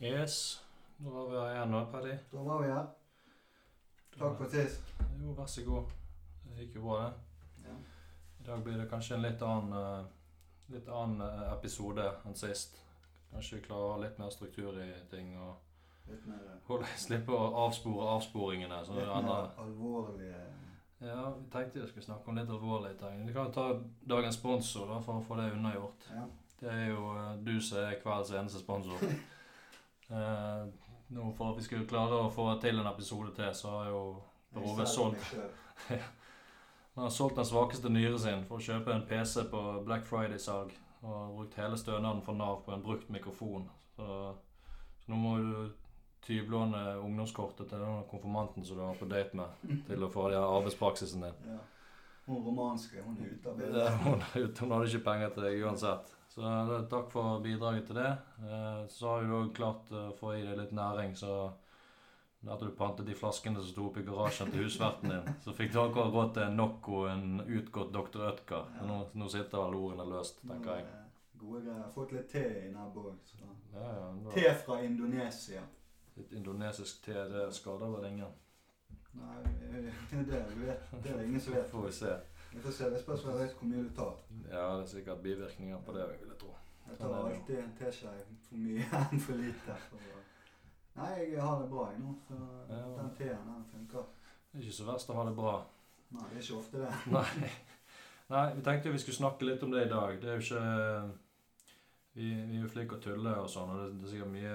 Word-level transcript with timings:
Yes. 0.00 0.62
Da 0.96 1.10
var 1.10 1.28
vi 1.30 1.36
her 1.36 1.54
igjen 1.54 1.70
nå, 1.74 1.80
Paddy. 1.92 2.12
Da 2.32 2.42
var 2.42 2.62
vi 2.62 2.68
her. 2.72 2.86
Takk 4.14 4.38
for 4.38 4.48
sist. 4.48 4.92
Jo, 5.20 5.34
vær 5.36 5.48
så 5.48 5.64
god. 5.66 5.90
Det 6.44 6.62
gikk 6.62 6.78
jo 6.78 6.84
bra, 6.86 7.00
det. 7.02 7.66
Ja. 7.66 7.74
I 8.40 8.46
dag 8.46 8.62
blir 8.64 8.78
det 8.80 8.86
kanskje 8.88 9.18
en 9.18 9.26
litt 9.26 9.42
annen, 9.44 9.74
eh, 9.76 10.70
litt 10.72 10.86
annen 10.88 11.20
eh, 11.26 11.42
episode 11.52 12.06
enn 12.24 12.36
sist. 12.36 12.80
Kanskje 13.30 13.58
vi 13.58 13.66
klarer 13.66 13.88
å 13.88 13.90
ha 13.92 13.98
litt 14.00 14.16
mer 14.18 14.32
struktur 14.32 14.78
i 14.80 14.88
ting 15.10 15.34
og 15.38 15.58
Litt 16.08 16.24
mer, 16.26 16.46
holde, 16.66 16.88
slippe 16.98 17.36
å 17.36 17.66
avspore 17.66 18.06
avsporingene. 18.16 18.78
Så 18.86 18.96
litt 18.96 19.08
andre. 19.08 19.34
mer 19.34 19.60
alvorlige 19.62 20.40
Ja, 21.00 21.26
vi 21.36 21.44
tenkte 21.52 21.82
vi 21.82 21.90
skulle 21.90 22.06
snakke 22.06 22.32
om 22.32 22.40
litt 22.40 22.48
alvorlige 22.48 22.96
ting. 23.04 23.26
Vi 23.26 23.34
kan 23.36 23.50
jo 23.50 23.52
ta 23.52 23.66
dagens 24.14 24.40
sponsor 24.40 24.88
da, 24.88 24.96
for 25.04 25.20
å 25.20 25.26
få 25.28 25.36
det 25.36 25.52
unnagjort. 25.52 26.08
Ja. 26.16 26.24
Det 26.60 26.72
er 26.72 26.88
jo 26.88 27.12
eh, 27.18 27.36
du 27.44 27.60
som 27.60 27.84
er 27.84 28.00
kveldens 28.00 28.32
eneste 28.40 28.64
sponsor. 28.64 29.04
Eh, 30.10 30.66
nå 31.08 31.32
For 31.32 31.52
at 31.52 31.58
vi 31.58 31.66
skulle 31.66 31.88
klare 31.90 32.24
å 32.24 32.30
få 32.32 32.46
til 32.62 32.78
en 32.80 32.90
episode 32.90 33.34
til, 33.36 33.50
så 33.54 33.74
har 33.76 33.90
jo 33.90 34.02
Jeg 34.50 34.62
Rove 34.62 34.86
selger 34.86 34.92
solgt. 34.94 35.34
Han 36.94 37.02
har 37.06 37.12
solgt 37.14 37.36
den 37.38 37.46
svakeste 37.46 37.90
nyren 37.90 38.18
sin 38.18 38.46
for 38.48 38.58
å 38.58 38.64
kjøpe 38.66 38.94
en 38.94 39.06
PC 39.06 39.44
på 39.50 39.60
Black 39.86 40.06
Friday-salg. 40.08 40.72
Og 41.00 41.12
har 41.14 41.34
brukt 41.34 41.54
hele 41.56 41.78
stønaden 41.80 42.22
for 42.26 42.36
Nav 42.36 42.64
på 42.66 42.74
en 42.74 42.82
brukt 42.82 43.08
mikrofon. 43.10 43.68
Så, 43.96 44.06
så 45.00 45.12
nå 45.12 45.18
må 45.18 45.36
du 45.38 45.52
tyvlåne 46.26 46.82
ungdomskortet 47.00 47.70
til 47.70 47.80
den 47.80 48.02
konfirmanten 48.10 48.66
som 48.66 48.76
du 48.76 48.84
har 48.84 48.98
på 48.98 49.08
date 49.08 49.38
med, 49.38 49.68
til 49.88 50.04
å 50.04 50.10
få 50.12 50.28
den 50.34 50.42
arbeidspraksisen 50.42 51.24
din. 51.26 51.44
Ja. 51.54 51.60
Hun 52.26 52.42
romanske, 52.44 53.02
hun 53.02 53.16
er 53.18 53.30
ute 53.32 53.50
av 53.50 53.56
bildet. 53.58 53.94
Hun, 54.04 54.20
hun 54.34 54.74
hadde 54.74 54.90
ikke 54.90 55.06
penger 55.06 55.32
til 55.34 55.46
deg 55.46 55.64
uansett. 55.64 56.12
Så 56.30 56.40
det, 56.68 56.76
takk 56.92 57.08
for 57.10 57.40
bidraget 57.42 57.88
til 57.88 57.96
det. 57.98 58.10
Eh, 58.44 58.84
Så 58.88 59.08
har 59.08 59.24
vi 59.24 59.32
òg 59.34 59.50
klart 59.56 59.90
å 59.90 60.04
få 60.18 60.36
i 60.38 60.44
deg 60.46 60.58
litt 60.60 60.72
næring, 60.76 61.16
så 61.18 61.50
at 62.48 62.60
du 62.62 62.70
pantet 62.72 63.04
de 63.06 63.14
flaskene 63.18 63.60
som 63.60 63.66
sto 63.68 63.88
oppe 63.90 64.00
i 64.00 64.06
garasjen 64.06 64.48
til 64.52 64.62
husverten 64.64 65.10
din, 65.12 65.34
så 65.44 65.52
fikk 65.52 65.74
du 65.74 65.80
akkurat 65.82 66.14
råd 66.14 66.30
til 66.34 66.42
en 66.46 66.56
Nocco, 66.56 67.02
en 67.10 67.42
utgått 67.44 67.90
Dr. 67.92 68.22
Ødgar. 68.30 68.70
Ja. 68.78 68.86
Nå, 68.88 69.00
nå 69.14 69.28
sitter 69.28 69.58
vel 69.66 69.76
ordene 69.76 70.06
løst, 70.08 70.40
tenker 70.46 70.70
er 70.72 70.80
jeg. 70.80 70.86
Gode 71.40 71.60
greier. 71.66 71.90
Fått 71.94 72.14
litt 72.16 72.30
te 72.32 72.44
i 72.62 72.70
nebbet 72.72 73.10
òg. 73.10 73.34
Ja, 73.74 73.90
ja, 73.98 74.08
Te 74.32 74.54
fra 74.62 74.78
Indonesia. 74.86 75.62
Litt 76.16 76.32
indonesisk 76.32 77.04
te, 77.04 77.18
det 77.32 77.46
skader 77.56 77.92
vel 77.96 78.08
ingen. 78.12 78.32
Nei, 79.18 79.36
det, 79.42 79.92
det, 80.10 80.24
det 80.30 81.12
er 81.12 81.16
det 81.18 81.26
ingen 81.26 81.40
som 81.40 81.54
vet. 81.54 81.68
Får 81.70 81.86
vi 81.88 81.92
se. 81.92 82.16
Vi 82.52 82.60
får 82.60 82.70
se. 82.76 82.90
Det 82.90 83.00
spørs 83.02 83.22
hvor 83.24 83.68
mye 83.70 83.82
du 83.86 83.90
tar. 83.96 84.14
Ja, 84.50 84.64
det 84.76 84.82
er 84.82 84.86
sikkert 84.94 85.22
bivirkninger 85.22 85.78
på 85.86 85.92
det, 85.96 86.06
vil 86.08 86.28
jeg 86.32 86.38
tro. 86.40 86.54
Jeg 86.88 86.98
tar 86.98 87.08
det 87.12 87.18
jo. 87.20 87.26
alltid 87.26 87.58
en 87.58 87.74
teskje 87.78 88.14
for 88.48 88.56
mye 88.64 88.86
enn 89.12 89.20
for 89.26 89.38
lite. 89.38 89.76
For, 89.90 89.98
nei, 91.00 91.10
jeg 91.32 91.42
har 91.42 91.60
det 91.62 91.68
bra 91.70 91.84
jeg 91.92 92.00
nå. 92.02 92.14
Så 92.28 92.38
Ja. 92.70 92.80
den 93.02 93.12
teen 93.18 93.44
den 93.52 93.64
funker. 93.72 94.08
Det 94.52 94.58
er 94.58 94.64
ikke 94.66 94.78
så 94.80 94.88
verst 94.90 95.10
å 95.10 95.18
ha 95.20 95.24
det 95.28 95.36
bra. 95.36 95.54
Nei, 96.10 96.24
det 96.30 96.38
er 96.40 96.42
ikke 96.42 96.58
ofte 96.58 96.80
det. 96.82 96.94
Nei. 97.14 97.50
Nei, 98.30 98.44
vi 98.56 98.62
tenkte 98.66 98.88
jo 98.90 98.92
vi 98.94 98.98
skulle 99.02 99.16
snakke 99.20 99.46
litt 99.46 99.62
om 99.62 99.70
det 99.74 99.86
i 99.86 99.90
dag. 99.90 100.16
Det 100.22 100.28
er 100.30 100.40
jo 100.40 100.46
ikke 100.46 100.64
Vi, 102.14 102.26
vi 102.34 102.56
er 102.58 102.64
jo 102.64 102.68
flinke 102.72 102.96
å 102.96 103.02
tulle 103.02 103.32
og 103.38 103.46
sånn, 103.52 103.68
og 103.70 103.76
det, 103.84 103.90
det 104.00 104.06
er 104.08 104.12
sikkert 104.16 104.32
mye, 104.32 104.54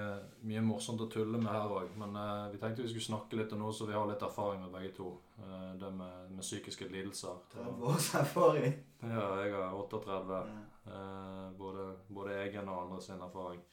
mye 0.50 0.60
morsomt 0.66 1.00
å 1.00 1.06
tulle 1.08 1.38
med 1.40 1.48
her 1.48 1.70
òg. 1.72 1.94
Men 1.96 2.18
eh, 2.20 2.42
vi 2.52 2.58
tenkte 2.60 2.84
vi 2.84 2.90
skulle 2.92 3.06
snakke 3.06 3.38
litt 3.40 3.54
om 3.56 3.62
noe 3.64 3.72
så 3.72 3.86
vi 3.88 3.96
har 3.96 4.04
litt 4.10 4.24
erfaring 4.26 4.60
med 4.66 4.74
begge 4.74 4.90
to. 4.98 5.14
Eh, 5.40 5.70
det 5.80 5.88
med, 5.96 6.26
med 6.36 6.44
psykiske 6.44 6.90
lidelser. 6.92 7.38
30 7.54 7.86
års 7.92 8.10
erfaring. 8.20 8.76
Ja, 9.00 9.24
jeg 9.40 9.54
har 9.56 9.72
38. 9.80 10.42
Ja. 10.52 10.60
Eh, 10.92 11.46
både, 11.58 11.88
både 12.12 12.36
egen 12.44 12.68
og 12.68 12.82
andre 12.84 13.00
sin 13.08 13.24
erfaring. 13.24 13.64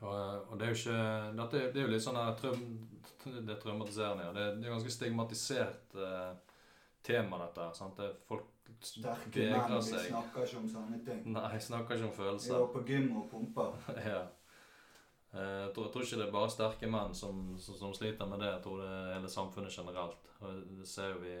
Og, 0.00 0.50
og 0.50 0.58
det 0.58 0.66
er 0.68 0.74
jo 0.74 0.78
ikke 0.78 0.98
Dette 1.38 1.58
er- 1.62 1.72
det 1.74 1.80
er 1.80 1.86
jo 1.88 1.94
litt 1.94 2.04
sånn 2.04 2.18
her 2.20 2.36
trøm, 2.38 2.60
Det 3.24 3.50
er 3.54 3.62
traumatiserende. 3.62 4.28
Ja. 4.28 4.34
Det, 4.36 4.42
er- 4.48 4.58
det 4.60 4.66
er 4.68 4.74
ganske 4.76 4.92
stigmatisert 4.98 5.96
eh, 5.98 6.30
tema, 7.06 7.38
dette 7.46 7.70
sant? 7.78 7.96
Det, 7.98 8.10
er 8.10 8.20
folk 8.28 8.50
Sterke 8.80 9.44
menn, 9.50 9.72
vi 9.82 9.98
snakker 10.08 10.44
ikke 10.46 10.58
om 10.60 10.68
sånne 10.70 10.98
ting. 11.04 11.22
Nei, 11.34 11.46
jeg 11.56 11.62
snakker 11.62 11.96
ikke 11.96 12.08
om 12.08 12.12
følelser. 12.16 12.58
går 12.58 12.68
på 12.72 12.82
gym 12.86 13.08
og 13.16 13.30
pumper. 13.30 13.72
ja. 14.12 14.20
Eh, 15.32 15.64
Jeg 15.64 15.72
tror, 15.74 15.84
jeg 15.88 15.92
tror 15.92 16.02
ikke 16.06 16.18
det 16.20 16.26
er 16.28 16.32
bare 16.36 16.50
sterke 16.50 16.90
menn 16.90 17.14
som, 17.14 17.40
som, 17.58 17.74
som 17.76 17.94
sliter 17.94 18.26
med 18.30 18.38
det. 18.40 18.52
Jeg 18.52 18.62
tror 18.64 18.82
det 18.82 18.88
er 18.92 19.14
hele 19.16 19.28
samfunnet 19.28 19.72
generelt. 19.74 20.30
Og 20.40 20.62
det 20.78 20.86
ser 20.88 21.10
jo 21.14 21.18
vi 21.24 21.34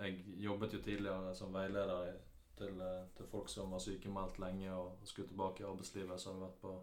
Jeg 0.00 0.24
jobbet 0.42 0.72
jo 0.74 0.80
tidligere 0.82 1.34
som 1.34 1.52
veileder 1.54 2.16
til, 2.58 2.80
eh, 2.80 3.04
til 3.16 3.26
folk 3.30 3.48
som 3.48 3.70
var 3.70 3.78
sykemeldt 3.84 4.38
lenge 4.42 4.72
og 4.72 4.98
skulle 5.04 5.28
tilbake 5.28 5.62
i 5.62 5.66
arbeidslivet. 5.68 6.20
Så 6.20 6.32
har 6.32 6.38
vi 6.40 6.46
vært 6.46 6.60
på 6.62 6.74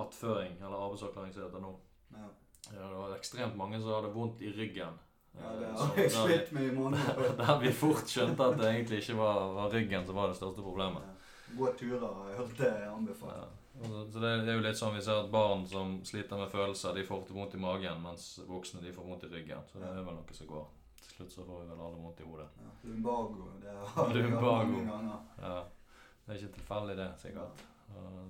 attføring, 0.00 0.56
eller 0.60 0.76
arbeidsavklaring 0.86 1.32
som 1.34 1.42
det 1.42 1.50
heter 1.50 1.66
nå. 1.66 1.74
Ja, 2.16 2.28
Ja, 2.72 2.82
det 2.88 2.96
var 2.96 3.14
ekstremt 3.16 3.56
mange 3.56 3.78
som 3.80 3.88
hadde 3.94 4.10
vondt 4.14 4.42
i 4.44 4.50
ryggen. 4.52 4.98
Ja 5.38 5.52
det 5.60 5.68
Eh, 5.70 5.76
har 5.86 5.96
jeg 5.96 6.10
slitt 6.12 6.52
med 6.52 6.68
i 6.68 6.74
måneder. 6.76 7.14
vi, 7.20 7.28
der 7.38 7.58
vi 7.62 7.72
fort 7.72 8.08
skjønte 8.10 8.50
at 8.50 8.58
det 8.58 8.68
egentlig 8.68 8.98
ikke 9.02 9.16
var, 9.20 9.38
var 9.54 9.70
ryggen 9.72 10.06
som 10.06 10.18
var 10.18 10.28
det 10.28 10.36
største 10.40 10.64
problemet. 10.66 11.06
Ja. 11.06 11.56
Gå 11.58 11.72
turer 11.78 12.06
har 12.06 12.28
jeg 12.30 12.38
hørt 12.38 12.58
det 12.58 12.72
anbefalt. 12.90 13.38
Ja. 13.38 13.48
Så 13.80 14.02
så 14.12 14.20
det, 14.20 14.30
det 14.44 14.52
er 14.52 14.58
jo 14.58 14.64
litt 14.66 14.76
sånn 14.76 14.92
vi 14.96 15.00
ser 15.02 15.22
at 15.22 15.30
barn 15.32 15.62
som 15.66 15.94
sliter 16.04 16.36
med 16.36 16.50
følelser, 16.52 16.92
de 16.94 17.06
får 17.06 17.22
ofte 17.22 17.32
vondt 17.36 17.54
i 17.56 17.62
magen, 17.62 18.02
mens 18.02 18.26
voksne 18.48 18.82
de 18.84 18.92
får 18.92 19.06
vondt 19.06 19.24
i 19.24 19.32
ryggen. 19.32 19.62
Så 19.72 19.80
det 19.80 19.88
er 19.88 20.04
vel 20.04 20.18
noe 20.18 20.36
som 20.36 20.50
går. 20.50 20.66
Til 21.00 21.14
slutt 21.16 21.32
så 21.32 21.46
får 21.46 21.62
vi 21.62 21.70
vel 21.70 21.80
alle 21.86 22.02
vondt 22.02 22.20
i 22.20 22.28
hodet. 22.28 22.48
Ja. 22.60 22.74
Lumbago, 22.90 23.48
det 23.62 23.76
har 23.94 24.10
vi 24.14 24.22
hørt 24.26 24.42
mange 24.42 24.84
ganger. 24.90 25.24
Ja, 25.40 25.56
Det 26.26 26.34
er 26.34 26.42
ikke 26.42 26.56
tilfeldig, 26.58 26.96
det, 27.00 27.08
sikkert. 27.22 27.64
Eh, 27.90 28.24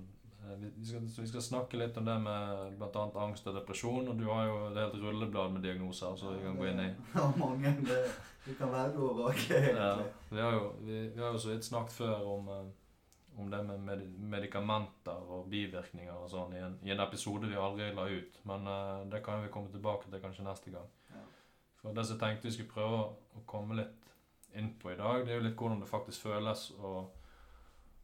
vi, 0.59 0.71
vi, 0.75 0.85
skal, 0.85 1.05
vi 1.17 1.27
skal 1.27 1.43
snakke 1.45 1.79
litt 1.79 1.97
om 1.97 2.05
det 2.05 2.17
med 2.23 2.75
bl.a. 2.79 3.05
angst 3.23 3.47
og 3.47 3.55
depresjon. 3.55 4.09
Og 4.11 4.19
du 4.19 4.27
har 4.29 4.47
jo 4.47 4.57
et 4.69 4.81
helt 4.81 4.99
rulleblad 5.03 5.55
med 5.55 5.65
diagnoser 5.65 6.17
som 6.19 6.35
vi 6.35 6.43
kan 6.45 6.59
gå 6.59 6.67
inn 6.71 6.83
i. 6.83 6.89
Ja, 7.15 7.29
mange. 7.43 7.73
Det, 7.85 8.01
det 8.45 8.57
kan 8.57 8.73
velge 8.73 9.01
å 9.05 9.15
vrake, 9.19 9.57
Ja, 9.69 9.95
vi 10.31 10.41
har 10.41 10.55
jo, 10.57 10.69
vi, 10.81 11.01
vi 11.13 11.21
har 11.21 11.35
jo 11.35 11.41
så 11.41 11.51
vidt 11.53 11.67
snakket 11.67 11.93
før 11.93 12.25
om, 12.35 12.47
eh, 12.49 13.37
om 13.37 13.51
det 13.51 13.61
med 13.67 13.83
med 13.85 14.05
medikamenter 14.33 15.29
og 15.35 15.45
bivirkninger 15.51 16.15
og 16.15 16.29
sånn 16.31 16.55
i 16.57 16.63
en, 16.65 16.79
i 16.81 16.93
en 16.93 17.03
episode 17.05 17.49
vi 17.51 17.59
aldri 17.59 17.91
la 17.93 18.07
ut. 18.09 18.41
Men 18.49 18.65
eh, 18.67 19.05
det 19.13 19.21
kan 19.25 19.43
vi 19.45 19.53
komme 19.53 19.69
tilbake 19.73 20.09
til 20.09 20.23
kanskje 20.23 20.47
neste 20.47 20.73
gang. 20.73 20.89
Ja. 21.13 21.25
For 21.81 21.93
det 21.93 22.05
som 22.07 22.17
jeg 22.17 22.23
tenkte 22.25 22.49
vi 22.49 22.55
skulle 22.57 22.73
prøve 22.73 23.03
å, 23.03 23.45
komme 23.45 23.77
litt 23.77 24.09
inn 24.57 24.73
på 24.81 24.91
i 24.91 24.97
dag, 24.99 25.21
det 25.25 25.31
er 25.31 25.39
jo 25.39 25.45
litt 25.45 25.59
hvordan 25.59 25.79
det 25.79 25.89
faktisk 25.89 26.25
føles 26.25 26.71
å, 26.81 27.05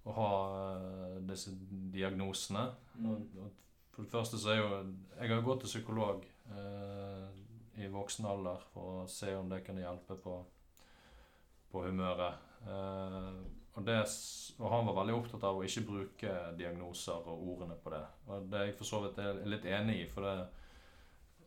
å 0.07 0.15
ha 0.15 0.31
eh, 0.73 1.17
disse 1.27 1.53
diagnosene. 1.93 2.65
Mm. 2.97 3.49
For 3.93 4.05
det 4.05 4.13
første 4.13 4.39
så 4.39 4.53
er 4.53 4.59
jo 4.61 4.69
Jeg 5.17 5.31
har 5.31 5.45
gått 5.45 5.63
til 5.65 5.71
psykolog 5.73 6.25
eh, 6.53 7.27
i 7.81 7.89
voksen 7.93 8.25
alder 8.29 8.61
for 8.73 9.03
å 9.03 9.07
se 9.11 9.33
om 9.37 9.49
det 9.49 9.63
kunne 9.65 9.83
hjelpe 9.83 10.17
på, 10.21 10.37
på 11.71 11.85
humøret. 11.85 12.45
Eh, 12.65 13.31
og, 13.77 13.83
det, 13.85 13.97
og 14.57 14.71
han 14.73 14.87
var 14.89 14.99
veldig 15.01 15.17
opptatt 15.17 15.43
av 15.45 15.59
å 15.59 15.65
ikke 15.65 15.85
bruke 15.85 16.37
diagnoser 16.57 17.27
og 17.29 17.49
ordene 17.53 17.77
på 17.81 17.93
det. 17.93 18.05
Og 18.27 18.47
det 18.49 18.61
er 18.61 18.71
jeg 18.71 18.79
for 18.79 18.89
så 18.89 19.03
vidt 19.03 19.19
er 19.21 19.43
litt 19.45 19.67
enig 19.69 19.99
i, 20.01 20.07
for 20.09 20.25
det, 20.25 20.47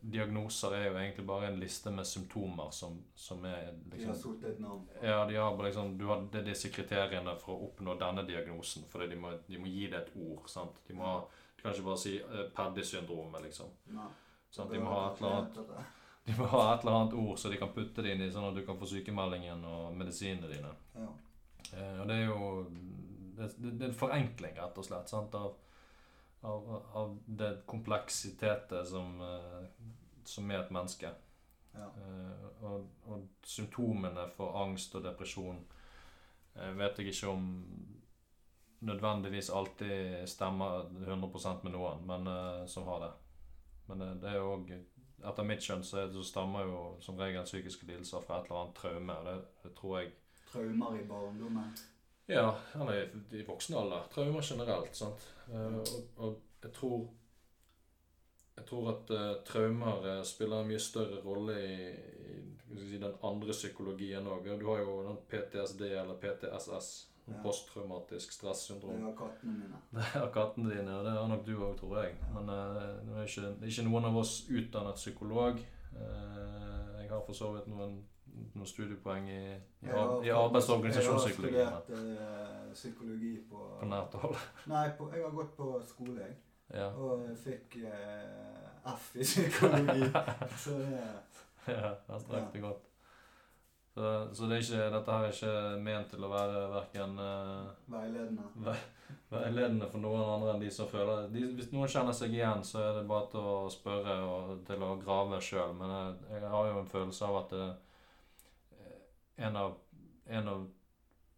diagnoser 0.01 0.73
er 0.75 0.85
jo 0.87 0.95
egentlig 0.97 1.25
bare 1.27 1.47
en 1.51 1.59
liste 1.59 1.91
med 1.93 2.07
symptomer 2.07 2.71
som, 2.73 2.97
som 3.15 3.45
er 3.45 3.69
De 3.71 3.91
har 3.91 3.97
liksom 3.97 4.15
satt 4.21 4.49
et 4.49 4.59
navn. 4.59 4.87
ja, 5.01 5.25
de 5.25 5.35
har 5.35 5.63
liksom, 5.63 5.97
du 5.97 6.05
har, 6.09 6.25
det 6.33 6.41
disse 6.47 6.71
kriteriene 6.73 7.35
for 7.39 7.53
å 7.53 7.69
oppnå 7.69 7.95
denne 8.01 8.25
diagnosen. 8.25 8.87
For 8.89 9.05
de 9.05 9.19
må, 9.19 9.33
de 9.47 9.61
må 9.61 9.69
gi 9.69 9.87
det 9.91 10.01
et 10.01 10.11
ord. 10.17 10.49
sant? 10.49 10.81
De 10.87 10.97
må 10.97 11.05
ha, 11.05 11.21
Du 11.55 11.63
kan 11.63 11.75
ikke 11.75 11.89
bare 11.91 12.01
si 12.01 12.15
uh, 12.17 12.45
Paddy-syndromet, 12.55 13.43
liksom. 13.45 13.73
Nei. 13.93 14.09
Sant? 14.51 14.71
De, 14.73 14.79
må 14.81 14.91
ha 14.91 15.11
et 15.11 15.21
eller 15.21 15.35
annet, 15.37 15.91
de 16.25 16.37
må 16.37 16.47
ha 16.51 16.63
et 16.73 16.83
eller 16.83 16.97
annet 16.97 17.13
ord 17.21 17.37
så 17.39 17.49
de 17.49 17.59
kan 17.61 17.71
putte 17.73 18.03
det 18.03 18.15
inn 18.15 18.23
i, 18.25 18.31
sånn 18.33 18.49
at 18.49 18.57
du 18.57 18.65
kan 18.65 18.79
få 18.79 18.89
sykemeldingen 18.89 19.63
og 19.69 19.93
medisinene 19.97 20.49
dine. 20.51 20.73
Ja. 20.97 21.11
Eh, 21.71 21.99
og 22.01 22.09
det 22.09 22.17
er 22.17 22.25
jo 22.25 22.49
det, 23.37 23.47
det, 23.57 23.71
det 23.71 23.85
er 23.85 23.91
en 23.93 24.01
forenkling, 24.01 24.57
rett 24.57 24.81
og 24.81 24.85
slett, 24.85 25.09
sant? 25.13 25.37
Av, 25.37 25.53
av, 26.41 26.85
av 26.93 27.19
det 27.25 27.61
kompleksitetet 27.65 28.87
som, 28.87 29.21
eh, 29.21 29.65
som 30.23 30.51
er 30.51 30.63
et 30.63 30.71
menneske. 30.71 31.13
Ja. 31.73 31.87
Eh, 31.87 32.47
og, 32.67 32.87
og 33.07 33.27
symptomene 33.47 34.27
for 34.35 34.57
angst 34.63 34.95
og 34.97 35.05
depresjon 35.05 35.61
eh, 36.55 36.73
vet 36.75 36.99
jeg 36.99 37.13
ikke 37.13 37.31
om 37.31 37.45
nødvendigvis 38.81 39.51
alltid 39.53 40.25
stemmer 40.27 40.89
100% 41.05 41.61
med 41.63 41.75
noen 41.75 42.01
men, 42.09 42.29
som 42.67 42.87
har 42.89 43.03
det. 43.03 43.11
Men 43.87 44.01
det 44.21 44.31
er 44.31 44.39
jo 44.41 44.55
òg 44.55 44.73
Etter 45.21 45.45
mitt 45.45 45.61
skjønn 45.61 45.83
så, 45.85 46.07
så 46.09 46.23
stammer 46.25 46.65
jo 46.65 46.77
som 46.97 47.19
regel 47.19 47.43
psykiske 47.45 47.85
lidelser 47.85 48.23
fra 48.25 48.39
et 48.39 48.47
eller 48.47 48.63
annet 48.63 48.79
traume. 48.79 49.17
og 49.19 49.27
Det, 49.27 49.35
det 49.61 49.73
tror 49.77 49.99
jeg 49.99 50.07
Traumer 50.47 50.95
i 50.97 51.03
barndommen. 51.05 51.75
Ja, 52.25 52.55
eller 52.73 53.03
i, 53.03 53.03
i 53.37 53.43
voksen 53.45 53.77
alder. 53.77 54.07
Traumer 54.15 54.41
generelt. 54.41 54.95
sant? 54.97 55.27
Eh, 55.51 55.75
og, 55.75 55.87
og 56.17 56.41
jeg 56.63 56.71
tror 56.73 57.09
Jeg 58.57 58.65
tror 58.67 58.89
at 58.91 59.11
uh, 59.11 59.43
traumer 59.45 60.05
eh, 60.05 60.23
spiller 60.27 60.61
en 60.61 60.67
mye 60.69 60.79
større 60.79 61.21
rolle 61.23 61.53
i, 61.65 61.85
i 62.69 62.75
si, 62.77 62.99
den 62.99 63.15
andre 63.23 63.55
psykologien 63.55 64.27
òg. 64.27 64.49
Du 64.59 64.67
har 64.69 64.83
jo 64.83 64.97
den 65.07 65.17
PTSD 65.31 65.81
eller 65.87 66.19
PTSS, 66.21 66.91
Ja. 67.27 67.37
Posttraumatisk 67.43 68.31
stressyndrom. 68.33 68.95
Det 68.97 69.03
har 69.05 69.13
kattene 69.15 69.53
mine. 69.53 69.79
Det 69.95 70.03
har 70.03 70.31
kattene 70.33 70.71
dine, 70.73 70.95
og 70.97 71.05
det 71.05 71.11
har 71.11 71.27
nok 71.29 71.45
du 71.45 71.51
òg, 71.53 71.75
tror 71.79 71.99
jeg. 72.01 72.15
Ja. 72.21 72.31
Men 72.33 72.49
uh, 72.49 72.79
det, 73.07 73.17
er 73.17 73.27
ikke, 73.27 73.41
det 73.41 73.67
er 73.67 73.73
ikke 73.73 73.85
noen 73.87 74.07
av 74.09 74.17
oss 74.21 74.33
utdannet 74.49 74.99
psykolog. 74.99 75.61
Uh, 75.93 76.97
jeg 76.99 77.09
har 77.09 77.21
for 77.25 77.37
så 77.37 77.51
vidt 77.55 77.69
noen, 77.71 77.99
noen 78.53 78.69
studiepoeng 78.69 79.27
i, 79.31 79.41
i, 79.81 79.89
har 79.89 80.13
i 80.25 80.31
arbeidsorganisasjonspsykologi? 80.35 81.57
Jeg 81.57 81.67
har 81.67 81.83
studert 81.85 82.21
eh, 82.21 82.71
psykologi 82.73 83.33
på, 83.49 83.65
På 83.79 83.89
nært 83.89 84.15
hold. 84.21 84.39
Nei, 84.73 84.85
på, 84.97 85.09
jeg 85.15 85.25
har 85.25 85.35
gått 85.35 85.53
på 85.57 85.73
skole, 85.89 86.21
jeg. 86.21 86.39
Ja. 86.71 86.87
Og 86.95 87.27
fikk 87.43 87.81
eh, 87.83 88.93
F 88.93 89.11
i 89.19 89.27
psykologi. 89.27 90.07
Så 90.63 90.77
det 90.79 91.03
ja, 91.67 91.91
jeg 92.07 92.21
strekte 92.23 92.55
det 92.55 92.63
godt. 92.63 92.87
Så, 93.93 94.29
så 94.33 94.47
det 94.47 94.61
ikke, 94.61 94.85
dette 94.93 95.11
her 95.11 95.25
er 95.27 95.33
ikke 95.35 95.79
ment 95.83 96.13
til 96.13 96.23
å 96.23 96.29
være 96.31 96.59
verken 96.71 97.17
uh, 97.19 97.71
veiledende. 97.91 98.75
veiledende 99.33 99.89
for 99.91 99.99
noen 99.99 100.23
andre 100.23 100.53
enn 100.53 100.63
de 100.63 100.69
som 100.71 100.87
føler 100.87 101.27
de, 101.33 101.43
Hvis 101.57 101.73
noen 101.73 101.91
kjenner 101.91 102.15
seg 102.15 102.31
igjen, 102.37 102.63
så 102.63 102.79
er 102.85 102.93
det 102.97 103.09
bare 103.09 103.27
til 103.33 103.49
å 103.51 103.57
spørre 103.73 104.15
og 104.23 104.61
til 104.67 104.85
å 104.87 104.93
grave 105.01 105.41
sjøl. 105.43 105.75
Men 105.75 105.91
jeg, 105.91 106.13
jeg 106.37 106.53
har 106.55 106.69
jo 106.69 106.79
en 106.79 106.91
følelse 106.93 107.27
av 107.27 107.41
at 107.41 107.55
det, 107.55 107.65
eh, 107.67 107.90
en, 109.47 109.57
av, 109.57 109.77
en 110.25 110.51
av 110.51 110.65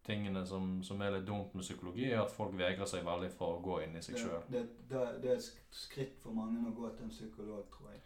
tingene 0.04 0.44
som, 0.46 0.82
som 0.84 1.00
er 1.00 1.14
litt 1.16 1.28
dumt 1.28 1.54
med 1.56 1.64
psykologi, 1.64 2.10
er 2.10 2.22
at 2.22 2.32
folk 2.32 2.52
vegrer 2.58 2.88
seg 2.88 3.06
veldig 3.06 3.30
for 3.38 3.56
å 3.56 3.62
gå 3.64 3.78
inn 3.86 3.96
i 3.96 4.02
seg 4.04 4.18
sjøl. 4.20 4.42
det, 4.52 4.66
det, 4.90 5.04
det 5.22 5.30
er 5.32 5.38
et 5.38 5.78
skritt 5.84 6.18
for 6.22 6.36
mange 6.36 6.60
å 6.68 6.74
gå 6.76 6.90
til 6.92 7.08
en 7.08 7.14
psykolog, 7.14 7.64
tror 7.72 7.94
jeg. 7.94 8.02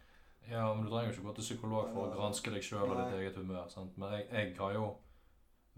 Ja, 0.49 0.63
men 0.73 0.85
du 0.85 0.89
trenger 0.89 1.11
jo 1.11 1.17
ikke 1.17 1.27
gå 1.27 1.35
til 1.37 1.45
psykolog 1.45 1.91
for 1.93 2.07
å 2.07 2.15
granske 2.15 2.53
deg 2.53 2.65
sjøl 2.65 2.87
og 2.87 2.95
ditt 2.97 3.19
eget 3.19 3.37
humør. 3.37 3.67
Sant? 3.69 3.97
Men 4.01 4.15
jeg, 4.15 4.29
jeg 4.31 4.55
har 4.57 4.77
jo 4.77 4.87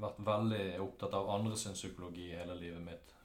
vært 0.02 0.22
veldig 0.26 0.62
opptatt 0.86 1.18
av 1.18 1.34
andres 1.34 1.66
psykologi 1.76 2.30
hele 2.32 2.56
livet 2.60 2.86
mitt. 2.86 3.16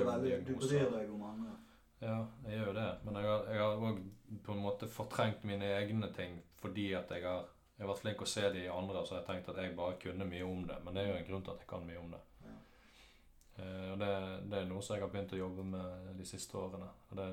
er 0.00 0.08
veldig, 0.08 0.40
du 0.48 0.54
bryr 0.58 0.90
deg 0.96 1.12
om 1.14 1.22
andre. 1.28 1.54
Ja, 2.02 2.16
jeg 2.48 2.58
gjør 2.58 2.70
jo 2.72 2.76
det. 2.80 2.88
Men 3.04 3.20
jeg 3.20 3.60
har 3.60 3.84
òg 3.88 4.00
på 4.44 4.56
en 4.56 4.64
måte 4.64 4.90
fortrengt 4.90 5.44
mine 5.46 5.70
egne 5.78 6.10
ting 6.16 6.40
fordi 6.60 6.90
at 6.96 7.10
jeg 7.12 7.24
har, 7.26 7.44
jeg 7.74 7.82
har 7.82 7.90
vært 7.90 8.02
flink 8.04 8.22
å 8.22 8.28
se 8.30 8.44
de 8.54 8.68
andre, 8.70 9.00
så 9.06 9.16
jeg 9.18 9.26
tenkte 9.26 9.50
at 9.50 9.62
jeg 9.64 9.74
bare 9.78 9.98
kunne 10.02 10.28
mye 10.28 10.44
om 10.46 10.62
det. 10.68 10.76
Men 10.84 10.94
det 10.94 11.02
er 11.02 11.08
jo 11.10 11.16
en 11.18 11.26
grunn 11.26 11.42
til 11.42 11.54
at 11.54 11.64
jeg 11.64 11.70
kan 11.72 11.88
mye 11.88 11.98
om 11.98 12.14
det. 12.14 12.20
Ja. 12.44 12.54
Uh, 13.56 13.88
og 13.94 13.98
det, 14.02 14.12
det 14.52 14.60
er 14.60 14.70
noe 14.70 14.84
som 14.84 14.94
jeg 14.94 15.02
har 15.02 15.10
begynt 15.10 15.34
å 15.34 15.40
jobbe 15.40 15.66
med 15.72 16.14
de 16.20 16.28
siste 16.28 16.58
årene. 16.60 16.92
Og 17.10 17.18
det, 17.18 17.26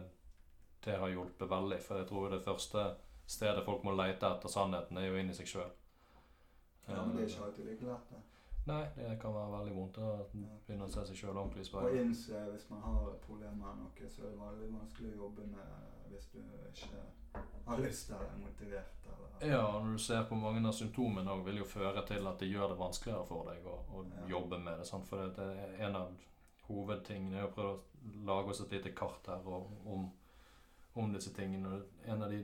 det 0.88 0.98
har 1.04 1.14
hjulpet 1.14 1.54
veldig, 1.54 1.80
for 1.86 2.02
jeg 2.02 2.10
tror 2.10 2.34
det 2.34 2.42
første 2.48 2.88
stedet 3.30 3.64
folk 3.68 3.86
må 3.86 3.94
lete 3.96 4.34
etter 4.34 4.52
sannheten, 4.52 4.98
er 4.98 5.08
jo 5.12 5.22
inni 5.22 5.38
seg 5.38 5.54
sjøl. 5.54 5.72
Ja, 6.88 7.06
men 7.06 7.16
det 7.16 7.28
er 7.28 7.30
ikke 7.30 7.46
alltid 7.46 7.70
like 7.70 7.88
lett. 7.88 8.10
det. 8.10 8.26
Nei, 8.66 8.82
det 8.98 9.16
kan 9.22 9.34
være 9.34 9.54
veldig 9.56 9.72
vondt 9.74 9.98
å 10.02 10.10
begynne 10.34 10.86
å 10.86 10.92
se 10.92 11.06
seg 11.10 11.18
sjøl 11.18 11.38
ordentlig 11.38 11.64
i 11.64 11.70
speilet. 11.70 12.02
innse 12.02 12.44
hvis 12.50 12.68
man 12.70 12.84
har 12.86 13.16
problemer 13.24 13.58
med 13.62 13.80
noe, 13.86 14.10
så 14.10 14.26
er 14.26 14.34
det 14.34 14.42
veldig 14.42 14.74
vanskelig 14.76 15.14
å 15.14 15.22
jobbe 15.24 15.48
med 15.54 16.12
hvis 16.12 16.28
du 16.34 16.42
ikke 16.42 17.06
har 17.66 17.78
lyst 17.80 18.08
til 18.08 18.16
eller 18.16 18.26
er 18.34 18.42
motivert. 18.46 19.06
Eller. 19.06 19.52
Ja, 19.54 19.62
og 19.66 19.86
når 19.86 19.92
du 19.98 20.04
ser 20.04 20.24
på 20.30 20.36
mange 20.36 20.62
av 20.68 20.74
symptomene 20.78 21.32
òg, 21.32 21.46
vil 21.46 21.58
jo 21.62 21.66
føre 21.66 22.04
til 22.08 22.28
at 22.28 22.40
det 22.40 22.50
gjør 22.52 22.74
det 22.74 22.80
vanskeligere 22.80 23.26
for 23.26 23.48
deg 23.52 23.66
å, 23.66 23.78
å 23.96 24.06
Ja. 24.06 24.28
jobbe 24.36 24.60
med 24.60 24.80
det. 24.80 24.88
Sant? 24.88 25.08
For 25.10 25.28
det 25.28 25.48
er 25.48 25.86
en 25.88 25.96
av 25.96 26.12
hovedtingene 26.68 27.38
er 27.40 27.48
å 27.48 27.54
prøve 27.54 27.74
å 27.78 27.82
lage 28.26 28.50
oss 28.54 28.62
et 28.62 28.72
lite 28.72 28.92
kart 28.96 29.28
her 29.28 29.48
og, 29.48 29.72
om, 29.86 30.10
om 30.96 31.14
disse 31.14 31.34
tingene. 31.34 31.68
Og 31.80 32.08
En 32.08 32.22
av 32.24 32.30
de 32.32 32.44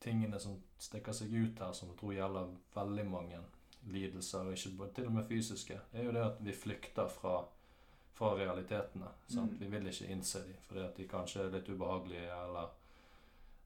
tingene 0.00 0.38
som 0.40 0.56
stikker 0.78 1.12
seg 1.12 1.32
ut 1.34 1.58
her, 1.58 1.72
som 1.72 1.88
jeg 1.90 1.98
tror 1.98 2.14
gjelder 2.14 2.54
veldig 2.74 3.06
mange 3.10 3.38
lidelser, 3.86 4.50
ikke 4.52 4.88
til 4.94 5.06
og 5.06 5.12
med 5.12 5.26
fysiske, 5.28 5.78
er 5.92 6.04
jo 6.08 6.12
det 6.12 6.24
at 6.24 6.40
vi 6.42 6.52
flykter 6.52 7.08
fra, 7.08 7.44
fra 8.14 8.32
realitetene. 8.36 9.08
Mm. 9.34 9.52
Vi 9.60 9.66
vil 9.66 9.86
ikke 9.92 10.10
innse 10.12 10.42
dem 10.46 10.56
fordi 10.66 10.82
at 10.84 10.96
de 10.96 11.06
kanskje 11.08 11.44
er 11.44 11.52
litt 11.54 11.68
ubehagelige, 11.70 12.26
eller, 12.44 12.72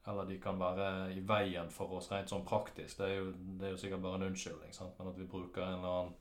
eller 0.09 0.25
de 0.25 0.39
kan 0.41 0.59
være 0.61 1.13
i 1.13 1.21
veien 1.27 1.69
for 1.71 1.93
oss 1.99 2.09
rent 2.13 2.33
sånn 2.33 2.47
praktisk. 2.47 2.99
Det 2.99 3.07
er 3.07 3.19
jo, 3.19 3.31
det 3.61 3.69
er 3.69 3.75
jo 3.75 3.81
sikkert 3.83 4.05
bare 4.05 4.21
en 4.21 4.29
unnskyldning, 4.31 4.73
sant? 4.73 4.97
men 4.99 5.13
at 5.13 5.19
vi 5.21 5.29
bruker 5.29 5.65
en 5.67 5.79
eller 5.79 5.97
annen 6.01 6.19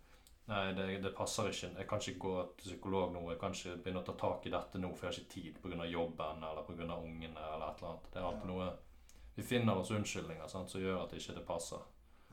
Nei, 0.50 0.72
det, 0.74 0.86
det 1.04 1.12
passer 1.14 1.52
ikke. 1.52 1.68
Jeg 1.78 1.86
kan 1.86 2.00
ikke 2.02 2.22
gå 2.24 2.31
til 2.58 2.72
psykolog 2.72 3.12
nå. 3.14 3.20
Jeg 3.30 3.38
kan 3.38 3.54
ikke 3.54 3.76
begynne 3.84 4.02
å 4.02 4.06
ta 4.08 4.16
tak 4.18 4.48
i 4.50 4.54
dette 4.54 4.80
nå, 4.81 4.90
for 4.98 5.06
jeg 5.06 5.12
har 5.12 5.20
ikke 5.20 5.34
tid 5.36 5.60
pga. 5.62 5.86
jobben 5.86 6.46
eller 6.48 6.66
pga. 6.66 6.88
ungene 6.96 7.44
eller 7.52 7.68
et 7.68 7.84
eller 7.84 7.90
annet. 7.92 8.08
Det 8.10 8.18
er 8.18 8.26
alltid 8.31 8.50
noe 8.50 8.70
Vi 9.36 9.46
finner 9.46 9.78
oss 9.78 9.92
unnskyldninger 9.94 10.50
sant, 10.50 10.72
som 10.74 10.82
gjør 10.82 11.04
at 11.04 11.14
ikke 11.14 11.36
det 11.38 11.46
passer. 11.46 11.84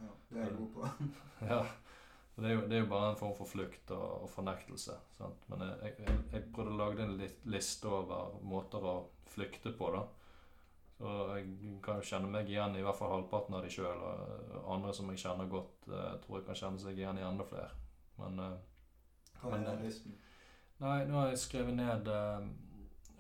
Ja, 0.01 0.15
det 0.31 0.41
er 0.41 0.49
jeg 0.49 0.57
god 0.57 0.73
på. 0.79 0.89
Ja, 1.51 1.61
det 2.37 2.49
er, 2.49 2.55
jo, 2.55 2.65
det 2.65 2.79
er 2.79 2.83
jo 2.87 2.89
bare 2.95 3.11
en 3.13 3.21
form 3.21 3.37
for 3.37 3.53
flukt 3.53 3.93
og, 3.93 4.07
og 4.25 4.33
fornektelse. 4.33 4.97
Sant? 5.19 5.45
Men 5.53 5.67
jeg, 5.69 5.93
jeg, 6.01 6.17
jeg 6.33 6.49
prøvde 6.57 6.73
å 6.73 6.81
lage 6.81 7.05
en 7.05 7.15
liste 7.53 7.93
over 7.93 8.41
måter 8.49 8.81
å 8.81 8.97
flykte 9.35 9.77
på. 9.77 9.93
da. 9.93 10.07
Så 10.97 11.15
jeg 11.37 11.81
kan 11.85 11.99
jo 12.01 12.09
kjenne 12.09 12.31
meg 12.33 12.49
igjen 12.49 12.77
i 12.79 12.83
hvert 12.85 12.97
fall 12.97 13.13
halvparten 13.13 13.57
av 13.59 13.65
de 13.65 13.73
sjøl. 13.73 13.99
Og 14.01 14.71
andre 14.77 14.95
som 14.97 15.11
jeg 15.13 15.21
kjenner 15.21 15.51
godt, 15.53 15.89
eh, 15.91 16.15
tror 16.23 16.39
jeg 16.39 16.47
kan 16.47 16.61
kjenne 16.63 16.81
seg 16.81 17.01
igjen 17.01 17.21
i 17.21 17.27
enda 17.27 17.45
flere. 17.45 17.73
Men 18.17 18.39
eh, 18.41 18.55
Hva 19.43 19.51
er 19.53 19.67
den 19.67 19.75
eh, 19.75 19.83
listen? 19.85 20.17
nei, 20.81 20.97
nå 21.09 21.17
har 21.21 21.29
jeg 21.33 21.41
skrevet 21.41 21.77
ned 21.77 22.09
eh, 22.13 22.47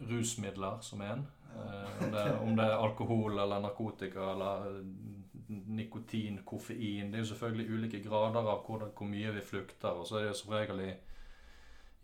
rusmidler 0.09 0.81
som 0.85 1.05
en. 1.05 1.27
Ja. 1.53 1.67
Eh, 1.67 2.05
om, 2.05 2.13
det, 2.13 2.25
om 2.47 2.57
det 2.57 2.65
er 2.65 2.81
alkohol 2.81 3.39
eller 3.39 3.61
narkotika 3.65 4.31
eller 4.33 4.81
nikotin, 5.49 6.41
koffein 6.45 7.13
Det 7.13 7.21
er 7.21 7.23
jo 7.23 7.29
selvfølgelig 7.31 7.71
ulike 7.71 8.01
grader 8.03 8.41
av 8.41 8.65
hvor, 8.67 8.89
hvor 8.97 9.09
mye 9.11 9.35
vi 9.37 9.45
flukter. 9.45 9.93
Og 9.93 10.07
så 10.09 10.17
er 10.19 10.27
det 10.27 10.33
jo 10.33 10.39
som 10.41 10.55
regel 10.57 10.81
i, 10.89 10.95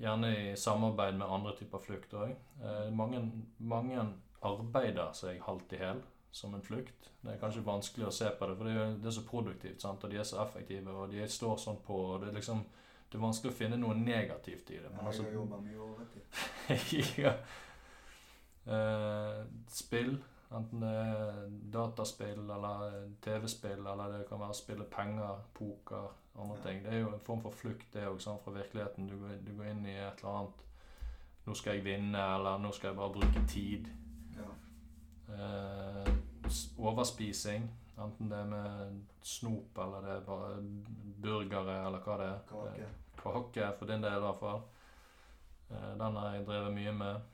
gjerne 0.05 0.35
i 0.37 0.57
samarbeid 0.57 1.17
med 1.17 1.33
andre 1.33 1.57
typer 1.59 1.83
flukt 1.83 2.15
òg. 2.15 2.37
Eh, 2.61 2.93
mange, 2.93 3.25
mange 3.59 4.05
arbeider 4.43 5.13
seg 5.15 5.41
halvt 5.47 5.73
i 5.73 5.81
hæl 5.83 6.03
som 6.33 6.55
en 6.55 6.63
flukt. 6.65 7.11
Det 7.23 7.35
er 7.35 7.41
kanskje 7.41 7.65
vanskelig 7.67 8.07
å 8.09 8.15
se 8.15 8.31
på 8.39 8.47
det, 8.49 8.57
for 8.57 8.65
det 8.69 8.77
er, 8.77 8.95
det 9.03 9.07
er 9.11 9.17
så 9.19 9.25
produktivt. 9.29 9.83
sant? 9.83 10.05
Og 10.05 10.11
de 10.11 10.17
er 10.19 10.25
så 10.25 10.41
effektive, 10.43 10.91
og 10.91 11.11
de 11.13 11.27
står 11.29 11.59
sånn 11.61 11.83
på. 11.87 11.99
og 12.15 12.21
Det 12.23 12.31
er 12.33 12.39
liksom 12.41 12.65
det 13.13 13.19
er 13.19 13.27
vanskelig 13.27 13.53
å 13.53 13.57
finne 13.59 13.77
noe 13.77 13.93
negativt 13.95 14.71
i 14.73 14.79
det. 14.81 14.89
Men 14.95 15.07
altså, 15.07 15.27
jeg 15.27 15.35
har 15.35 15.43
jobba 15.43 15.59
mye 15.61 15.81
overtid. 15.85 17.19
ja. 17.27 17.33
Eh, 18.65 19.43
spill, 19.69 20.15
enten 20.55 20.81
det 20.81 20.93
er 20.97 21.51
dataspill 21.75 22.41
eller 22.47 22.97
TV-spill, 23.25 23.85
eller 23.87 24.15
det 24.17 24.27
kan 24.29 24.41
være 24.41 24.55
å 24.55 24.57
spille 24.57 24.87
penger, 24.89 25.43
poker, 25.55 26.09
andre 26.39 26.57
Ja. 26.57 26.63
ting. 26.65 26.83
Det 26.85 26.93
er 26.95 27.01
jo 27.01 27.13
en 27.13 27.21
form 27.21 27.43
for 27.43 27.51
flukt 27.51 27.93
det 27.93 28.07
også, 28.09 28.39
fra 28.45 28.53
virkeligheten. 28.57 29.09
Du 29.09 29.19
går, 29.19 29.37
du 29.45 29.53
går 29.59 29.71
inn 29.75 29.87
i 29.87 29.97
et 29.99 30.23
eller 30.25 30.39
annet 30.39 30.69
Nå 31.45 31.55
skal 31.59 31.75
jeg 31.75 31.85
vinne, 31.85 32.19
eller 32.37 32.59
nå 32.63 32.71
skal 32.73 32.89
jeg 32.93 32.97
bare 32.97 33.13
bruke 33.13 33.41
tid. 33.49 33.89
Eh, 35.33 36.13
overspising, 36.79 37.69
enten 37.99 38.29
det 38.31 38.39
er 38.39 38.51
med 38.51 39.01
snop 39.25 39.79
eller 39.79 40.05
det 40.05 40.17
er 40.17 40.27
bare 40.27 40.59
burgere 41.23 41.79
eller 41.87 42.05
hva 42.05 42.19
det 42.21 42.29
er. 42.29 42.45
Kake. 42.51 42.91
Kake, 43.23 43.73
for 43.79 43.87
din 43.91 44.03
del 44.05 44.19
i 44.19 44.27
hvert 44.27 44.41
fall. 44.41 44.63
Eh, 45.71 45.91
Den 45.99 46.17
har 46.21 46.35
jeg 46.37 46.47
drevet 46.47 46.75
mye 46.77 46.93
med. 46.93 47.29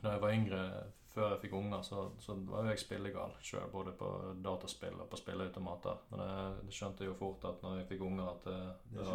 Da 0.00 0.14
jeg 0.14 0.22
var 0.22 0.32
yngre, 0.32 0.62
før 1.10 1.32
jeg 1.32 1.40
fikk 1.42 1.54
unger, 1.58 1.82
så, 1.82 2.04
så 2.22 2.36
var 2.46 2.62
jo 2.64 2.70
jeg 2.70 2.78
spillegal 2.84 3.32
sjøl, 3.42 3.66
både 3.72 3.92
på 3.98 4.10
dataspill 4.44 5.00
og 5.02 5.08
på 5.10 5.18
spilleautomater. 5.18 6.04
Men 6.12 6.22
jeg, 6.24 6.52
det 6.68 6.76
skjønte 6.76 7.04
jeg 7.04 7.10
jo 7.10 7.18
fort 7.18 7.44
at 7.50 7.64
når 7.64 7.80
jeg 7.80 7.88
fikk 7.90 8.04
unger, 8.06 8.30
at 8.30 8.46
det, 8.46 8.60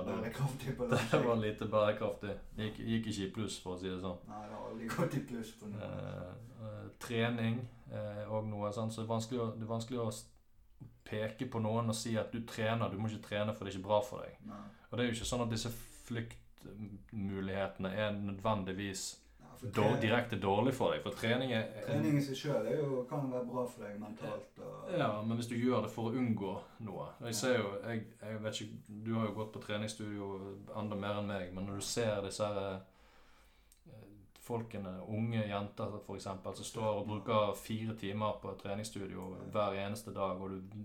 Det 0.05 0.13
det, 0.13 0.21
bærekraftig 0.21 0.75
på 0.77 0.87
det, 0.91 0.99
lang 1.13 1.25
var 1.27 1.41
lite 1.41 1.67
bærekraftig. 1.71 2.35
Det 2.57 2.69
gikk, 2.69 2.79
gikk 2.91 3.09
ikke 3.11 3.25
i 3.25 3.31
pluss, 3.39 3.57
for 3.63 3.75
å 3.75 3.79
si 3.81 3.89
det 3.89 3.97
sånn. 4.03 4.21
Nei, 4.29 4.43
det 4.45 4.57
har 4.57 4.69
aldri 4.69 4.89
gått 4.91 5.17
i 5.17 5.23
pluss 5.31 5.51
på 5.59 5.71
noe. 5.71 5.89
Eh, 5.89 6.31
eh, 6.67 6.85
trening 7.01 7.59
eh, 7.91 8.23
og 8.29 8.47
noe. 8.49 8.71
sånt. 8.73 8.93
Så 8.93 9.01
det 9.01 9.07
er, 9.07 9.11
vanskelig 9.13 9.41
å, 9.41 9.49
det 9.55 9.65
er 9.65 9.73
vanskelig 9.73 10.01
å 10.03 10.07
peke 11.05 11.49
på 11.51 11.61
noen 11.61 11.91
og 11.93 11.97
si 11.97 12.15
at 12.21 12.33
du 12.33 12.41
trener. 12.47 12.89
Du 12.89 12.97
må 13.01 13.09
ikke 13.09 13.27
trene, 13.29 13.53
for 13.53 13.65
det 13.65 13.73
er 13.73 13.79
ikke 13.79 13.89
bra 13.89 14.01
for 14.05 14.25
deg. 14.25 14.39
Nei. 14.49 14.63
Og 14.89 14.97
det 14.97 15.03
er 15.03 15.09
jo 15.09 15.17
ikke 15.17 15.29
sånn 15.31 15.45
at 15.45 15.53
disse 15.53 15.71
flyktmulighetene 16.05 17.93
er 17.93 18.15
nødvendigvis 18.17 19.07
dår, 19.61 19.97
direkte 20.01 20.39
dårlig 20.41 20.73
for 20.73 20.93
deg. 20.93 21.01
For 21.03 21.17
trening 21.19 21.51
er 21.55 21.67
Trening 21.85 22.17
i 22.19 22.23
seg 22.23 22.37
sjøl 22.39 22.67
kan 23.09 23.29
være 23.31 23.45
bra 23.49 23.65
for 23.69 23.85
deg 23.85 23.99
mentalt. 24.01 24.59
Og, 24.59 24.89
Ja, 24.97 25.09
men 25.21 25.37
hvis 25.37 25.49
du 25.51 25.55
gjør 25.55 25.85
det 25.85 25.91
for 25.93 26.09
å 26.09 26.15
unngå 26.19 26.55
noe 26.87 27.07
Jeg 27.25 27.35
ser 27.35 27.57
jo 27.59 27.71
jeg, 27.83 28.05
jeg 28.21 28.41
vet 28.43 28.61
ikke, 28.61 28.81
Du 29.07 29.13
har 29.15 29.27
jo 29.27 29.37
gått 29.39 29.53
på 29.53 29.63
treningsstudio 29.67 30.29
enda 30.77 30.99
mer 30.99 31.21
enn 31.21 31.31
meg, 31.31 31.53
men 31.53 31.67
når 31.69 31.81
du 31.81 31.87
ser 31.87 32.21
disse 32.25 32.45
her 32.45 32.61
eh, 32.75 32.79
folkene, 34.45 34.97
unge 35.07 35.47
jenter 35.47 35.99
eksempel, 36.15 36.55
som 36.55 36.65
står 36.65 36.91
og 37.01 37.07
bruker 37.09 37.53
fire 37.57 37.95
timer 37.97 38.37
på 38.41 38.51
et 38.51 38.61
treningsstudio 38.61 39.31
hver 39.51 39.79
eneste 39.85 40.13
dag, 40.13 40.41
og 40.41 40.51
du, 40.51 40.75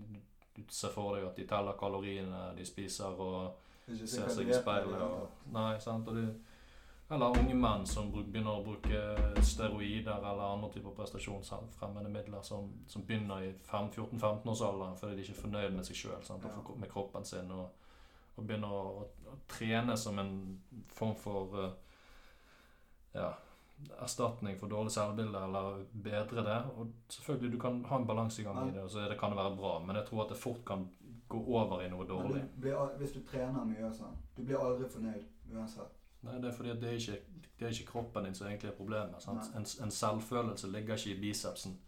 du 0.57 0.63
ser 0.67 0.93
for 0.95 1.15
deg 1.15 1.27
at 1.29 1.37
de 1.37 1.45
teller 1.49 1.77
kaloriene 1.77 2.47
de 2.57 2.65
spiser 2.65 3.21
og 3.21 3.51
er 3.91 4.07
ser 4.07 4.29
seg 4.31 4.49
i 4.49 4.55
speilet 4.55 5.01
og 5.03 5.51
Nei, 5.53 5.75
sant. 5.83 6.07
Og 6.07 6.15
det, 6.15 6.25
eller 7.11 7.37
unge 7.39 7.55
menn 7.59 7.85
som 7.87 8.07
begynner 8.13 8.55
å 8.55 8.63
bruke 8.63 9.43
steroider 9.43 10.23
eller 10.23 10.45
andre 10.45 10.69
typer 10.71 10.95
prestasjonsfremmende 10.95 12.09
midler 12.13 12.43
som, 12.47 12.71
som 12.87 13.03
begynner 13.07 13.43
i 13.43 13.51
14-15-årsalderen 13.67 14.95
fordi 14.99 15.17
de 15.17 15.25
ikke 15.25 15.35
er 15.35 15.41
fornøyd 15.41 15.75
med 15.75 15.87
seg 15.87 15.99
sjøl 15.99 16.31
og 16.31 16.73
med 16.79 16.91
kroppen 16.91 17.27
sin. 17.27 17.51
Og, 17.51 17.67
og 18.37 18.47
begynner 18.47 18.71
å, 18.71 18.83
å, 19.03 19.07
å 19.33 19.37
trene 19.51 19.97
som 19.99 20.19
en 20.23 20.33
form 20.95 21.17
for 21.19 21.59
eh, 21.59 21.77
ja, 23.19 23.33
erstatning 23.99 24.55
for 24.59 24.71
dårlig 24.71 24.95
selvbilde, 24.95 25.43
eller 25.43 25.83
bedre 25.91 26.45
det. 26.47 26.59
Og 26.77 26.91
selvfølgelig, 27.11 27.51
du 27.51 27.59
kan 27.59 27.83
ha 27.91 27.99
en 27.99 28.07
balansegang 28.07 28.69
i 28.69 28.71
det, 28.71 28.83
og 28.83 28.91
så 28.91 29.07
det, 29.09 29.19
kan 29.19 29.33
det 29.35 29.41
være 29.43 29.55
bra, 29.55 29.77
men 29.85 29.99
jeg 29.99 30.07
tror 30.07 30.25
at 30.25 30.31
det 30.31 30.39
fort 30.41 30.63
kan 30.67 30.87
gå 31.31 31.43
over 31.59 31.83
i 31.83 31.89
noe 31.91 32.07
dårlig. 32.07 32.43
du 32.55 32.61
blir, 32.61 32.79
hvis 32.99 33.15
du 33.15 33.23
trener 33.27 33.67
mye 33.67 33.91
sånn, 33.95 34.15
du 34.35 34.43
blir 34.43 34.59
aldri 34.59 34.89
fornøyd 34.91 35.27
uansett. 35.51 36.00
Nei, 36.21 36.35
det 36.41 36.51
er 36.51 36.53
fordi 36.53 36.75
det 36.81 36.89
er 36.89 36.99
ikke, 36.99 37.47
det 37.59 37.67
er 37.67 37.73
ikke 37.73 37.91
kroppen 37.91 38.27
din 38.27 38.35
som 38.37 38.47
egentlig 38.47 38.69
er 38.69 38.77
problemet. 38.77 39.27
En, 39.27 39.65
en 39.83 39.91
selvfølelse 39.91 40.69
ligger 40.69 40.99
ikke 40.99 41.15
i 41.15 41.19
bicepsen. 41.21 41.79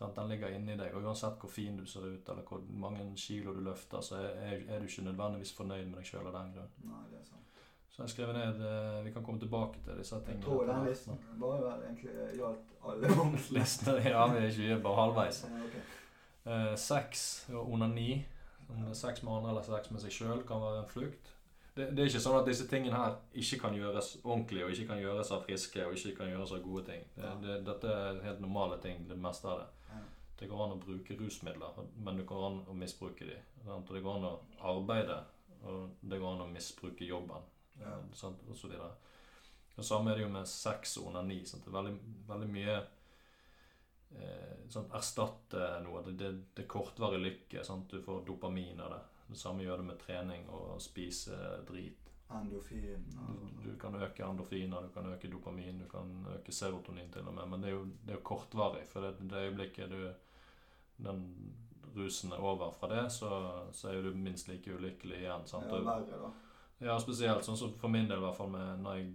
Den 0.00 0.28
ligger 0.28 0.48
inni 0.48 0.76
deg. 0.80 0.94
Og 0.96 1.04
uansett 1.04 1.36
hvor 1.40 1.52
fin 1.52 1.76
du 1.76 1.84
ser 1.86 2.06
ut, 2.08 2.28
eller 2.32 2.46
hvor 2.48 2.62
mange 2.72 3.04
kilo 3.16 3.52
du 3.54 3.60
løfter, 3.60 4.00
så 4.00 4.16
er, 4.16 4.64
er, 4.68 4.80
du 4.80 4.88
ikke 4.88 5.04
nødvendigvis 5.04 5.52
fornøyd 5.52 5.86
med 5.90 6.00
deg 6.00 6.08
sjøl 6.08 6.26
av 6.30 6.38
den 6.38 6.54
grunn. 6.56 6.72
Nei, 6.88 7.02
det 7.12 7.20
er 7.20 7.26
sant. 7.28 7.50
Så 7.90 8.04
jeg 8.04 8.12
skrev 8.14 8.32
ned 8.32 8.60
eh, 8.64 9.04
Vi 9.04 9.12
kan 9.12 9.24
komme 9.26 9.40
tilbake 9.42 9.82
til 9.84 9.98
disse 9.98 10.16
tingene. 10.24 10.38
Jeg 10.38 10.44
tror 10.44 10.66
den 10.66 10.84
listen 10.86 11.18
var 11.42 11.56
jo 11.58 11.72
egentlig 11.74 12.12
gjaldt 12.38 12.76
alle 12.86 13.14
punktene. 13.18 13.96
Ja, 14.14 14.26
vi 14.32 14.38
er 14.38 14.48
ikke 14.50 14.82
bare 14.86 15.02
halvveis. 15.02 15.42
Okay. 15.44 15.66
ok. 15.66 15.96
Eh, 16.46 16.76
sex 16.78 17.26
og 17.52 17.72
onani, 17.72 18.24
om 18.68 18.76
det 18.80 18.94
er 18.94 19.00
sex 19.02 19.22
med 19.22 19.32
andre 19.32 19.50
eller 19.50 19.66
sex 19.68 19.90
med 19.90 20.00
seg 20.00 20.16
sjøl, 20.16 20.44
kan 20.48 20.62
være 20.62 20.84
en 20.84 20.88
flukt. 20.88 21.34
Det, 21.74 21.86
det 21.94 22.02
er 22.02 22.08
ikke 22.10 22.22
sånn 22.22 22.38
at 22.40 22.48
disse 22.48 22.66
tingene 22.70 22.98
her 22.98 23.18
ikke 23.40 23.60
kan 23.62 23.76
gjøres 23.78 24.16
ordentlig, 24.24 24.64
og 24.64 24.72
ikke 24.74 24.88
kan 24.90 25.02
gjøres 25.02 25.30
av 25.34 25.44
friske, 25.46 25.84
og 25.86 25.94
ikke 25.94 26.16
kan 26.18 26.32
gjøres 26.32 26.54
av 26.56 26.64
gode 26.64 26.86
ting. 26.88 27.04
Det, 27.14 27.34
det, 27.44 27.58
dette 27.68 27.92
er 27.94 28.24
helt 28.26 28.42
normale 28.42 28.80
ting, 28.82 29.04
det 29.08 29.18
meste 29.18 29.48
av 29.50 29.62
det. 29.62 29.68
Det 30.40 30.48
går 30.48 30.62
an 30.64 30.72
å 30.72 30.80
bruke 30.80 31.14
rusmidler, 31.20 31.80
men 32.00 32.16
det 32.16 32.24
går 32.28 32.46
an 32.46 32.62
å 32.72 32.74
misbruke 32.76 33.26
dem. 33.28 33.48
Og 33.68 33.90
det 33.92 34.00
går 34.00 34.16
an 34.16 34.28
å 34.30 34.36
arbeide, 34.70 35.18
og 35.68 35.98
det 36.00 36.18
går 36.20 36.32
an 36.32 36.46
å 36.46 36.52
misbruke 36.52 37.04
jobben. 37.04 37.44
Ja. 37.80 37.92
eh, 37.98 38.06
sant, 38.16 38.40
og 38.48 38.56
så 38.56 38.70
videre. 38.70 38.94
Det 39.76 39.84
samme 39.84 40.10
er 40.10 40.18
det 40.18 40.24
jo 40.24 40.32
med 40.32 40.48
sex 40.48 40.96
og 41.00 41.10
onani. 41.10 41.42
Sant? 41.48 41.64
Det 41.64 41.70
er 41.70 41.76
veldig, 41.76 42.14
veldig 42.28 42.48
mye 42.54 42.78
eh, 44.16 44.64
sånn, 44.72 44.88
erstatte 44.96 45.68
noe. 45.84 46.02
Det, 46.08 46.16
det, 46.20 46.32
det 46.56 46.64
er 46.64 46.72
kortvarig 46.72 47.20
lykke. 47.20 47.64
Sant? 47.64 47.92
Du 47.92 48.00
får 48.04 48.24
dopamin 48.28 48.80
av 48.80 48.94
det. 48.96 49.02
Det 49.30 49.38
samme 49.38 49.64
gjør 49.64 49.82
det 49.82 49.88
med 49.92 49.98
trening 50.02 50.48
og 50.50 50.80
spise 50.82 51.36
drit. 51.68 52.06
Andofin 52.30 53.06
Du, 53.10 53.16
og 53.26 53.64
du 53.64 53.70
kan 53.78 53.94
øke 53.98 54.22
andofiner, 54.24 54.84
du 54.86 54.92
kan 54.94 55.06
øke 55.10 55.30
dopamin, 55.30 55.80
du 55.82 55.88
kan 55.90 56.26
øke 56.36 56.52
serotonin 56.54 57.10
til 57.10 57.26
og 57.26 57.34
med. 57.34 57.48
Men 57.50 57.62
det 57.62 57.70
er 57.70 57.74
jo, 57.74 57.86
det 58.06 58.14
er 58.14 58.22
kortvarig. 58.22 58.84
For 58.88 59.02
det, 59.02 59.16
det 59.30 59.46
øyeblikket 59.48 59.90
du 59.90 60.12
den 61.04 61.24
rusen 61.96 62.32
er 62.32 62.36
over 62.44 62.70
fra 62.70 62.88
det, 62.88 63.12
så, 63.12 63.30
så 63.72 63.88
er 63.88 63.96
jo 63.98 64.02
du 64.10 64.16
minst 64.16 64.48
like 64.48 64.74
ulykkelig 64.74 65.16
igjen. 65.24 65.46
Sant? 65.46 65.66
Det 65.70 65.80
er 65.80 65.86
verre, 65.88 66.20
da. 66.22 66.30
ja, 66.86 66.98
spesielt 67.02 67.44
sånn 67.44 67.58
som 67.58 67.74
for 67.80 67.92
min 67.92 68.08
del, 68.08 68.20
i 68.20 68.26
hvert 68.26 68.38
fall 68.38 68.52
med 68.52 68.84
når 68.84 69.00
jeg 69.00 69.10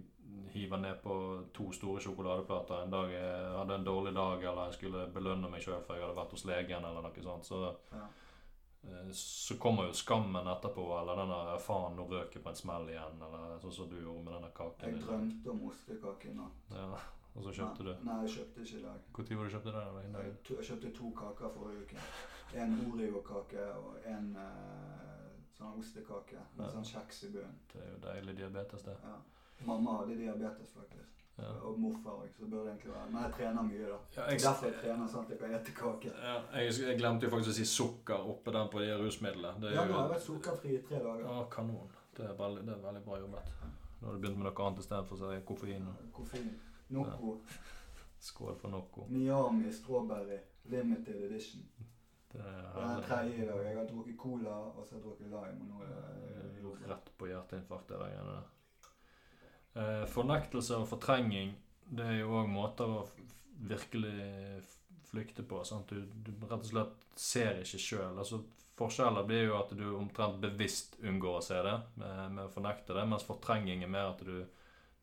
hiver 0.52 0.80
ned 0.82 1.00
på 1.04 1.16
to 1.54 1.70
store 1.72 2.02
sjokoladeplater 2.02 2.82
en 2.82 2.92
dag 2.92 3.10
jeg 3.12 3.48
hadde 3.56 3.78
en 3.78 3.86
dårlig 3.86 4.12
dag, 4.16 4.42
eller 4.42 4.70
jeg 4.70 4.78
skulle 4.78 5.06
belønne 5.14 5.50
meg 5.52 5.64
sjøl 5.64 5.80
for 5.86 5.96
jeg 5.96 6.04
hadde 6.04 6.18
vært 6.18 6.36
hos 6.36 6.46
legen, 6.48 6.84
eller 6.84 7.06
noe 7.06 7.26
sånt, 7.30 7.48
så, 7.48 7.62
Ja. 7.92 8.06
Eh, 8.92 9.10
så 9.12 9.56
kommer 9.58 9.86
jo 9.88 9.92
skammen 9.92 10.46
etterpå, 10.46 10.86
eller 11.00 11.16
denne 11.22 11.58
'faen, 11.58 11.96
nå 11.96 12.06
røk 12.10 12.34
jeg 12.34 12.42
på 12.42 12.48
en 12.52 12.56
smell 12.62 12.88
igjen', 12.88 13.22
eller 13.26 13.58
sånn 13.62 13.72
som 13.72 13.88
du 13.90 13.96
gjorde 14.00 14.24
med 14.24 14.34
denne 14.34 14.50
kaken. 14.54 14.88
Jeg 14.94 15.02
drømte 15.04 15.50
om 15.50 15.68
ostekake 15.70 16.30
i 16.30 16.34
natt. 16.34 16.70
Ja, 16.70 16.88
og 17.36 17.42
så 17.44 17.52
kjøpte 17.52 17.84
du. 17.84 17.92
Nei, 17.92 18.04
nei, 18.04 18.18
jeg 18.26 18.34
kjøpte 18.38 18.60
ikke 18.64 18.78
i 18.78 18.82
dag. 18.82 19.00
Når 19.12 19.36
var 19.36 19.44
det 19.44 19.50
du 19.50 19.56
kjøpte 19.56 19.72
den? 19.76 20.14
Jeg, 20.14 20.34
jeg 20.56 20.64
kjøpte 20.70 20.92
to 20.98 21.10
kaker 21.22 21.48
forrige 21.58 21.82
uke. 21.84 21.96
En 22.54 22.76
Oreo-kake 22.92 23.64
og 23.74 23.96
en 24.06 24.36
uh, 24.36 25.26
sånn 25.56 25.78
ostekake 25.80 26.38
med 26.56 26.66
Ja. 26.66 26.72
sånn 26.72 26.84
kjeks 26.84 27.24
i 27.24 27.32
bunnen. 27.34 27.58
Det 27.72 27.82
er 27.82 27.90
jo 27.90 27.98
deilig 28.06 28.36
diabetes, 28.38 28.82
det. 28.82 28.96
Ja. 29.02 29.16
Mamma 29.66 29.98
hadde 29.98 30.16
diabetes, 30.16 30.72
faktisk. 30.72 31.25
Ja. 31.36 31.50
Og 31.68 31.78
morfar 31.80 32.22
òg, 32.22 32.28
så 32.32 32.44
det 32.44 32.50
burde 32.50 32.70
egentlig 32.70 32.92
være 32.94 33.10
Men 33.12 33.22
jeg 33.22 33.32
trener 33.36 33.62
mye, 33.66 33.88
da. 33.90 33.96
Ja, 34.16 34.22
er 34.22 34.38
derfor 34.40 34.66
jeg 34.70 34.76
trener 34.80 35.10
sånn 35.12 35.26
at 35.26 35.32
jeg 35.34 35.40
kan 35.40 35.56
spise 35.58 35.74
kake. 35.80 36.12
Ja, 36.22 36.36
jeg, 36.62 36.76
jeg 36.88 36.98
glemte 37.02 37.28
jo 37.28 37.32
faktisk 37.34 37.52
å 37.52 37.56
si 37.58 37.66
sukker 37.72 38.30
oppe 38.32 38.54
den 38.56 38.70
på 38.72 38.80
de 38.80 38.94
rusmidlene. 39.02 39.60
Det 39.60 39.70
er 39.70 39.76
Ja, 39.76 39.84
nå 39.84 39.98
har 39.98 40.06
jeg 40.06 40.14
vært 40.14 40.26
sukkerfri 40.30 40.72
i 40.78 40.82
tre 40.88 41.02
dager. 41.04 41.26
Ja, 41.28 41.42
kanon. 41.52 41.92
Det 42.16 42.24
er 42.24 42.38
veldig, 42.40 42.64
det 42.64 42.72
er 42.72 42.80
veldig 42.86 43.04
bra 43.04 43.20
jobbet. 43.20 43.52
Nå 44.00 44.08
har 44.08 44.16
du 44.16 44.24
begynt 44.24 44.40
med 44.40 44.48
noe 44.48 44.64
annet 44.66 44.80
istedenfor 44.86 45.20
så 45.20 45.28
er 45.28 45.36
det 45.36 45.44
koffein. 45.50 45.90
Koffein. 46.16 46.48
Noco. 46.96 47.36
Skål 48.30 48.56
for 48.62 48.72
Noco. 48.72 49.04
Miami 49.12 49.72
strawberry 49.72 50.40
limited 50.72 51.20
edition. 51.28 51.68
Det 52.32 52.40
er 52.40 52.64
Det 52.74 52.88
er 52.96 53.06
tredje 53.08 53.44
i 53.44 53.46
dag. 53.48 53.64
Jeg 53.64 53.76
har 53.76 53.86
drukket 53.92 54.18
cola, 54.18 54.56
og 54.72 54.86
så 54.86 54.94
har 54.94 55.00
jeg 55.00 55.04
drukket 55.04 55.26
lime. 55.26 55.60
Og 55.60 55.68
nå 55.68 55.82
er 55.84 55.88
jeg 55.92 56.64
det 56.64 56.90
Rett 56.90 57.12
på 57.18 57.26
hjerteinfarkt, 57.26 57.88
det 57.88 57.98
der 58.00 58.08
greiene 58.08 58.32
der. 58.32 58.48
Eh, 59.76 60.04
fornektelse 60.08 60.76
og 60.80 60.88
fortrenging, 60.88 61.50
det 61.92 62.04
er 62.08 62.20
jo 62.22 62.32
òg 62.40 62.46
måter 62.48 62.88
å 62.88 63.02
virkelig 63.68 64.62
flykte 65.10 65.44
på. 65.44 65.60
Sant? 65.68 65.92
Du, 65.92 66.06
du 66.24 66.46
rett 66.46 66.62
og 66.62 66.70
slett 66.70 67.02
ser 67.16 67.60
ikke 67.60 67.80
sjøl. 67.82 68.16
Altså, 68.16 68.40
forskjeller 68.76 69.26
blir 69.28 69.50
jo 69.50 69.58
at 69.58 69.74
du 69.76 69.84
omtrent 69.96 70.40
bevisst 70.40 70.96
unngår 71.04 71.40
å 71.40 71.44
se 71.44 71.60
det 71.64 71.76
med, 72.00 72.16
med 72.38 72.42
å 72.46 72.52
fornekte 72.52 72.96
det, 72.96 73.04
mens 73.08 73.26
fortrenging 73.28 73.84
er 73.84 73.92
mer 73.92 74.14
at 74.14 74.24
du, 74.24 74.40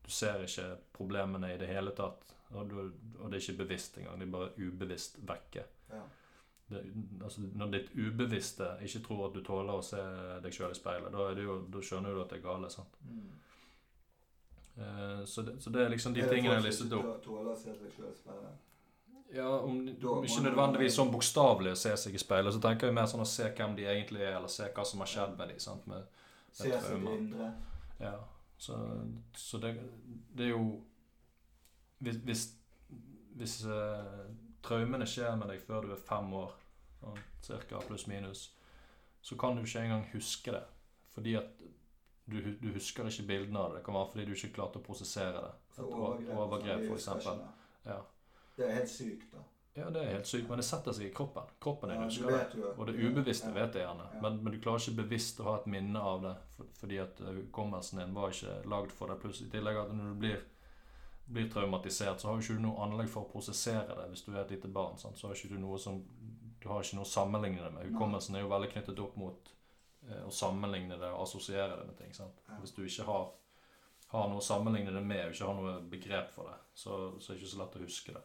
du 0.02 0.10
ser 0.10 0.42
ikke 0.42 0.66
problemene 0.96 1.54
i 1.54 1.60
det 1.60 1.70
hele 1.70 1.94
tatt. 1.94 2.34
Og, 2.54 2.66
du, 2.70 2.76
og 3.20 3.30
det 3.30 3.38
er 3.38 3.46
ikke 3.46 3.64
bevisst 3.64 3.96
engang, 3.98 4.18
de 4.18 4.26
er 4.26 4.34
bare 4.34 4.52
ubevisst 4.58 5.22
vekke. 5.26 5.64
Ja. 5.94 6.02
Det, 6.66 6.82
altså, 7.22 7.46
når 7.54 7.72
ditt 7.74 7.94
ubevisste 7.94 8.74
ikke 8.82 9.02
tror 9.06 9.26
at 9.28 9.38
du 9.38 9.42
tåler 9.46 9.78
å 9.78 9.86
se 9.86 10.02
deg 10.42 10.54
sjøl 10.54 10.74
i 10.74 10.78
speilet, 10.78 11.14
da, 11.14 11.30
det 11.36 11.46
jo, 11.46 11.60
da 11.70 11.82
skjønner 11.84 12.14
du 12.14 12.22
at 12.24 12.34
det 12.34 12.40
er 12.40 12.46
gale. 12.46 12.70
sant? 12.74 12.98
Mm. 13.06 13.32
Eh, 14.76 15.24
så, 15.24 15.42
det, 15.42 15.56
så 15.62 15.70
det 15.70 15.82
er 15.84 15.88
liksom 15.92 16.14
de 16.14 16.20
Er 16.24 16.30
tingene 16.32 16.56
jeg 16.58 16.64
listet 16.66 16.92
opp. 16.98 17.10
tåler 17.24 17.52
å 17.52 17.56
se 17.56 17.74
seg 17.74 17.90
selv 17.96 18.10
i 18.10 18.16
speilet? 18.18 18.62
Ja, 19.34 19.48
om, 19.58 19.78
om 20.10 20.26
ikke 20.26 20.42
nødvendigvis 20.44 20.94
sånn 20.98 21.10
bokstavelig 21.10 21.72
å 21.74 21.78
se 21.78 21.94
seg 21.98 22.14
i 22.14 22.20
speilet, 22.22 22.54
så 22.54 22.60
tenker 22.62 22.86
jeg 22.90 22.94
mer 22.94 23.06
sånn 23.10 23.24
å 23.24 23.26
se 23.26 23.48
hvem 23.56 23.72
de 23.78 23.86
egentlig 23.90 24.22
er, 24.22 24.36
eller 24.38 24.50
se 24.52 24.68
hva 24.76 24.84
som 24.86 25.02
har 25.02 25.10
skjedd 25.10 25.32
med 25.38 25.50
dem. 25.50 25.80
Med, 25.90 26.04
Med, 26.04 26.10
Se 26.54 26.70
seg 26.70 27.06
indre? 27.10 27.48
ja, 27.98 28.12
så, 28.58 28.76
så 29.34 29.58
det, 29.58 29.72
det 30.38 30.44
er 30.44 30.52
jo 30.52 30.66
Hvis, 32.04 32.16
hvis, 32.26 32.44
hvis 33.40 33.56
uh, 33.66 34.28
traumene 34.62 35.06
skjer 35.08 35.34
med 35.40 35.48
deg 35.50 35.62
før 35.66 35.86
du 35.88 35.94
er 35.96 36.02
fem 36.06 36.30
år, 36.36 36.52
sånn, 37.00 37.18
cirka 37.42 37.80
pluss 37.88 38.06
minus, 38.10 38.44
så 39.24 39.38
kan 39.40 39.56
du 39.56 39.64
ikke 39.64 39.82
engang 39.86 40.04
huske 40.12 40.52
det. 40.52 40.62
Fordi 41.14 41.34
at 41.40 41.63
du, 42.26 42.38
du 42.60 42.68
husker 42.72 43.08
ikke 43.10 43.26
bildene 43.28 43.58
av 43.60 43.72
det. 43.72 43.80
Det 43.80 43.86
kan 43.86 43.94
være 43.98 44.10
fordi 44.12 44.24
du 44.28 44.34
ikke 44.36 44.52
klarte 44.56 44.80
å 44.80 44.84
prosessere 44.86 45.40
det. 45.44 45.50
For 45.76 45.90
overgrep, 45.90 46.36
overgrep, 46.44 46.86
for 46.88 46.96
eksempel. 47.00 47.42
Ja. 47.84 47.98
Det 48.56 48.68
er 48.68 48.78
helt 48.78 48.90
sykt, 48.92 49.26
da. 49.34 49.42
Ja, 49.74 49.88
det 49.90 50.04
er 50.04 50.12
helt 50.14 50.28
sykt, 50.30 50.46
men 50.48 50.60
det 50.60 50.64
setter 50.68 50.94
seg 50.94 51.08
i 51.08 51.14
kroppen. 51.14 51.48
Kroppen 51.60 51.90
din 51.90 51.98
Ja, 51.98 52.04
husker 52.06 52.30
det. 52.30 52.60
jo 52.60 52.68
Og 52.78 52.86
det 52.86 52.94
ubevisste 52.94 53.48
ja. 53.50 53.54
vet 53.56 53.72
det 53.74 53.80
gjerne. 53.82 54.04
Ja. 54.14 54.20
Men, 54.22 54.36
men 54.44 54.52
du 54.54 54.60
klarer 54.62 54.78
ikke 54.78 55.00
bevisst 55.02 55.40
å 55.42 55.48
ha 55.48 55.54
et 55.58 55.66
minne 55.66 55.98
av 55.98 56.20
det, 56.22 56.34
for, 56.54 56.68
fordi 56.78 57.00
at 57.02 57.18
hukommelsen 57.26 57.98
din 57.98 58.14
var 58.14 58.30
ikke 58.30 58.54
lagd 58.70 58.94
for 58.94 59.10
det. 59.10 59.16
Pluss 59.24 59.40
i 59.42 59.48
tillegg 59.50 59.80
at 59.82 59.90
når 59.92 60.12
du 60.12 60.20
blir, 60.22 60.44
blir 61.26 61.50
traumatisert, 61.50 62.22
så 62.22 62.30
har 62.30 62.38
du 62.38 62.46
ikke 62.46 62.62
noe 62.62 62.86
anlegg 62.86 63.10
for 63.10 63.26
å 63.26 63.32
prosessere 63.34 63.98
det 63.98 64.06
hvis 64.12 64.22
du 64.28 64.30
er 64.36 64.44
et 64.44 64.54
lite 64.54 64.70
barn. 64.70 64.94
Sant? 65.02 65.18
Så 65.18 65.26
har 65.26 65.34
ikke 65.34 65.56
du 65.56 65.58
noe 65.58 65.80
som 65.82 66.04
Du 66.62 66.70
har 66.70 66.80
ikke 66.80 66.96
noe 66.96 67.04
å 67.04 67.10
sammenligne 67.10 67.60
det 67.60 67.72
med. 67.74 67.90
Hukommelsen 67.90 68.38
er 68.38 68.46
jo 68.46 68.54
veldig 68.54 68.70
knyttet 68.72 69.02
opp 69.02 69.18
mot 69.20 69.50
å 70.26 70.30
sammenligne 70.30 70.98
det 71.00 71.08
og 71.12 71.22
assosiere 71.24 71.76
det 71.80 71.86
med 71.88 71.96
ting. 71.98 72.12
Sant? 72.14 72.42
Hvis 72.60 72.74
du 72.76 72.82
ikke 72.84 73.06
har, 73.08 73.30
har 74.12 74.28
noe 74.28 74.42
å 74.42 74.44
sammenligne 74.44 74.92
det 74.92 75.02
med, 75.02 75.26
og 75.26 75.32
ikke 75.34 75.48
har 75.50 75.58
noe 75.60 75.74
begrep 75.90 76.30
for 76.34 76.50
det, 76.52 76.58
så, 76.74 76.98
så 77.20 77.32
er 77.32 77.36
det 77.36 77.42
ikke 77.42 77.52
så 77.54 77.62
lett 77.62 77.76
å 77.80 77.84
huske 77.86 78.12
det. 78.18 78.24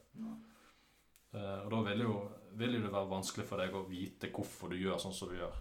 Eh, 1.34 1.60
og 1.66 1.72
da 1.72 1.80
vil 1.92 2.02
jo, 2.08 2.14
vil 2.58 2.76
jo 2.80 2.84
det 2.88 2.92
være 2.94 3.10
vanskelig 3.12 3.46
for 3.48 3.62
deg 3.62 3.76
å 3.78 3.84
vite 3.90 4.32
hvorfor 4.34 4.72
du 4.74 4.80
gjør 4.82 4.98
sånn 5.02 5.14
som 5.14 5.30
du 5.30 5.36
gjør. 5.38 5.58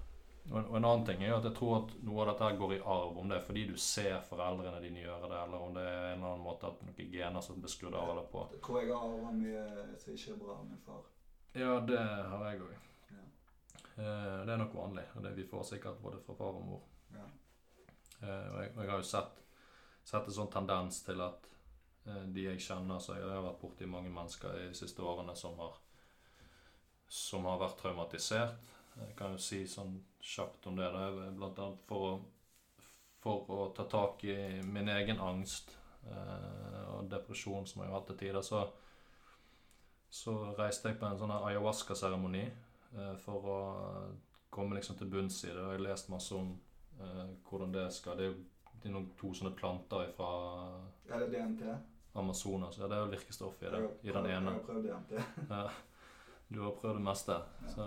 Og, 0.48 0.54
en- 0.56 0.68
og 0.70 0.76
en 0.78 0.86
annen 0.88 1.04
ting 1.04 1.20
er 1.22 1.28
jo 1.34 1.38
at 1.42 1.44
jeg 1.50 1.56
tror 1.58 1.74
at 1.82 1.90
noe 2.08 2.22
av 2.22 2.30
dette 2.30 2.46
her 2.48 2.56
går 2.56 2.72
i 2.78 2.80
arv, 2.80 3.18
om 3.20 3.28
det 3.28 3.36
er 3.36 3.44
fordi 3.44 3.66
du 3.68 3.74
ser 3.76 4.22
foreldrene 4.30 4.80
dine 4.80 5.02
gjøre 5.04 5.28
det, 5.28 5.40
eller 5.44 5.64
om 5.66 5.74
det 5.76 5.82
er 5.84 6.06
en 6.14 6.14
eller 6.22 6.30
annen 6.30 6.46
måte 6.46 6.70
at 6.70 6.80
noen 6.86 7.10
gener 7.12 7.44
som 7.44 7.60
blir 7.60 7.68
skrudd 7.74 7.94
av 8.00 8.14
eller 8.14 8.30
på. 8.32 8.46
Jeg 8.56 8.62
tror 8.64 8.80
jeg 8.80 8.94
har 8.94 9.04
arva 9.10 9.32
mye 9.36 9.64
som 10.00 10.14
ikke 10.16 10.32
er 10.32 10.40
bra 10.40 10.56
av 10.56 10.64
min 10.70 10.80
far. 10.86 11.02
Ja, 11.58 11.74
det 11.84 12.00
har 12.00 12.46
jeg 12.48 12.62
òg. 12.64 12.87
Ja. 13.98 14.44
det 14.46 14.54
er 14.54 14.60
nok 14.60 14.74
vanlig, 14.74 15.04
og 15.16 15.24
det 15.24 15.34
vi 15.36 15.46
får 15.46 15.64
sikkert 15.72 16.00
både 16.02 16.20
fra 16.22 16.36
far 16.38 16.58
og 16.58 16.64
mor. 16.66 16.82
Ja. 17.14 17.26
Eh, 18.20 18.48
og, 18.52 18.62
jeg, 18.62 18.72
jeg 18.76 18.90
har 18.90 19.02
jo 19.02 19.06
sett, 19.06 19.42
sett 20.04 20.26
en 20.28 20.36
sånn 20.38 20.52
tendens 20.54 21.02
til 21.06 21.22
at 21.24 21.48
eh, 22.06 22.24
de 22.34 22.48
jeg 22.48 22.62
kjenner 22.62 23.02
Så 23.02 23.16
jeg 23.18 23.26
har 23.28 23.44
vært 23.44 23.60
borti 23.62 23.86
mange 23.90 24.10
mennesker 24.14 24.56
i 24.58 24.66
de 24.70 24.78
siste 24.78 25.02
årene 25.02 25.36
som 25.38 25.58
har 25.62 25.78
Som 27.08 27.46
har 27.48 27.60
vært 27.62 27.78
traumatisert. 27.80 28.74
Jeg 28.98 29.14
kan 29.16 29.32
jo 29.32 29.38
si 29.40 29.62
sånn 29.66 29.94
kjapt 30.20 30.66
om 30.68 30.76
det. 30.76 30.90
Da. 30.92 31.30
Blant 31.38 31.60
annet 31.62 31.86
for 31.88 32.08
å, 32.08 32.16
for 33.22 33.54
å 33.54 33.70
ta 33.76 33.86
tak 33.88 34.24
i 34.28 34.36
min 34.66 34.90
egen 34.92 35.22
angst 35.22 35.72
eh, 36.04 36.82
og 36.92 37.08
depresjon 37.08 37.66
som 37.66 37.82
jeg 37.82 37.90
har 37.90 38.00
hatt 38.00 38.10
til 38.12 38.20
tider, 38.26 38.44
så 38.44 38.66
så 40.10 40.34
reiste 40.56 40.88
jeg 40.88 40.96
på 41.00 41.04
en 41.04 41.18
sånn 41.20 41.32
ayahuasca-seremoni 41.36 42.46
eh, 42.46 42.67
for 43.24 43.48
å 43.52 43.58
komme 44.50 44.78
liksom 44.78 44.96
til 44.98 45.10
bunns 45.12 45.42
i 45.44 45.50
det. 45.52 45.56
Jeg 45.60 45.64
har 45.74 45.84
lest 45.84 46.08
masse 46.08 46.34
om 46.34 46.54
eh, 47.00 47.26
hvordan 47.48 47.72
det 47.74 47.88
skal 47.92 48.16
Det 48.18 48.26
er 48.30 48.32
jo 48.32 48.94
noen 48.94 49.10
to 49.18 49.32
sånne 49.34 49.54
planter 49.58 50.08
fra 50.16 50.30
Er 51.10 51.24
det 51.24 51.30
DNT? 51.34 51.62
Amazonas. 52.18 52.78
Ja, 52.78 52.88
det 52.88 52.96
er 52.96 53.04
jo 53.04 53.12
virkestoff 53.12 53.62
i 53.62 53.70
det, 53.70 53.80
har 53.82 53.90
i 54.02 54.12
den 54.16 54.26
ene. 54.26 54.50
Jeg 54.50 54.60
har 54.60 54.66
prøvd 54.66 54.88
DNT. 54.88 55.24
Ja. 55.50 55.68
Du 56.48 56.62
har 56.64 56.70
prøvd 56.78 56.96
det 56.96 57.04
meste. 57.04 57.34
Ja. 57.62 57.68
Så, 57.74 57.86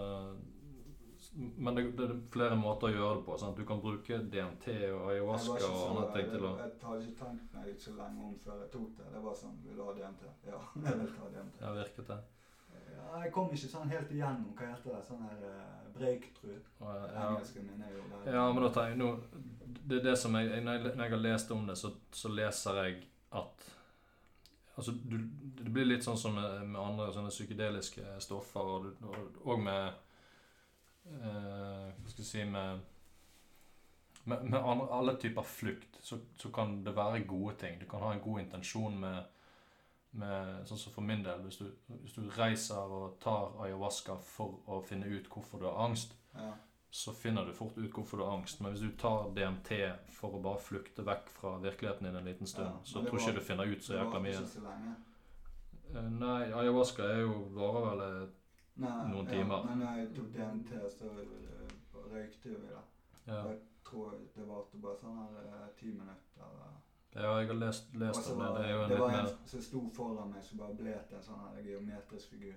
men 1.57 1.75
det, 1.75 1.83
det 1.97 2.05
er 2.09 2.19
flere 2.33 2.55
måter 2.59 2.89
å 2.89 2.93
gjøre 2.93 3.15
det 3.19 3.25
på. 3.25 3.37
Sant? 3.41 3.57
Du 3.57 3.65
kan 3.65 3.81
bruke 3.81 4.19
DMT 4.33 4.67
og 4.91 5.07
ayahuasca 5.11 5.55
ikke 5.57 5.69
og 5.71 5.79
så- 5.79 5.87
andre 5.89 6.05
ting 6.15 6.29
til 6.35 6.45
å 6.45 6.51
Jeg, 6.59 6.69
jeg 6.75 6.87
hadde 6.89 7.07
ikke 7.07 7.23
tenkt 7.23 7.55
meg 7.57 7.79
så 7.81 7.95
lenge 7.97 8.27
om 8.27 8.35
før 8.45 8.61
jeg 8.61 8.71
tok 8.75 8.91
det. 8.99 9.07
Det 9.15 9.23
var 9.25 9.35
sånn 9.41 9.57
Vil 9.65 9.75
du 9.79 9.83
ha 9.85 9.93
DMT? 9.97 10.23
Ja, 10.51 10.61
jeg 10.85 10.99
vil 11.01 11.11
ta 11.17 11.31
DMT. 11.35 11.59
Ja, 11.65 11.73
virket 11.79 12.07
det. 12.13 12.19
Ja, 12.95 13.23
jeg 13.23 13.31
kom 13.35 13.51
ikke 13.51 13.71
sånn 13.71 13.91
helt 13.91 14.11
igjennom. 14.13 14.53
Hva 14.57 14.71
heter 14.71 14.95
det? 14.95 15.01
Sånn 15.07 15.23
her 15.27 15.43
uh, 15.47 15.81
breakthrough. 15.97 16.63
Ja. 16.81 17.27
Engelske 17.27 17.63
min 17.65 17.83
er 17.83 17.93
jo 17.95 18.07
der. 18.11 18.33
ja, 18.37 18.47
men 18.53 18.63
da 18.65 18.71
tenker 18.75 18.95
jeg 18.95 19.01
nå 19.01 19.11
Det 19.81 19.99
er 19.99 20.03
det 20.05 20.17
som 20.19 20.35
jeg 20.37 20.63
Når 20.63 20.77
jeg, 20.77 20.95
når 20.95 21.03
jeg 21.05 21.13
har 21.13 21.23
lest 21.25 21.51
om 21.53 21.67
det, 21.67 21.77
så, 21.77 21.91
så 22.11 22.31
leser 22.33 22.83
jeg 22.85 23.03
at 23.41 23.69
Altså, 24.75 24.91
du, 24.91 25.17
det 25.59 25.71
blir 25.73 25.85
litt 25.85 26.05
sånn 26.05 26.17
som 26.17 26.33
med, 26.37 26.63
med 26.65 26.79
andre 26.79 27.09
sånne 27.13 27.29
psykedeliske 27.33 28.15
stoffer, 28.23 28.69
og, 28.77 28.87
og, 29.03 29.35
og 29.43 29.59
med 29.61 29.83
eh, 31.11 31.89
Hva 31.91 32.13
skal 32.13 32.23
jeg 32.23 32.29
si 32.29 32.45
Med, 32.49 32.79
med, 34.23 34.47
med 34.47 34.57
andre, 34.57 34.87
alle 34.95 35.17
typer 35.21 35.45
flukt, 35.45 35.99
så, 36.01 36.21
så 36.39 36.49
kan 36.55 36.79
det 36.85 36.95
være 36.95 37.23
gode 37.29 37.55
ting. 37.61 37.79
Du 37.81 37.87
kan 37.89 38.03
ha 38.05 38.13
en 38.15 38.23
god 38.23 38.43
intensjon 38.45 38.97
med, 39.01 39.23
med 40.13 40.65
Sånn 40.67 40.77
som 40.77 40.91
for 40.93 41.01
min 41.01 41.23
del, 41.23 41.39
hvis 41.45 41.57
du, 41.57 41.71
hvis 41.87 42.13
du 42.13 42.21
reiser 42.37 42.75
og 42.91 43.19
tar 43.23 43.53
ayahuasca 43.63 44.17
for 44.21 44.59
å 44.67 44.81
finne 44.83 45.05
ut 45.07 45.29
hvorfor 45.29 45.59
du 45.59 45.65
har 45.65 45.85
angst, 45.87 46.13
Ja. 46.35 46.53
så 46.91 47.13
finner 47.15 47.45
du 47.45 47.53
fort 47.53 47.77
ut 47.77 47.91
hvorfor 47.93 48.17
du 48.17 48.23
har 48.25 48.37
angst. 48.37 48.59
Men 48.61 48.73
hvis 48.73 48.81
du 48.81 48.91
tar 48.97 49.29
DMT 49.35 49.93
for 50.11 50.35
å 50.35 50.41
bare 50.43 50.59
flykte 50.59 51.03
vekk 51.07 51.29
fra 51.29 51.57
virkeligheten 51.63 52.03
din 52.03 52.15
en 52.15 52.25
liten 52.25 52.47
stund, 52.47 52.67
Ja, 52.67 52.79
så 52.83 53.05
tror 53.05 53.19
ikke 53.19 53.35
du 53.35 53.41
finner 53.41 53.63
ut 53.71 53.83
så 53.83 53.93
jækla 53.93 54.19
mye. 54.21 54.33
så. 54.45 54.59
Eh, 55.95 56.09
Nei, 56.09 56.51
ayahuasca 56.51 57.03
er 57.03 57.21
jo 57.21 57.33
varer 57.55 57.89
vel 57.89 58.01
eh, 58.23 58.29
Noen 58.81 59.25
ja, 59.27 59.31
timer. 59.31 59.63
Men 59.65 59.79
når 59.79 59.97
jeg 59.97 60.13
tok 60.15 60.29
DMT, 60.33 60.69
så 60.91 61.05
eh, 61.05 61.73
røykte 62.11 62.49
vi 62.49 62.55
det. 62.55 62.71
ja. 63.27 63.43
Jeg 63.47 63.59
tror 63.85 64.11
det 64.35 64.47
varte 64.47 64.77
bare 64.81 64.97
sånn 65.01 65.17
her 65.17 65.67
ti 65.77 65.87
minutter. 65.91 66.41
eller- 66.41 66.79
ja, 67.13 67.39
jeg 67.41 67.47
har 67.51 67.57
lest, 67.59 67.93
lest 67.99 68.29
om 68.31 68.39
det. 68.39 68.49
Det 68.57 68.69
en 68.71 68.79
det 68.79 68.89
litt 68.95 68.99
var 68.99 69.11
mer 69.11 69.31
som 69.45 69.61
sto 69.61 69.81
foran 69.95 70.31
meg 70.31 70.43
som 70.43 70.57
bare 70.61 70.75
ble 70.79 70.93
til 71.09 71.17
en 71.17 71.23
sånn 71.25 71.41
her 71.43 71.61
geometrisk 71.65 72.29
figur. 72.35 72.55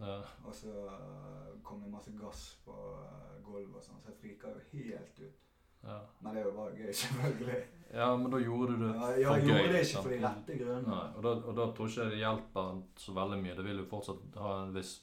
ja. 0.00 0.16
Og 0.44 0.54
så 0.54 0.72
eh, 0.90 1.52
kom 1.62 1.80
det 1.84 1.90
masse 1.92 2.10
gass 2.18 2.56
på 2.64 2.74
eh, 2.74 3.38
gulvet 3.46 3.76
og 3.78 3.82
sånn, 3.86 4.00
så 4.02 4.10
jeg 4.10 4.18
frika 4.24 4.50
jo 4.50 4.64
helt 4.72 5.20
ut. 5.22 5.40
Ja. 5.84 6.00
Men 6.24 6.34
det 6.34 6.44
var 6.56 6.70
gøy, 6.72 6.90
selvfølgelig. 7.02 7.62
ja, 7.94 8.10
men 8.16 8.30
da 8.32 8.38
gjorde 8.40 8.72
du 8.72 8.84
det 8.86 8.92
for 8.98 9.00
Ja, 9.22 9.32
jeg 9.36 9.44
gøy. 9.44 9.48
gjorde 9.52 9.72
det 9.72 9.82
ikke 9.86 10.02
for 10.02 10.10
de 10.16 10.20
rette 10.26 10.58
grunnene. 10.58 11.00
Og 11.20 11.26
og 11.44 11.56
da 11.58 11.66
tror 11.76 11.88
ikke 11.92 12.06
det 12.10 12.18
hjelper 12.22 12.78
så 13.06 13.12
veldig 13.18 13.40
mye. 13.42 13.56
Det 13.58 13.64
vil 13.70 13.82
jo 13.82 13.90
fortsatt 13.90 14.38
ha 14.40 14.54
en 14.64 14.72
viss 14.74 14.94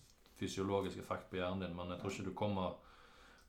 fysiologisk 0.42 0.98
effekt 1.04 1.30
på 1.30 1.38
hjernen 1.38 1.62
din, 1.68 1.76
men 1.78 1.94
jeg 1.94 2.00
tror 2.02 2.12
ikke 2.16 2.26
du 2.32 2.34
kommer, 2.34 2.72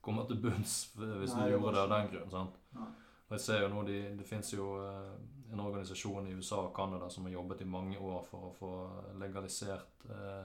kommer 0.04 0.26
til 0.28 0.42
bunns 0.44 0.75
hvis 0.94 1.32
Nei, 1.34 1.46
du 1.49 1.54
gjorde 1.56 1.72
det 1.72 1.80
av 1.87 1.88
den 1.94 2.06
det. 2.06 2.12
grunn. 2.18 2.30
sant? 2.30 2.58
Nei. 2.76 2.90
Og 3.33 3.39
jeg 3.39 3.45
ser 3.47 3.62
jo 3.62 3.69
nå, 3.73 3.83
de, 3.89 3.99
Det 4.19 4.25
fins 4.29 4.51
jo 4.53 4.67
eh, 4.85 5.12
en 5.53 5.61
organisasjon 5.65 6.27
i 6.29 6.35
USA 6.37 6.59
og 6.67 6.75
Canada 6.77 7.09
som 7.09 7.25
har 7.25 7.33
jobbet 7.33 7.62
i 7.65 7.69
mange 7.69 7.97
år 7.97 8.27
for 8.29 8.51
å 8.51 8.51
få 8.59 8.73
legalisert 9.21 10.05
eh, 10.05 10.43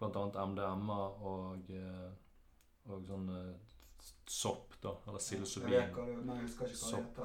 bl.a. 0.00 0.22
MDMA 0.46 0.96
og, 1.28 1.68
eh, 1.68 2.08
og 2.88 3.04
sånn 3.04 3.28
eh, 3.34 3.76
sopp, 4.24 4.78
da. 4.80 4.94
Eller 5.04 5.20
psilocybin. 5.20 5.76
men 6.24 6.48
Sopp. 6.80 7.20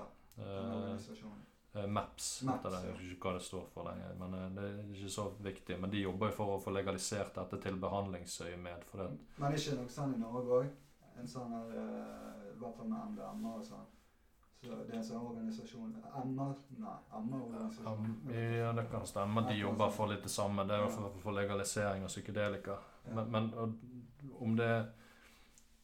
Eh, 1.79 1.87
MAPS 1.87 2.29
heter 2.43 2.75
det. 2.75 2.83
Jeg 2.83 2.91
vet 2.99 3.15
ikke 3.15 3.29
hva 3.29 3.35
det 3.39 3.47
står 3.47 3.65
for 3.71 3.87
lenger. 3.87 4.13
Men 4.19 4.37
eh, 4.41 4.45
det 4.59 4.67
er 4.67 4.93
ikke 4.97 5.15
så 5.15 5.29
viktig. 5.47 5.79
Men 5.79 5.95
de 5.95 6.03
jobber 6.03 6.33
jo 6.33 6.39
for 6.41 6.57
å 6.57 6.61
få 6.67 6.75
legalisert 6.75 7.39
dette 7.39 7.63
til 7.69 7.79
behandlingsøyemed. 7.87 8.83
For 8.91 9.05
det. 9.05 9.09
Men 9.39 9.55
ikke 9.55 9.79
noe 9.79 9.95
sånn 9.95 10.19
i 10.19 10.23
Norge 10.27 10.59
òg? 10.59 10.71
En 11.23 11.27
sånn 11.29 11.51
her 11.55 11.75
I 11.77 12.55
hvert 12.57 12.75
fall 12.75 12.89
med 12.89 13.13
MDMA 13.15 13.59
og 13.61 13.67
sånn. 13.71 13.91
Så 14.63 14.75
det 14.87 14.95
en 14.95 15.03
sånn 15.03 15.23
organisasjon 15.27 15.89
MA? 16.31 16.45
Nei, 16.79 16.91
MA-organisasjon. 17.11 17.87
Um, 18.23 18.29
ja, 18.31 18.69
det 18.77 18.85
kan 18.91 19.03
stemme. 19.07 19.43
De 19.49 19.57
jobber 19.59 19.89
for 19.91 20.07
litt 20.07 20.23
det 20.23 20.31
samme. 20.31 20.63
Det 20.69 20.77
er 20.77 20.85
jo 20.85 20.91
for, 20.93 21.17
for 21.19 21.35
legalisering 21.35 22.05
av 22.07 22.13
psykedelika. 22.13 22.77
Men, 23.11 23.31
men 23.33 23.49
og 23.59 23.73
om 24.39 24.55
det 24.55 24.69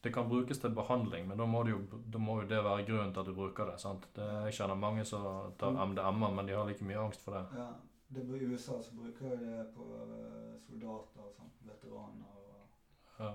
Det 0.00 0.08
kan 0.14 0.28
brukes 0.28 0.58
til 0.58 0.72
behandling, 0.72 1.26
men 1.28 1.36
da 1.36 1.44
må, 1.44 1.60
det 1.62 1.74
jo, 1.74 1.80
må 2.24 2.38
jo 2.40 2.46
det 2.48 2.62
være 2.64 2.86
grunnen 2.88 3.10
til 3.12 3.20
at 3.20 3.26
du 3.28 3.34
bruker 3.36 3.66
det. 3.68 3.74
sant? 3.82 4.06
Det, 4.16 4.28
jeg 4.46 4.54
kjenner 4.56 4.78
mange 4.80 5.04
som 5.04 5.52
tar 5.60 5.74
Mm. 5.76 5.90
MDMA, 5.90 6.30
men 6.38 6.46
de 6.48 6.54
har 6.56 6.64
like 6.64 6.84
mye 6.84 7.02
angst 7.02 7.20
for 7.20 7.36
det. 7.36 7.42
Ja, 7.60 7.66
det 8.08 8.24
I 8.24 8.46
USA 8.48 8.80
så 8.80 8.96
bruker 8.96 9.28
de 9.28 9.36
det 9.44 9.66
på 9.74 9.84
eh, 10.06 10.56
soldater 10.64 11.20
og 11.20 11.34
sånn. 11.36 11.52
Veteraner 11.68 12.32
og 12.32 13.20
Ja. 13.20 13.34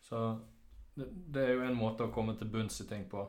Så 0.00 0.38
det, 0.96 1.06
det 1.14 1.44
er 1.44 1.54
jo 1.54 1.62
en 1.62 1.78
måte 1.78 2.08
å 2.08 2.12
komme 2.12 2.34
til 2.34 2.50
bunns 2.50 2.80
i 2.80 2.88
ting 2.90 3.06
på. 3.10 3.22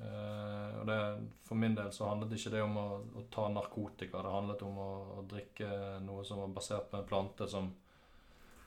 Eh, 0.00 0.80
og 0.80 0.86
det, 0.86 1.28
for 1.44 1.60
min 1.60 1.74
del 1.76 1.92
så 1.92 2.08
handlet 2.08 2.32
ikke 2.36 2.54
det 2.54 2.62
om 2.64 2.78
å, 2.80 2.88
å 3.20 3.26
ta 3.32 3.48
narkotika. 3.52 4.22
Det 4.24 4.32
handlet 4.32 4.64
om 4.64 4.80
å, 4.80 4.90
å 5.18 5.26
drikke 5.28 5.68
noe 6.04 6.24
som 6.24 6.40
var 6.40 6.56
basert 6.56 6.88
på 6.90 7.00
en 7.00 7.08
plante 7.08 7.48
som, 7.50 7.68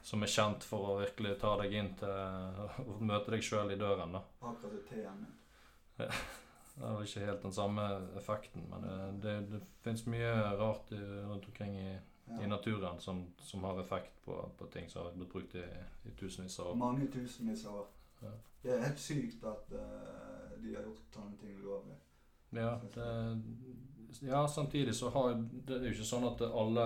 som 0.03 0.23
er 0.23 0.33
kjent 0.35 0.67
for 0.67 0.93
å 0.93 0.99
virkelig 1.01 1.39
ta 1.41 1.55
deg 1.63 1.73
inn 1.79 1.91
til 1.99 2.13
å 2.93 2.99
møte 3.01 3.33
deg 3.33 3.45
sjøl 3.45 3.73
i 3.73 3.79
døren. 3.79 4.19
da. 4.19 4.23
akkurat 4.51 4.87
teen 4.91 5.25
min. 5.25 6.07
Det 6.73 6.89
var 6.89 7.03
ikke 7.05 7.25
helt 7.27 7.43
den 7.43 7.53
samme 7.53 7.83
effekten, 8.17 8.63
men 8.71 8.85
eh, 8.89 9.09
det, 9.21 9.33
det 9.51 9.59
fins 9.85 10.07
mye 10.09 10.31
rart 10.57 10.89
i, 10.91 10.97
rundt 10.97 11.45
omkring 11.45 11.75
i, 11.77 11.91
i 12.41 12.47
naturen 12.49 12.97
som, 12.99 13.19
som 13.45 13.67
har 13.69 13.77
effekt 13.81 14.15
på, 14.25 14.39
på 14.57 14.69
ting 14.73 14.89
som 14.89 15.03
har 15.05 15.13
blitt 15.13 15.29
brukt 15.29 15.53
i, 15.55 15.67
i 16.09 16.15
tusenvis 16.17 16.57
av 16.63 16.71
år. 16.71 16.79
Mange 16.81 17.05
tusenvis 17.13 17.67
av 17.69 17.83
år. 17.83 17.91
Ja. 18.23 18.31
Det 18.63 18.73
er 18.73 18.85
helt 18.87 19.03
sykt 19.03 19.45
at 19.45 19.75
eh, 19.77 20.32
de 20.63 20.75
har 20.75 20.83
gjort 20.87 21.21
ting 21.39 21.55
ulovlig. 21.59 21.95
Ja, 22.53 22.79
det, 22.93 23.07
ja, 24.21 24.47
samtidig 24.47 24.95
så 24.95 25.09
har 25.09 25.33
Det 25.67 25.79
er 25.79 25.87
jo 25.87 25.95
ikke 25.95 26.05
sånn 26.05 26.27
at 26.27 26.41
alle 26.45 26.83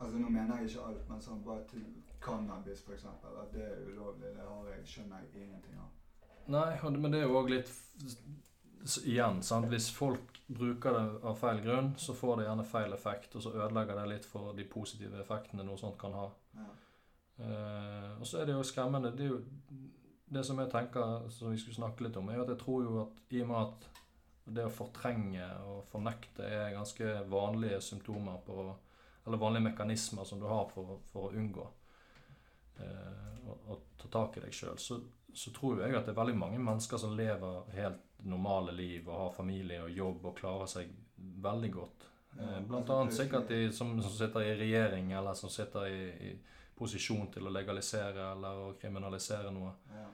Altså 0.00 0.18
Nå 0.18 0.28
mener 0.30 0.60
jeg 0.60 0.70
ikke 0.70 0.84
alt, 0.88 1.08
men 1.08 1.20
sånn 1.20 1.40
bare 1.44 1.64
til 1.68 1.82
cannabis 2.24 2.84
f.eks. 2.86 3.04
At 3.04 3.50
det 3.52 3.64
er 3.64 3.82
ulovlig, 3.90 4.30
det 4.36 4.46
har 4.46 4.68
jeg, 4.70 4.86
skjønner 4.88 5.26
jeg 5.26 5.42
ingenting 5.44 5.80
av. 5.80 5.90
Nei, 6.50 6.70
men 6.96 7.12
det 7.12 7.20
er 7.20 7.26
jo 7.28 7.36
òg 7.40 7.50
litt 7.52 7.72
Igjen, 9.04 9.42
sant. 9.44 9.68
Hvis 9.68 9.90
folk 9.92 10.38
bruker 10.48 10.94
det 10.96 11.02
av 11.28 11.36
feil 11.36 11.60
grunn, 11.60 11.90
så 12.00 12.14
får 12.16 12.38
det 12.40 12.46
gjerne 12.46 12.64
feil 12.64 12.94
effekt, 12.96 13.34
og 13.36 13.44
så 13.44 13.52
ødelegger 13.52 13.98
det 14.00 14.06
litt 14.14 14.28
for 14.28 14.54
de 14.56 14.64
positive 14.64 15.20
effektene 15.20 15.66
noe 15.66 15.76
sånt 15.78 15.98
kan 16.00 16.16
ha. 16.16 16.24
Ja. 16.56 16.68
Uh, 17.40 18.08
og 18.20 18.24
så 18.28 18.40
er 18.40 18.48
det 18.48 18.52
jo 18.52 18.64
skremmende 18.68 19.14
Det 19.16 19.24
er 19.24 19.30
jo 19.30 19.38
det 20.30 20.44
som 20.46 20.58
jeg 20.62 20.70
tenker 20.70 21.28
som 21.34 21.50
vi 21.50 21.58
skulle 21.58 21.78
snakke 21.80 22.06
litt 22.06 22.18
om, 22.20 22.28
er 22.30 22.42
at 22.44 22.52
jeg 22.52 22.60
tror 22.60 22.84
jo 22.86 22.98
at 23.02 23.34
i 23.34 23.42
og 23.42 23.50
med 23.50 23.64
at 23.64 23.88
det 24.50 24.66
å 24.66 24.72
fortrenge 24.72 25.46
og 25.66 25.82
fornekte 25.90 26.46
er 26.46 26.74
ganske 26.74 27.10
vanlige 27.30 27.80
symptomer 27.84 28.40
på 28.46 28.62
Eller 29.26 29.36
vanlige 29.36 29.66
mekanismer 29.68 30.24
som 30.24 30.40
du 30.40 30.46
har 30.48 30.64
for, 30.72 30.98
for 31.12 31.28
å 31.28 31.34
unngå 31.36 31.66
eh, 32.80 33.34
å, 33.46 33.56
å 33.68 33.76
ta 34.00 34.08
tak 34.08 34.38
i 34.38 34.44
deg 34.46 34.54
sjøl, 34.56 34.78
så, 34.80 34.96
så 35.34 35.52
tror 35.52 35.82
jeg 35.82 35.94
at 35.94 36.06
det 36.06 36.14
er 36.14 36.20
veldig 36.22 36.38
mange 36.40 36.58
mennesker 36.58 36.98
som 36.98 37.12
lever 37.18 37.68
helt 37.76 38.24
normale 38.24 38.72
liv 38.72 39.04
og 39.08 39.18
har 39.18 39.36
familie 39.36 39.82
og 39.84 39.92
jobb 39.92 40.24
og 40.30 40.38
klarer 40.40 40.70
seg 40.72 40.94
veldig 41.44 41.70
godt. 41.74 42.08
Eh, 42.38 42.56
Blant 42.70 42.90
annet 42.94 43.14
sikkert 43.14 43.52
de 43.52 43.60
som, 43.76 43.92
som 44.00 44.16
sitter 44.16 44.46
i 44.46 44.56
regjering, 44.56 45.12
eller 45.12 45.36
som 45.36 45.52
sitter 45.52 45.92
i, 45.92 46.00
i 46.30 46.32
posisjon 46.80 47.28
til 47.34 47.46
å 47.46 47.52
legalisere 47.54 48.30
eller 48.32 48.64
å 48.66 48.72
kriminalisere 48.80 49.52
noe. 49.54 49.72
Ja. 49.94 50.08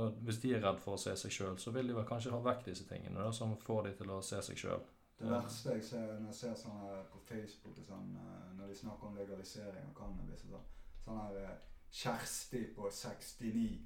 Og 0.00 0.16
Hvis 0.26 0.40
de 0.42 0.54
er 0.56 0.62
redd 0.64 0.80
for 0.82 0.96
å 0.96 0.98
se 0.98 1.12
seg 1.16 1.30
sjøl, 1.34 1.58
så 1.62 1.70
vil 1.74 1.86
de 1.90 1.94
vel 1.94 2.06
kanskje 2.08 2.32
ha 2.34 2.40
vekk 2.42 2.64
disse 2.70 2.86
tingene 2.88 3.20
da, 3.22 3.30
som 3.32 3.52
får 3.62 3.82
de 3.88 3.92
til 4.00 4.10
å 4.10 4.22
se 4.26 4.40
seg 4.42 4.58
sjøl. 4.58 4.82
Det 5.20 5.28
verste 5.30 5.76
jeg 5.76 5.84
ser 5.86 6.08
når 6.18 6.32
jeg 6.32 6.38
ser 6.40 6.54
sånn 6.58 6.80
her 6.82 7.04
på 7.12 7.20
Facebook 7.28 7.76
sånn, 7.86 8.08
eh, 8.18 8.48
når 8.58 8.72
de 8.72 8.74
snakker 8.80 9.06
om 9.06 9.14
legalisering 9.20 9.84
av 9.86 9.94
cannabis 10.00 10.42
og 10.48 10.56
sånn, 10.56 10.66
sånn 11.04 11.20
her 11.22 11.36
eh, 11.44 11.54
Kjersti 11.94 12.64
på 12.74 12.88
69 12.90 13.78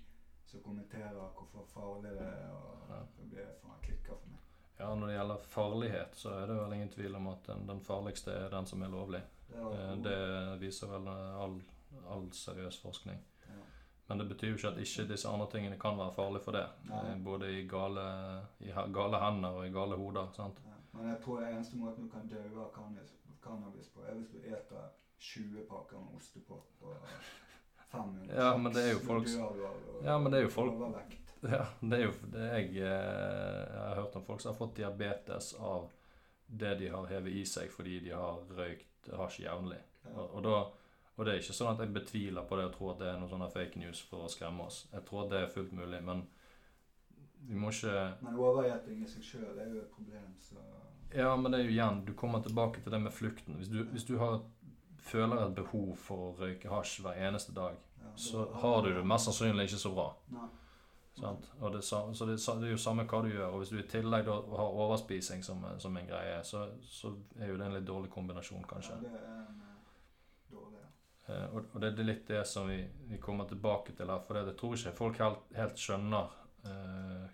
som 0.48 0.62
kommenterer 0.64 1.12
hvorfor 1.36 1.66
farlig 1.68 2.14
det 2.16 2.24
er, 2.24 2.46
og 2.56 2.88
Ja. 2.88 3.02
det 3.18 3.26
blir 3.34 3.50
faen 3.60 3.82
klikker 3.84 4.16
for 4.16 4.30
meg. 4.32 4.40
Ja, 4.78 4.94
Når 4.94 5.06
det 5.10 5.16
gjelder 5.18 5.44
farlighet, 5.52 6.14
så 6.16 6.30
er 6.38 6.46
det 6.46 6.56
vel 6.56 6.72
ingen 6.78 6.88
tvil 6.94 7.16
om 7.16 7.26
at 7.28 7.42
den, 7.50 7.66
den 7.66 7.80
farligste 7.84 8.32
er 8.32 8.48
den 8.54 8.66
som 8.66 8.82
er 8.82 8.88
lovlig. 8.88 9.20
Det 9.50 9.58
er 9.58 9.92
Eh. 9.92 9.96
Det 10.06 10.60
viser 10.60 10.86
vel 10.88 11.08
all, 11.08 11.60
all 12.10 12.28
seriøs 12.32 12.78
forskning. 12.82 13.18
Ja. 13.48 13.58
Men 14.08 14.18
det 14.18 14.28
betyr 14.28 14.48
jo 14.52 14.56
ikke 14.56 14.68
at 14.74 14.78
ikke 14.84 15.08
disse 15.10 15.28
andre 15.28 15.48
tingene 15.52 15.78
kan 15.78 15.98
være 15.98 16.14
farlige 16.16 16.44
for 16.44 16.52
det. 16.52 16.66
Nei. 16.88 17.02
Eh, 17.12 17.18
Både 17.24 17.50
i 17.60 17.66
gale, 17.68 18.06
i 18.60 18.70
gale 18.94 19.20
hender 19.24 19.48
og 19.60 19.66
i 19.66 19.72
gale 19.74 19.96
hoder. 19.96 20.30
sant? 20.36 20.60
Ja. 20.66 20.76
Men 20.92 21.08
jeg 21.12 21.20
tror 21.24 21.42
eneste 21.46 21.76
måten 21.76 22.04
du 22.06 22.10
kan 22.10 22.28
dø 22.28 22.40
av 22.60 22.70
cannabis, 22.74 23.12
cannabis 23.44 23.88
på, 23.94 24.00
er 24.08 24.14
hvis 24.14 24.30
du 24.32 24.38
eter 24.48 24.88
20 25.18 25.66
pakker 25.68 25.98
med 25.98 26.14
ostepop 26.16 26.64
på 26.80 26.94
500 27.92 28.34
Ja, 28.36 28.56
men 28.56 28.72
det 28.72 28.82
er 28.84 28.92
jo 28.92 28.98
folk, 29.04 29.26
dør 29.26 29.44
av 29.68 30.04
Ja, 30.04 30.18
men 30.18 30.32
det 30.32 30.38
er 30.40 30.42
jo 30.48 30.50
folk- 30.54 30.74
overvekt. 30.74 31.24
Ja, 31.42 31.64
det 31.80 31.98
er 32.00 32.04
jo 32.04 32.12
det 32.32 32.46
jeg, 32.50 32.70
eh, 32.82 32.82
jeg 32.82 33.82
har 33.84 33.94
hørt 33.94 34.16
om 34.18 34.24
folk 34.26 34.40
som 34.42 34.50
har 34.52 34.58
fått 34.58 34.74
diabetes 34.76 35.52
av 35.54 35.84
det 36.48 36.72
de 36.80 36.88
har 36.90 37.06
hevet 37.06 37.30
i 37.32 37.44
seg 37.46 37.70
fordi 37.70 38.00
de 38.02 38.10
har 38.10 38.40
røykt 38.58 39.10
hasj 39.14 39.44
jevnlig. 39.44 39.78
Ja. 40.04 40.16
Og, 40.16 40.34
og, 40.34 40.42
da, 40.42 40.56
og 41.18 41.26
det 41.26 41.32
er 41.32 41.40
ikke 41.42 41.56
sånn 41.58 41.72
at 41.72 41.80
jeg 41.82 41.94
betviler 41.94 42.44
på 42.46 42.56
det 42.58 42.68
og 42.68 42.74
tror 42.76 42.92
at 42.92 43.00
det 43.02 43.08
er 43.10 43.16
noe 43.18 43.30
sånn 43.30 43.46
fake 43.50 43.80
news 43.80 44.00
for 44.06 44.24
å 44.24 44.30
skremme 44.30 44.68
oss. 44.68 44.84
Jeg 44.92 45.02
tror 45.08 45.24
at 45.24 45.32
det 45.32 45.40
er 45.42 45.50
fullt 45.50 45.72
mulig, 45.74 45.98
men 46.06 46.22
vi 47.48 47.58
må 47.58 47.72
ikke 47.74 47.94
Men 48.20 48.38
overgjetting 48.38 49.02
i 49.02 49.08
seg 49.08 49.24
sjøl 49.24 49.58
er 49.58 49.72
jo 49.72 49.82
et 49.82 49.90
problem, 49.94 50.30
så 50.42 50.62
Ja, 51.14 51.34
men 51.36 51.52
det 51.52 51.60
er 51.60 51.68
jo 51.68 51.74
igjen 51.74 52.00
Du 52.04 52.12
kommer 52.18 52.42
tilbake 52.44 52.82
til 52.82 52.92
det 52.92 53.00
med 53.02 53.12
flukten. 53.14 53.58
Hvis 53.58 53.70
du, 53.72 53.82
hvis 53.92 54.04
du 54.04 54.16
har, 54.18 54.40
føler 54.98 55.42
et 55.46 55.54
behov 55.58 55.92
for 55.96 56.28
å 56.28 56.32
røyke 56.38 56.70
hasj 56.70 57.02
hver 57.02 57.18
eneste 57.28 57.54
dag, 57.56 57.78
ja, 58.02 58.14
så 58.16 58.46
har 58.62 58.82
du 58.82 58.92
det 58.94 59.04
mest 59.06 59.30
sannsynlig 59.30 59.68
ikke 59.68 59.82
så 59.84 59.94
bra. 59.94 60.08
Nei. 60.34 60.48
Sant? 61.18 61.50
Og 61.60 61.72
det, 61.72 61.82
så 61.82 62.24
det, 62.26 62.36
det 62.60 62.68
er 62.68 62.70
jo 62.70 62.80
samme 62.80 63.06
hva 63.08 63.22
du 63.24 63.30
gjør. 63.32 63.48
Og 63.50 63.62
hvis 63.62 63.72
du 63.74 63.78
i 63.80 63.86
tillegg 63.90 64.28
har 64.28 64.76
overspising 64.84 65.42
som, 65.44 65.64
som 65.82 65.96
en 65.96 66.06
greie, 66.06 66.36
så, 66.46 66.68
så 66.82 67.12
er 67.40 67.50
jo 67.50 67.58
det 67.58 67.66
en 67.66 67.74
litt 67.74 67.88
dårlig 67.88 68.10
kombinasjon, 68.14 68.66
kanskje. 68.70 68.94
Ja, 68.94 69.00
det 69.02 69.14
er 69.18 69.40
en 69.42 69.64
eh, 69.64 69.74
dårlig, 70.52 70.78
ja. 70.78 70.86
Eh, 70.86 71.17
og, 71.28 71.64
og 71.74 71.82
det 71.82 71.90
er 71.92 72.06
litt 72.08 72.28
det 72.28 72.44
som 72.48 72.68
vi, 72.70 72.78
vi 73.10 73.18
kommer 73.20 73.48
tilbake 73.48 73.92
til 73.96 74.08
her. 74.08 74.22
For 74.26 74.38
det, 74.38 74.46
jeg 74.52 74.60
tror 74.60 74.76
ikke 74.76 74.94
folk 74.96 75.18
helt, 75.22 75.42
helt 75.56 75.82
skjønner 75.82 76.38
eh, 76.68 77.26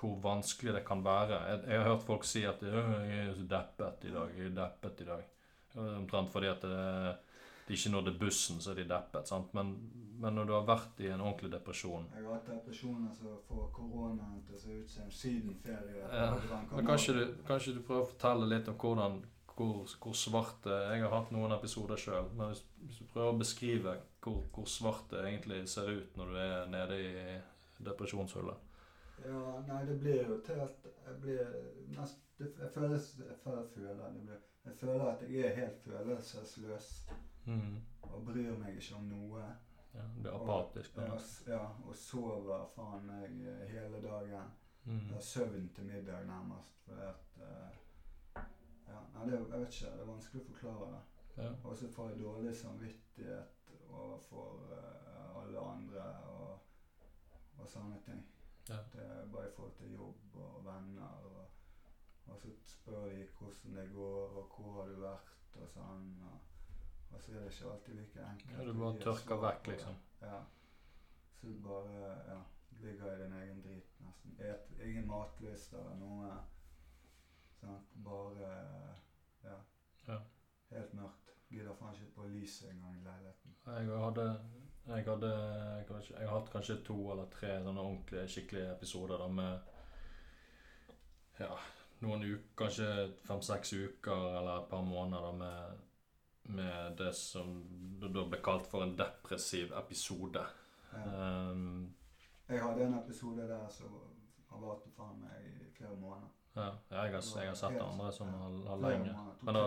hvor 0.00 0.20
vanskelig 0.24 0.74
det 0.74 0.84
kan 0.86 1.02
være. 1.04 1.40
Jeg, 1.48 1.64
jeg 1.68 1.80
har 1.80 1.90
hørt 1.90 2.06
folk 2.06 2.24
si 2.24 2.44
at 2.48 2.62
«Øh, 2.62 2.92
'jeg 3.08 3.26
er 3.28 3.34
så 3.34 3.42
deppet 3.50 4.04
i 4.08 4.12
dag', 4.12 4.36
'jeg 4.36 4.46
er 4.46 4.54
deppet 4.62 5.00
i 5.00 5.08
dag'. 5.10 5.26
Omtrent 5.96 6.32
fordi 6.32 6.46
at 6.46 6.62
det, 6.62 7.16
de 7.68 7.74
ikke 7.74 7.90
nådde 7.90 8.18
bussen, 8.18 8.60
så 8.60 8.70
er 8.70 8.74
de 8.74 8.88
deppet. 8.88 9.28
sant? 9.28 9.54
Men, 9.54 9.90
men 10.18 10.34
når 10.34 10.44
du 10.44 10.52
har 10.52 10.64
vært 10.66 11.00
i 11.00 11.06
en 11.06 11.20
ordentlig 11.20 11.52
depresjon 11.52 12.06
Jeg 12.16 12.24
har 12.24 12.32
hatt 12.32 12.48
depresjoner 12.48 13.12
som 13.14 13.36
får 13.48 13.68
koronaen 13.72 14.42
til 14.46 14.54
å 14.54 14.60
se 14.60 14.78
ut 14.80 14.90
som 14.90 15.04
en 15.04 15.10
sydenferie. 15.10 16.06
Ja, 16.12 16.34
Men 16.72 16.86
kanskje 16.86 17.12
du, 17.12 17.36
kanskje 17.46 17.74
du 17.74 17.82
prøver 17.82 18.02
å 18.02 18.10
fortelle 18.10 18.48
litt 18.50 18.68
om 18.68 18.74
hvordan 18.74 19.22
hvor, 19.56 19.86
hvor 20.02 20.16
svart 20.16 20.64
det 20.64 20.78
Jeg 20.92 21.02
har 21.04 21.14
hatt 21.14 21.30
noen 21.34 21.52
episoder 21.52 22.00
sjøl, 22.00 22.28
men 22.36 22.52
hvis, 22.52 22.64
hvis 22.86 22.98
du 23.00 23.06
prøver 23.12 23.34
å 23.34 23.38
beskrive 23.40 23.94
hvor, 24.24 24.42
hvor 24.54 24.68
svart 24.68 25.10
det 25.12 25.24
egentlig 25.28 25.62
ser 25.68 25.90
ut 25.90 26.18
når 26.18 26.32
du 26.32 26.40
er 26.42 26.68
nede 26.72 27.00
i 27.00 27.38
depresjonshullet 27.86 28.68
Ja, 29.24 29.40
nei, 29.68 29.80
det 29.88 29.98
blir 30.00 30.22
jo 30.28 30.38
til 30.44 30.60
at 30.64 30.86
jeg 31.06 31.16
blir 31.24 31.56
nest, 31.96 32.22
Jeg 32.40 32.70
føler 32.74 32.94
jeg 32.96 33.40
føler, 33.42 33.66
jeg, 33.76 34.22
blir, 34.22 34.38
Jeg 34.64 34.76
føler 34.80 35.04
at 35.10 35.26
jeg 35.28 35.48
er 35.48 35.58
helt 35.58 35.82
følelsesløs 35.84 36.92
mm. 37.44 37.76
og 38.02 38.24
bryr 38.24 38.56
meg 38.58 38.78
ikke 38.78 38.96
om 38.96 39.10
noe. 39.10 39.44
ja, 39.94 40.06
blir 40.22 40.32
apatisk. 40.38 40.96
Og, 40.96 41.04
ja, 41.04 41.54
ja, 41.54 41.60
og 41.84 41.96
sover 41.96 42.66
faen 42.76 43.06
meg 43.08 43.40
eh, 43.44 43.64
hele 43.72 44.00
dagen. 44.04 44.52
Mm. 44.84 45.06
Jeg 45.06 45.14
har 45.14 45.24
søvn 45.24 45.70
til 45.74 45.84
middag 45.84 46.26
nærmest. 46.26 46.78
Fordi 46.84 47.08
at 47.08 47.42
eh, 47.44 47.80
ja, 48.90 49.24
det, 49.24 49.38
Jeg 49.38 49.60
vet 49.60 49.74
ikke, 49.74 49.92
det 49.94 50.04
er 50.04 50.10
vanskelig 50.12 50.42
å 50.42 50.48
forklare 50.50 50.90
det. 50.94 51.00
Ja. 51.40 51.52
Og 51.64 51.76
så 51.78 51.88
får 51.94 52.10
jeg 52.10 52.20
dårlig 52.20 52.56
samvittighet 52.56 53.72
overfor 53.88 54.60
uh, 54.72 55.42
alle 55.42 55.64
andre 55.72 56.04
og, 56.34 56.58
og 57.58 57.68
sånne 57.68 58.00
ting. 58.04 58.20
Ja. 58.68 58.76
Det 58.92 59.02
er 59.02 59.26
bare 59.32 59.48
i 59.48 59.54
forhold 59.56 59.74
til 59.78 59.94
jobb 59.94 60.36
og 60.44 60.60
venner. 60.64 61.24
Og, 61.30 61.46
og 62.26 62.38
så 62.38 62.52
spør 62.66 63.08
de 63.10 63.26
hvordan 63.38 63.76
det 63.76 63.90
går, 63.94 64.36
og 64.42 64.54
hvor 64.56 64.80
har 64.80 64.92
du 64.92 65.00
vært, 65.02 65.34
og 65.58 65.68
sånn. 65.74 66.06
Og, 66.30 66.38
og 67.10 67.22
så 67.22 67.32
er 67.32 67.40
det 67.42 67.52
ikke 67.54 67.72
alltid 67.72 68.00
like 68.00 68.26
enkelt. 68.32 68.56
Ja, 68.58 68.68
du 68.68 68.72
bare 68.84 69.02
tørker 69.06 69.42
vekk, 69.46 69.74
liksom. 69.74 70.00
Ja. 70.22 70.38
Så 71.40 71.48
du 71.48 71.58
bare 71.64 72.14
ja, 72.28 72.38
ligger 72.84 73.12
i 73.14 73.22
din 73.22 73.36
egen 73.40 73.62
drit, 73.64 74.00
nesten. 74.04 74.36
Et, 74.38 74.72
ingen 74.86 75.08
matlyst 75.08 75.74
eller 75.74 75.96
noe. 75.98 76.34
Sant? 77.60 77.90
Bare 78.04 78.50
ja, 79.44 79.56
Ja. 80.08 80.18
helt 80.70 80.94
mørkt. 80.94 81.30
Gidder 81.50 81.74
faen 81.74 81.94
ikke 81.94 82.14
på 82.14 82.26
lyset 82.30 82.70
engang 82.70 82.96
i 82.96 83.04
leiligheten. 83.04 83.54
Jeg 83.66 84.00
hadde 84.04 84.40
jeg 84.86 85.04
hadde 85.04 85.84
kanskje, 85.88 86.14
Jeg 86.18 86.28
har 86.28 86.38
hatt 86.40 86.50
kanskje 86.52 86.76
to 86.84 86.96
eller 87.12 87.26
tre 87.30 87.50
sånne 87.62 87.80
ordentlige, 87.80 88.28
skikkelige 88.28 88.72
episoder 88.72 89.18
da 89.18 89.28
med 89.28 89.60
Ja, 91.40 91.54
noen 92.00 92.24
uker, 92.24 92.48
kanskje 92.56 92.88
fem-seks 93.28 93.72
uker 93.72 94.38
eller 94.38 94.62
et 94.62 94.68
par 94.70 94.82
måneder 94.84 95.32
med, 95.32 95.78
med 96.56 96.96
det 96.98 97.14
som 97.16 97.54
da 98.00 98.08
da 98.08 98.24
ble 98.28 98.40
kalt 98.44 98.66
for 98.70 98.84
en 98.84 98.96
depressiv 98.98 99.72
episode. 99.78 100.42
Ja. 100.92 101.04
Um, 101.52 101.94
Jeg 102.48 102.62
hadde 102.62 102.84
en 102.84 102.98
episode 102.98 103.46
der 103.48 103.68
som 103.70 103.94
har 104.50 104.58
vart 104.58 104.88
faen 104.96 105.20
meg 105.22 105.46
i 105.46 105.70
flere 105.76 105.96
måneder. 105.96 106.28
Ja, 106.60 106.72
jeg 106.90 107.14
har, 107.14 107.28
jeg 107.42 107.52
har 107.52 107.58
sett 107.58 107.82
andre 107.82 108.10
som 108.12 108.32
har, 108.40 108.56
har 108.70 108.82
lenge. 108.84 109.14
Men 109.46 109.58
da, 109.58 109.64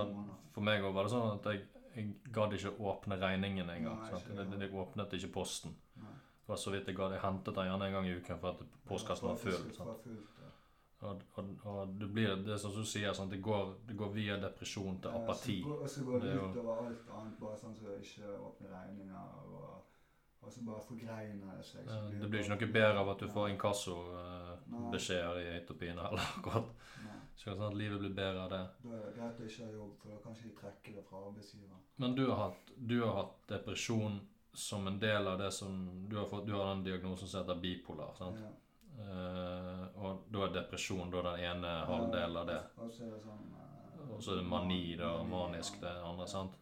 for 0.55 0.65
meg 0.69 0.85
var 0.85 1.07
det 1.07 1.13
sånn 1.13 1.31
at 1.37 1.49
jeg, 1.51 1.63
jeg 1.95 2.11
gadd 2.35 2.53
ikke 2.57 2.75
åpne 2.91 3.19
regningen 3.21 3.69
engang. 3.69 4.03
Det, 4.11 4.47
jeg 4.65 4.75
åpnet 4.83 5.17
ikke 5.19 5.33
posten. 5.39 5.75
Det 5.97 6.51
var 6.51 6.59
så 6.59 6.73
vidt 6.73 6.89
jeg 6.91 6.97
gadd. 6.97 7.15
Jeg 7.15 7.23
hentet 7.23 7.55
den 7.55 7.69
gjerne 7.69 7.87
en 7.87 7.97
gang 7.97 8.07
i 8.09 8.15
uken 8.19 8.39
for 8.41 8.55
at 8.55 8.63
postkassen 8.87 9.29
var 9.29 9.37
full. 9.39 9.69
Sant? 9.75 10.07
Og, 11.03 11.21
og, 11.35 11.47
og 11.67 11.95
det, 11.99 12.07
blir, 12.15 12.35
det 12.45 12.53
er 12.55 12.59
som 12.61 12.71
du 12.71 12.83
sier, 12.87 13.11
sånn, 13.15 13.31
Det, 13.31 13.41
går, 13.43 13.73
det 13.87 13.95
går 13.99 14.11
via 14.15 14.37
depresjon 14.39 15.01
til 15.03 15.15
apati. 15.17 15.57
så 15.63 15.73
Og 15.75 15.89
så 15.89 16.03
går 16.07 16.21
Det 16.23 16.29
er 16.31 16.39
utover 16.39 16.85
alt 16.85 17.09
annet, 17.17 17.33
bare 17.39 17.57
sånn 17.59 17.75
som 17.75 17.89
ikke 17.97 18.29
åpne 18.37 18.71
regninger. 18.71 19.33
Og, 19.47 19.82
og 20.43 20.51
så 20.51 20.61
bare 20.67 20.81
forgreiner 20.87 21.57
det 21.57 21.65
seg. 21.65 21.85
så 21.87 21.99
blir 22.09 22.21
Det 22.21 22.29
blir 22.29 22.43
ikke 22.43 22.55
noe 22.55 22.73
bedre 22.73 22.99
av 22.99 23.09
at 23.13 23.19
du 23.23 23.27
får 23.31 23.49
inkassobeskjeder 23.53 25.39
i 25.39 25.53
hytt 25.55 25.71
eller 25.81 26.25
akkurat. 26.37 26.73
Så 27.35 27.55
sånn 27.55 27.65
at 27.71 27.77
livet 27.77 27.99
blir 27.99 28.13
bedre 28.13 28.43
av 28.45 28.51
det. 28.51 28.61
Da 28.83 28.91
er 28.95 29.05
det 29.07 29.13
greit 29.17 29.39
å 29.41 29.47
ikke 29.47 29.65
ha 29.65 29.71
jobb, 29.73 29.93
for 29.99 30.11
da 30.13 30.17
kan 30.23 30.35
ikke 30.35 30.49
de 30.49 30.57
trekke 30.59 30.93
det 30.97 31.03
fra 31.07 31.23
arbeidsgiver. 31.27 31.79
Men 32.03 32.15
du 32.15 32.21
har 32.29 32.37
hatt, 32.43 32.73
du 32.77 32.97
har 33.01 33.15
hatt 33.17 33.39
depresjon 33.49 34.19
som 34.53 34.87
en 34.87 34.99
del 35.01 35.27
av 35.27 35.39
det 35.41 35.49
som 35.51 35.79
Du 36.09 36.17
har, 36.19 36.27
fått, 36.29 36.45
du 36.45 36.53
har 36.53 36.67
den 36.69 36.83
diagnosen 36.85 37.27
som 37.27 37.41
heter 37.41 37.61
bipolar. 37.61 38.13
sant? 38.17 38.39
Ja. 38.39 38.51
Uh, 38.93 39.85
og 39.97 40.27
da 40.29 40.43
er 40.45 40.53
depresjon 40.53 41.09
da 41.11 41.23
den 41.31 41.45
ene 41.49 41.71
halvdelen 41.89 42.37
av 42.43 42.47
det. 42.47 42.59
Og 42.77 42.91
så 42.93 43.07
er 43.07 43.15
det 43.15 43.21
sånn 43.23 43.47
uh, 43.57 44.19
er 44.19 44.37
det 44.37 44.45
mani, 44.45 44.83
da, 44.99 45.15
manisk 45.25 45.79
ja. 45.79 45.87
det 45.87 45.93
andre. 46.11 46.27
sant? 46.29 46.59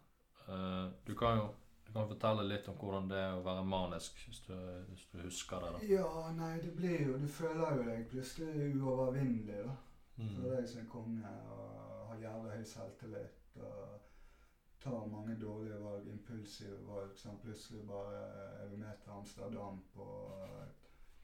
Uh, 0.48 0.88
du 1.06 1.12
kan 1.20 1.41
jo 1.41 1.50
du 1.91 1.99
kan 1.99 2.08
fortelle 2.08 2.43
litt 2.47 2.67
om 2.71 2.75
hvordan 2.80 3.10
det 3.12 3.17
er 3.19 3.34
å 3.36 3.43
være 3.43 3.63
manisk, 3.67 4.21
hvis 4.27 4.39
du, 4.45 4.54
hvis 4.88 5.01
du 5.12 5.17
husker 5.25 5.60
det. 5.65 5.71
da. 5.73 5.80
Ja, 5.89 6.12
nei, 6.38 6.54
det 6.63 6.71
blir 6.77 7.01
jo 7.04 7.17
Du 7.19 7.27
føler 7.27 7.75
jo 7.75 7.88
deg 7.89 8.06
plutselig 8.13 8.69
uovervinnelig, 8.77 9.65
da. 9.65 9.73
Mm. 10.15 10.30
Føler 10.38 10.56
deg 10.56 10.69
som 10.71 10.80
en 10.80 10.88
konge 10.93 11.34
og 11.51 12.08
har 12.13 12.23
jævlig 12.23 12.56
høy 12.56 12.63
selvtillit. 12.71 13.60
og 13.60 13.99
tar 14.82 15.06
mange 15.12 15.36
dårlige 15.41 15.84
valg, 15.84 16.08
impulsive 16.08 16.80
valg. 16.88 17.12
Som 17.19 17.39
plutselig 17.43 17.84
bare 17.88 18.23
er 18.62 18.69
du 18.71 18.77
med 18.77 19.04
til 19.04 19.12
Amsterdam 19.12 19.84
på 19.93 20.08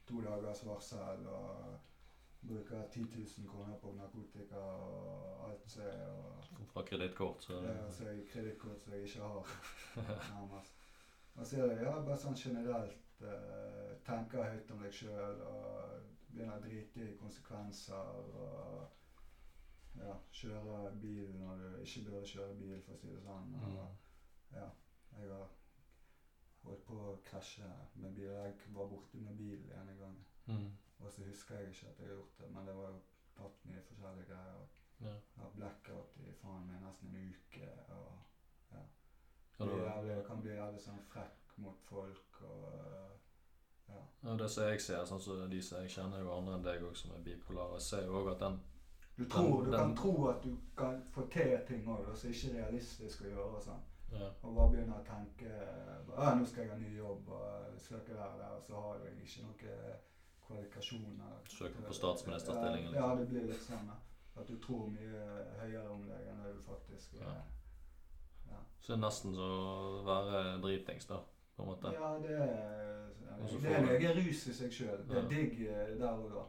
to 0.06 0.20
dagers 0.20 0.66
varsel 0.66 1.26
og 1.26 1.78
bruker 2.46 2.84
10 2.90 3.00
000 3.38 3.48
kroner 3.50 3.74
på 3.82 3.92
narkotika 3.92 4.56
og 4.56 5.48
alt 5.48 5.70
som 5.70 5.82
er 5.82 6.04
og 6.60 6.66
Fra 6.72 6.82
kredittkort, 6.82 7.42
så 7.42 7.52
det 7.60 7.68
jeg 7.70 7.84
altså 7.84 8.04
kredittkort 8.32 8.80
som 8.82 8.92
jeg 8.92 9.02
ikke 9.02 9.20
har, 9.20 9.48
nærmest. 10.34 10.74
Og 11.34 11.46
så 11.46 11.56
er 11.62 11.66
det 11.66 11.82
ja, 11.82 11.98
bare 12.02 12.16
sånn 12.18 12.34
generelt 12.38 13.20
eh, 13.22 13.90
tenker 14.06 14.46
høyt 14.52 14.70
om 14.74 14.80
deg 14.82 14.92
sjøl 14.94 15.42
og 15.46 15.98
begynner 16.28 16.56
å 16.58 16.62
drite 16.62 17.04
i 17.10 17.16
konsekvenser 17.18 18.08
og 18.22 18.86
ja, 19.98 20.14
kjøre 20.32 20.80
bil 21.02 21.30
når 21.38 21.62
du 21.62 21.68
ikke 21.82 22.02
burde 22.06 22.26
kjøre 22.26 22.56
bil, 22.58 22.80
for 22.84 22.94
å 22.94 23.00
si 23.00 23.12
det 23.12 23.22
sånn. 23.24 23.54
Og, 23.54 23.68
Mm. 23.68 23.96
ja, 24.56 24.66
jeg 25.18 25.30
har 25.30 25.48
holdt 26.62 26.84
på 26.86 26.94
å 26.94 27.16
krasje 27.24 27.68
med 27.94 28.14
bil. 28.14 28.30
Jeg 28.30 28.54
var 28.74 28.86
borte 28.86 29.18
med 29.18 29.36
bil 29.36 29.64
en 29.74 29.96
gang. 29.98 30.18
Mm. 30.46 30.68
Og 31.00 31.12
så 31.12 31.22
husker 31.24 31.54
jeg 31.58 31.68
ikke 31.68 31.86
at 31.88 31.98
jeg 31.98 32.08
har 32.08 32.14
gjort 32.14 32.38
det, 32.40 32.50
men 32.50 32.66
det 32.66 32.74
var 32.76 32.88
jo 32.90 33.00
tatt 33.36 33.64
mye 33.64 33.82
forskjellige 33.88 34.26
greier. 34.26 34.64
Ja. 35.00 35.12
Jeg 35.36 35.42
har 35.44 35.50
blackout 35.56 36.16
i 36.26 36.32
faen 36.42 36.66
meg 36.66 36.80
nesten 36.82 37.08
en 37.14 37.34
uke. 37.34 37.68
og 37.88 38.12
Ja, 39.60 39.66
da- 39.66 40.22
kan 40.26 40.40
bli 40.42 40.50
jævlig 40.54 40.80
sånn 40.80 41.00
frekk 41.10 41.56
mot 41.58 41.78
folk 41.82 42.42
og 42.42 42.72
ja. 43.88 44.02
Ja, 44.22 44.34
det 44.36 44.50
som 44.50 44.64
jeg 44.68 44.80
ser, 44.80 45.04
sånn 45.04 45.20
som 45.20 45.50
de 45.50 45.62
som 45.62 45.80
jeg 45.82 45.90
kjenner 45.90 46.20
jo 46.22 46.32
andre 46.36 46.54
enn 46.54 46.62
deg 46.64 46.82
òg 46.82 46.96
som 46.96 47.10
er 47.16 47.22
bipolare, 47.24 47.72
jeg 47.78 47.82
ser 47.82 48.04
jo 48.06 48.12
òg 48.20 48.32
at 48.32 48.38
den 48.40 48.60
Du, 49.18 49.24
tror, 49.28 49.64
du 49.64 49.70
den- 49.70 49.80
kan 49.80 49.96
tro 49.96 50.28
at 50.28 50.42
du 50.44 50.56
kan 50.76 51.02
få 51.10 51.28
til 51.30 51.58
ting 51.66 51.84
òg, 51.86 52.16
som 52.16 52.30
ikke 52.30 52.50
er 52.50 52.62
realistisk 52.64 53.22
å 53.22 53.24
gjøre. 53.24 53.56
og 53.56 53.62
sånn. 53.62 53.82
ja, 54.12 54.30
Og 54.42 54.54
bare 54.54 54.70
begynne 54.70 55.00
å 55.00 55.04
tenke 55.04 55.48
ja 55.48 56.34
'Nå 56.34 56.46
skal 56.46 56.62
jeg 56.62 56.70
ha 56.70 56.76
ny 56.78 56.96
jobb 56.96 57.28
og 57.28 57.80
søke 57.80 58.12
der 58.14 58.24
og 58.24 58.38
der', 58.38 58.56
og 58.56 58.62
så 58.62 58.72
har 58.80 58.98
jeg 59.04 59.12
ikke 59.22 59.42
noen 59.42 59.94
kvalifikasjoner. 60.48 61.36
Søker 61.52 61.86
på 61.86 61.94
statsministerstillingen, 61.96 62.92
Ja, 62.94 63.00
ja, 63.00 63.14
liksom. 63.14 63.18
det 63.20 63.28
blir 63.32 63.48
litt 63.52 63.62
sånn. 63.68 63.90
At 64.38 64.46
du 64.48 64.56
tror 64.62 64.88
mye 64.90 65.22
høyere 65.60 65.88
om 65.90 66.04
deg 66.08 66.26
enn 66.30 66.42
det 66.44 66.52
du 66.56 66.60
faktisk 66.62 67.14
er. 67.20 67.40
Ja. 68.48 68.60
Så 68.80 68.92
det 68.92 68.98
er 68.98 69.02
nesten 69.06 69.34
som 69.34 69.42
å 69.44 70.04
være 70.06 70.42
dritings, 70.62 71.06
da, 71.10 71.18
på 71.56 71.62
en 71.64 71.68
måte. 71.72 71.92
Ja, 71.94 72.12
det 72.22 72.36
er, 72.38 73.08
så 73.48 73.58
det 73.62 73.72
er 73.72 73.82
en 73.82 73.88
egen 73.96 74.14
rus 74.20 74.44
i 74.46 74.54
seg 74.54 74.72
sjøl. 74.72 75.02
Det 75.08 75.16
er 75.16 75.22
Ja. 75.22 75.28
digg 75.28 75.60
eh, 75.66 75.94
der 75.98 76.12
og 76.22 76.30
da. 76.36 76.44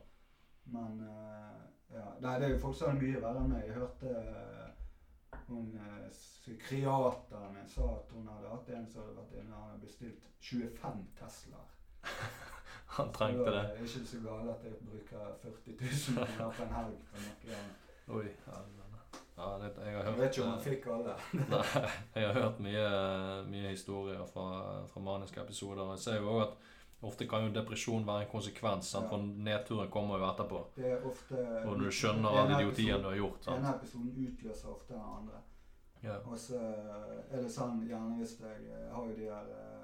Men 0.66 1.02
eh, 1.02 1.56
Ja. 1.90 2.06
Nei, 2.22 2.36
det 2.40 2.46
er 2.46 2.54
jo 2.54 2.60
folk 2.62 2.76
som 2.78 2.92
har 2.92 3.00
mye 3.02 3.22
verre 3.22 3.40
enn 3.42 3.50
meg. 3.50 3.64
Jeg 3.66 3.74
hørte 3.76 4.10
eh, 4.14 5.38
hun 5.48 5.72
eh, 5.82 6.10
psykiateren 6.14 7.54
min 7.56 7.68
sa 7.68 7.88
at 7.96 8.12
hun 8.14 8.28
hadde 8.30 8.50
hatt 8.54 8.70
en 8.70 8.86
som 8.88 9.02
hadde 9.02 9.16
vært 9.18 9.34
inne 9.42 9.56
og 9.56 9.82
bestilt 9.82 10.28
25 10.40 11.08
Teslaer. 11.18 11.72
Han 13.00 13.14
trengte 13.16 13.46
det. 13.46 13.54
det. 13.54 13.78
er 13.78 13.88
ikke 13.88 14.06
så 14.12 14.22
galt 14.26 14.52
at 14.56 14.68
jeg 14.68 14.78
bruker 14.90 15.32
40 15.46 15.78
000 15.82 16.28
kroner 16.36 16.54
på 16.58 16.68
en 16.68 16.76
helg 16.78 17.00
på 17.12 17.24
noe. 17.26 17.64
Oi. 18.20 18.28
Ja, 19.40 19.58
det, 19.62 19.70
jeg 19.86 19.96
har 19.96 20.04
Jeg 20.04 20.18
vet 20.18 20.38
ikke 20.38 20.44
om 20.44 20.50
han 20.50 20.60
eh, 20.60 20.66
fikk 20.66 20.88
alle. 20.94 21.14
Nei, 21.54 21.84
jeg 22.16 22.26
har 22.28 22.42
hørt 22.42 22.58
mye, 22.60 22.88
mye 23.48 23.70
historier 23.72 24.26
fra, 24.34 24.48
fra 24.92 25.04
maniske 25.06 25.40
episoder. 25.42 25.94
Jeg 25.94 26.04
ser 26.04 26.18
jo 26.20 26.34
også 26.34 26.50
at 26.50 26.58
ofte 27.10 27.28
kan 27.32 27.46
jo 27.48 27.54
depresjon 27.56 28.08
være 28.08 28.26
en 28.26 28.32
konsekvens, 28.34 28.90
sant? 28.92 29.08
Ja. 29.08 29.12
for 29.14 29.46
nedturen 29.48 29.92
kommer 29.94 30.20
jo 30.20 30.28
etterpå. 30.28 30.60
Det 30.76 30.90
er 30.92 31.06
ofte 31.08 31.46
Og 31.64 31.78
når 31.78 31.86
du 31.86 31.96
skjønner 32.02 32.42
all 32.42 32.52
idiotien 32.58 33.00
du 33.00 33.08
har 33.08 33.16
gjort. 33.22 33.40
sant? 33.46 33.56
Denne 33.62 33.76
episoden 33.78 34.28
utløser 34.28 34.74
ofte 34.74 34.94
den 34.98 35.06
andre. 35.22 35.40
Ja. 36.04 36.18
Og 36.26 36.36
så 36.40 36.60
er 36.60 37.40
det 37.40 37.52
sånn, 37.52 37.80
gjerne 37.88 38.20
hvis 38.20 38.36
jeg 38.40 38.68
jeg 38.68 38.92
har 38.92 39.08
jo 39.08 39.16
de 39.16 39.32
her 39.32 39.48
eh, 39.56 39.79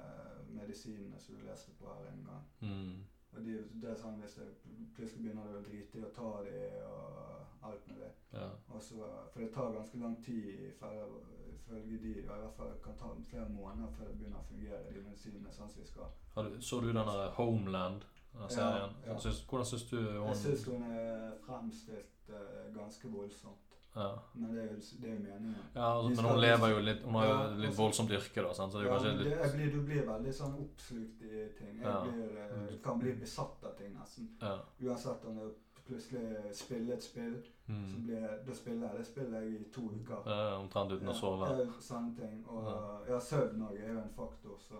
medisinene 0.56 1.20
som 1.20 1.36
du 1.36 1.44
leste 1.46 1.74
på 1.78 1.92
her 1.92 2.10
en 2.12 2.24
gang. 2.30 2.48
Mm. 2.60 3.04
Og 3.36 3.44
de, 3.44 3.56
det 3.82 3.90
er 3.92 3.98
sånn 4.00 4.20
hvis 4.22 4.38
jeg 4.40 4.54
plutselig 4.96 5.26
begynner 5.26 5.58
å 5.58 5.64
drite 5.64 6.00
i 6.00 6.04
å 6.06 6.12
ta 6.16 6.30
de 6.46 6.60
og 6.88 7.46
alt 7.66 7.88
mulig. 7.90 8.10
ja. 8.32 8.48
Og 8.68 8.82
så, 8.82 9.08
for 9.32 9.42
det 9.42 9.50
tar 9.54 9.72
ganske 9.74 9.98
lang 9.98 10.16
tid 10.24 10.68
ifølge 10.70 11.98
de, 12.02 12.12
og 12.28 12.36
i 12.36 12.40
hvert 12.40 12.56
fall 12.56 12.74
kan 12.84 12.96
ta 12.98 13.10
flere 13.30 13.48
måneder 13.48 13.90
før 13.96 14.10
det 14.10 14.18
begynner 14.18 14.38
å 14.38 14.48
fungere, 14.48 14.92
de 14.94 15.02
medisinene 15.02 15.52
sånn 15.52 15.70
som 15.72 15.82
vi 15.82 15.88
skal. 15.88 16.12
Har 16.34 16.48
du, 16.48 16.60
så 16.62 16.80
du 16.80 16.92
denne 16.92 17.16
Homeland? 17.38 18.06
Ja, 18.36 18.48
serien? 18.48 18.96
ja. 19.06 19.18
Syns, 19.18 19.40
hvordan 19.48 19.66
syns 19.66 19.86
du 19.90 19.96
Jeg 19.96 20.20
hun 20.20 20.34
syns 20.36 20.66
hun 20.68 20.82
er 20.92 21.30
fremstilt 21.46 22.28
uh, 22.28 22.66
ganske 22.74 23.08
voldsomt. 23.08 23.65
Ja. 23.96 24.18
Men 24.34 24.54
det 24.54 24.62
er 24.64 24.68
jo, 24.72 24.78
det 25.00 25.08
er 25.10 25.14
jo 25.14 25.20
meningen. 25.22 25.54
ja, 25.74 25.86
altså, 25.96 26.22
men 26.22 26.30
hun 26.30 26.40
lever 26.40 26.68
jo 26.74 26.78
litt 26.88 27.02
Hun 27.02 27.14
har 27.14 27.24
jo 27.26 27.32
Ja, 27.32 27.46
litt 27.56 27.66
altså- 27.70 27.82
voldsomt 27.82 28.10
yrke, 28.10 28.42
da, 28.42 28.52
sant? 28.54 28.72
så 28.72 28.78
det 28.78 28.86
er 28.86 28.88
jo 28.88 28.92
Ja, 28.92 28.98
kanskje 28.98 29.18
litt 29.24 29.42
det, 29.42 29.52
blir, 29.56 29.70
du 29.72 29.80
blir 29.86 30.02
veldig 30.12 30.32
sånn 30.40 30.54
oppslukt 30.64 31.22
i 31.22 31.48
ting. 31.58 31.74
Jeg 31.80 31.84
Ja. 31.86 32.00
blir, 32.04 32.36
eh, 32.38 32.78
kan 32.82 32.98
bli 32.98 33.12
besatt 33.12 33.64
av 33.64 33.76
ting 33.76 33.94
nesten. 33.94 34.28
Ja. 34.42 34.58
Uansett 34.82 35.24
om 35.24 35.34
det 35.36 35.54
plutselig 35.86 36.54
spiller 36.54 36.94
et 36.94 37.02
spill, 37.02 37.36
så 37.66 37.72
Mm. 37.72 38.04
blir 38.06 38.20
jeg, 38.20 38.46
da 38.46 38.52
spiller 38.54 38.88
jeg 38.88 38.96
det 38.98 39.06
spiller 39.06 39.40
jeg 39.40 39.60
i 39.60 39.64
to 39.72 39.80
uker. 39.82 40.22
Ja, 40.26 40.58
omtrent 40.58 40.90
uten 40.92 41.08
å 41.08 41.14
sove. 41.14 41.46
Ja, 41.48 41.64
sånne 41.80 42.16
ting. 42.16 42.44
Og 42.48 43.06
ja, 43.08 43.18
søvn 43.20 43.62
òg 43.62 43.78
er 43.80 43.92
jo 43.92 43.98
en 44.00 44.10
faktor, 44.16 44.58
så 44.58 44.74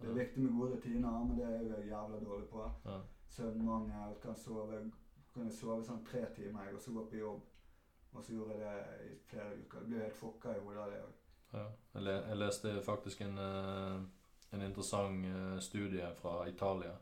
det 0.00 0.08
er 0.10 0.14
viktig 0.24 0.38
med 0.38 0.52
gode 0.58 0.72
rutiner, 0.76 1.24
men 1.26 1.36
det 1.36 1.44
er 1.46 1.58
jo 1.62 1.68
jeg 1.76 1.88
jævla 1.90 2.24
dårlig 2.24 2.48
på. 2.48 2.70
Ja. 2.86 3.00
Søvnmangel, 3.30 4.14
kan 4.22 4.34
sove 4.34 4.90
kunne 5.34 5.50
sove 5.52 5.82
sånn 5.84 6.02
tre 6.06 6.24
timer 6.34 6.64
jeg, 6.64 6.74
og 6.74 6.80
så 6.80 6.92
gå 6.94 7.04
på 7.10 7.18
jobb. 7.18 7.40
Og 8.16 8.24
så 8.24 8.32
gjorde 8.32 8.54
jeg 8.56 8.60
det 8.60 9.06
i 9.06 9.16
flere 9.30 9.56
uker. 9.60 9.80
Det 9.80 9.88
ble 9.88 10.04
helt 10.04 10.20
fucka 10.20 10.54
i 10.56 10.60
hodet 10.64 10.82
av 10.82 10.92
det 10.92 11.00
òg. 11.04 11.16
Ja. 11.52 11.64
Jeg, 11.94 12.36
leste 12.36 12.72
faktisk 12.84 13.20
en, 13.26 13.38
eh, 13.38 13.98
en 14.56 14.62
interessant 14.62 15.26
eh, 15.26 15.58
studie 15.60 16.08
fra 16.20 16.38
Italia. 16.48 16.94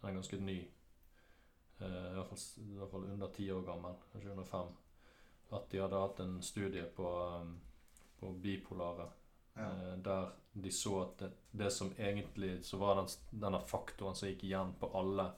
Den 0.00 0.10
er 0.10 0.18
ganske 0.20 0.40
ny. 0.40 0.58
Eh, 1.80 2.10
i, 2.10 2.14
hvert 2.14 2.28
fall, 2.28 2.44
I 2.64 2.78
hvert 2.78 2.90
fall 2.90 3.08
under 3.12 3.32
ti 3.32 3.50
år 3.52 3.64
gammel, 3.66 3.96
kanskje 4.12 4.34
under 4.34 4.44
fem. 4.44 4.74
At 5.56 5.70
de 5.72 5.80
hadde 5.80 6.02
hatt 6.02 6.20
en 6.20 6.42
studie 6.42 6.84
på, 6.96 7.08
på 8.20 8.34
bipolare. 8.42 9.08
Ja. 9.58 9.96
der 10.04 10.28
de 10.52 10.70
så 10.72 11.00
at 11.02 11.18
det, 11.18 11.30
det 11.50 11.70
som 11.70 11.92
egentlig 11.98 12.64
så 12.64 12.76
var 12.76 12.94
den, 12.94 13.08
denne 13.30 13.60
faktoren 13.66 14.14
som 14.14 14.28
gikk 14.28 14.44
igjen 14.44 14.74
på 14.78 14.90
alle, 14.94 15.30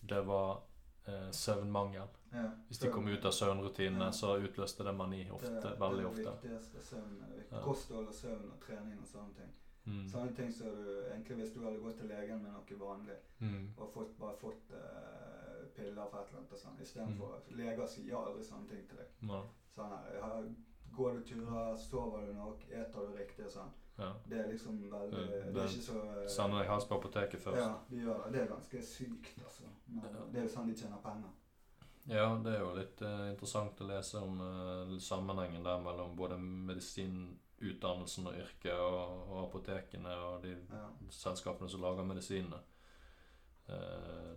det 0.00 0.20
var 0.26 0.60
eh, 1.06 1.30
søvnmangel. 1.30 2.08
Ja. 2.32 2.48
Hvis 2.68 2.78
de 2.78 2.90
kom 2.90 3.06
ut 3.08 3.24
av 3.24 3.32
søvnrutinene, 3.32 4.04
Ja. 4.04 4.10
så 4.10 4.36
utløste 4.38 4.84
det 4.84 4.94
mani 4.94 5.28
ofte. 5.30 5.54
det, 5.62 5.78
veldig 5.80 5.96
det 5.96 6.04
er 6.04 6.08
ofte. 6.08 6.22
det 6.42 6.50
viktigste. 6.50 6.82
Søvn. 6.82 7.22
er. 7.22 7.42
Ja. 7.52 7.60
Kosthold 7.62 8.06
og 8.08 8.14
søvn 8.14 8.50
og 8.52 8.60
trening 8.60 8.98
og 9.00 9.06
sånne 9.06 9.34
ting. 9.34 9.52
Mm. 9.86 10.08
Sånne 10.08 10.34
ting 10.36 10.52
som 10.52 10.66
du 10.66 11.02
egentlig 11.12 11.36
hvis 11.36 11.52
du 11.54 11.60
hadde 11.64 11.78
gått 11.80 11.96
til 11.96 12.08
legen 12.08 12.42
med 12.42 12.50
noe 12.52 12.78
vanlig 12.78 13.16
Mm. 13.40 13.68
og 13.78 13.92
fått, 13.92 14.18
bare 14.18 14.36
fått 14.36 14.70
uh, 14.72 15.66
piller 15.76 16.06
for 16.10 16.18
et 16.18 16.28
eller 16.28 16.38
annet 16.38 16.52
og 16.52 16.58
sånn, 16.58 16.80
istedenfor 16.80 17.40
Leger 17.50 17.86
sier 17.86 18.16
aldri 18.16 18.42
sånne 18.44 18.68
ting 18.68 18.88
til 18.88 18.96
deg. 18.98 19.06
Ja. 19.30 19.42
Sånn 19.76 19.90
her, 19.90 20.54
Går 20.96 21.12
du 21.14 21.20
turer, 21.24 21.76
sover 21.76 22.26
du 22.26 22.32
nok, 22.32 22.62
eter 22.70 23.00
du 23.06 23.16
riktig 23.18 23.44
og 23.44 23.50
sånn. 23.50 23.70
ja. 23.98 24.12
Det 24.28 24.38
er 24.38 24.48
liksom 24.52 24.78
veldig 24.90 25.10
Det- 25.10 25.54
Det, 25.54 25.62
er 25.62 25.68
ikke 25.68 25.82
så 25.92 26.28
Sender 26.30 26.58
deg 26.58 26.68
hals 26.68 26.84
på 26.84 26.94
apoteket 27.00 27.40
først. 27.40 27.56
Ja, 27.58 27.74
de 27.90 27.96
gjør 27.96 28.24
det. 28.24 28.32
Det 28.32 28.42
er 28.42 28.46
ganske 28.54 28.82
sykt, 28.82 29.38
altså. 29.44 29.62
Men 29.88 30.02
det 30.32 30.38
er 30.38 30.42
jo 30.42 30.48
sånn 30.48 30.66
de 30.66 30.74
tjener 30.74 30.96
penger. 31.02 31.30
Ja, 32.08 32.26
det 32.44 32.52
er 32.54 32.60
jo 32.62 32.74
litt 32.76 33.00
eh, 33.02 33.30
interessant 33.32 33.80
å 33.82 33.86
lese 33.88 34.20
om 34.22 34.36
eh, 34.40 34.98
sammenhengen 35.02 35.64
der 35.66 35.80
mellom 35.82 36.12
både 36.16 36.36
medisinutdannelsen 36.38 38.28
og 38.30 38.36
yrket 38.38 38.74
og, 38.78 39.24
og 39.30 39.40
apotekene 39.48 40.12
og 40.28 40.42
de 40.44 40.52
Ja. 40.70 40.84
selskapene 41.10 41.68
som 41.68 41.82
lager 41.82 42.04
medisinene. 42.06 42.60
Eh, 43.68 44.36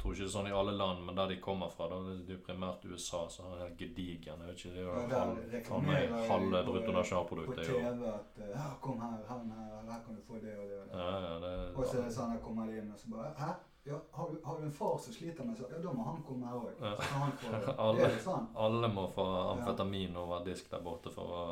tror 0.00 0.12
ikke 0.12 0.24
det 0.24 0.26
er 0.26 0.34
sånn 0.34 0.48
i 0.50 0.56
alle 0.58 0.72
land, 0.76 1.04
men 1.06 1.14
der 1.16 1.28
de 1.30 1.36
kommer 1.40 1.70
fra, 1.72 1.86
da, 1.88 2.00
det 2.02 2.26
er 2.28 2.34
jo 2.36 2.42
primært 2.44 2.82
USA, 2.90 3.22
så 3.30 3.42
har 3.46 3.54
det 3.54 3.62
helt 3.68 3.78
gedigen. 3.78 4.42
Jeg 4.42 4.48
vet 4.50 4.58
ikke, 4.58 4.72
det 4.74 4.80
er 4.80 4.84
jo 4.84 4.90
Ja, 4.90 4.98
halve 5.22 5.62
på- 5.62 6.66
På 6.66 6.72
bruttonasjonalproduktet. 6.72 7.58
er 7.58 7.70
jo- 7.70 7.78
TV 7.78 8.08
at 8.10 8.38
eh, 8.42 8.50
ja, 8.50 8.66
'Kom 8.82 9.00
her, 9.00 9.16
her, 9.28 9.38
her, 9.38 9.92
her 9.92 10.00
kan 10.04 10.14
du 10.16 10.20
få 10.26 10.34
det 10.42 10.58
og 10.58 10.66
det 10.68 10.80
og 10.82 10.86
det'. 10.88 10.98
Ja, 10.98 11.20
ja, 11.20 11.34
det, 11.40 11.76
Og 11.76 11.84
så 11.86 11.98
er 11.98 12.02
det 12.02 12.12
sånn, 12.12 12.30
her 12.32 12.40
kommer 12.40 12.66
de 12.66 12.78
inn 12.82 12.90
og 12.92 12.98
så 12.98 13.08
bare 13.10 13.32
'Hæ? 13.38 13.54
Ja, 13.84 13.98
har, 14.16 14.30
du, 14.32 14.38
har 14.44 14.58
du 14.60 14.64
en 14.64 14.72
far 14.72 14.98
som 14.98 15.12
sliter 15.12 15.44
med 15.44 15.56
så 15.58 15.66
Ja, 15.70 15.78
da 15.84 15.92
må 15.92 16.02
han 16.06 16.22
komme 16.24 16.46
her 16.48 16.56
òg. 16.56 16.78
Så 16.78 16.96
få 16.96 17.26
det. 17.52 17.60
Det 17.66 17.74
Alle. 17.78 18.10
sånn. 18.24 18.46
Alle 18.56 18.88
må 18.88 19.04
få 19.12 19.26
amfetamin 19.52 20.16
over 20.16 20.44
disk 20.46 20.70
der 20.72 20.80
borte 20.84 21.12
for 21.12 21.36
å 21.38 21.44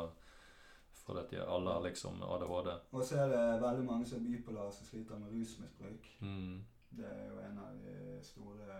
For 1.03 1.19
at 1.19 1.27
til, 1.29 1.41
alle 1.43 1.71
har 1.75 1.81
liksom 1.83 2.21
ADHD. 2.23 2.69
Og 2.95 3.01
så 3.03 3.17
er 3.25 3.27
det 3.33 3.39
veldig 3.61 3.83
mange 3.85 4.05
som 4.07 4.21
er 4.21 4.29
bipolare 4.29 4.71
som 4.71 4.85
sliter 4.87 5.17
med 5.19 5.33
rusmisbruk. 5.35 6.05
Mm. 6.21 6.61
Det 6.95 7.09
er 7.09 7.25
jo 7.27 7.39
en 7.43 7.57
av 7.59 7.73
de 7.83 8.21
store 8.23 8.77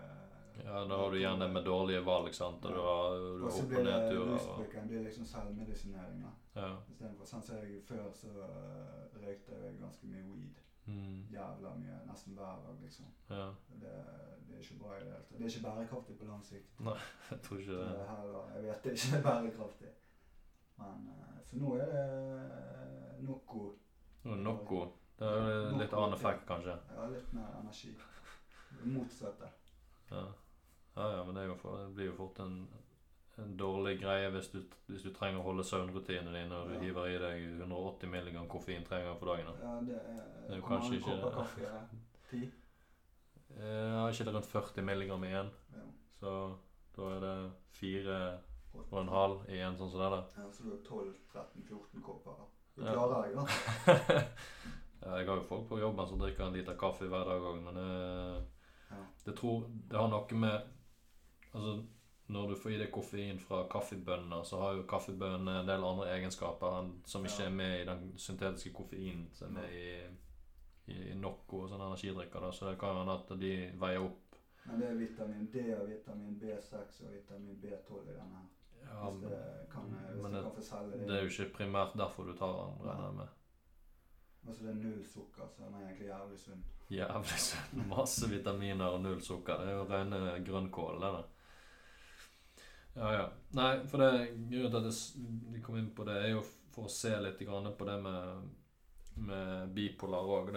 Ja, 0.64 0.84
da 0.88 0.98
har 1.02 1.12
du 1.12 1.18
gjerne 1.20 1.44
det 1.44 1.52
med 1.54 1.66
dårlige 1.66 2.02
valg, 2.06 2.32
sant. 2.38 2.64
Og 2.66 2.72
du 2.78 2.80
har, 2.80 3.18
du 3.20 3.44
har 3.44 3.50
opp- 3.50 3.64
og 3.64 3.70
det 3.74 3.84
nedturer. 3.90 4.34
Rusbruken 4.38 4.88
blir 4.88 5.04
liksom 5.04 5.26
selvmedisinering. 5.26 6.22
da. 6.24 6.34
ja. 6.62 6.72
Istedenfor 6.94 7.26
sånn 7.28 7.44
som 7.44 7.58
jeg 7.60 7.82
før, 7.90 8.06
så 8.16 8.32
øh, 8.48 9.20
røykte 9.26 9.60
jeg 9.60 9.80
ganske 9.82 10.08
mye 10.08 10.24
weed. 10.30 10.62
Mm. 10.86 11.20
Jævla 11.32 11.70
mye. 11.80 12.00
Nesten 12.08 12.34
hver 12.38 12.58
dag, 12.66 12.76
liksom. 12.82 13.06
ja. 13.30 13.46
Det, 13.82 13.92
det 14.48 14.56
er 14.56 14.60
ikke 14.60 14.80
bra 14.80 14.96
i 14.96 15.00
det 15.00 15.06
hele 15.06 15.20
tatt. 15.20 15.30
Det 15.38 15.46
er 15.46 15.50
ikke 15.50 15.64
bærekraftig 15.68 16.18
på 16.20 16.26
lang 16.26 16.46
sikt. 16.46 16.74
Jeg 17.32 17.42
tror 17.46 17.58
ikke 17.60 17.72
Det 17.78 17.86
det. 17.90 18.08
her, 18.10 18.26
jeg 18.56 18.64
vet 18.64 18.84
det 18.84 18.92
ikke 18.98 19.18
er 19.18 19.24
bærekraftig. 19.30 19.92
Men 20.78 21.08
For 21.48 21.56
nå 21.62 21.76
er 21.78 21.86
det 21.94 22.04
øh, 22.04 23.24
Noco. 23.28 23.64
Nå 24.24 24.32
er 24.32 24.44
Nocco. 24.44 24.82
Det 25.20 25.28
er 25.28 25.50
jo 25.54 25.78
litt 25.78 25.94
annen 25.94 26.14
effekt, 26.18 26.46
kanskje. 26.50 26.76
Ja, 26.98 27.08
litt 27.14 27.34
mer 27.34 27.52
energi. 27.62 27.92
Motsatte. 28.84 29.50
Ja. 30.12 30.24
ja, 30.96 31.06
ja, 31.18 31.24
men 31.24 31.36
det, 31.38 31.44
jo 31.48 31.56
det 31.78 31.94
blir 31.96 32.06
jo 32.10 32.16
fort 32.18 32.40
en, 32.44 32.56
en 33.38 33.58
dårlig 33.58 34.00
greie 34.02 34.30
hvis 34.32 34.48
du, 34.52 34.60
hvis 34.88 35.02
du 35.04 35.10
trenger 35.14 35.40
å 35.40 35.44
holde 35.44 35.64
søvnrutinene 35.64 36.34
dine 36.36 36.56
og 36.56 36.68
du 36.70 36.74
Ja. 36.76 36.80
hiver 36.82 37.06
i 37.10 37.18
deg 37.18 37.62
180 37.62 38.10
milligram 38.10 38.48
koffein 38.48 38.84
tre 38.86 39.00
ganger 39.02 39.20
på 39.20 39.26
dagen. 39.26 39.46
da. 39.46 39.54
Ja, 39.68 39.80
det 39.82 39.96
er, 39.96 40.22
Det 40.48 40.52
er 40.52 40.56
jo 40.58 40.68
kanskje 40.68 40.96
ikke- 41.00 41.32
kaffe? 41.34 41.88
Ti? 42.30 42.52
Eh, 43.58 43.94
Ja, 43.94 44.08
ikke 44.10 44.26
det 44.26 44.34
rundt 44.36 44.46
40 44.46 44.82
milligram 44.84 45.24
i 45.24 45.28
én, 45.34 45.50
Ja. 45.74 45.82
så 46.20 46.56
da 46.96 47.02
er 47.16 47.20
det 47.20 47.52
fire 47.72 48.38
og 48.92 49.02
en 49.02 49.08
halv 49.08 49.50
i 49.50 49.58
en 49.60 49.76
sånn 49.76 49.90
som 49.92 50.00
det 50.00 50.12
der. 50.12 50.24
ja. 50.38 50.50
Så 50.52 50.64
du 50.64 50.70
har 50.70 50.84
12-13-14 50.84 52.02
kopper. 52.02 52.32
Du 52.76 52.84
Ja. 52.86 52.94
klarer 52.94 53.24
deg, 53.24 53.36
da. 53.36 53.46
Ja, 55.06 55.16
jeg 55.18 55.28
har 55.28 55.36
jo 55.36 55.42
folk 55.44 55.68
på 55.68 55.80
jobben 55.80 56.08
som 56.08 56.18
drikker 56.20 56.46
en 56.48 56.54
liter 56.54 56.76
kaffe 56.76 57.10
hver 57.10 57.26
dag 57.26 57.42
òg, 57.42 57.62
men 57.64 57.74
det, 57.76 58.46
Ja. 58.92 58.96
det 59.26 59.36
tror 59.36 59.66
Det 59.90 59.98
har 60.00 60.08
noe 60.08 60.28
med 60.32 60.62
Altså, 61.54 61.84
når 62.34 62.50
du 62.50 62.56
får 62.60 62.72
i 62.74 62.78
deg 62.82 62.92
koffein 62.94 63.40
fra 63.40 63.62
kaffebønner, 63.72 64.44
så 64.48 64.60
har 64.62 64.74
jo 64.78 64.84
kaffebønner 64.90 65.60
en 65.62 65.70
del 65.70 65.86
andre 65.86 66.10
egenskaper 66.18 66.78
enn- 66.82 66.96
som 67.06 67.26
ikke 67.30 67.46
er 67.48 67.54
med 67.56 67.82
i 67.82 67.86
den 67.90 68.04
syntetiske 68.18 68.74
koffeinen 68.74 69.28
som 69.38 69.48
er 69.48 69.62
med 69.62 69.78
i, 69.78 69.88
i, 70.94 70.98
i 71.12 71.16
Nocco 71.16 71.64
og 71.64 71.70
sånne 71.72 71.92
energidrikker. 71.92 72.40
da, 72.48 72.52
Så 72.52 72.70
det 72.70 72.80
kan 72.82 72.98
hende 73.02 73.14
at 73.20 73.34
de 73.40 73.54
veier 73.82 74.04
opp. 74.08 74.20
Men 74.66 74.80
det 74.80 74.90
er 74.90 75.00
vitamin 75.00 75.48
D 75.52 75.64
og 75.76 75.88
vitamin 75.90 76.36
B6 76.42 77.00
og 77.06 77.14
vitamin 77.14 77.58
B12 77.64 78.02
i 78.10 78.18
denne 78.18 78.42
her. 78.42 78.50
Ja, 78.84 79.10
Hvis 79.10 79.22
det 79.24 79.40
kan, 79.72 79.86
hvis 80.12 80.24
men 80.24 80.34
det 80.34 80.44
det, 80.44 80.52
kan 80.56 80.64
selge 80.68 81.06
det 81.08 81.16
er 81.16 81.24
jo 81.24 81.32
ikke 81.32 81.54
primært 81.58 81.94
derfor 82.00 82.28
du 82.28 82.34
tar 82.36 82.54
den, 82.60 82.82
regner 82.88 83.06
jeg 83.10 83.16
med. 83.22 83.28
Altså 84.48 84.64
det 84.66 84.72
er 84.74 84.80
null 84.84 85.04
sukker, 85.08 85.48
så 85.48 85.64
den 85.64 85.76
er 85.78 85.86
egentlig 85.88 86.08
jævlig 86.10 86.40
sunn. 86.40 86.64
Jævlig 86.92 87.40
sunn. 87.46 87.86
Masse 87.94 88.28
vitaminer 88.30 88.86
og 88.98 89.02
null 89.06 89.22
sukker. 89.24 89.62
Det 89.62 89.70
er 89.72 89.78
jo 89.78 89.86
rene 89.92 90.20
grønnkål, 90.46 91.00
det 91.02 91.12
der. 91.18 91.30
Ja, 92.94 93.14
ja. 93.14 93.30
Nei, 93.58 93.72
for 93.90 94.02
det 94.02 94.10
grunnen 94.50 94.72
til 94.72 94.80
at 94.80 94.90
jeg 94.90 95.30
vi 95.54 95.62
kom 95.66 95.78
inn 95.80 95.94
på 95.96 96.06
det, 96.08 96.18
er 96.22 96.36
jo 96.36 96.44
for 96.74 96.90
å 96.90 96.94
se 96.94 97.14
litt 97.22 97.42
grann 97.46 97.70
på 97.78 97.88
det 97.90 98.00
med, 98.02 98.50
med 99.28 99.74
bipolar 99.74 100.30
òg. 100.38 100.52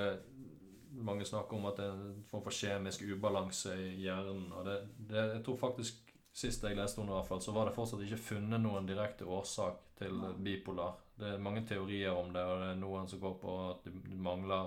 Mange 1.07 1.27
snakker 1.29 1.59
om 1.59 1.69
at 1.69 1.81
det 1.81 1.87
er 1.87 1.97
en 1.97 2.25
form 2.29 2.45
for 2.45 2.57
kjemisk 2.57 3.05
ubalanse 3.09 3.75
i 3.77 3.95
hjernen. 4.05 4.49
Og 4.53 4.69
det, 4.69 4.77
det, 4.97 5.31
jeg 5.37 5.47
tror 5.47 5.65
faktisk 5.69 6.03
Sist 6.37 6.67
jeg 6.67 6.77
leste 6.77 7.01
om 7.01 7.07
det, 7.09 7.15
i 7.15 7.17
hvert 7.17 7.29
fall, 7.31 7.39
så 7.41 7.53
var 7.57 7.65
det 7.65 7.73
fortsatt 7.73 8.03
ikke 8.05 8.19
funnet 8.21 8.61
noen 8.61 8.85
direkte 8.85 9.25
årsak 9.25 9.79
til 9.97 10.19
bipolar. 10.45 10.99
Det 11.17 11.31
er 11.31 11.41
mange 11.41 11.63
teorier 11.65 12.13
om 12.13 12.29
det, 12.35 12.43
og 12.45 12.59
det 12.61 12.67
er 12.75 12.77
noen 12.77 13.09
som 13.09 13.23
går 13.23 13.39
på 13.41 13.55
at 13.71 13.87
du 13.89 14.11
mangler 14.21 14.67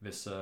visse 0.00 0.32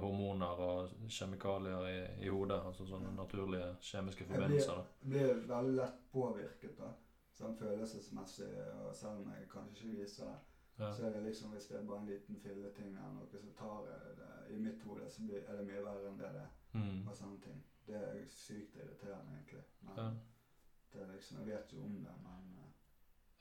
hormoner 0.00 0.60
og 0.60 0.90
kjemikalier 1.08 1.86
i, 1.88 1.98
i 2.26 2.28
hodet. 2.28 2.58
Altså 2.68 2.86
sånne 2.88 3.14
naturlige 3.16 3.70
kjemiske 3.80 4.24
Jeg 4.24 4.28
blir, 4.28 4.36
forbindelser. 4.42 4.82
blir 5.02 5.40
veldig 5.48 5.76
lett 5.78 6.02
påvirket, 6.12 6.76
da. 6.78 6.90
Sånn 7.36 7.56
følelsesmessig, 7.58 8.50
og 8.80 8.94
selv 8.96 9.20
om 9.24 9.32
jeg 9.32 9.48
kanskje 9.52 9.76
ikke 9.88 10.02
viser 10.02 10.24
det. 10.30 10.36
Ja. 10.78 10.90
Så 10.92 11.06
er 11.08 11.12
det 11.16 11.22
liksom, 11.24 11.50
hvis 11.56 11.66
det 11.70 11.78
er 11.78 11.86
bare 11.88 12.02
en 12.02 12.08
liten 12.10 12.36
filleting 12.40 12.92
eller 12.96 13.12
noe, 13.16 13.26
så 13.32 13.38
tar 13.56 13.86
jeg 13.88 14.16
det 14.18 14.32
I 14.52 14.58
mitt 14.60 14.82
hode 14.84 15.08
så 15.10 15.22
blir, 15.24 15.44
er 15.48 15.56
det 15.56 15.64
mye 15.68 15.84
verre 15.84 16.10
enn 16.10 16.18
det 16.20 16.30
det 16.36 16.42
er. 16.44 16.50
Mm. 16.76 17.08
Og 17.08 17.14
sånne 17.16 17.40
ting. 17.40 17.62
Det 17.86 17.96
er 17.96 18.18
sykt 18.28 18.76
irriterende, 18.76 19.38
egentlig. 19.38 19.62
Men 19.80 19.96
Ja. 20.02 20.08
det 20.92 21.00
er 21.02 21.12
liksom, 21.14 21.38
jeg 21.40 21.46
vet 21.54 21.72
jo 21.72 21.82
om 21.86 21.96
det, 22.04 22.14
men 22.26 22.58
eh, 22.60 22.72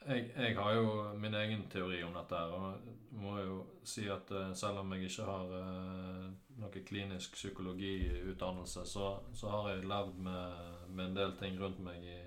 Jeg, 0.06 0.28
jeg 0.38 0.58
har 0.58 0.74
jo 0.78 0.90
min 1.18 1.34
egen 1.34 1.64
teori 1.72 2.04
om 2.06 2.14
dette, 2.14 2.38
her, 2.38 2.52
og 2.54 2.96
må 3.16 3.38
jo 3.40 3.56
si 3.88 4.06
at 4.12 4.32
eh, 4.32 4.52
selv 4.58 4.84
om 4.84 4.94
jeg 4.94 5.08
ikke 5.08 5.26
har 5.26 5.54
uh, 5.56 6.28
noe 6.62 6.84
klinisk 6.86 7.34
psykologiutdannelse, 7.40 8.86
så, 8.86 9.08
så 9.34 9.50
har 9.54 9.72
jeg 9.72 9.90
levd 9.90 10.20
med, 10.28 10.70
med 10.90 11.10
en 11.10 11.18
del 11.18 11.34
ting 11.40 11.58
rundt 11.62 11.82
meg 11.84 12.06
i, 12.06 12.20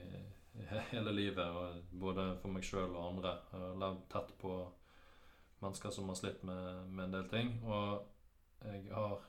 i 0.59 0.67
hele 0.91 1.15
livet, 1.15 1.45
og 1.45 1.95
både 2.03 2.33
for 2.43 2.55
meg 2.55 2.67
sjøl 2.67 2.91
og 2.91 3.13
andre. 3.13 3.37
Jeg 3.53 3.63
har 3.63 3.81
levd 3.85 4.05
tett 4.11 4.35
på 4.43 4.59
mennesker 5.63 5.95
som 5.95 6.11
har 6.11 6.19
slitt 6.19 6.43
med, 6.47 6.87
med 6.91 7.09
en 7.09 7.19
del 7.19 7.31
ting, 7.31 7.55
og 7.67 8.07
jeg 8.65 8.89
har 8.91 9.21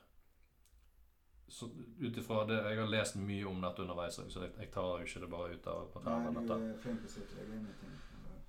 ut 1.98 2.16
ifra 2.16 2.44
det 2.46 2.54
Jeg 2.54 2.78
har 2.78 2.86
lest 2.86 3.16
mye 3.18 3.46
om 3.46 3.62
dette 3.62 3.82
underveis, 3.82 4.14
så 4.14 4.44
jeg, 4.44 4.52
jeg 4.58 4.70
tar 4.74 5.00
jo 5.00 5.06
ikke 5.06 5.22
det 5.24 5.30
bare 5.30 5.56
ut 5.56 5.66
av 5.70 5.96
ræva. 6.04 6.30
Nei, 6.30 6.46
du 6.46 6.54
er 6.54 6.78
flink 6.82 7.02
til 7.02 7.10
å 7.10 7.14
sette 7.14 7.38
deg 7.40 7.56
inn 7.58 7.66
i 7.66 7.74
ting. 7.80 7.98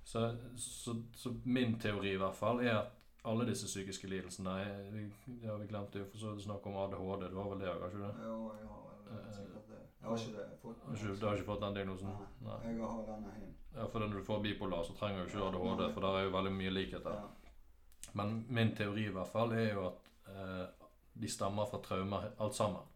Så, 0.04 0.36
så, 0.56 0.96
så 1.14 1.34
min 1.44 1.78
teori 1.80 2.12
i 2.12 2.20
hvert 2.20 2.36
fall 2.36 2.60
er 2.64 2.74
at 2.80 2.98
alle 3.24 3.46
disse 3.46 3.68
psykiske 3.70 4.08
lidelsene 4.10 4.54
jeg, 4.58 5.04
ja, 5.44 5.54
Vi 5.56 5.68
glemte 5.70 6.00
jo 6.00 6.08
for 6.10 6.18
så 6.18 6.32
vidt 6.32 6.42
å 6.42 6.46
snakke 6.48 6.70
om 6.70 6.78
ADHD. 6.82 7.28
Du 7.30 7.38
har 7.38 7.50
vel 7.52 7.62
det 7.62 7.68
òg, 7.70 7.84
har 7.84 7.92
ikke 7.92 8.02
det? 8.02 8.26
Jo, 8.26 8.38
jeg 8.58 8.70
har 8.72 8.88
vel 8.88 9.36
sikkert 9.36 9.68
det. 9.70 9.82
Jeg 10.00 10.08
har 10.08 10.24
ikke 10.24 10.38
det. 10.38 10.46
Fått 10.62 10.86
Har 10.86 10.96
ikke, 10.96 11.14
du 11.20 11.26
har 11.26 11.38
ikke 11.38 11.50
fått 11.52 11.62
den 11.62 11.76
diagnosen? 11.78 12.16
Nei. 12.48 12.58
Jeg 12.66 12.80
har 12.82 13.04
denne 13.12 13.34
hin. 13.36 13.52
Ja, 13.76 13.86
for 13.86 14.02
når 14.02 14.18
du 14.18 14.24
får 14.26 14.42
bipolar, 14.44 14.82
så 14.84 14.96
trenger 14.98 15.22
du 15.22 15.30
ikke 15.30 15.46
ADHD, 15.48 15.84
for 15.94 16.04
der 16.04 16.18
er 16.18 16.26
jo 16.26 16.34
veldig 16.34 16.54
mye 16.56 16.72
likheter. 16.74 17.20
Ja. 17.22 17.52
Men 18.18 18.40
min 18.48 18.74
teori 18.76 19.06
i 19.06 19.14
hvert 19.14 19.30
fall 19.30 19.54
er 19.56 19.68
jo 19.70 19.84
at 19.86 20.10
eh, 20.32 20.64
de 21.22 21.30
stammer 21.30 21.70
fra 21.70 21.78
traumer 21.84 22.26
alt 22.42 22.58
sammen. 22.58 22.90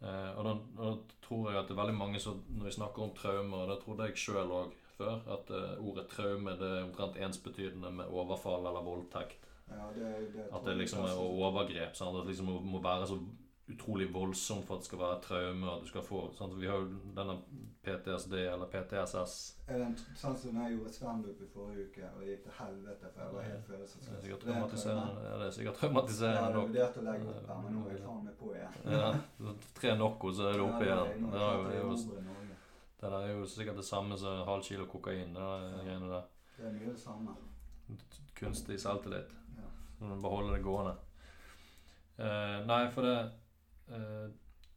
Eh, 0.00 0.30
og 0.38 0.46
da, 0.46 0.54
da 0.78 0.92
tror 1.26 1.50
jeg 1.50 1.60
at 1.60 1.68
det 1.68 1.74
er 1.74 1.82
veldig 1.82 1.94
mange 1.94 2.18
som 2.20 2.40
Når 2.48 2.64
vi 2.66 2.72
snakker 2.74 3.04
om 3.04 3.12
traumer, 3.14 3.66
og 3.66 3.68
det 3.70 3.82
trodde 3.82 4.08
jeg 4.08 4.22
sjøl 4.22 4.54
òg 4.62 4.72
før, 5.02 5.22
at 5.36 5.50
eh, 5.50 5.76
ordet 5.82 6.08
traume 6.14 6.56
det 6.60 6.72
er 6.78 6.84
omtrent 6.86 7.18
ensbetydende 7.28 7.90
med 8.00 8.10
overfall 8.22 8.66
eller 8.70 8.86
voldtekt. 8.86 9.48
Ja, 9.72 9.86
det, 9.94 10.32
det 10.34 10.48
At 10.52 10.64
det 10.64 10.76
liksom 10.76 11.04
er 11.04 11.16
overgrep. 11.18 11.96
Sant? 11.96 12.16
At 12.16 12.26
det 12.26 12.34
liksom 12.34 12.46
må, 12.46 12.80
være 12.82 13.06
så 13.06 13.18
utrolig 13.72 14.08
voldsomt 14.12 14.66
for 14.66 14.74
at 14.74 14.82
det 14.82 14.86
skal 14.90 15.00
være 15.00 15.20
traume. 15.24 15.70
At 15.72 15.84
du 15.84 15.88
skal 15.88 16.04
få 16.04 16.22
sant? 16.36 16.58
Vi 16.60 16.68
har 16.68 16.82
jo 16.82 16.88
denne 17.16 17.38
PTSD 17.86 18.34
eller 18.34 18.66
PTSS. 18.74 19.36
Er 19.68 19.78
det 19.80 19.86
en, 19.86 19.96
sånn 20.18 20.36
som 20.38 20.58
jeg 20.60 20.76
gjorde 20.76 20.92
standup 20.92 21.40
i 21.40 21.48
forrige 21.54 21.88
uke, 21.88 22.10
og 22.10 22.20
det 22.20 22.34
gikk 22.34 22.44
til 22.46 22.56
helvete, 22.58 23.12
for 23.14 23.24
jeg 23.24 23.36
var 23.36 23.48
helt 23.48 23.62
Det 23.62 23.70
følelsesløs. 23.70 24.08
Det 24.08 24.18
er 24.18 24.24
sikkert 24.26 24.44
traumatiserende. 24.46 25.24
Ja, 25.28 25.34
det 25.40 25.46
er 25.46 25.56
sikkert 25.56 25.72
Jeg 25.72 25.80
traumatiserende 25.80 26.52
nok. 26.58 26.68
vurdert 26.68 27.00
å 27.00 27.06
legge 27.08 27.32
opp 27.32 27.48
her, 27.52 27.62
men 27.64 27.78
nå 27.78 27.86
er 27.86 27.96
jeg 27.96 28.04
faen 28.06 28.24
meg 28.28 28.36
på 28.42 28.52
igjen. 28.58 28.78
Ja, 28.98 29.56
tre 29.80 29.96
nokko, 30.04 30.34
så 30.36 30.50
er 30.50 30.60
du 30.60 30.66
oppe 30.68 30.84
igjen. 30.86 31.06
Ja, 31.08 31.32
Det 31.32 31.46
er 31.48 31.56
jo, 31.56 31.64
det 31.70 31.80
er 31.80 31.86
jo, 31.86 32.51
det 33.02 33.10
der 33.10 33.24
er 33.26 33.32
jo 33.34 33.46
sikkert 33.50 33.80
det 33.80 33.84
samme 33.84 34.16
som 34.18 34.44
halv 34.46 34.62
kilo 34.62 34.86
kokain. 34.86 35.34
Det 35.34 35.42
der 35.42 35.80
greiene 35.84 36.10
der. 36.10 36.28
Det 36.56 36.66
er 36.68 36.74
mye 36.76 36.92
det 36.92 37.00
samme. 37.00 37.34
Kunstig 38.38 38.78
selvtillit. 38.80 39.32
Ja. 39.56 39.70
Når 39.98 40.14
du 40.14 40.22
bare 40.22 40.36
holde 40.36 40.54
det 40.54 40.62
gående. 40.62 40.92
Eh, 42.16 42.60
nei, 42.68 42.84
for 42.94 43.02
det 43.02 43.18
eh, 43.88 44.30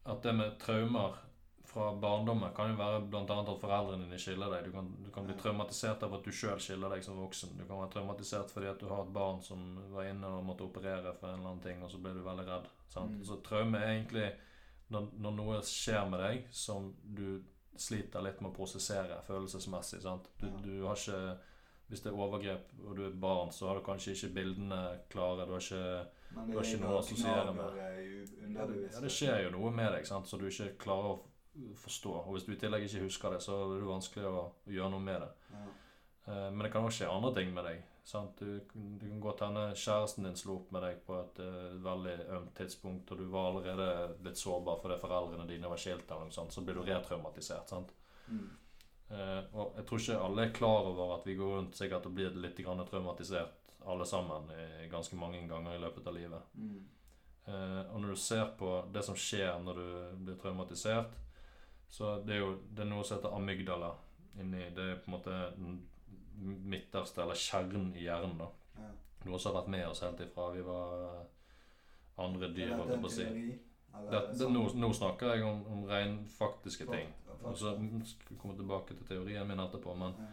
At 0.09 0.23
det 0.23 0.33
med 0.33 0.57
traumer 0.61 1.19
fra 1.65 1.91
barndommen 2.01 2.53
kan 2.55 2.69
jo 2.71 2.77
være 2.79 3.03
bl.a. 3.11 3.37
at 3.41 3.61
foreldrene 3.61 4.05
dine 4.05 4.19
skiller 4.21 4.49
deg. 4.53 4.65
Du 4.65 4.71
kan, 4.73 4.89
du 5.05 5.11
kan 5.13 5.25
bli 5.27 5.37
traumatisert 5.37 6.03
av 6.05 6.13
at 6.17 6.25
du 6.25 6.33
sjøl 6.33 6.61
skiller 6.61 6.93
deg 6.93 7.05
som 7.05 7.17
voksen. 7.19 7.55
Du 7.57 7.65
kan 7.65 7.81
være 7.81 7.93
traumatisert 7.97 8.53
fordi 8.53 8.69
at 8.71 8.81
du 8.81 8.87
har 8.89 9.03
et 9.03 9.13
barn 9.13 9.41
som 9.45 9.73
var 9.93 10.09
inne 10.09 10.29
og 10.29 10.45
måtte 10.49 10.65
operere 10.65 11.13
for 11.19 11.29
en 11.29 11.39
eller 11.41 11.51
annen 11.51 11.65
ting, 11.65 11.81
og 11.83 11.91
så 11.91 12.01
ble 12.01 12.13
du 12.15 12.21
veldig 12.25 12.45
redd. 12.47 12.69
Sant? 12.89 13.17
Mm. 13.17 13.25
Så 13.27 13.41
traume 13.45 13.81
er 13.81 13.97
egentlig 13.97 14.29
når, 14.93 15.09
når 15.25 15.35
noe 15.41 15.59
skjer 15.65 16.05
med 16.09 16.21
deg 16.21 16.47
som 16.53 16.93
du 17.03 17.41
sliter 17.81 18.23
litt 18.25 18.41
med 18.41 18.51
å 18.51 18.55
prosessere 18.55 19.19
følelsesmessig. 19.27 20.01
Sant? 20.03 20.29
Du, 20.39 20.47
du 20.63 20.73
har 20.85 20.97
ikke 20.99 21.37
Hvis 21.85 22.01
det 22.01 22.09
er 22.09 22.17
overgrep 22.17 22.71
og 22.81 22.95
du 22.97 23.03
er 23.05 23.17
barn, 23.21 23.51
så 23.53 23.67
har 23.69 23.77
du 23.77 23.85
kanskje 23.85 24.15
ikke 24.15 24.31
bildene 24.39 24.79
klare. 25.09 25.45
Du 25.45 25.51
har 25.53 25.61
ikke 25.61 26.07
du 26.35 26.57
har 26.57 26.65
ikke 26.65 26.81
noe 26.81 26.95
å 26.97 26.99
assosiere 26.99 27.53
med. 27.55 27.77
ja, 28.55 28.65
det, 28.99 29.11
skjer 29.13 29.45
jo 29.45 29.51
noe 29.53 29.71
med 29.71 29.93
deg 29.93 30.07
sant? 30.07 30.27
så 30.27 30.39
du 30.41 30.47
ikke 30.49 30.73
klarer 30.81 31.13
å 31.13 31.19
forstå. 31.79 32.13
Og 32.25 32.35
hvis 32.35 32.47
du 32.47 32.53
i 32.55 32.59
tillegg 32.59 32.87
ikke 32.87 33.05
husker 33.05 33.35
det, 33.35 33.41
så 33.45 33.55
er 33.55 33.75
det 33.79 33.87
vanskelig 33.87 34.25
å, 34.27 34.41
å 34.65 34.73
gjøre 34.73 34.91
noe 34.95 35.05
med 35.05 35.21
det. 35.23 35.29
Ja. 35.53 35.65
Eh, 36.25 36.47
men 36.51 36.65
det 36.65 36.71
kan 36.73 36.87
også 36.87 37.03
skje 37.03 37.11
andre 37.13 37.31
ting 37.37 37.53
med 37.55 37.69
deg. 37.69 37.85
Sant? 38.05 38.37
Du, 38.37 38.59
du 38.73 39.07
kan 39.07 39.19
godt 39.19 39.41
hende 39.41 39.63
kjæresten 39.73 40.27
din 40.27 40.35
slo 40.37 40.59
opp 40.59 40.69
med 40.75 40.83
deg 40.85 40.99
på 41.07 41.15
et 41.17 41.39
uh, 41.41 41.71
veldig 41.81 42.17
ømt 42.37 42.51
tidspunkt, 42.57 43.11
og 43.11 43.17
du 43.17 43.25
var 43.33 43.47
allerede 43.49 43.87
litt 44.27 44.37
sårbar 44.37 44.77
fordi 44.83 44.99
foreldrene 45.01 45.47
dine 45.49 45.71
var 45.71 45.81
skilt, 45.81 46.05
eller 46.05 46.27
noe 46.29 46.35
sånt, 46.35 46.53
så 46.53 46.61
blir 46.61 46.77
du 46.77 46.83
retraumatisert. 46.85 47.73
sant? 47.73 47.95
Mm. 48.27 48.45
Uh, 49.09 49.41
og 49.57 49.79
jeg 49.79 49.87
tror 49.89 50.03
ikke 50.03 50.19
alle 50.27 50.45
er 50.45 50.53
klar 50.53 50.91
over 50.91 51.15
at 51.15 51.25
vi 51.25 51.37
går 51.39 51.55
rundt 51.57 51.77
sikkert 51.77 52.05
og 52.05 52.13
blir 52.19 52.37
litt 52.45 52.61
grann 52.61 52.85
traumatisert 52.85 53.73
alle 53.85 54.05
sammen 54.05 54.53
i 54.53 54.87
ganske 54.89 55.17
mange 55.17 55.41
ganger 55.49 55.75
i 55.75 55.81
løpet 55.81 56.07
av 56.07 56.17
livet. 56.17 56.53
Mm. 56.53 56.77
Uh, 57.47 57.81
og 57.89 57.99
når 58.01 58.13
du 58.13 58.21
ser 58.21 58.53
på 58.57 58.69
det 58.93 59.05
som 59.05 59.17
skjer 59.17 59.59
når 59.65 59.81
du 59.81 59.89
blir 60.29 60.37
traumatisert, 60.41 61.17
så 61.89 62.19
det 62.21 62.37
er 62.37 62.41
jo 62.45 62.53
det 62.69 62.85
er 62.85 62.93
noe 62.93 63.05
som 63.05 63.17
heter 63.17 63.33
amygdala 63.33 63.93
inni 64.41 64.65
Det 64.75 64.85
er 64.91 64.97
på 64.99 65.07
en 65.07 65.13
måte 65.13 65.35
midterste, 66.41 67.21
eller 67.23 67.35
kjernen 67.39 67.93
i 67.95 68.03
hjernen. 68.05 68.37
da. 68.37 68.47
Ja. 68.79 68.89
Du 69.23 69.31
også 69.33 69.49
har 69.51 69.61
vært 69.61 69.71
med 69.75 69.87
oss 69.87 70.01
helt 70.05 70.19
ifra 70.19 70.49
vi 70.53 70.61
var 70.61 71.25
andre 72.17 72.49
dyr, 72.55 72.75
holdt 72.77 72.91
jeg 72.95 73.01
på 73.03 73.09
å 73.09 73.15
si. 73.15 73.27
Det, 74.11 74.21
det 74.39 74.47
nå, 74.51 74.65
nå 74.75 74.89
snakker 74.93 75.35
jeg 75.35 75.45
om, 75.47 75.61
om 75.71 75.85
ren 75.87 76.17
faktiske 76.27 76.87
ting. 76.89 77.13
Og 77.45 77.55
så 77.57 77.75
skal 78.07 78.33
vi 78.33 78.39
komme 78.41 78.55
tilbake 78.57 78.95
til 78.97 79.07
teorien 79.07 79.47
min 79.47 79.59
etterpå. 79.63 79.93
Men, 79.95 80.15
Ja. 80.19 80.27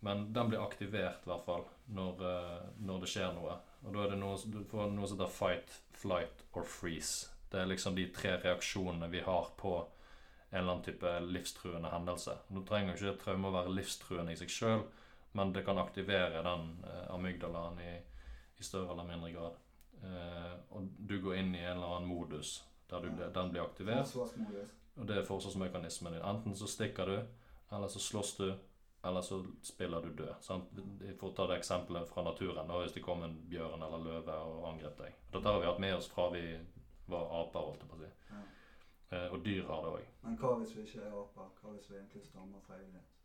men 0.00 0.32
den 0.32 0.48
blir 0.48 0.62
aktivert 0.64 1.24
i 1.26 1.30
hvert 1.30 1.44
fall 1.44 1.64
når, 1.88 2.20
eh, 2.30 2.66
når 2.78 3.00
det 3.00 3.08
skjer 3.10 3.32
noe. 3.34 3.56
Og 3.84 3.92
da 3.94 4.04
er 4.04 4.10
det 4.10 4.18
noe, 4.20 4.36
du 4.52 4.62
får 4.64 4.90
noe 4.92 5.06
som 5.08 5.18
heter 5.18 5.32
fight, 5.32 5.80
flight 5.92 6.44
or 6.54 6.64
freeze. 6.64 7.28
Det 7.50 7.60
er 7.60 7.66
liksom 7.70 7.94
de 7.96 8.06
tre 8.12 8.36
reaksjonene 8.42 9.08
vi 9.10 9.20
har 9.20 9.50
på 9.56 9.74
en 10.52 10.58
eller 10.60 10.72
annen 10.72 10.84
type 10.84 11.12
livstruende 11.26 11.90
hendelse. 11.90 12.36
Nå 12.50 12.62
trenger 12.66 12.94
ikke 12.96 13.18
traume 13.24 13.48
å 13.50 13.52
være 13.58 13.74
livstruende 13.76 14.32
i 14.32 14.36
seg 14.40 14.48
sjøl, 14.52 14.84
men 15.36 15.52
det 15.52 15.64
kan 15.66 15.78
aktivere 15.78 16.42
den 16.42 16.68
eh, 16.84 17.14
amygdalaen 17.14 17.80
i, 17.84 17.92
i 18.56 18.64
større 18.64 18.94
eller 18.94 19.04
mindre 19.08 19.32
grad. 19.34 19.58
Eh, 20.02 20.54
og 20.68 20.88
du 20.98 21.18
går 21.20 21.42
inn 21.42 21.54
i 21.54 21.64
en 21.64 21.76
eller 21.76 21.98
annen 21.98 22.08
modus 22.08 22.58
der 22.88 23.04
du, 23.04 23.10
den 23.34 23.50
blir 23.52 23.66
aktivert. 23.66 24.14
Og 24.96 25.06
det 25.06 25.18
er 25.18 25.28
forsvarsmekanismen 25.28 26.16
din. 26.16 26.24
Enten 26.24 26.56
så 26.56 26.68
stikker 26.70 27.10
du, 27.10 27.16
eller 27.76 27.92
så 27.92 28.00
slåss 28.00 28.36
du, 28.36 28.48
eller 29.04 29.20
så 29.20 29.42
spiller 29.62 30.00
du 30.00 30.14
død. 30.14 30.34
Sant? 30.40 30.70
Vi 31.00 31.12
får 31.20 31.34
ta 31.36 31.46
det 31.46 31.58
eksempelet 31.60 32.08
fra 32.08 32.24
naturen. 32.24 32.68
Da, 32.68 32.78
hvis 32.80 32.94
det 32.96 33.04
kom 33.04 33.22
en 33.22 33.36
bjørn 33.50 33.82
eller 33.82 34.04
løve 34.04 34.38
og 34.40 34.70
angrep 34.72 34.96
deg. 35.02 35.18
Dette 35.32 35.52
har 35.52 35.60
vi 35.60 35.68
hatt 35.68 35.82
med 35.82 35.96
oss 35.98 36.08
fra 36.10 36.30
vi 36.32 36.46
var 37.06 37.28
aper, 37.42 37.60
holdt 37.60 37.84
jeg 37.84 37.90
på 37.90 37.98
å 37.98 38.04
si. 38.04 38.12
Ja. 38.30 38.40
Eh, 39.10 39.28
og 39.34 39.44
dyr 39.44 39.68
har 39.68 39.84
det 39.84 39.92
òg. 39.98 40.08
Men 40.24 40.40
hva 40.40 40.56
hvis 40.62 40.74
vi 40.78 40.86
ikke 40.88 41.04
er 41.04 41.20
aper? 41.20 41.52
Hva 41.60 41.74
hvis 41.74 41.90
vi 41.90 42.00
egentlig 42.00 42.24
stammer 42.26 42.64
fra 42.66 42.78
aliens? 42.80 43.15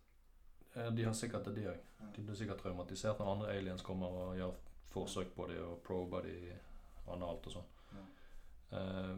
Eh, 0.73 0.91
de 0.91 1.03
har 1.03 1.13
sikkert 1.13 1.45
det, 1.45 1.55
de 1.55 1.67
òg. 1.71 1.87
De 2.15 2.23
blir 2.23 2.35
sikkert 2.35 2.61
traumatisert 2.63 3.19
når 3.19 3.31
andre 3.33 3.55
aliens 3.55 3.83
kommer 3.85 4.07
og 4.21 4.37
gjør 4.39 4.55
forsøk 4.91 5.35
på 5.35 5.47
dem 5.51 5.65
og 5.65 5.81
prober 5.85 6.25
dem 6.27 7.11
analt 7.11 7.47
og 7.47 7.57
sånn. 7.57 7.69
Ja. 7.95 8.05
Eh, 8.79 9.13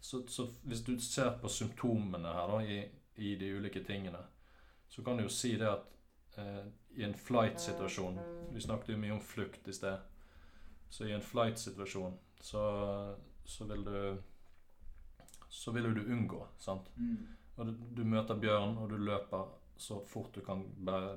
så, 0.00 0.22
så 0.30 0.46
hvis 0.62 0.84
du 0.86 0.94
ser 1.02 1.32
på 1.42 1.50
symptomene 1.50 2.34
her 2.34 2.50
da, 2.52 2.58
i, 2.62 2.82
i 3.16 3.34
de 3.38 3.50
ulike 3.58 3.82
tingene, 3.84 4.20
så 4.88 5.02
kan 5.04 5.18
du 5.18 5.24
jo 5.26 5.32
si 5.32 5.56
det 5.58 5.68
at 5.68 6.38
eh, 6.38 6.62
i 6.98 7.04
en 7.04 7.14
flight-situasjon 7.14 8.16
Vi 8.54 8.60
snakket 8.64 8.94
jo 8.94 8.98
mye 8.98 9.12
om 9.14 9.20
flukt 9.20 9.68
i 9.68 9.74
sted. 9.74 9.98
Så 10.90 11.04
i 11.04 11.12
en 11.12 11.22
flight-situasjon 11.22 12.16
så, 12.40 12.62
så 13.44 13.66
vil 13.68 13.84
du 13.84 13.98
Så 15.50 15.72
vil 15.72 15.94
du 15.94 16.00
unngå, 16.12 16.46
sant. 16.58 16.88
Mm. 16.96 17.26
Og 17.56 17.66
du, 17.66 17.72
du 17.96 18.04
møter 18.04 18.38
bjørn, 18.38 18.76
og 18.78 18.90
du 18.90 18.96
løper 18.96 19.46
så 19.78 20.00
fort 20.06 20.34
du 20.34 20.40
kan 20.44 20.64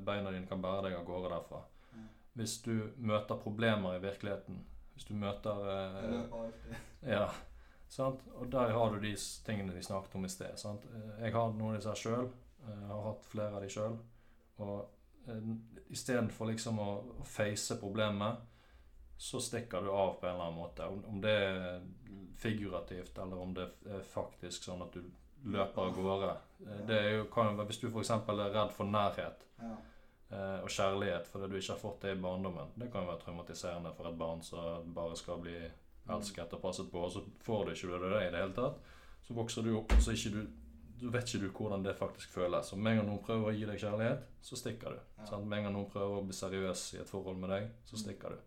beina 0.05 0.31
dine 0.31 0.45
kan 0.47 0.61
bære 0.61 0.85
deg 0.85 0.97
av 0.99 1.05
gårde 1.07 1.31
derfra. 1.33 1.61
Mm. 1.95 2.09
Hvis 2.37 2.59
du 2.61 2.75
møter 2.97 3.39
problemer 3.41 3.97
i 3.97 4.03
virkeligheten, 4.03 4.59
hvis 4.93 5.07
du 5.09 5.15
møter 5.17 5.63
eh, 5.73 6.75
ja, 7.15 7.25
sant? 7.89 8.21
Og 8.37 8.51
der 8.53 8.73
har 8.77 8.93
du 8.93 9.01
de 9.01 9.15
tingene 9.45 9.73
vi 9.73 9.83
snakket 9.85 10.15
om 10.19 10.27
i 10.27 10.31
sted. 10.31 10.53
Sant? 10.61 10.85
Eh, 10.93 11.25
Jeg 11.25 11.33
har 11.33 11.53
noen 11.55 11.73
av 11.73 11.81
disse 11.81 11.97
sjøl. 12.03 12.29
Jeg 12.61 12.89
har 12.91 13.05
hatt 13.07 13.25
flere 13.25 13.57
av 13.57 13.65
de 13.65 13.71
sjøl. 13.73 13.97
Og 14.61 14.75
eh, 15.25 15.51
istedenfor 15.89 16.51
liksom 16.53 16.79
å, 16.83 16.91
å 17.17 17.25
face 17.25 17.79
problemet, 17.81 18.45
så 19.21 19.41
stikker 19.41 19.81
du 19.81 19.89
av 19.93 20.15
på 20.19 20.25
en 20.27 20.35
eller 20.35 20.47
annen 20.51 20.61
måte. 20.61 20.85
Om, 20.85 21.01
om 21.09 21.17
det 21.21 21.33
er 21.33 21.81
figurativt, 22.41 23.17
eller 23.17 23.41
om 23.41 23.51
det 23.53 23.67
er 23.89 24.05
faktisk 24.05 24.65
sånn 24.65 24.81
at 24.85 24.95
du 24.97 25.03
løper 25.45 25.81
av 25.81 25.95
gårde. 25.95 26.31
Eh, 26.67 26.85
Det 26.87 26.97
er 26.99 27.17
jo, 27.17 27.23
kan, 27.33 27.55
hvis 27.65 27.79
du 27.81 27.87
f.eks. 27.89 28.09
er 28.09 28.53
redd 28.53 28.71
for 28.71 28.85
nærhet 28.85 29.45
Ja. 29.61 29.75
eh, 30.31 30.61
og 30.63 30.69
kjærlighet 30.69 31.27
fordi 31.27 31.49
du 31.49 31.55
ikke 31.57 31.73
har 31.73 31.79
fått 31.79 32.01
det 32.01 32.17
i 32.17 32.21
barndommen, 32.21 32.67
det 32.77 32.91
kan 32.91 33.01
jo 33.03 33.11
være 33.11 33.21
traumatiserende 33.25 33.93
for 33.95 34.07
et 34.09 34.17
barn 34.17 34.41
som 34.41 34.93
bare 34.93 35.15
skal 35.15 35.37
bli 35.41 35.57
elsket 36.09 36.53
og 36.53 36.61
passet 36.61 36.91
på, 36.91 36.97
og 37.05 37.11
så 37.11 37.21
får 37.43 37.65
du 37.65 37.71
ikke 37.71 37.99
det 38.09 38.27
i 38.27 38.31
det 38.31 38.39
hele 38.41 38.53
tatt. 38.53 38.77
Så 39.27 39.33
vokser 39.33 39.61
du 39.63 39.77
opp, 39.77 39.91
og 39.93 40.01
så 40.01 40.11
ikke 40.11 40.31
du, 40.33 40.47
du 40.99 41.09
vet 41.09 41.23
ikke 41.29 41.45
du 41.45 41.49
hvordan 41.51 41.83
det 41.83 41.95
faktisk 41.95 42.29
føles. 42.29 42.73
Og 42.73 42.79
med 42.79 42.91
en 42.91 42.97
gang 42.97 43.07
noen 43.09 43.23
prøver 43.23 43.51
å 43.51 43.55
gi 43.55 43.65
deg 43.65 43.79
kjærlighet, 43.79 44.23
så 44.41 44.55
stikker 44.57 44.89
du. 44.89 44.99
Ja. 45.19 45.37
Med 45.39 45.57
en 45.59 45.63
gang 45.63 45.73
noen 45.73 45.89
prøver 45.89 46.17
å 46.19 46.25
bli 46.25 46.33
seriøs 46.33 46.93
i 46.95 47.01
et 47.01 47.09
forhold 47.09 47.37
med 47.37 47.49
deg, 47.49 47.69
så 47.85 47.93
Mm. 47.95 47.99
stikker 48.03 48.29
du. 48.29 48.37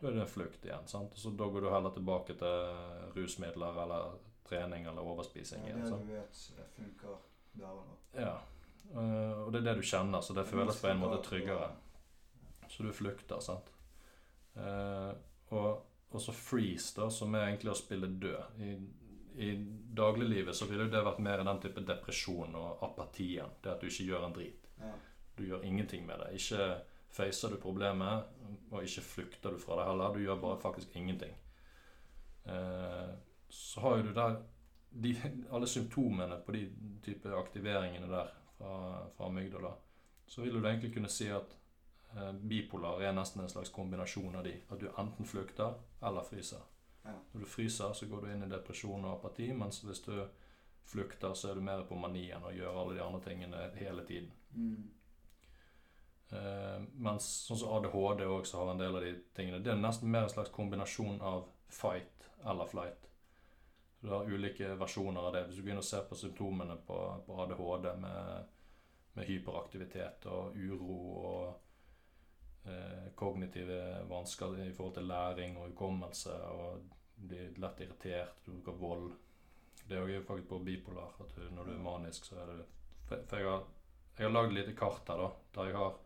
Da 0.00 0.06
er 0.08 0.12
det 0.12 0.20
en 0.20 0.26
flukt 0.26 0.62
igjen. 0.64 0.86
sant? 0.86 1.10
Og 1.12 1.16
så 1.18 1.36
Da 1.36 1.44
går 1.44 1.60
du 1.60 1.70
heller 1.70 1.90
tilbake 1.90 2.38
til 2.38 3.16
rusmidler 3.16 3.82
eller 3.82 4.12
trening 4.50 4.86
eller 4.90 5.06
overspising. 5.06 5.66
Ja, 5.68 5.76
er 5.76 5.84
det 5.84 5.98
du 6.04 6.12
vet 6.12 6.40
funker 6.76 7.20
der 7.58 7.74
og 7.74 7.84
da. 7.86 7.98
Ja. 8.20 8.36
Uh, 8.90 9.46
og 9.46 9.52
det 9.52 9.60
er 9.60 9.68
det 9.70 9.76
du 9.78 9.86
kjenner, 9.86 10.22
så 10.22 10.34
det 10.34 10.48
føles 10.50 10.80
på 10.82 10.90
en 10.90 11.02
måte 11.02 11.20
tryggere. 11.26 11.68
Så 12.70 12.86
du 12.86 12.90
flykter, 12.94 13.42
sant. 13.42 13.70
Uh, 14.56 15.12
og, 15.54 15.84
og 16.10 16.22
så 16.22 16.34
freeze, 16.34 16.92
da, 16.98 17.08
som 17.14 17.34
er 17.34 17.48
egentlig 17.48 17.72
å 17.72 17.78
spille 17.78 18.10
død. 18.22 18.58
I, 18.62 18.72
I 19.46 19.50
dagliglivet 19.96 20.58
så 20.58 20.66
ville 20.70 20.90
det 20.90 21.02
vært 21.06 21.22
mer 21.22 21.44
den 21.46 21.62
type 21.62 21.86
depresjon 21.86 22.58
og 22.58 22.82
apatien. 22.86 23.58
Det 23.62 23.74
at 23.74 23.82
du 23.82 23.90
ikke 23.90 24.08
gjør 24.10 24.26
en 24.26 24.36
drit. 24.36 24.70
Ja. 24.80 24.94
Du 25.38 25.46
gjør 25.46 25.66
ingenting 25.66 26.06
med 26.06 26.22
det. 26.22 26.34
Ikke 26.38 26.72
facer 27.10 27.50
du 27.50 27.58
problemet, 27.62 28.26
og 28.70 28.84
ikke 28.84 29.02
flykter 29.06 29.54
du 29.54 29.62
fra 29.62 29.78
det 29.80 29.86
heller. 29.88 30.14
Du 30.14 30.22
gjør 30.22 30.42
bare 30.42 30.60
faktisk 30.62 30.94
ingenting. 30.98 31.34
Eh, 32.44 33.10
så 33.50 33.80
har 33.80 33.96
jo 33.96 34.08
du 34.08 34.12
der 34.16 34.40
de, 34.90 35.14
alle 35.50 35.66
symptomene 35.66 36.40
på 36.46 36.52
de 36.52 36.64
type 37.04 37.36
aktiveringene 37.36 38.08
der 38.10 38.32
fra, 38.58 39.06
fra 39.16 39.26
amygdala. 39.26 39.72
Så 40.26 40.42
vil 40.42 40.54
du 40.54 40.66
egentlig 40.66 40.92
kunne 40.94 41.08
si 41.08 41.28
at 41.30 41.56
eh, 42.16 42.32
bipolar 42.32 43.02
er 43.02 43.14
nesten 43.14 43.42
en 43.42 43.50
slags 43.50 43.70
kombinasjon 43.74 44.36
av 44.36 44.44
de. 44.46 44.54
At 44.68 44.80
du 44.80 44.88
enten 44.90 45.26
flykter 45.26 45.78
eller 46.02 46.26
fryser. 46.26 46.62
Ja. 47.04 47.16
Når 47.32 47.40
du 47.40 47.46
fryser, 47.46 47.92
så 47.92 48.06
går 48.06 48.22
du 48.22 48.32
inn 48.32 48.44
i 48.44 48.50
depresjon 48.50 49.04
og 49.04 49.18
apati, 49.18 49.52
mens 49.56 49.80
hvis 49.84 50.02
du 50.06 50.14
flykter, 50.90 51.34
så 51.34 51.50
er 51.50 51.58
du 51.58 51.64
mer 51.64 51.84
på 51.88 51.98
manien 51.98 52.42
og 52.42 52.54
gjør 52.54 52.80
alle 52.82 52.96
de 52.98 53.04
andre 53.04 53.20
tingene 53.24 53.68
hele 53.78 54.06
tiden. 54.06 54.32
Mm. 54.52 54.90
Eh, 56.30 56.82
mens 57.02 57.26
sånn 57.46 57.58
som 57.58 57.76
ADHD 57.78 58.26
også 58.26 58.62
har 58.62 58.72
en 58.72 58.82
del 58.82 58.96
av 58.96 59.06
de 59.06 59.14
tingene. 59.34 59.62
Det 59.64 59.72
er 59.72 59.80
nesten 59.80 60.10
mer 60.10 60.26
en 60.26 60.34
slags 60.34 60.52
kombinasjon 60.54 61.22
av 61.26 61.48
fight 61.70 62.30
eller 62.46 62.70
flight. 62.70 63.09
Du 64.00 64.08
har 64.08 64.24
ulike 64.24 64.74
versjoner 64.80 65.20
av 65.20 65.32
det. 65.32 65.44
Hvis 65.46 65.56
du 65.56 65.62
begynner 65.62 65.84
å 65.84 65.90
se 65.90 66.00
på 66.08 66.16
symptomene 66.16 66.76
på, 66.86 66.98
på 67.26 67.40
ADHD 67.42 67.90
med, 68.00 68.54
med 69.12 69.28
hyperaktivitet 69.28 70.24
og 70.32 70.56
uro 70.56 70.94
og 71.30 72.70
eh, 72.70 73.10
kognitive 73.14 73.80
vansker 74.08 74.56
i 74.64 74.70
forhold 74.72 74.96
til 74.96 75.10
læring 75.10 75.58
og 75.60 75.68
hukommelse 75.68 76.38
og 76.54 76.86
blir 77.20 77.52
lett 77.60 77.84
irritert, 77.84 78.40
du 78.46 78.54
bruker 78.54 78.80
vold 78.80 79.10
Det 79.84 79.98
er 79.98 80.08
jo 80.08 80.22
faktisk 80.24 80.48
på 80.48 80.62
bipolar. 80.64 81.12
At 81.20 81.36
du, 81.36 81.44
når 81.52 81.68
du 81.68 81.74
er 81.74 81.84
manisk, 81.84 82.24
så 82.24 82.40
er 82.40 82.54
det 82.54 82.64
For, 83.08 83.20
for 83.26 83.36
jeg 83.36 83.50
har, 83.50 83.64
har 84.18 84.32
lagd 84.32 84.52
et 84.52 84.58
lite 84.60 84.76
kart 84.78 85.08
her, 85.08 85.18
da, 85.18 85.30
der 85.54 85.68
jeg 85.68 85.76
har 85.76 85.96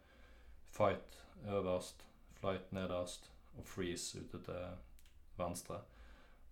fight 0.75 1.19
øverst, 1.47 2.07
flight 2.41 2.73
nederst 2.73 3.31
og 3.59 3.67
freeze 3.69 4.19
ute 4.19 4.41
til 4.43 4.79
venstre. 5.37 5.83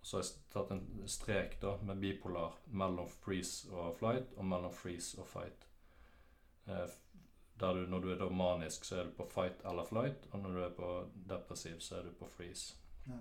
Så 0.03 0.19
har 0.19 0.25
jeg 0.25 0.47
tatt 0.51 0.73
en 0.75 1.09
strek 1.09 1.61
da 1.63 1.77
med 1.87 2.01
bipolar 2.03 2.57
mellom 2.67 3.09
freeze 3.23 3.71
og 3.71 3.97
flight, 4.01 4.33
og 4.37 4.49
mellom 4.51 4.73
freeze 4.75 5.21
og 5.23 5.29
fight. 5.31 5.69
Eh, 6.67 6.89
der 7.61 7.75
du, 7.75 7.87
når 7.87 8.01
du 8.01 8.11
er 8.11 8.19
da 8.19 8.29
manisk, 8.29 8.85
så 8.85 8.97
er 8.99 9.05
du 9.05 9.15
på 9.17 9.29
fight 9.31 9.63
eller 9.69 9.87
flight, 9.87 10.27
og 10.33 10.43
når 10.43 10.57
du 10.57 10.63
er 10.65 10.75
på 10.75 10.89
depressiv, 11.31 11.79
så 11.81 12.01
er 12.01 12.09
du 12.09 12.17
på 12.19 12.27
freeze. 12.27 12.75
Ja. 13.07 13.21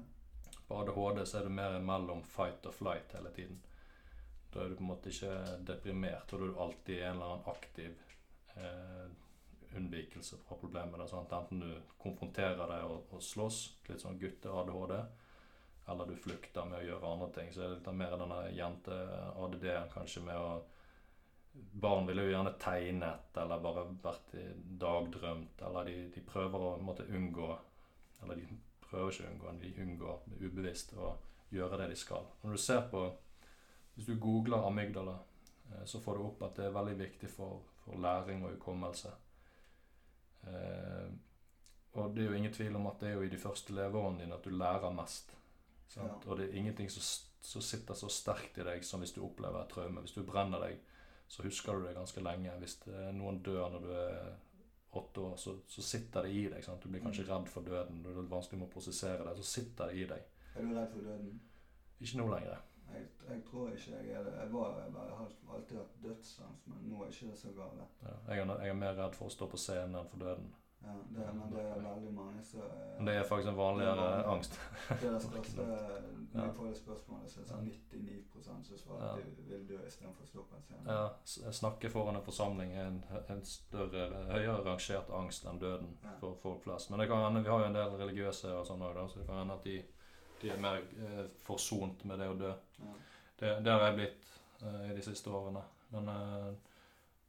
På 0.67 0.79
ADHD 0.82 1.25
så 1.25 1.38
er 1.38 1.43
du 1.43 1.53
mer 1.53 1.77
mellom 1.84 2.23
fight 2.23 2.65
og 2.65 2.73
flight 2.73 3.13
hele 3.13 3.32
tiden. 3.36 3.59
Da 4.53 4.63
er 4.63 4.69
du 4.69 4.75
på 4.75 4.84
en 4.84 4.91
måte 4.91 5.11
ikke 5.11 5.36
deprimert, 5.67 6.34
og 6.34 6.39
da 6.39 6.45
er 6.45 6.53
du 6.53 6.61
alltid 6.65 6.95
i 6.95 7.03
en 7.03 7.19
eller 7.19 7.34
annen 7.36 7.51
aktiv 7.51 7.99
eh, 8.55 9.11
unnvikelse 9.75 10.38
fra 10.38 10.57
problemet. 10.59 10.99
da. 10.99 11.21
Enten 11.39 11.59
du 11.59 11.71
konfronterer 12.01 12.65
deg 12.65 12.88
og, 12.88 13.05
og 13.11 13.23
slåss, 13.23 13.61
litt 13.88 14.03
sånn 14.03 14.19
gutte-ADHD, 14.19 14.97
eller 15.88 16.05
du 16.05 16.15
flykter 16.15 16.65
med 16.65 16.82
å 16.82 16.86
gjøre 16.86 17.13
andre 17.13 17.29
ting. 17.36 17.49
Så 17.53 17.63
er 17.63 17.71
det 17.71 17.79
litt 17.79 17.95
mer 17.97 18.17
denne 18.19 18.41
jente-ADD-en 18.55 19.89
kanskje 19.93 20.23
med 20.27 20.38
å 20.38 20.51
Barn 21.53 22.05
ville 22.07 22.23
jo 22.23 22.32
gjerne 22.32 22.53
tegnet 22.63 23.38
eller 23.38 23.59
bare 23.59 23.82
vært 24.03 24.29
dagdrømt, 24.79 25.61
eller 25.67 25.89
de, 25.89 25.95
de 26.13 26.21
prøver 26.23 26.63
å 26.63 26.69
måtte 26.79 27.03
unngå 27.11 27.49
Eller 28.23 28.39
de 28.39 28.45
prøver 28.86 29.11
ikke 29.11 29.25
å 29.25 29.32
unngå, 29.34 29.51
de 29.59 29.71
unngår 29.84 30.45
ubevisst 30.45 30.93
å 30.95 31.09
gjøre 31.51 31.82
det 31.82 31.89
de 31.91 31.97
skal. 31.99 32.29
Når 32.43 32.55
du 32.55 32.61
ser 32.61 32.86
på 32.91 33.03
Hvis 33.95 34.07
du 34.07 34.15
googler 34.15 34.63
amygdala, 34.63 35.17
eh, 35.73 35.84
så 35.86 35.99
får 35.99 36.17
du 36.17 36.23
opp 36.29 36.45
at 36.47 36.55
det 36.55 36.69
er 36.69 36.77
veldig 36.77 36.95
viktig 37.01 37.29
for, 37.29 37.59
for 37.84 37.99
læring 37.99 38.45
og 38.45 38.53
hukommelse. 38.55 39.11
Eh, 40.47 41.11
og 41.99 42.15
det 42.15 42.23
er 42.23 42.29
jo 42.29 42.38
ingen 42.39 42.53
tvil 42.55 42.79
om 42.79 42.88
at 42.88 43.03
det 43.03 43.09
er 43.09 43.17
jo 43.19 43.25
i 43.27 43.34
de 43.34 43.39
første 43.41 43.75
leveårene 43.75 44.23
dine 44.23 44.38
at 44.38 44.47
du 44.47 44.55
lærer 44.55 44.95
mest. 44.95 45.36
Sant? 45.91 46.25
Og 46.27 46.39
det 46.39 46.47
er 46.47 46.59
ingenting 46.61 46.89
som, 46.91 47.03
som 47.43 47.63
sitter 47.65 47.97
så 47.97 48.09
sterkt 48.11 48.61
i 48.61 48.65
deg 48.67 48.85
som 48.87 49.03
hvis 49.03 49.15
du 49.15 49.21
opplever 49.25 49.63
et 49.63 49.73
traume. 49.73 50.03
Hvis 50.05 50.15
du 50.15 50.23
brenner 50.27 50.63
deg, 50.63 50.79
så 51.31 51.43
husker 51.43 51.77
du 51.77 51.85
det 51.87 51.97
ganske 51.97 52.23
lenge. 52.23 52.55
Hvis 52.63 52.77
noen 53.15 53.41
dør 53.43 53.69
når 53.73 53.85
du 53.85 53.91
er 53.95 54.31
åtte 54.91 55.23
år, 55.23 55.37
så, 55.39 55.55
så 55.67 55.83
sitter 55.83 56.27
det 56.27 56.33
i 56.35 56.47
deg. 56.51 56.63
Sant? 56.63 56.83
Du 56.83 56.91
blir 56.91 57.03
kanskje 57.03 57.27
redd 57.27 57.47
for 57.51 57.67
døden. 57.67 58.01
Det 58.03 58.11
er 58.11 58.27
vanskelig 58.31 58.67
å 58.67 58.73
prosessere 58.73 59.27
det. 59.27 59.37
Så 59.39 59.47
sitter 59.47 59.91
det 59.91 60.01
i 60.01 60.09
deg. 60.09 60.27
Er 60.55 60.67
du 60.67 60.75
redd 60.75 60.91
for 60.91 61.07
døden? 61.07 61.39
Ikke 62.01 62.19
nå 62.19 62.27
lenger. 62.33 62.65
Jeg, 62.91 63.05
jeg 63.29 63.43
tror 63.47 63.69
ikke 63.71 63.93
jeg 63.93 64.15
er 64.17 64.25
det. 64.27 64.33
Jeg, 64.35 64.51
var, 64.51 64.73
jeg, 64.81 64.93
bare, 64.95 65.19
har 65.19 65.55
alltid 65.55 65.77
hatt 65.79 65.93
dødssans, 66.03 66.65
men 66.67 66.89
nå 66.91 67.03
er 67.05 67.13
ikke 67.13 67.29
det 67.29 67.37
så 67.39 67.53
galt. 67.55 67.85
Ja, 68.03 68.17
jeg, 68.27 68.41
er, 68.43 68.51
jeg 68.65 68.73
er 68.73 68.81
mer 68.81 68.97
redd 68.99 69.15
for 69.15 69.31
å 69.31 69.35
stå 69.35 69.47
på 69.51 69.59
scenen 69.61 69.95
enn 70.01 70.11
for 70.11 70.23
døden. 70.23 70.51
Ja, 70.82 70.93
det, 71.13 71.25
men 71.38 71.51
det 71.53 71.61
er 71.61 71.82
veldig 71.84 72.11
mange 72.13 72.43
som 72.43 72.61
Men 72.97 73.05
det 73.05 73.13
er 73.15 73.23
faktisk 73.29 73.49
en 73.51 73.57
vanligere 73.57 74.05
er 74.15 74.29
angst. 74.32 74.55
Det 74.89 74.95
er 75.07 75.11
det 75.13 75.21
største 75.29 75.65
Når 76.32 76.45
jeg 76.45 76.55
får 76.55 76.65
det 76.67 76.77
spørsmålet, 76.79 77.32
så 77.32 77.39
er 77.39 77.43
det 77.43 77.51
sånn 77.51 77.67
99 77.67 78.21
som 78.41 78.77
svarer 78.79 79.03
at 79.11 79.25
de 79.38 79.43
vil 79.51 79.67
dø 79.69 79.77
istedenfor 79.86 80.25
å 80.25 80.29
stå 80.32 80.45
på 80.49 80.57
en 80.57 80.63
scene. 80.65 80.95
Ja, 80.95 81.51
snakke 81.53 81.91
foran 81.93 82.17
en 82.17 82.25
forsamling 82.25 82.73
er 82.73 82.88
en, 82.89 82.97
en 83.29 83.43
større, 83.45 84.07
høyere 84.32 84.63
rangert 84.65 85.11
angst 85.19 85.45
enn 85.45 85.59
døden 85.61 85.93
Ja. 86.03 86.15
for 86.23 86.39
folk 86.41 86.63
flest. 86.65 86.89
Men 86.89 87.03
det 87.03 87.07
kan 87.11 87.21
hende, 87.27 87.43
vi 87.45 87.53
har 87.53 87.59
jo 87.61 87.69
en 87.69 87.77
del 87.77 87.95
religiøse 88.01 88.55
og 88.57 88.65
sånn 88.67 88.82
òg, 88.88 88.97
så 89.11 89.19
det 89.21 89.27
kan 89.29 89.43
hende 89.43 89.59
at 89.59 89.67
de, 89.69 89.77
de 90.41 90.49
er 90.55 90.59
mer 90.65 90.82
eh, 90.82 91.23
forsont 91.45 92.05
med 92.09 92.19
det 92.23 92.32
å 92.32 92.39
dø. 92.41 92.51
Ja. 92.82 92.97
Det, 93.38 93.53
det 93.65 93.71
har 93.75 93.86
jeg 93.89 93.99
blitt 94.01 94.34
eh, 94.63 94.84
i 94.89 94.97
de 94.97 95.05
siste 95.05 95.29
årene. 95.29 95.61
Men 95.93 96.09
eh, 96.15 96.51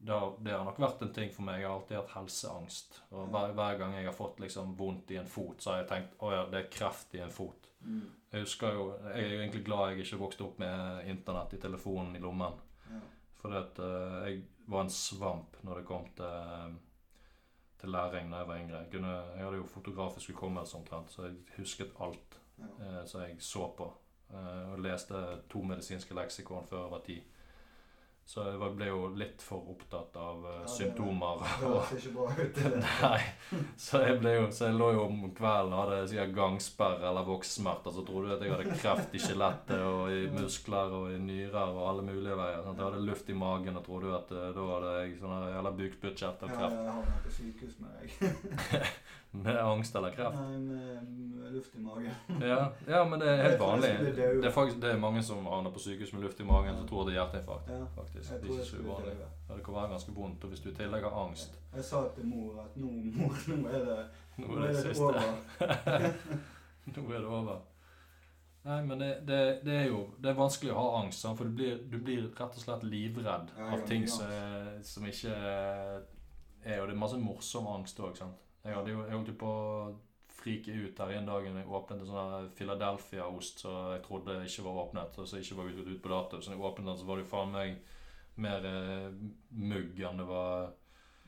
det, 0.03 0.12
har, 0.12 0.32
det 0.42 0.55
har 0.55 0.64
nok 0.66 0.80
vært 0.82 1.03
en 1.05 1.12
ting 1.14 1.30
for 1.30 1.46
meg. 1.46 1.61
Jeg 1.61 1.68
har 1.68 1.76
alltid 1.76 1.96
hatt 2.00 2.14
helseangst. 2.16 2.96
Og 3.14 3.28
hver, 3.30 3.53
hver 3.55 3.76
gang 3.78 3.94
jeg 3.94 4.09
har 4.09 4.16
fått 4.16 4.40
liksom 4.42 4.74
vondt 4.78 5.12
i 5.14 5.18
en 5.20 5.30
fot, 5.30 5.62
så 5.62 5.70
har 5.72 5.82
jeg 5.82 5.90
tenkt 5.92 6.16
å 6.18 6.32
ja, 6.34 6.40
det 6.50 6.59
er 6.59 6.72
kreft 6.74 7.14
i 7.14 7.22
en 7.22 7.30
fot. 7.30 7.68
Mm. 7.86 8.00
Jeg 8.32 8.46
husker 8.46 8.74
jo, 8.74 8.86
jeg 9.05 9.20
er 9.20 9.34
jo 9.34 9.40
egentlig 9.44 9.64
glad 9.66 9.92
jeg 9.92 10.07
ikke 10.07 10.20
vokste 10.24 10.46
opp 10.46 10.59
med 10.62 11.09
internett 11.12 11.55
i 11.55 11.61
telefonen 11.62 12.16
i 12.18 12.22
lommen. 12.22 12.59
Ja. 12.88 13.00
Fordi 13.42 13.61
at 13.61 13.82
eh, 13.86 14.18
jeg 14.26 14.42
var 14.72 14.86
en 14.86 14.94
svamp 14.94 15.59
når 15.62 15.80
det 15.80 15.86
kom 15.86 16.07
til, 16.18 16.76
til 17.82 17.94
læring 17.94 18.30
da 18.32 18.42
jeg 18.42 18.50
var 18.50 18.62
yngre. 18.62 18.82
Jeg, 18.84 18.92
kunne, 18.96 19.16
jeg 19.36 19.46
hadde 19.46 19.61
jo 19.61 19.70
fotografisk 19.70 20.34
hukommelse 20.34 20.78
omtrent, 20.78 21.14
så 21.14 21.28
jeg 21.28 21.38
husket 21.59 21.94
alt 22.00 22.38
Ja. 22.62 22.66
uh, 22.78 23.05
som 23.09 23.22
jeg 23.22 23.38
så 23.42 23.68
på. 23.76 23.86
Uh, 24.30 24.72
og 24.72 24.82
leste 24.84 25.18
to 25.50 25.62
medisinske 25.66 26.14
leksikon 26.14 26.66
før 26.68 26.84
jeg 26.84 26.92
var 26.92 27.00
ti. 27.07 27.16
Så 28.24 28.44
jeg 28.46 28.74
ble 28.78 28.86
jo 28.86 29.08
litt 29.18 29.42
for 29.44 29.66
opptatt 29.72 30.14
av 30.16 30.44
eh, 30.46 30.58
Ja, 30.62 30.68
symptomer. 30.70 31.42
Det 31.42 31.66
høres 31.66 31.90
ikke 31.98 32.12
bra 32.14 32.26
ut. 32.38 32.60
Nei. 33.02 33.62
Så 33.76 34.00
jeg, 34.04 34.18
ble 34.22 34.34
jo, 34.36 34.44
så 34.54 34.68
jeg 34.70 34.78
lå 34.78 34.88
jo 34.94 35.02
om 35.08 35.24
kvelden 35.36 35.74
og 35.74 35.82
hadde 35.82 35.98
sikkert 36.12 36.36
gangsperre 36.38 37.08
eller 37.10 37.26
vokssmerter. 37.28 37.92
Så 37.92 38.04
trodde 38.08 38.30
du 38.30 38.36
at 38.36 38.44
jeg 38.46 38.54
hadde 38.54 38.78
kreft 38.78 39.16
i 39.18 39.22
skjelettet 39.22 39.84
og 39.84 40.14
i 40.14 40.22
muskler 40.32 40.96
og 41.00 41.10
i 41.12 41.18
nyrer 41.20 41.74
og 41.74 41.82
alle 41.90 42.06
mulige 42.08 42.38
veier. 42.38 42.62
Sant? 42.64 42.78
Jeg 42.78 42.88
hadde 42.88 43.06
luft 43.10 43.32
i 43.34 43.38
magen 43.42 43.80
og 43.80 43.84
trodde 43.90 44.14
at 44.16 44.32
eh, 44.38 44.48
da 44.56 44.68
hadde 44.70 44.94
jeg 45.00 45.18
sånn 45.20 45.48
jævla 45.50 45.74
bukspyttkjertelkreft. 45.82 46.78
Ja, 46.78 46.86
jeg 46.86 46.96
har 47.00 47.26
på 47.26 47.34
sykehus 47.40 47.76
med 47.82 47.98
deg. 47.98 48.86
Med 49.45 49.57
angst 49.57 49.97
eller 49.97 50.11
kreft? 50.11 50.37
Nei, 50.37 50.59
med, 50.59 51.53
luft 51.53 51.74
i 51.76 51.80
magen. 51.80 52.11
Ja, 52.41 52.72
ja 52.87 53.05
men 53.05 53.20
det 53.20 53.28
er 53.28 53.43
helt 53.43 53.61
vanlig. 53.61 53.89
Det 54.16 54.45
er 54.45 54.51
faktisk 54.51 54.80
det 54.83 54.91
er 54.93 54.99
mange 55.01 55.22
som 55.22 55.47
havner 55.47 55.72
på 55.72 55.80
sykehus 55.80 56.12
med 56.12 56.22
luft 56.22 56.41
i 56.41 56.45
magen 56.45 56.76
som 56.76 56.89
tror 56.89 57.09
det 57.09 57.14
er 57.14 57.20
hjerteinfarkt. 57.22 57.70
Ja, 57.72 57.87
faktisk. 57.97 58.30
Det 58.30 58.51
er 58.51 58.53
ikke 58.53 58.68
så 58.68 58.76
uvanlig. 58.76 59.16
Ja, 59.49 59.55
det 59.55 59.64
kan 59.64 59.74
være 59.74 59.89
ganske 59.95 60.12
vondt. 60.12 60.45
Og 60.45 60.53
hvis 60.53 60.61
du 60.61 60.68
i 60.70 60.74
tillegg 60.76 61.09
har 61.09 61.18
angst 61.24 61.59
Jeg 61.74 61.85
sa 61.85 62.03
til 62.14 62.28
mor 62.28 62.61
at 62.64 62.76
nå, 62.76 62.93
mor, 63.16 63.37
nå 63.49 63.68
er 63.68 63.85
det, 63.89 63.99
Nå 64.37 64.57
er 64.57 64.66
det 64.66 64.76
siste. 64.83 65.03
over. 65.03 66.09
Nå 66.97 67.09
er 67.09 67.18
det 67.18 67.26
over. 67.41 67.61
Nei, 68.62 68.78
men 68.87 69.01
det, 69.01 69.11
det, 69.26 69.41
det 69.64 69.74
er 69.74 69.89
jo 69.91 70.05
Det 70.22 70.30
er 70.30 70.39
vanskelig 70.39 70.70
å 70.70 70.78
ha 70.78 71.01
angst, 71.01 71.24
for 71.24 71.49
du 71.49 71.57
blir, 71.57 71.80
du 71.91 71.99
blir 71.99 72.28
rett 72.28 72.61
og 72.61 72.62
slett 72.62 72.85
livredd 72.87 73.51
Ja, 73.57 73.72
av 73.74 73.83
ting 73.89 74.07
som, 74.07 74.28
som 74.87 75.09
ikke 75.09 75.35
er 75.35 76.78
Og 76.78 76.87
det 76.87 76.95
er 76.95 77.01
masse 77.01 77.18
morsom 77.18 77.66
angst 77.72 77.99
òg, 77.99 78.14
sant. 78.20 78.39
Jeg 78.64 78.74
hadde 78.76 78.90
jo 78.94 79.02
jeg 79.04 79.14
holdt 79.16 79.28
jo 79.32 79.38
på 79.40 79.46
å 79.52 79.94
frike 80.42 80.74
ut 80.74 80.98
her 80.98 81.10
en 81.16 81.26
dag 81.26 81.44
jeg 81.46 81.66
åpnet 81.78 82.00
en 82.02 82.06
sånn 82.10 82.50
Philadelphia-ost 82.58 83.62
som 83.62 83.92
jeg 83.92 84.02
trodde 84.06 84.38
ikke 84.46 84.64
var 84.66 84.78
åpnet, 84.84 85.18
og 85.18 85.28
som 85.28 85.38
ikke 85.42 85.58
var 85.58 85.70
ut 85.70 86.02
på 86.02 86.12
dato. 86.12 86.40
Så 86.40 86.52
jeg 86.54 86.60
åpnet 86.62 86.86
den, 86.86 86.98
så 86.98 87.06
var 87.06 87.18
det 87.18 87.24
jo 87.26 87.30
faen 87.30 87.52
meg 87.54 87.76
mer 88.42 88.64
eh, 88.66 89.10
mugg 89.50 90.00
enn 90.00 90.22
det 90.22 90.26
var, 90.26 90.72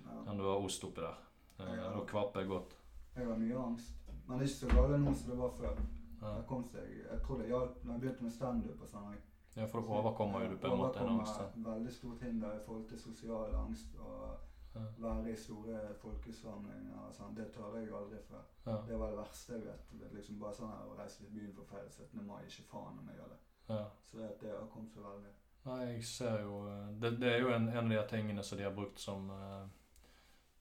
Ja. 0.05 0.16
enn 0.30 0.37
det 0.41 0.45
var 0.45 0.64
ost 0.64 0.85
oppi 0.85 1.01
der. 1.01 1.18
Eh, 1.61 1.74
Ja. 1.76 1.91
Da 1.93 2.05
kvapp 2.07 2.35
jeg 2.37 2.49
godt. 2.49 2.74
Jeg 3.16 3.26
har 3.26 3.37
mye 3.37 3.59
angst. 3.66 3.93
Men 4.26 4.39
det 4.39 4.45
er 4.47 4.49
ikke 4.49 4.66
så 4.66 4.74
galt 4.74 5.01
nå 5.01 5.14
som 5.14 5.30
det 5.30 5.39
var 5.39 5.51
før. 5.51 5.76
Ja. 6.22 6.35
Jeg, 6.37 6.47
kom 6.49 6.64
seg, 6.64 6.89
jeg 7.11 7.20
tror 7.22 7.39
det 7.39 7.47
hjalp 7.49 7.85
når 7.85 7.93
jeg 7.93 8.01
begynte 8.01 8.22
med 8.22 8.32
standup 8.32 8.80
og 8.82 8.89
sånn. 8.89 9.16
Ja, 9.57 9.66
for 9.66 9.80
da 9.80 9.87
overkommer 10.01 10.43
jo 10.43 10.49
du 10.51 10.57
på 10.57 10.72
en 10.72 10.78
måte 10.80 11.01
en 11.01 11.09
angst. 11.18 11.39
Overkommer 11.39 11.74
veldig 11.74 11.93
stort 11.93 12.22
hinder 12.22 12.57
i 12.57 12.64
forhold 12.66 12.89
til 12.89 12.99
sosial 12.99 13.55
angst. 13.55 13.95
Og. 14.01 14.37
Være 14.75 15.33
i 15.33 15.37
store 15.39 15.81
folkesamlinger 16.01 17.12
sånn. 17.14 17.37
Det 17.37 17.47
tør 17.55 17.79
jeg 17.79 17.93
aldri 17.95 18.18
før. 18.29 18.43
Ja. 18.66 18.77
Det 18.89 18.99
var 18.99 19.12
det 19.12 19.20
verste 19.20 19.59
jeg 19.59 19.66
vet. 19.68 19.95
Det 20.01 20.11
liksom 20.16 20.41
bare 20.41 20.59
sånn 20.59 20.72
her 20.72 20.91
å 20.91 20.99
reise 20.99 21.22
til 21.22 21.33
byen 21.37 21.55
for 21.55 21.70
feil 21.70 21.89
17. 21.91 22.27
mai. 22.27 22.43
Ikke 22.49 22.66
faen 22.72 22.99
om 22.99 23.09
jeg 23.11 23.20
gjør 23.20 23.33
det. 23.35 23.41
Ja. 23.68 23.85
Så 24.11 24.18
det, 24.18 24.33
det 24.43 24.53
har 24.53 24.66
kommet 24.72 24.93
så 24.93 25.07
veldig. 25.07 25.33
Nei, 25.64 25.79
jeg 25.95 26.03
ser 26.05 26.43
jo 26.45 26.59
eh, 26.68 26.89
Det, 27.01 27.14
det 27.22 27.31
er 27.31 27.39
jo 27.41 27.55
en, 27.55 27.70
en 27.72 27.87
av 27.87 27.95
de 27.95 28.03
tingene 28.11 28.43
som 28.45 28.59
de 28.61 28.66
har 28.66 28.75
brukt 28.77 29.01
som 29.01 29.31
eh, 29.33 29.62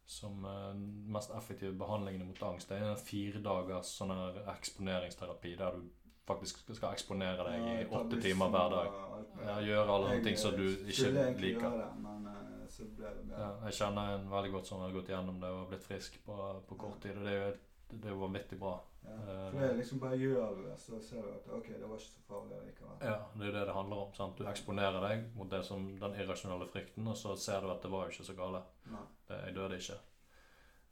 som 0.05 0.45
eh, 0.45 0.75
mest 1.15 1.31
effektive 1.31 1.73
behandlingene 1.79 2.25
mot 2.27 2.43
angst. 2.43 2.69
Det 2.69 2.77
er 2.77 2.91
en 2.91 2.99
fire 2.99 3.41
dagers 3.43 3.91
sånn 3.97 4.11
her 4.13 4.39
eksponeringsterapi 4.55 5.55
der 5.59 5.79
du 5.79 5.89
faktisk 6.27 6.61
skal 6.71 6.95
eksponere 6.95 7.43
deg 7.47 7.55
i 7.55 7.71
Ja, 7.71 7.79
i 7.83 7.87
åtte 7.99 8.19
timer 8.23 8.51
hver 8.51 8.69
dag. 8.71 8.99
Ja, 9.43 9.55
gjøre 9.63 9.95
alle 9.97 10.13
de 10.15 10.23
ting 10.27 10.37
som 10.39 10.55
du 10.55 10.65
ikke 10.67 11.11
liker. 11.39 11.79
Det, 11.79 11.89
men 12.03 12.22
så 12.73 12.87
ble 12.97 13.11
det. 13.19 13.27
Ja, 13.33 13.51
jeg 13.67 13.77
kjenner 13.79 14.15
en 14.17 14.25
veldig 14.31 14.51
godt 14.55 14.69
som 14.71 14.81
har 14.83 14.95
gått 14.95 15.11
gjennom 15.13 15.37
det 15.43 15.51
og 15.53 15.67
blitt 15.69 15.85
frisk 15.85 16.17
på, 16.25 16.37
på 16.69 16.77
kort 16.81 16.99
tid. 17.03 17.17
Og 17.19 17.27
det 17.27 17.33
er 17.35 17.39
jo, 17.45 17.53
det 17.93 18.09
er 18.09 18.15
jo 18.15 18.21
vanvittig 18.23 18.59
bra. 18.61 18.73
Ja. 19.03 19.17
Eh, 19.19 19.49
For 19.51 19.59
det 19.59 19.67
er 19.69 19.77
liksom 19.81 19.99
bare 19.99 20.17
gjør 20.17 20.53
du 20.57 20.61
det, 20.69 20.77
så 20.79 20.99
ser 21.03 21.25
du 21.27 21.31
at 21.33 21.49
ok, 21.57 21.67
det 21.75 21.89
var 21.89 21.99
ikke 21.99 22.07
så 22.13 22.21
farlig 22.29 22.59
likevel. 22.69 22.95
Ja, 23.03 23.17
det 23.33 23.43
er 23.43 23.49
jo 23.51 23.55
det 23.57 23.65
det 23.67 23.75
handler 23.77 24.05
om. 24.05 24.13
sant? 24.17 24.37
Du 24.39 24.47
eksponerer 24.47 25.03
deg 25.09 25.25
mot 25.35 25.49
det 25.51 25.59
som 25.67 25.89
den 25.99 26.15
irrasjonelle 26.23 26.67
frykten, 26.71 27.07
og 27.11 27.17
så 27.19 27.35
ser 27.35 27.61
du 27.65 27.71
at 27.73 27.83
det 27.83 27.91
var 27.91 28.07
jo 28.07 28.15
ikke 28.15 28.29
så 28.31 28.35
gale. 28.37 28.63
Nei. 28.93 29.03
Det, 29.27 29.39
jeg 29.47 29.55
døde 29.59 29.79
ikke. 29.81 29.99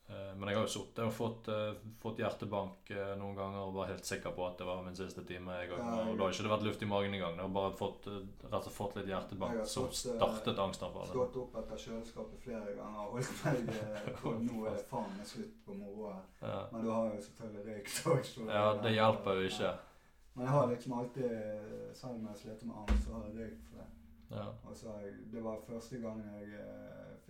Eh, 0.10 0.36
Men 0.36 0.50
jeg 0.50 0.58
har 0.58 0.66
jo 0.66 0.72
sittet 0.72 1.00
og 1.06 1.14
fått, 1.14 1.48
eh, 1.54 1.76
fått 2.02 2.20
hjertebank 2.20 2.90
eh, 2.92 3.12
noen 3.20 3.36
ganger 3.38 3.62
og 3.68 3.76
var 3.76 3.92
helt 3.92 4.08
sikker 4.08 4.34
på 4.36 4.46
at 4.48 4.58
det 4.60 4.66
var 4.68 4.82
min 4.84 4.96
siste 4.98 5.24
time. 5.28 5.54
Jeg, 5.62 5.72
og, 5.72 5.80
og 5.80 6.18
da 6.18 6.26
har 6.26 6.34
ikke 6.34 6.46
det 6.48 6.52
vært 6.54 6.66
luft 6.68 6.82
i 6.84 6.90
magen 6.90 7.14
engang. 7.16 7.38
Det 7.38 7.46
har 7.46 7.54
bare 7.56 7.76
fått, 7.80 8.08
rett 8.48 8.68
og 8.72 8.76
fått 8.76 8.98
litt 8.98 9.08
Jeg 9.08 9.16
hjertebank 9.16 9.62
har 9.62 9.70
som 9.74 9.88
startet 9.96 10.60
angstanfallet. 10.66 11.14
Stått 11.14 11.38
opp 11.44 11.56
etter 11.62 11.84
kjøleskapet 11.86 12.44
flere 12.48 12.74
ganger 12.80 13.06
og 13.06 13.16
holdt 13.16 13.46
meg 13.46 13.72
på 14.24 14.34
nå 14.48 14.66
er 14.74 14.84
faen 14.90 15.16
meg 15.20 15.32
slutt 15.32 15.56
på 15.68 15.78
moroa. 15.80 16.18
Ja. 16.42 16.60
Men 16.74 16.84
du 16.86 16.92
har 16.92 17.08
jo 17.14 17.24
selvfølgelig 17.30 17.64
røykt 17.70 18.04
òg. 18.16 18.52
ja, 18.58 18.66
det 18.84 18.98
hjelper 18.98 19.40
jo 19.40 19.48
ikke. 19.54 19.72
Men 20.34 20.46
jeg 20.48 20.54
har 20.56 20.68
liksom 20.72 20.94
alltid, 20.96 21.32
selv 21.94 22.14
om 22.16 22.28
jeg 22.32 22.44
sliter 22.44 22.68
med 22.68 22.84
angst, 22.84 23.06
så 23.06 23.16
har 23.18 23.26
jeg 23.28 23.40
røykt 23.40 23.66
for 23.70 23.80
det. 23.84 23.90
Ja. 24.32 24.46
Og 24.64 24.76
så 24.80 24.94
det 25.32 25.42
var 25.44 25.58
første 25.68 25.98
gang 26.00 26.22
jeg 26.24 26.54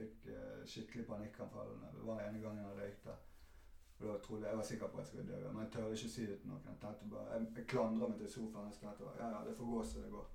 fikk 0.01 0.29
eh, 0.33 0.61
skikkelig 0.73 1.05
panikkanfall. 1.09 1.75
Det 1.81 2.05
var 2.07 2.19
den 2.19 2.27
ene 2.29 2.43
gangen 2.43 2.65
jeg 2.65 2.79
røykte. 2.81 3.17
Og 4.01 4.07
da 4.07 4.17
trodde 4.17 4.43
jeg, 4.43 4.49
jeg 4.49 4.57
var 4.57 4.67
sikker 4.67 4.87
på 4.91 4.97
at 4.97 5.01
jeg 5.01 5.07
skulle 5.07 5.31
dø, 5.31 5.39
men 5.53 5.63
jeg 5.63 5.71
tør 5.71 5.95
ikke 5.95 6.13
si 6.15 6.27
det 6.27 6.37
til 6.41 6.49
noen. 6.49 6.61
Jeg, 6.67 6.77
tenkte 6.83 7.09
bare, 7.15 7.33
jeg, 7.33 7.49
jeg 7.57 7.65
klandra 7.73 8.07
meg 8.11 8.21
til 8.21 8.31
sofaen. 8.35 8.69
Jeg 8.71 8.79
tenkte 8.81 9.09
bare, 9.09 9.17
ja, 9.23 9.27
ja, 9.35 9.41
det 9.47 9.57
får 9.57 9.73
gå 9.73 9.83
som 9.89 10.05
det 10.05 10.13
går. 10.17 10.29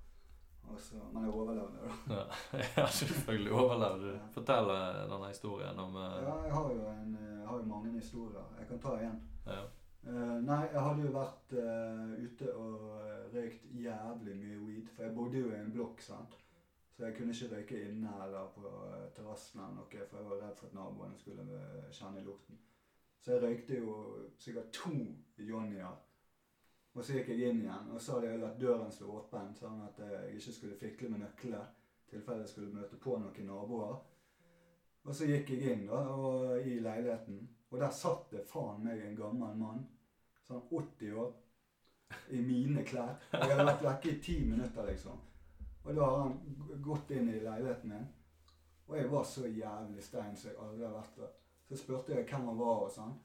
Også, 0.67 0.99
men 1.13 1.23
jeg 1.23 1.33
overlevde, 1.33 1.89
da. 2.09 2.21
Ja. 2.77 2.85
selvfølgelig 2.99 3.51
overlevde 3.51 4.13
du. 4.13 4.19
Fortell 4.35 4.71
eh, 4.75 5.01
denne 5.11 5.27
historien 5.31 5.79
om 5.79 5.95
uh... 5.95 6.01
Ja, 6.01 6.33
jeg 6.43 6.53
har 6.53 6.71
jo, 6.75 6.87
en, 6.91 7.13
jeg 7.39 7.47
har 7.47 7.57
jo 7.57 7.67
mange 7.73 7.91
historier. 7.91 8.47
Jeg 8.59 8.67
kan 8.71 8.81
ta 8.87 8.95
igjen. 9.01 9.21
ja. 9.47 9.65
Uh, 10.07 10.37
nei, 10.39 10.61
jeg 10.71 10.79
hadde 10.79 11.03
jo 11.03 11.09
vært 11.11 11.53
uh, 11.59 12.11
ute 12.23 12.51
og 12.55 12.83
røykt 13.33 13.65
jævlig 13.75 14.35
mye 14.39 14.59
weed. 14.63 14.91
For 14.95 15.03
jeg 15.03 15.15
bodde 15.17 15.41
jo 15.41 15.49
i 15.51 15.57
en 15.59 15.73
blokk, 15.73 15.99
sant. 16.03 16.37
Så 16.97 17.05
jeg 17.05 17.15
kunne 17.15 17.33
ikke 17.33 17.55
røyke 17.55 17.79
inne 17.89 18.11
eller 18.25 18.47
på 18.55 18.65
uh, 18.65 19.09
terrassen 19.13 19.59
eller 19.59 19.75
noe, 19.77 20.05
for 20.09 20.17
jeg 20.17 20.29
var 20.29 20.39
redd 20.41 20.55
for 20.57 20.67
at 20.67 20.73
naboene 20.73 21.19
skulle 21.21 21.43
eh, 21.45 21.91
kjenne 21.93 22.23
lukten. 22.25 22.57
Så 23.21 23.35
jeg 23.35 23.43
røykte 23.43 23.77
jo 23.77 23.97
sikkert 24.41 24.71
to 24.73 24.93
Johnnier. 25.37 25.93
Og 26.97 27.05
så 27.05 27.19
gikk 27.19 27.29
jeg 27.29 27.51
inn 27.51 27.61
igjen, 27.61 27.91
og 27.93 28.01
så 28.01 28.15
hadde 28.15 28.31
jeg 28.31 28.41
latt 28.41 28.57
døren 28.57 28.89
stå 28.91 29.11
åpen, 29.13 29.53
sånn 29.59 29.83
at 29.85 30.01
jeg 30.01 30.39
ikke 30.39 30.55
skulle 30.55 30.79
fikle 30.81 31.11
med 31.13 31.21
nøklene 31.21 31.61
i 31.61 32.09
tilfelle 32.15 32.47
jeg 32.47 32.53
skulle 32.55 32.73
møte 32.73 32.97
på 32.97 33.19
noen 33.21 33.45
naboer. 33.51 33.99
Og 35.05 35.13
så 35.15 35.29
gikk 35.29 35.53
jeg 35.53 35.75
inn 35.75 35.85
da, 35.85 36.01
og, 36.17 36.57
i 36.65 36.79
leiligheten, 36.81 37.43
og 37.69 37.79
der 37.83 37.93
satt 37.93 38.33
det 38.33 38.47
faen 38.49 38.81
meg 38.89 39.05
en 39.05 39.21
gammel 39.21 39.53
mann 39.61 39.85
sånn 40.47 40.65
80 40.65 41.13
år, 41.21 41.33
i 42.33 42.41
mine 42.41 42.81
klær. 42.87 43.19
Og 43.35 43.43
Jeg 43.43 43.53
hadde 43.53 43.69
vært 43.69 43.89
vekke 43.91 44.15
i 44.15 44.19
ti 44.23 44.41
minutter, 44.47 44.89
liksom. 44.89 45.21
Og 45.87 45.95
da 45.95 46.03
har 46.03 46.17
han 46.19 46.81
gått 46.83 47.11
inn 47.15 47.29
i 47.31 47.39
leiligheten 47.39 47.89
min. 47.89 48.07
Og 48.87 48.97
jeg 48.97 49.11
var 49.11 49.23
så 49.23 49.47
jævlig 49.47 50.03
stein 50.03 50.35
som 50.35 50.49
jeg 50.49 50.59
aldri 50.63 50.83
har 50.85 50.95
vært 50.95 51.15
der. 51.21 51.31
Så 51.69 51.79
spurte 51.79 52.15
jeg 52.15 52.27
hvem 52.27 52.47
han 52.51 52.59
var 52.59 52.83
og 52.87 52.91
sånn. 52.91 53.15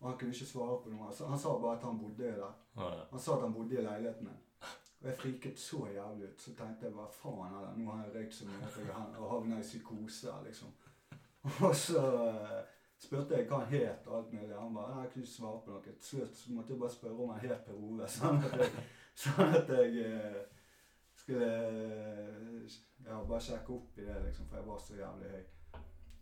Og 0.00 0.08
han 0.08 0.18
kunne 0.18 0.34
ikke 0.34 0.50
svare 0.50 0.80
på 0.82 0.90
noe. 0.94 1.12
Så 1.14 1.26
han 1.30 1.38
sa 1.38 1.54
bare 1.58 1.78
at 1.78 1.86
han 1.86 1.98
bodde 1.98 2.34
der. 2.38 2.58
Han 3.10 3.22
sa 3.22 3.36
at 3.36 3.46
han 3.46 3.54
bodde 3.54 3.78
i 3.78 3.86
leiligheten 3.86 4.30
min. 4.30 4.42
Og 5.00 5.08
jeg 5.08 5.18
friket 5.18 5.60
så 5.62 5.84
jævlig 5.94 6.28
ut. 6.28 6.42
Så 6.42 6.54
tenkte 6.58 6.86
jeg 6.86 6.94
bare 6.94 7.14
faen 7.14 7.54
heller, 7.54 7.78
nå 7.78 7.90
har 7.90 8.04
jeg 8.04 8.14
røykt 8.16 8.34
så 8.34 8.48
mye 8.50 8.66
at 8.66 8.78
jeg 8.82 9.30
havna 9.30 9.58
i 9.58 9.66
psykose, 9.66 10.34
liksom. 10.44 10.74
Og 11.66 11.74
så 11.76 12.02
eh, 12.02 12.60
spurte 12.98 13.38
jeg 13.38 13.46
hva 13.46 13.62
han 13.62 13.74
het 13.74 14.06
og 14.10 14.16
alt 14.18 14.32
mulig. 14.34 14.54
Han 14.58 14.74
bare 14.74 15.02
jeg 15.04 15.12
kunne 15.12 15.24
ikke 15.24 15.36
svare 15.36 15.60
på 15.64 15.70
noe. 15.70 15.82
Til 15.86 16.08
slutt 16.10 16.36
så 16.36 16.54
måtte 16.54 16.74
jeg 16.74 16.80
bare 16.82 16.96
spørre 16.98 17.26
om 17.26 17.34
han 17.34 17.44
het 17.46 17.66
Per 17.66 17.78
Ove, 17.78 18.08
sånn 18.18 18.42
at 18.42 18.58
jeg, 18.62 18.86
sånn 19.22 19.58
at 19.60 19.74
jeg 19.78 20.06
eh, 20.06 20.40
skulle 21.28 22.68
ja, 23.06 23.24
bare 23.28 23.40
sjekke 23.40 23.72
opp 23.74 23.98
i 23.98 24.04
det, 24.06 24.16
liksom, 24.24 24.46
for 24.48 24.56
jeg 24.56 24.66
var 24.66 24.78
så 24.78 24.94
jævlig 24.96 25.30
høy. 25.30 25.44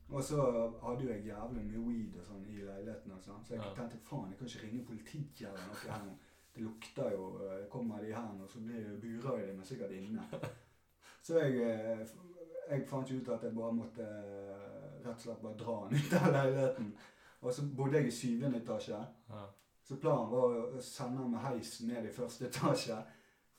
Og 0.08 0.22
så 0.22 0.42
hadde 0.82 1.02
jo 1.04 1.10
jeg 1.10 1.26
jævlig 1.26 1.62
mye 1.66 1.82
weed 1.88 2.16
og 2.20 2.26
sånn 2.26 2.44
i 2.46 2.60
leiligheten, 2.62 3.12
og 3.14 3.22
sånn, 3.22 3.44
så 3.44 3.54
jeg 3.54 3.62
Ja. 3.62 3.72
tenkte 3.74 3.98
faen, 4.06 4.30
jeg 4.30 4.38
kan 4.38 4.46
ikke 4.46 4.66
ringe 4.66 4.84
politiet 4.86 5.48
eller 5.48 5.66
noe 5.66 5.90
her 5.90 6.04
nå. 6.04 6.14
Det 6.54 6.62
lukter 6.64 7.10
jo 7.12 7.24
eh, 7.44 7.66
Kommer 7.68 8.00
de 8.00 8.12
her 8.14 8.32
nå, 8.32 8.46
så 8.48 8.60
blir 8.60 8.94
burer 9.00 9.46
de 9.46 9.52
meg 9.56 9.66
sikkert 9.66 9.90
inne. 9.92 10.22
Så 11.26 11.38
jeg, 11.40 11.56
eh, 11.58 12.06
jeg 12.70 12.86
fant 12.88 13.10
ut 13.10 13.28
at 13.28 13.42
jeg 13.42 13.54
bare 13.54 13.72
måtte 13.74 14.02
eh, 14.06 15.02
rett 15.04 15.16
og 15.16 15.20
slett 15.24 15.42
bare 15.42 15.58
dra 15.58 15.74
han 15.82 15.94
ut 15.94 16.12
av 16.14 16.32
leiligheten. 16.32 16.92
Og 17.42 17.52
så 17.52 17.62
bodde 17.76 17.98
jeg 17.98 18.06
i 18.06 18.10
syvende 18.14 18.60
etasje. 18.62 19.00
Ja. 19.28 19.42
Så 19.84 19.96
planen 20.00 20.30
var 20.30 20.54
å 20.78 20.80
sende 20.80 21.18
han 21.18 21.30
med 21.30 21.40
heis 21.42 21.80
ned 21.82 22.06
i 22.06 22.12
første 22.14 22.46
etasje. 22.46 22.96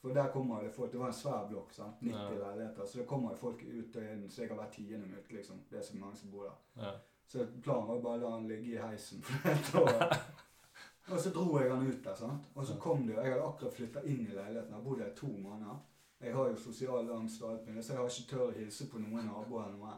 For 0.02 0.14
der 0.14 0.28
kommer 0.32 0.62
det 0.64 0.72
folk, 0.74 0.92
Det 0.92 1.00
var 1.00 1.08
en 1.08 1.14
svær 1.14 1.48
blokk. 1.50 1.72
sant? 1.74 2.02
90 2.02 2.14
Ja. 2.14 2.30
leiligheter. 2.50 2.86
Så 2.86 2.98
det 3.00 3.08
kommer 3.08 3.30
jo 3.32 3.36
folk 3.36 3.64
ut 3.64 3.96
og 3.96 4.04
inn. 4.04 4.30
Så 4.30 4.42
jeg 4.42 4.50
har 4.50 4.58
vært 4.58 4.72
tiende 4.72 5.08
minutt, 5.08 5.32
liksom. 5.32 5.56
Det 5.70 5.80
er 5.80 5.84
så 5.84 5.98
mange 5.98 6.16
som 6.16 6.32
bor 6.32 6.44
der. 6.44 6.84
Ja. 6.84 6.92
Så 7.28 7.48
planen 7.64 7.88
var 7.88 8.00
bare 8.02 8.18
å 8.20 8.22
la 8.22 8.30
han 8.32 8.48
ligge 8.48 8.74
i 8.74 8.78
heisen. 8.78 9.24
og, 9.74 9.90
og 11.14 11.20
så 11.20 11.30
dro 11.34 11.60
jeg 11.60 11.72
han 11.72 11.88
ut 11.88 12.04
der. 12.04 12.16
sant? 12.16 12.44
Og 12.56 12.66
så 12.66 12.78
kom 12.80 13.08
det 13.08 13.16
jo 13.16 13.22
Jeg 13.22 13.32
hadde 13.34 13.44
akkurat 13.48 13.74
flytta 13.74 14.04
inn 14.06 14.22
i 14.28 14.34
leiligheten. 14.36 14.70
Jeg 14.70 14.76
har 14.76 14.84
bodd 14.84 15.02
i 15.02 15.10
to 15.16 15.28
måneder. 15.28 15.80
Jeg 16.22 16.34
har 16.34 16.48
jo 16.50 16.56
sosial 16.56 17.12
angst 17.12 17.42
og 17.44 17.52
alt 17.52 17.68
mulig, 17.68 17.84
så 17.84 17.94
jeg 17.94 18.02
har 18.02 18.08
ikke 18.10 18.30
tør 18.36 18.48
å 18.48 18.56
hilse 18.58 18.88
på 18.90 18.98
noen 19.00 19.26
naboer 19.26 19.66
eller 19.66 19.78
noe. 19.78 19.94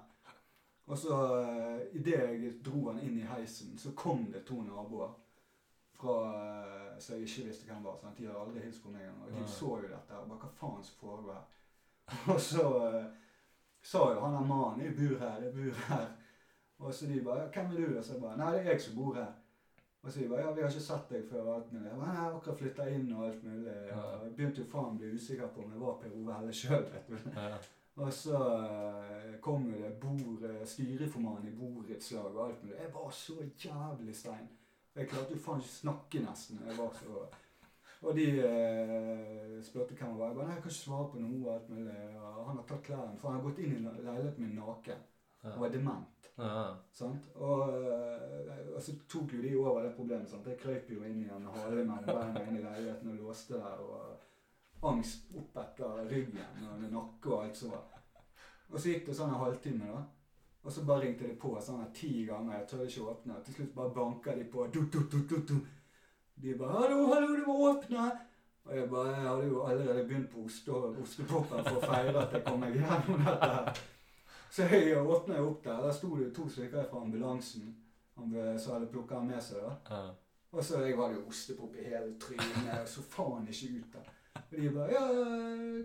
Og 0.87 0.97
så 0.97 1.15
uh, 1.15 1.79
idet 1.95 2.19
jeg 2.19 2.63
dro 2.65 2.89
han 2.89 2.99
inn 2.99 3.17
i 3.19 3.21
heisen, 3.29 3.77
så 3.77 3.91
kom 3.95 4.25
det 4.33 4.45
to 4.45 4.61
naboer 4.63 5.13
fra 5.99 6.19
så 6.99 7.13
jeg 7.13 7.21
ikke 7.21 7.47
visste 7.47 7.65
hvem 7.65 7.83
var. 7.83 7.97
sant? 8.01 8.17
De 8.17 8.27
hadde 8.27 8.39
aldri 8.39 8.61
hilst 8.63 8.83
på 8.83 8.91
meg 8.91 9.01
engang. 9.01 9.23
Og 9.25 9.31
de 9.39 9.47
så 9.47 9.65
jo 9.65 9.87
dette. 9.87 10.17
og 10.19 10.29
bare 10.29 10.39
Hva 10.43 10.51
faen 10.61 10.83
som 10.83 10.99
foregår 10.99 11.33
her? 11.33 11.45
Og 12.33 12.39
så 12.41 12.63
eh, 12.87 13.03
sa 13.81 13.99
jo 14.13 14.23
han 14.23 14.33
der 14.33 14.47
mannen 14.47 14.81
'Jeg 14.85 14.95
bor 14.97 15.19
her, 15.19 15.43
jeg 15.43 15.53
bor 15.53 15.83
her'. 15.89 16.09
Og 16.79 16.93
så 16.93 17.05
de 17.05 17.21
bare 17.21 17.49
'Hvem 17.53 17.65
er 17.65 17.77
du?' 17.77 17.97
Og 17.97 18.03
så 18.03 18.13
jeg 18.13 18.21
bare 18.21 18.37
'Nei, 18.37 18.51
det 18.53 18.59
er 18.65 18.71
jeg 18.71 18.81
som 18.81 18.95
bor 18.95 19.13
her'. 19.13 19.35
Og 20.03 20.11
så 20.11 20.19
de 20.19 20.29
bare 20.29 20.41
'Ja, 20.41 20.51
vi 20.51 20.61
har 20.61 20.69
ikke 20.69 20.81
sett 20.81 21.09
deg 21.09 21.23
før', 21.31 21.47
og 21.47 21.55
alt 21.55 21.73
mulig. 21.73 21.85
Jeg 21.85 21.97
bare 21.97 22.09
'Jeg 22.09 22.21
har 22.21 22.35
akkurat 22.35 22.59
flytta 22.59 22.83
inn', 22.83 23.15
og 23.15 23.25
alt 23.27 23.43
mulig. 23.43 23.73
Og 23.93 24.25
jeg 24.25 24.35
begynte 24.35 24.61
jo 24.61 24.71
faen 24.71 24.95
å 24.95 24.97
bli 24.97 25.13
usikker 25.13 25.47
på 25.47 25.63
om 25.63 25.71
det 25.71 25.81
var 25.81 25.99
Per 26.01 26.15
Ove 26.15 26.33
Helle 26.33 26.53
sjøl, 26.53 26.85
vet 26.93 27.07
du. 27.07 27.17
Ja. 27.39 27.57
Og 27.95 28.13
så 28.13 28.37
eh, 28.63 29.39
kom 29.41 29.65
jo 29.71 29.77
det 29.83 29.99
bord, 29.99 30.43
eh, 30.43 30.65
styreformann 30.65 31.47
i 31.47 31.55
borettslaget 31.55 32.35
og 32.35 32.47
alt 32.47 32.63
mulig. 32.63 32.77
Jeg 32.79 32.93
var 32.93 33.09
så 33.11 33.33
jævlig 33.65 34.15
stein. 34.15 34.49
Jeg 34.95 35.09
klarte 35.11 35.35
jo 35.35 35.43
faen 35.43 35.61
ikke 35.63 35.75
snakke 35.75 36.23
nesten. 36.25 36.63
Jeg 36.67 36.77
var 36.77 36.95
så... 36.97 37.27
Og 37.99 38.15
de 38.15 38.25
eh, 38.39 39.57
spurte 39.63 39.95
hvem 39.95 40.13
jeg 40.13 40.19
var. 40.19 40.29
Jeg 40.29 40.35
bare, 40.37 40.47
nei, 40.47 40.55
jeg 40.55 40.63
kan 40.63 40.71
ikke 40.71 40.77
svare 40.77 41.07
på 41.11 41.19
noe. 41.23 41.53
alt 41.53 41.69
mulig. 41.69 41.97
Og 42.19 42.45
han 42.47 42.61
har 42.61 42.67
tatt 42.69 42.85
klærne. 42.87 43.17
For 43.19 43.29
han 43.29 43.39
har 43.39 43.47
gått 43.49 43.59
inn 43.63 43.75
i 43.75 43.81
leiligheten 43.83 44.45
min 44.45 44.55
naken. 44.59 45.01
Han 45.43 45.59
var 45.63 45.73
dement. 45.73 46.29
Ja. 46.39 46.63
Sant? 46.95 47.27
Og, 47.35 47.73
eh, 47.75 48.63
og 48.75 48.81
så 48.83 48.95
tok 49.11 49.35
jo 49.35 49.43
de 49.43 49.53
over 49.59 49.83
det 49.83 49.93
problemet. 49.97 50.31
Sant? 50.31 50.47
Jeg 50.47 50.61
krøp 50.63 50.91
jo 50.95 51.03
inn 51.07 51.25
i 51.25 51.29
en 51.35 51.47
hale 51.55 51.83
mellom 51.83 52.07
beina 52.07 52.45
inn 52.45 52.59
i 52.59 52.63
leiligheten 52.63 53.11
og 53.13 53.21
låste 53.25 53.59
der. 53.59 53.83
Og 53.83 54.87
angst 54.89 55.35
opp 55.35 55.57
etter 55.59 56.05
ryggen 56.07 56.69
og 56.71 56.85
nakke 56.87 57.33
og 57.33 57.43
alt 57.43 57.59
som 57.59 57.75
var. 57.75 57.99
Og 58.69 58.79
så 58.79 58.93
gikk 58.93 59.09
det 59.09 59.17
sånn 59.17 59.33
en 59.33 59.41
halvtime, 59.41 59.89
da. 59.91 60.03
Og 60.63 60.71
så 60.71 60.83
bare 60.85 61.05
ringte 61.05 61.27
de 61.27 61.35
på 61.39 61.53
sånn 61.63 61.79
her 61.81 61.91
ti 61.95 62.25
ganger. 62.27 62.57
Jeg 62.57 62.67
tør 62.67 62.87
ikke 62.87 63.11
åpne. 63.13 63.37
Til 63.45 63.53
slutt 63.53 63.75
bare 63.75 63.93
banka 63.95 64.35
de 64.35 64.47
på. 64.51 64.65
Du, 64.73 64.81
du, 64.91 64.99
du, 65.11 65.19
du, 65.29 65.37
du. 65.47 65.59
De 66.39 66.55
bare 66.55 66.71
'Hallo, 66.71 67.05
hallo, 67.13 67.35
du 67.35 67.45
må 67.47 67.55
åpne!' 67.69 68.11
Og 68.65 68.75
jeg 68.75 68.89
bare 68.89 69.13
Jeg 69.15 69.27
hadde 69.27 69.47
jo 69.47 69.63
allerede 69.63 70.07
begynt 70.07 70.29
på 70.31 70.43
oste, 70.45 70.71
ostepopen 70.71 71.63
for 71.65 71.79
å 71.79 71.87
feire 71.89 72.21
at 72.21 72.33
jeg 72.33 72.43
kom 72.45 72.59
meg 72.59 72.75
gjennom 72.75 73.23
dette. 73.25 73.73
Så 74.51 74.63
jeg 74.63 74.97
åpna 74.97 75.41
opp 75.41 75.63
der. 75.63 75.81
Der 75.85 75.91
sto 75.91 76.15
det 76.17 76.35
to 76.35 76.49
stykker 76.49 76.85
fra 76.91 77.01
ambulansen 77.01 77.75
som 78.15 78.73
hadde 78.73 78.91
plukka 78.91 79.15
han 79.15 79.27
med 79.27 79.41
seg. 79.41 79.63
da. 79.63 79.99
Og 80.51 80.63
så 80.65 80.83
jeg 80.83 80.97
hadde 80.97 81.15
jo 81.15 81.27
ostepop 81.27 81.75
i 81.75 81.83
hele 81.83 82.15
trynet. 82.19 82.81
og 82.81 82.87
så 82.87 83.01
faen 83.01 83.47
ikke 83.47 83.73
ut 83.79 83.93
da. 83.93 83.99
Og 84.51 84.57
de 84.57 84.69
bare 84.73 84.91
'Ja, 84.91 85.03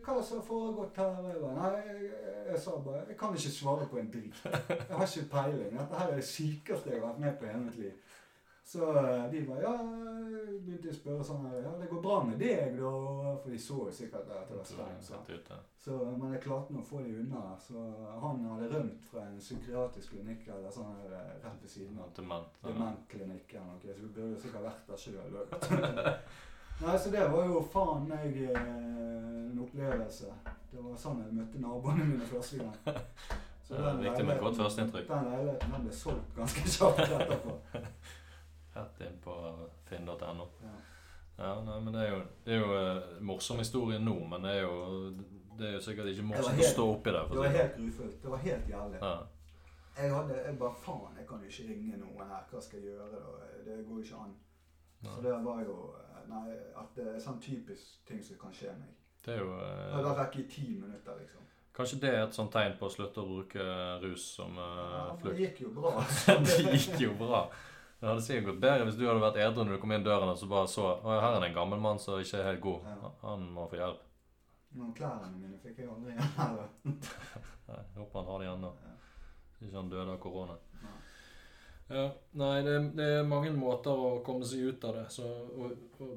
hva 0.05 0.23
som 0.23 0.39
har 0.39 0.45
foregått 0.47 0.97
her?' 0.97 1.19
Og 1.21 1.29
jeg 1.29 1.41
bare 1.43 1.55
Nei, 1.55 1.83
jeg, 1.87 2.11
jeg 2.51 2.59
sa 2.59 2.79
bare 2.81 3.05
'Jeg 3.09 3.17
kan 3.19 3.35
ikke 3.37 3.51
svare 3.61 3.89
på 3.91 3.99
en 3.99 4.11
drit'. 4.15 4.45
Jeg 4.89 4.97
har 4.97 5.07
ikke 5.07 5.31
peiling. 5.31 5.79
Dette 5.79 5.99
her 5.99 6.09
er 6.09 6.15
det 6.15 6.25
sykeste 6.25 6.91
jeg 6.91 7.01
har 7.01 7.09
vært 7.09 7.19
med 7.21 7.39
på 7.39 7.45
i 7.45 7.49
hele 7.49 7.65
mitt 7.65 7.77
liv. 7.79 7.93
Så 8.65 8.87
eh, 8.97 9.33
de 9.33 9.47
bare 9.47 9.61
Ja, 9.61 9.73
begynte 10.65 10.89
å 10.89 10.95
spørre 10.97 11.25
sånn 11.29 11.45
her 11.51 11.59
'Ja, 11.61 11.73
det 11.81 11.91
går 11.91 12.03
bra 12.03 12.23
med 12.25 12.39
deg, 12.39 12.79
da?' 12.81 13.37
For 13.43 13.51
de 13.51 13.59
så 13.59 13.77
jo 13.85 13.91
sikkert 13.93 14.31
at 14.31 14.49
det 14.49 14.57
var 14.57 15.29
ut, 15.29 15.51
ja. 15.51 15.57
Så, 15.85 15.99
men 16.19 16.33
jeg 16.33 16.43
klarte 16.43 16.73
nå 16.73 16.81
å 16.81 16.89
få 16.89 17.03
de 17.05 17.19
unna. 17.21 17.43
Så 17.61 17.75
han 18.23 18.45
hadde 18.49 18.71
rømt 18.73 19.05
fra 19.11 19.27
en 19.27 19.39
psykiatrisk 19.39 20.11
klinikk 20.17 20.49
eller 20.49 20.71
sånn 20.71 20.97
her 20.97 21.13
eh, 21.13 21.37
rett 21.45 21.61
ved 21.63 21.71
siden 21.71 21.99
av. 22.01 22.15
Dement. 22.17 22.49
ja. 22.63 22.69
Dementklinikken. 22.71 23.71
ok, 23.77 23.83
Så 23.93 24.01
vi 24.01 24.09
burde 24.09 24.33
jo 24.33 24.41
sikkert 24.41 24.63
vært 24.63 24.89
der 24.89 24.97
sjøl. 24.97 25.39
Nei, 26.81 26.99
så 26.99 27.11
det 27.15 27.25
var 27.31 27.47
jo 27.47 27.63
faen 27.73 28.09
meg 28.11 28.37
eh, 28.49 28.59
en 28.59 29.61
opplevelse. 29.63 30.33
Det 30.73 30.83
var 30.83 30.97
sånn 30.99 31.23
jeg 31.23 31.37
møtte 31.37 31.61
naboene 31.63 32.07
mine 32.09 32.27
første 32.29 32.63
gang. 32.63 33.03
Så 33.65 33.79
er 33.81 33.95
viktig 33.97 34.25
med 34.29 34.41
godt 34.43 34.59
førsteinntrykk. 34.59 35.07
Den 35.09 35.29
leiligheten 35.31 35.71
den 35.73 35.85
ble 35.87 35.93
solgt 35.97 36.35
ganske 36.37 36.65
kjapt 36.69 36.99
etterpå. 37.07 37.55
Rett 38.75 38.99
inn 39.07 39.15
på 39.25 39.37
finn.no. 39.89 40.49
Ja. 40.67 40.75
Ja, 41.39 41.55
nei, 41.65 41.79
men 41.81 41.95
det 41.95 42.03
er 42.05 42.11
jo, 42.13 42.19
det 42.45 42.55
er 42.55 42.61
jo 42.61 42.75
uh, 42.75 43.23
morsom 43.25 43.59
historie 43.59 43.99
nå, 43.99 44.15
men 44.31 44.45
det 44.45 44.53
er 44.59 44.61
jo, 44.67 44.75
det 45.59 45.71
er 45.71 45.73
jo 45.79 45.81
sikkert 45.87 46.11
ikke 46.13 46.27
morsomt 46.29 46.61
helt, 46.61 46.69
å 46.69 46.75
stå 46.77 46.85
oppi 46.93 47.15
det. 47.15 47.23
Det 47.31 47.41
var 47.41 47.57
helt 47.57 47.79
grufullt. 47.79 48.19
Det 48.23 48.35
var 48.35 48.45
helt 48.45 48.69
jævlig. 48.71 49.01
Ja. 49.01 49.15
Jeg 49.97 50.13
hadde, 50.15 50.37
jeg 50.45 50.59
bare 50.61 50.81
faen, 50.85 51.19
jeg 51.19 51.27
kan 51.31 51.49
ikke 51.49 51.67
ringe 51.71 51.99
noen 52.03 52.31
her. 52.35 52.45
Hva 52.51 52.63
skal 52.63 52.83
jeg 52.83 52.93
gjøre 52.93 53.09
da? 53.15 53.51
Det 53.65 53.81
går 53.89 53.99
jo 53.99 54.05
ikke 54.05 54.23
an. 54.27 54.37
Så 55.05 55.21
det 55.25 55.37
var 55.45 55.63
jo 55.67 55.77
Nei, 56.25 56.55
at 56.81 56.95
det 56.97 57.05
er 57.05 57.19
sånn 57.21 57.37
typisk 57.43 57.99
ting 58.09 58.23
som 58.25 58.39
kan 58.41 58.53
skje 58.57 58.71
meg. 58.79 58.95
Det 59.25 59.35
er 59.35 59.43
jo 59.43 59.51
Jeg 59.53 59.75
eh, 59.75 59.91
hadde 59.93 60.07
vært 60.09 60.21
vekk 60.23 60.39
i 60.41 60.45
ti 60.55 60.65
minutter, 60.81 61.19
liksom. 61.21 61.43
Kanskje 61.77 61.99
det 62.01 62.11
er 62.15 62.23
et 62.23 62.37
sånt 62.37 62.53
tegn 62.55 62.79
på 62.81 62.87
å 62.89 62.93
slutte 62.95 63.21
å 63.21 63.29
bruke 63.29 63.67
rus 64.01 64.25
som 64.39 64.57
Ja, 64.57 65.05
flukt? 65.21 65.37
det 65.37 65.43
gikk 65.43 65.61
jo 65.67 65.73
bra. 65.77 65.93
det 66.47 66.59
gikk 66.79 67.01
jo 67.03 67.13
bra. 67.19 67.43
Det 68.01 68.11
hadde 68.11 68.25
sikkert 68.25 68.49
gått 68.51 68.61
bedre 68.61 68.85
hvis 68.89 68.97
du 69.01 69.07
hadde 69.09 69.21
vært 69.23 69.39
edru 69.41 69.65
når 69.65 69.77
du 69.77 69.81
kom 69.83 69.93
inn 69.97 70.03
døren 70.05 70.29
og 70.29 70.37
så 70.37 70.49
bare 70.51 70.69
så 70.69 70.83
Å, 70.93 71.13
her 71.23 71.37
er 71.37 71.39
det 71.41 71.47
en 71.49 71.57
gammel 71.57 71.81
mann 71.81 72.01
som 72.03 72.19
ikke 72.21 72.41
er 72.41 72.51
helt 72.51 72.61
god. 72.65 72.89
Ja. 72.91 73.13
Han 73.23 73.47
må 73.55 73.65
få 73.71 73.79
hjelp. 73.81 74.03
Men 74.75 74.91
klærne 74.99 75.31
mine 75.39 75.57
fikk 75.63 75.81
jeg 75.81 75.89
aldri 75.89 76.13
igjen. 76.13 76.99
Jeg 77.69 77.85
håper 77.97 78.19
han 78.19 78.29
har 78.29 78.43
det 78.43 78.47
igjen 78.49 78.65
nå. 78.67 78.73
Ja. 78.85 78.95
Ikke 79.65 79.77
han 79.79 79.89
døde 79.89 80.13
av 80.13 80.19
korona. 80.21 80.57
Ja, 81.95 82.09
nei, 82.41 82.55
det, 82.67 82.75
det 82.99 83.07
er 83.21 83.27
mange 83.29 83.53
måter 83.55 83.95
å 83.95 84.17
komme 84.27 84.47
seg 84.49 84.65
ut 84.73 84.85
av 84.89 84.97
det. 84.99 85.05
Så, 85.15 85.29
og, 85.55 85.75
og 86.03 86.15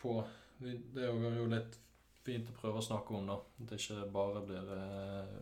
på 0.00 0.14
Det 0.60 1.02
er 1.04 1.10
jo- 1.12 1.46
litt 1.52 1.76
fint 2.24 2.48
å 2.48 2.56
prøve 2.60 2.80
å 2.80 2.84
snakke 2.84 3.14
om, 3.16 3.26
da. 3.28 3.36
At 3.60 3.68
det 3.70 3.78
ikke 3.80 4.06
bare 4.12 4.40
blir, 4.44 4.70
eh, 4.76 5.34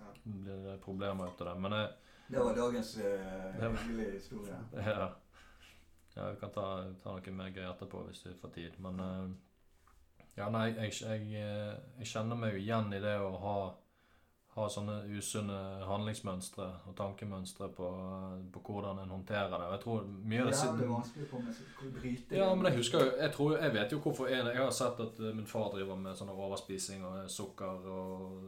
Ja. 0.00 0.10
blir 0.24 0.78
problemer 0.84 1.28
ut 1.32 1.40
av 1.40 1.46
det. 1.54 1.60
Men 1.60 1.72
jeg, 1.72 1.90
Det 2.30 2.38
var 2.38 2.54
dagens 2.54 2.96
eh, 2.98 3.60
hyggelige 3.60 4.12
historie. 4.12 4.56
ja, 4.76 5.10
ja, 6.16 6.30
vi 6.30 6.36
kan 6.40 6.50
ta, 6.54 6.66
ta 7.02 7.14
noe 7.16 7.32
mer 7.34 7.50
gøy 7.50 7.64
etterpå 7.70 8.04
hvis 8.08 8.24
vi 8.26 8.34
får 8.40 8.52
tid. 8.54 8.78
Men 8.78 9.00
eh, 9.00 10.24
ja, 10.36 10.48
nei, 10.50 10.66
jeg, 10.76 10.92
jeg, 11.00 11.26
eh, 11.42 11.76
jeg 11.98 12.06
kjenner 12.12 12.36
meg 12.36 12.54
jo 12.54 12.60
igjen 12.64 12.92
i 12.94 13.00
det 13.02 13.16
å 13.20 13.32
ha, 13.42 13.56
ha 14.60 14.68
sånne 14.72 14.96
usunne 15.16 15.56
handlingsmønstre 15.88 16.66
og 16.90 16.96
tankemønstre 16.98 17.68
på, 17.76 17.88
på 18.54 18.62
hvordan 18.66 18.98
en 19.02 19.14
håndterer 19.14 19.50
det. 19.54 19.60
Og 19.66 19.72
jeg 19.76 19.82
tror 19.84 20.04
mye 20.32 20.42
av 20.44 20.50
det 20.50 20.56
det 20.80 20.84
er 20.86 20.92
vanskelig 20.94 21.26
å 21.26 21.42
meg 21.44 21.60
å 21.88 21.92
bryte 21.98 22.36
Ja, 22.40 22.48
men 22.54 22.68
jeg 22.70 22.78
husker 22.80 23.04
jo 23.04 23.12
Jeg, 23.20 23.32
tror, 23.36 23.54
jeg 23.58 23.74
vet 23.74 23.94
jo 23.94 24.00
hvorfor 24.04 24.28
jeg, 24.32 24.44
Jeg 24.46 24.62
har 24.62 24.74
sett 24.80 25.00
at 25.06 25.20
eh, 25.20 25.32
min 25.36 25.46
far 25.46 25.70
driver 25.74 25.96
med 25.96 26.18
sånn 26.18 26.32
overspising 26.34 27.04
og 27.08 27.30
sukker 27.30 27.88
og 27.90 28.44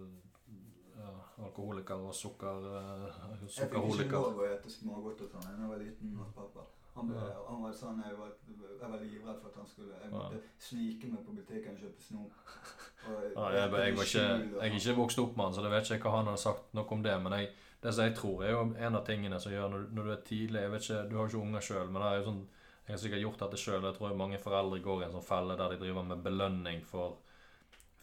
ja, 0.99 1.15
alkoholiker 1.47 2.07
og 2.09 2.15
sukker 2.15 2.69
eh, 2.77 3.09
Jeg 3.09 3.41
fikk 3.41 3.49
ikke 3.49 3.57
sukkerholiker. 3.57 4.19
lov 4.29 4.45
å 4.45 4.53
spise 4.61 4.79
smågodt 4.79 5.27
da 5.33 5.49
jeg 5.49 5.69
var 5.73 5.83
liten 5.83 6.17
hos 6.21 6.33
pappa. 6.37 6.67
Han, 6.93 7.09
ble, 7.09 7.21
han 7.49 7.61
var 7.65 7.73
sånn, 7.73 8.01
jeg 8.05 8.17
var, 8.19 8.33
jeg 8.53 8.89
var 8.93 8.99
livredd 9.01 9.39
for 9.41 9.49
at 9.49 9.55
han 9.63 9.69
skulle 9.69 9.97
Jeg 9.97 10.11
måtte 10.13 10.41
snike 10.61 11.09
meg 11.09 11.23
på 11.25 11.37
butikken 11.39 11.77
og 11.79 11.85
kjøpe 11.87 12.05
snop. 12.05 12.43
Og 13.09 13.23
Ja, 13.33 13.47
jeg, 13.49 13.61
jeg, 13.63 13.71
var 13.73 13.87
ikke, 13.89 14.25
jeg 14.27 14.67
er 14.67 14.77
ikke 14.79 14.97
vokst 14.99 15.23
opp 15.23 15.39
med 15.39 15.47
han, 15.47 15.55
så 15.57 15.65
jeg 15.65 15.73
vet 15.73 15.93
ikke 15.97 16.11
hva 16.11 16.19
han 16.21 16.29
har 16.31 16.43
sagt 16.43 16.77
noe 16.77 16.97
om 16.97 17.07
det. 17.07 17.15
Men 17.25 17.37
jeg, 17.39 17.49
det 17.83 17.95
som 17.97 18.07
jeg 18.07 18.15
tror, 18.19 18.45
er 18.45 18.53
jo 18.53 18.61
en 18.77 18.99
av 19.01 19.07
tingene 19.09 19.41
som 19.43 19.55
gjør 19.55 19.73
når, 19.73 19.89
når 19.97 20.07
du 20.07 20.13
er 20.13 20.21
tidlig 20.29 20.61
Jeg 20.67 20.75
vet 20.75 20.87
ikke, 20.87 21.01
Du 21.09 21.17
har 21.17 21.25
jo 21.25 21.33
ikke 21.33 21.47
unger 21.49 21.67
sjøl, 21.71 21.89
men 21.89 22.05
det 22.05 22.11
er 22.11 22.21
jo 22.21 22.29
sånn, 22.29 22.45
jeg 22.85 22.95
har 22.95 23.03
sikkert 23.07 23.25
gjort 23.25 23.43
dette 23.47 23.63
sjøl. 23.65 23.89
Jeg 23.89 23.97
tror 23.97 24.21
mange 24.21 24.45
foreldre 24.45 24.85
går 24.85 25.01
i 25.01 25.09
en 25.09 25.17
sånn 25.17 25.29
felle 25.33 25.57
der 25.59 25.73
de 25.73 25.81
driver 25.81 26.09
med 26.13 26.25
belønning 26.29 26.85
for, 26.87 27.17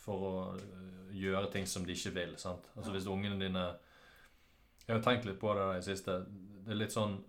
for 0.01 0.27
å 0.31 0.35
øh, 0.57 1.09
gjøre 1.13 1.53
ting 1.53 1.69
som 1.69 1.85
de 1.85 1.93
ikke 1.93 2.15
vil. 2.17 2.37
sant? 2.41 2.71
Altså 2.75 2.89
Ja. 2.89 2.97
Hvis 2.97 3.11
ungene 3.11 3.37
dine 3.37 3.67
Jeg 4.87 4.95
har 4.95 5.03
tenkt 5.05 5.29
litt 5.29 5.37
på 5.39 5.53
det 5.53 5.67
i 5.69 5.75
det 5.77 5.85
siste. 5.85 6.23
Det 6.65 6.73
er 6.73 6.81
litt 6.81 6.95
sånn 6.95 7.19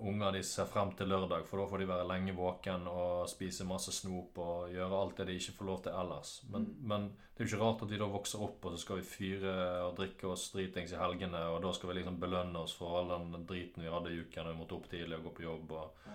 Unger 0.00 0.32
de 0.32 0.42
ser 0.42 0.66
frem 0.66 0.90
til 0.96 1.08
lørdag, 1.08 1.44
for 1.46 1.58
da 1.58 1.66
får 1.70 1.78
de 1.82 1.88
være 1.88 2.08
lenge 2.08 2.34
våken 2.36 2.86
og 2.90 3.28
spise 3.28 3.64
masse 3.64 3.92
snop 3.92 4.38
og 4.38 4.70
gjøre 4.72 5.00
alt 5.02 5.16
det 5.16 5.26
de 5.26 5.36
ikke 5.38 5.56
får 5.58 5.66
lov 5.66 5.82
til 5.82 5.92
ellers. 5.92 6.42
Men, 6.50 6.64
Mm. 6.64 6.88
men 6.88 7.08
det 7.36 7.40
er 7.40 7.46
jo 7.48 7.56
ikke 7.56 7.64
rart 7.64 7.82
at 7.82 7.90
vi 7.90 7.98
da 7.98 8.04
vokser 8.06 8.42
opp, 8.42 8.64
og 8.64 8.72
så 8.72 8.78
skal 8.78 8.96
vi 8.96 9.02
fyre 9.02 9.56
og 9.86 9.96
drikke 9.96 10.28
oss 10.28 10.50
dritings 10.52 10.92
i 10.92 10.96
helgene, 10.96 11.42
og 11.52 11.62
da 11.62 11.72
skal 11.72 11.90
vi 11.90 12.00
liksom 12.00 12.20
belønne 12.20 12.56
oss 12.58 12.72
for 12.74 12.98
all 12.98 13.08
den 13.08 13.46
driten 13.46 13.82
vi 13.82 13.90
hadde 13.90 14.10
i 14.12 14.20
uken, 14.20 14.46
og 14.46 14.52
vi 14.54 14.58
måtte 14.60 14.74
opp 14.76 14.88
tidlig 14.90 15.16
og 15.18 15.24
gå 15.24 15.34
på 15.36 15.42
jobb 15.42 15.72
og 15.72 15.90
Ja. 16.06 16.12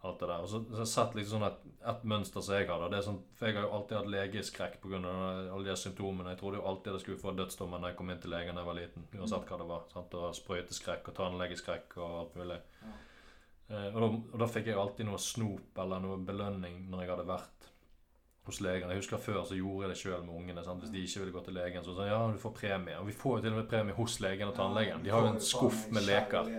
Alt 0.00 0.22
det 0.22 0.28
der. 0.30 0.44
Og 0.44 0.48
så, 0.48 0.62
så 0.64 0.78
har 0.78 0.86
jeg 0.86 0.92
sett 0.94 1.16
liksom 1.18 1.42
sånn 1.42 1.48
et, 1.50 1.66
et 1.92 2.06
mønster 2.12 2.44
som 2.44 2.56
jeg 2.56 2.68
har. 2.70 2.86
Det 2.88 2.98
er 2.98 3.04
sånn, 3.04 3.20
for 3.36 3.48
jeg 3.48 3.58
har 3.58 3.66
jo 3.66 3.74
alltid 3.76 3.98
hatt 3.98 4.10
legeskrekk 4.14 4.78
pga. 4.80 5.00
alle 5.10 5.66
de 5.66 5.76
symptomene. 5.76 6.32
Jeg 6.32 6.40
trodde 6.40 6.60
jo 6.60 6.66
alltid 6.70 6.96
jeg 6.96 7.04
skulle 7.04 7.22
få 7.24 7.36
dødsdommen 7.36 7.84
når 7.84 7.92
jeg 7.92 8.00
kom 8.00 8.14
inn 8.14 8.22
til 8.24 8.34
legen 8.34 8.56
da 8.56 8.64
jeg 8.64 8.70
var 8.70 8.80
liten. 8.80 9.06
Uansett 9.18 9.52
hva 9.52 9.60
det 9.60 9.68
var. 9.74 9.86
sant? 9.92 10.16
Og 10.16 10.34
sprøyteskrekk 10.40 11.12
og 11.12 11.18
tannlegeskrekk 11.20 11.96
og 12.00 12.18
alt 12.22 12.40
mulig. 12.40 12.60
Ja. 12.80 12.96
Eh, 13.70 13.88
og, 13.92 14.00
da, 14.00 14.08
og 14.32 14.40
da 14.42 14.50
fikk 14.50 14.70
jeg 14.72 14.80
alltid 14.82 15.06
noe 15.06 15.20
snop 15.22 15.84
eller 15.84 16.02
noe 16.02 16.18
belønning 16.26 16.82
når 16.90 17.04
jeg 17.04 17.12
hadde 17.12 17.28
vært 17.28 17.69
hos 18.50 18.60
legen. 18.64 18.90
Jeg 18.90 19.02
husker 19.02 19.22
Før 19.22 19.40
så 19.46 19.56
gjorde 19.58 19.86
jeg 19.86 19.92
det 19.92 19.98
sjøl 20.00 20.24
med 20.26 20.34
ungene. 20.34 20.64
sant? 20.64 20.82
Hvis 20.84 20.92
de 20.94 21.04
ikke 21.06 21.22
ville 21.24 21.34
gå 21.34 21.44
til 21.46 21.56
legen, 21.56 21.84
så 21.86 21.94
sa 21.96 22.06
ja, 22.08 22.20
du 22.30 22.38
får 22.42 22.54
premie. 22.58 22.98
Og 23.00 23.08
vi 23.08 23.16
får 23.16 23.38
jo 23.38 23.42
til 23.46 23.54
og 23.54 23.60
med 23.60 23.68
premie 23.70 23.96
hos 23.96 24.18
legen 24.20 24.50
og 24.50 24.54
tannlegen. 24.58 25.04
De 25.04 25.12
har 25.14 25.26
jo 25.26 25.32
en 25.34 25.42
skuff 25.50 25.86
med 25.94 26.06
leker. 26.06 26.52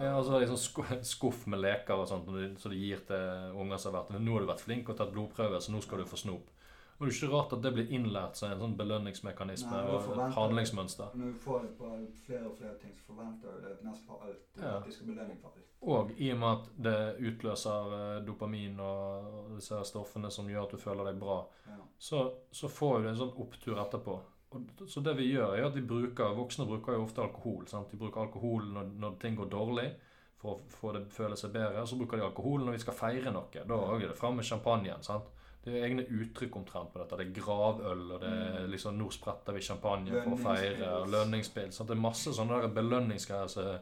Ja, 0.00 0.14
og 0.16 0.24
så 0.24 0.34
har 0.34 0.44
de 0.44 0.50
sånn 0.52 1.04
skuff 1.06 1.46
med 1.46 1.62
leker 1.62 1.98
og 1.98 2.08
sånt, 2.10 2.28
så 2.58 2.72
de 2.72 2.78
gir 2.80 3.02
til 3.08 3.58
unger 3.58 3.80
som 3.80 3.94
har 3.94 4.02
vært 4.02 4.18
Nå 4.18 4.34
har 4.34 4.44
du 4.44 4.50
vært 4.50 4.64
flink 4.64 4.88
og 4.90 4.98
tatt 4.98 5.12
blodprøve, 5.14 5.60
så 5.62 5.74
nå 5.74 5.82
skal 5.84 6.02
du 6.02 6.08
få 6.08 6.18
snop. 6.20 6.48
Og 6.98 7.06
det 7.06 7.12
er 7.12 7.16
ikke 7.16 7.30
rart 7.36 7.52
at 7.54 7.60
det 7.62 7.70
blir 7.76 7.92
innlært 7.94 8.34
som 8.36 8.50
en 8.50 8.58
sånn 8.58 8.72
belønningsmekanisme 8.78 9.70
Nei, 9.70 9.82
og 9.94 10.08
et 10.18 10.32
handlingsmønster. 10.34 11.12
Når 11.14 11.26
du 11.32 11.36
får 11.44 11.60
det 11.62 11.68
på 11.78 11.90
flere 12.26 12.46
og 12.48 12.56
flere 12.58 12.74
ting, 12.80 12.94
så 12.98 13.04
forventer 13.12 13.52
du 13.54 13.66
det 13.68 13.74
nesten 13.86 14.06
på 14.08 14.16
alt. 14.26 14.40
Ja. 14.58 14.72
At 14.80 14.88
de 14.88 14.94
skal 14.96 15.06
belønning 15.12 15.38
for 15.42 15.52
alt. 15.54 15.64
Og 15.94 16.10
i 16.18 16.32
og 16.34 16.40
med 16.42 16.48
at 16.56 16.64
det 16.88 16.96
utløser 17.30 17.92
eh, 17.98 18.24
dopamin 18.26 18.80
og 18.82 19.52
disse 19.54 19.78
stoffene 19.86 20.30
som 20.34 20.48
gjør 20.50 20.66
at 20.66 20.74
du 20.74 20.82
føler 20.82 21.04
deg 21.12 21.20
bra, 21.22 21.38
Ja. 21.68 21.78
så, 21.98 22.24
så 22.50 22.68
får 22.68 23.02
du 23.04 23.08
en 23.12 23.20
sånn 23.22 23.32
opptur 23.46 23.78
etterpå. 23.78 24.18
Og, 24.58 24.68
så 24.88 25.00
det 25.04 25.14
vi 25.20 25.28
gjør, 25.30 25.54
er 25.54 25.66
at 25.68 25.74
vi 25.76 25.82
bruker 25.86 26.34
Voksne 26.34 26.66
bruker 26.66 26.96
jo 26.96 27.04
ofte 27.06 27.22
alkohol. 27.22 27.66
sant? 27.70 27.90
De 27.92 27.96
bruker 28.00 28.24
alkohol 28.26 28.66
når, 28.74 28.90
når 28.98 29.18
ting 29.22 29.36
går 29.38 29.50
dårlig, 29.54 29.90
for 30.38 30.56
å 30.56 30.60
få 30.80 30.92
det 30.96 31.06
føle 31.14 31.36
seg 31.36 31.52
bedre. 31.54 31.86
Så 31.86 31.96
bruker 32.00 32.16
de 32.18 32.24
alkohol 32.26 32.64
når 32.64 32.74
vi 32.78 32.82
skal 32.82 32.94
feire 32.94 33.30
noe. 33.34 33.50
Da 33.52 33.78
er 33.94 34.06
det 34.08 34.16
fram 34.18 34.34
med 34.40 34.46
champagnen. 34.48 35.02
sant? 35.02 35.30
Det 35.64 35.74
er 35.74 35.84
egne 35.88 36.04
uttrykk 36.06 36.56
omtrent 36.56 36.92
på 36.92 36.98
dette. 37.02 37.16
Det 37.18 37.26
er 37.26 37.40
gravøl, 37.42 38.12
og 38.14 38.20
det 38.22 38.28
er 38.30 38.60
Mm. 38.64 38.70
liksom 38.70 38.96
Nå 38.98 39.10
spretter 39.12 39.52
vi 39.52 39.60
champagne 39.60 40.22
for 40.22 40.30
å 40.36 40.38
feire. 40.38 40.92
og 41.00 41.08
Lønningsspill. 41.08 41.72
sant? 41.72 41.88
Det 41.88 41.96
er 41.96 42.00
masse 42.00 42.30
sånne 42.32 42.60
der 42.62 42.68
belønningsgreier 42.82 43.48
som 43.48 43.64
er 43.64 43.80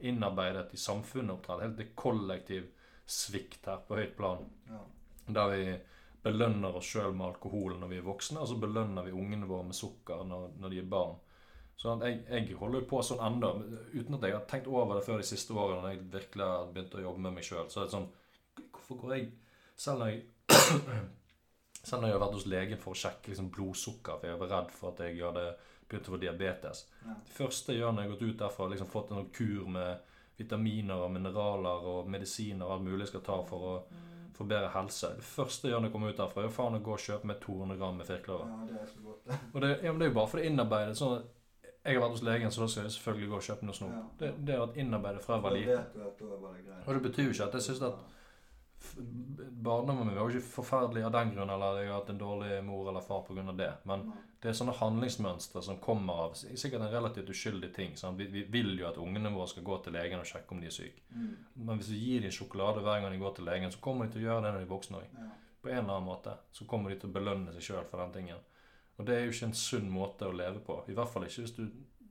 innarbeidet 0.00 0.72
i 0.74 0.76
samfunnet. 0.76 1.30
omtrent. 1.30 1.62
Helt 1.62 1.76
det 1.76 1.96
kollektiv 1.96 2.66
svikt 3.06 3.64
her 3.66 3.78
på 3.88 3.96
høyt 3.96 4.16
plan. 4.16 4.44
Ja. 4.70 4.80
Der 5.32 5.48
vi 5.50 5.80
belønner 6.22 6.74
oss 6.76 6.84
sjøl 6.84 7.12
med 7.14 7.26
alkohol 7.34 7.78
når 7.80 7.88
vi 7.88 7.96
er 7.98 8.02
voksne, 8.02 8.38
og 8.40 8.48
så 8.48 8.58
belønner 8.60 9.04
vi 9.04 9.10
ungene 9.12 9.46
våre 9.46 9.64
med 9.64 9.74
sukker 9.74 10.24
når, 10.24 10.50
når 10.60 10.70
de 10.70 10.78
er 10.78 10.88
barn. 10.88 11.16
Så 11.76 11.90
at 12.00 12.02
jeg, 12.06 12.24
jeg 12.28 12.56
holder 12.56 12.80
jo 12.80 12.86
på 12.86 13.02
sånn 13.02 13.20
enda, 13.20 13.48
uten 13.92 14.14
at 14.14 14.22
jeg 14.22 14.32
har 14.32 14.44
tenkt 14.46 14.68
over 14.68 14.94
det 14.94 15.04
før 15.04 15.16
de 15.16 15.22
siste 15.26 15.50
årene, 15.52 15.82
når 15.82 15.90
jeg 15.90 16.10
virkelig 16.12 16.44
har 16.46 16.66
begynt 16.72 16.94
å 16.94 17.02
jobbe 17.02 17.18
med 17.18 17.34
meg 17.34 17.44
sjøl. 17.44 17.66
Så 17.68 17.80
det 17.82 17.92
er 17.92 17.96
sånn 17.98 18.08
Hvorfor 18.72 19.00
går 19.00 19.16
jeg 19.16 19.32
Selv 19.76 19.98
når 19.98 20.06
jeg 20.12 20.22
Selv 21.84 22.00
når 22.00 22.08
jeg 22.08 22.16
har 22.16 22.22
vært 22.24 22.38
hos 22.38 22.48
legen 22.48 22.80
for 22.80 22.94
å 22.94 22.98
sjekke 22.98 23.32
liksom, 23.32 23.50
blodsukker, 23.52 24.18
for 24.20 24.30
jeg 24.30 24.40
var 24.40 24.52
redd 24.54 24.70
for 24.72 24.92
at 24.94 25.02
jeg 25.04 25.20
hadde 25.20 25.44
begynt 25.88 26.08
å 26.08 26.14
få 26.14 26.20
diabetes. 26.22 26.86
Ja. 27.04 27.16
Det 27.26 27.36
første 27.36 27.74
jeg 27.74 27.82
gjør 27.82 27.92
når 27.92 28.02
jeg 28.02 28.10
har 28.10 28.16
gått 28.16 28.26
ut 28.28 28.40
derfra, 28.40 28.68
liksom 28.72 28.90
fått 28.92 29.12
en 29.12 29.28
kur 29.36 29.68
med 29.74 30.10
vitaminer 30.38 31.04
og 31.04 31.12
mineraler 31.14 31.86
og 31.92 32.08
medisiner 32.10 32.66
og 32.66 32.78
alt 32.78 32.86
mulig 32.88 33.04
jeg 33.04 33.12
skal 33.12 33.24
ta 33.28 33.36
for 33.46 33.68
å 33.68 33.74
få 34.34 34.46
bedre 34.50 34.72
helse. 34.74 35.12
Det 35.20 35.26
første 35.28 35.68
jeg 35.68 35.74
gjør 35.74 35.84
når 35.84 35.90
jeg 35.90 35.94
kommer 35.94 36.10
ut 36.10 36.18
derfra, 36.18 36.42
er 36.42 36.56
faen 36.56 36.78
å 36.78 36.82
gå 36.82 36.96
og 36.96 37.04
kjøpe 37.04 37.30
meg 37.30 37.38
200 37.44 37.78
gram 37.78 38.00
med 38.00 38.08
firkløver. 38.08 38.50
ja, 38.50 38.66
det 38.70 38.80
er 38.80 38.88
så 38.90 39.04
godt. 39.04 39.20
det. 39.28 39.38
Og 39.54 39.62
det, 39.62 39.70
ja, 39.84 39.92
men 39.92 40.00
det 40.00 40.08
er 40.08 40.10
jo 40.10 40.16
bare 40.18 40.32
for 40.32 40.40
det 40.40 40.48
innarbeidet. 40.50 40.96
Sånn 40.98 41.14
at 41.20 41.30
jeg 41.84 41.98
har 41.98 42.02
vært 42.02 42.16
hos 42.16 42.24
legen, 42.24 42.50
så 42.50 42.64
da 42.64 42.68
skal 42.72 42.86
jeg 42.86 42.96
selvfølgelig 42.96 43.30
gå 43.30 43.38
og 43.38 43.46
kjøpe 43.46 43.68
noe 43.68 43.76
snop. 43.76 43.94
Ja. 43.94 44.02
Det, 44.22 44.32
det 44.48 44.56
har 44.56 44.64
vært 44.64 44.80
innarbeidet 44.82 45.22
fra 45.22 45.36
jeg 45.36 45.44
var 45.44 45.56
liten. 45.58 46.02
Og 46.80 46.90
det 46.96 47.02
betyr 47.06 47.28
jo 47.28 47.36
ikke 47.36 47.48
at 47.50 47.56
jeg 47.60 47.66
synes 47.68 47.82
at 47.90 48.02
barndommen 49.64 50.06
min 50.06 50.16
var 50.16 50.28
jo 50.28 50.38
ikke 50.38 50.52
forferdelig 50.58 51.04
av 51.06 51.12
den 51.14 51.32
grunn, 51.34 51.50
eller 51.50 51.80
jeg 51.80 51.90
har 51.90 52.00
hatt 52.00 52.12
en 52.12 52.20
dårlig 52.20 52.58
mor 52.66 52.88
eller 52.90 53.04
far 53.04 53.22
pga. 53.26 53.44
det. 53.56 53.70
Men 53.90 54.06
det 54.42 54.50
er 54.50 54.56
sånne 54.58 54.76
handlingsmønstre 54.76 55.62
som 55.64 55.80
kommer 55.80 56.26
av 56.26 56.34
sikkert 56.36 56.82
en 56.82 56.92
relativt 56.92 57.30
uskyldig 57.32 57.70
ting. 57.74 57.94
Sånn. 57.96 58.18
Vi, 58.18 58.26
vi 58.32 58.42
vil 58.56 58.74
jo 58.78 58.88
at 58.90 59.00
ungene 59.00 59.32
våre 59.32 59.48
skal 59.48 59.64
gå 59.64 59.78
til 59.84 59.96
legen 59.96 60.20
og 60.20 60.28
sjekke 60.28 60.52
om 60.52 60.60
de 60.60 60.68
er 60.68 60.74
syke. 60.76 61.04
Mm. 61.14 61.30
Men 61.68 61.80
hvis 61.80 61.92
vi 61.94 62.02
gir 62.02 62.26
dem 62.26 62.34
sjokolade 62.34 62.82
hver 62.84 63.00
gang 63.00 63.14
de 63.14 63.22
går 63.22 63.38
til 63.38 63.48
legen, 63.48 63.72
så 63.72 63.80
kommer 63.84 64.04
de 64.04 64.14
til 64.14 64.24
å 64.24 64.28
gjøre 64.28 64.42
det 64.44 64.50
når 64.52 64.60
de 64.60 64.68
er 64.68 64.74
voksne 64.74 65.00
òg. 65.00 65.14
Ja. 65.22 65.30
På 65.64 65.70
en 65.72 65.78
eller 65.80 65.94
annen 65.94 66.10
måte. 66.10 66.36
Så 66.52 66.68
kommer 66.68 66.92
de 66.92 66.98
til 67.00 67.08
å 67.08 67.16
belønne 67.16 67.54
seg 67.54 67.70
sjøl 67.70 67.88
for 67.88 68.04
den 68.04 68.12
tingen. 68.18 68.42
Og 68.98 69.08
det 69.08 69.16
er 69.16 69.24
jo 69.24 69.32
ikke 69.32 69.48
en 69.48 69.56
sunn 69.58 69.88
måte 69.90 70.28
å 70.28 70.36
leve 70.36 70.60
på. 70.66 70.76
I 70.92 70.96
hvert 70.98 71.10
fall 71.10 71.24
ikke 71.26 71.46
hvis 71.46 71.56
du 71.56 71.64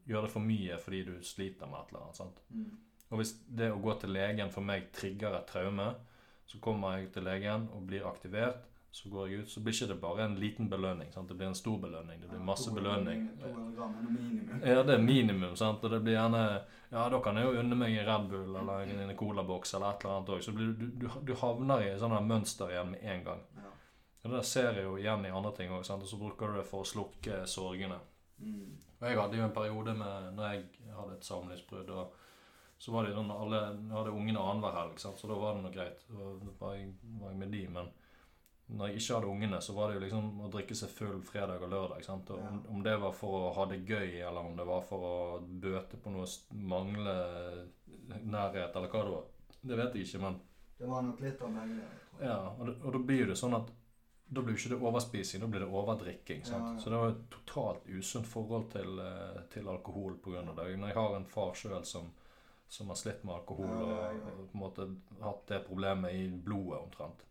gjør 0.09 0.26
det 0.26 0.34
for 0.34 0.43
mye 0.43 0.80
fordi 0.82 1.03
du 1.07 1.13
sliter 1.24 1.69
med 1.69 1.80
et 1.80 1.93
eller 1.93 2.07
annet. 2.07 2.17
sant? 2.17 2.41
Mm. 2.49 2.71
Og 3.13 3.21
hvis 3.21 3.36
det 3.45 3.69
å 3.69 3.78
gå 3.82 3.93
til 4.01 4.15
legen 4.17 4.49
for 4.51 4.65
meg 4.65 4.89
trigger 4.95 5.38
et 5.38 5.47
traume, 5.53 5.91
så 6.46 6.60
kommer 6.60 6.98
jeg 6.98 7.12
til 7.14 7.26
legen 7.28 7.68
og 7.74 7.88
blir 7.88 8.06
aktivert. 8.08 8.64
Så 8.94 9.10
går 9.10 9.28
jeg 9.28 9.39
ut, 9.41 9.50
så 9.50 9.62
blir 9.66 9.74
ikke 9.74 9.88
det 9.89 9.96
bare 10.02 10.26
en 10.28 10.36
liten 10.38 10.68
belønning. 10.70 11.08
sant? 11.14 11.28
Det 11.28 11.34
blir 11.34 11.48
en 11.48 11.56
stor 11.58 11.80
belønning. 11.82 12.20
Det 12.22 12.28
blir 12.30 12.44
masse 12.46 12.70
belønning. 12.72 13.24
200 13.41 13.72
gram 13.74 13.96
noe 14.04 14.12
minimum. 14.14 14.60
Ja, 14.62 14.84
det 14.86 14.94
er 14.94 15.02
minimum, 15.02 15.56
sant. 15.58 15.84
Og 15.84 15.91
det 15.91 16.04
blir 16.06 16.14
gjerne 16.14 16.44
Ja, 16.91 17.08
da 17.10 17.20
kan 17.26 17.39
jeg 17.39 17.48
jo 17.48 17.58
unne 17.58 17.76
meg 17.76 17.96
en 17.98 18.06
Red 18.06 18.28
Bull 18.30 18.56
eller 18.60 18.84
en, 18.86 19.16
colaboks 19.18 19.74
eller 19.74 19.96
et 19.96 20.06
eller 20.06 20.20
annet 20.20 20.30
òg. 20.30 20.44
Så 20.46 20.54
blir 20.54 20.76
du, 20.78 20.86
du, 21.02 21.08
du 21.26 21.34
havner 21.41 21.82
i 21.82 21.96
sånne 21.98 22.20
mønster 22.22 22.70
igjen 22.70 22.91
med 22.94 23.08
en 23.16 23.24
gang. 23.26 23.41
Ja. 23.58 23.72
Og 24.24 24.36
det 24.36 24.44
ser 24.46 24.78
jeg 24.78 24.86
jo 24.86 24.94
igjen 25.02 25.26
i 25.26 25.34
andre 25.34 25.56
ting 25.58 25.74
òg, 25.74 25.82
og 25.82 26.06
så 26.08 26.20
bruker 26.22 26.54
du 26.54 26.60
det 26.60 26.68
for 26.70 26.86
å 26.86 26.91
slukke 26.91 27.41
sorgene. 27.50 27.98
Mm. 28.38 28.78
Og 29.00 29.08
jeg 29.10 29.20
hadde 29.20 29.39
jo 29.39 29.48
en 29.48 29.58
periode 29.58 29.98
med 29.98 30.30
når 30.38 30.54
jeg 30.54 30.94
hadde 31.00 31.18
et 31.18 31.32
samlivsbrudd, 31.32 31.89
og 31.98 32.14
så 32.84 32.92
var 32.92 33.06
det 33.08 33.14
alle 33.16 33.60
hadde 33.94 34.12
ungene 34.12 34.42
annenhver 34.44 34.74
helg, 34.76 34.98
sant? 35.00 35.20
så 35.20 35.28
da 35.30 35.38
var 35.40 35.54
det 35.56 35.62
noe 35.64 35.72
greit. 35.72 36.02
Da 36.10 36.32
var 36.60 36.74
jeg, 36.76 36.90
var 37.22 37.30
jeg 37.32 37.40
med 37.40 37.54
de, 37.56 37.62
men 37.72 37.92
når 38.74 38.90
jeg 38.90 39.00
ikke 39.00 39.16
hadde 39.16 39.30
ungene, 39.32 39.60
så 39.64 39.76
var 39.78 39.88
det 39.88 39.96
jo 39.96 40.02
liksom 40.02 40.42
å 40.44 40.50
drikke 40.52 40.76
seg 40.76 40.92
full 40.92 41.22
fredag 41.24 41.64
og 41.64 41.72
lørdag. 41.72 42.04
sant? 42.04 42.32
Og 42.36 42.42
om, 42.44 42.58
om 42.74 42.82
det 42.84 42.96
var 43.00 43.14
for 43.16 43.38
å 43.38 43.54
ha 43.56 43.68
det 43.72 43.78
gøy, 43.88 44.18
eller 44.20 44.50
om 44.50 44.58
det 44.58 44.66
var 44.68 44.84
for 44.90 45.06
å 45.08 45.14
bøte 45.64 46.00
på 46.04 46.12
noe 46.12 46.28
mangle 46.74 47.14
nærhet, 48.20 48.76
eller 48.76 48.92
hva 48.92 49.04
det 49.06 49.14
var, 49.14 49.30
det 49.64 49.80
vet 49.80 49.96
jeg 49.96 50.10
ikke, 50.10 50.24
men 50.26 50.42
Det 50.82 50.90
var 50.90 51.08
nok 51.08 51.24
litt 51.24 51.46
av 51.48 51.56
begge 51.56 51.78
deler. 51.78 52.04
ja, 52.20 52.38
og, 52.58 52.66
det, 52.68 52.76
og 52.82 52.98
da 52.98 53.02
blir 53.12 53.32
det 53.32 53.40
sånn 53.40 53.56
at 53.62 53.72
da 54.34 54.42
blir 54.42 54.56
jo 54.56 54.60
ikke 54.60 54.74
det 54.74 54.88
overspising, 54.90 55.44
da 55.44 55.48
blir 55.52 55.64
det 55.64 55.70
overdrikking. 55.70 56.44
Ja, 56.50 56.60
ja. 56.60 56.74
Så 56.82 56.90
det 56.90 57.00
var 57.00 57.12
et 57.14 57.24
totalt 57.32 57.88
usunt 57.88 58.28
forhold 58.28 58.72
til, 58.74 59.00
eh, 59.00 59.40
til 59.54 59.68
alkohol 59.70 60.18
pga. 60.24 60.44
det. 60.56 60.78
Når 60.80 60.88
jeg 60.90 60.98
har 60.98 61.16
en 61.16 61.26
far 61.30 61.54
sjøl 61.54 61.86
som, 61.86 62.10
som 62.74 62.89
har 62.89 62.97
slitt 62.97 63.21
med 63.24 63.36
alkohol 63.36 63.69
og, 63.69 63.91
og 63.93 64.39
på 64.49 64.57
en 64.57 64.63
måte 64.63 64.88
hatt 65.21 65.45
det 65.51 65.61
problemet 65.67 66.15
i 66.17 66.26
blodet 66.34 66.80
omtrent. 66.80 67.21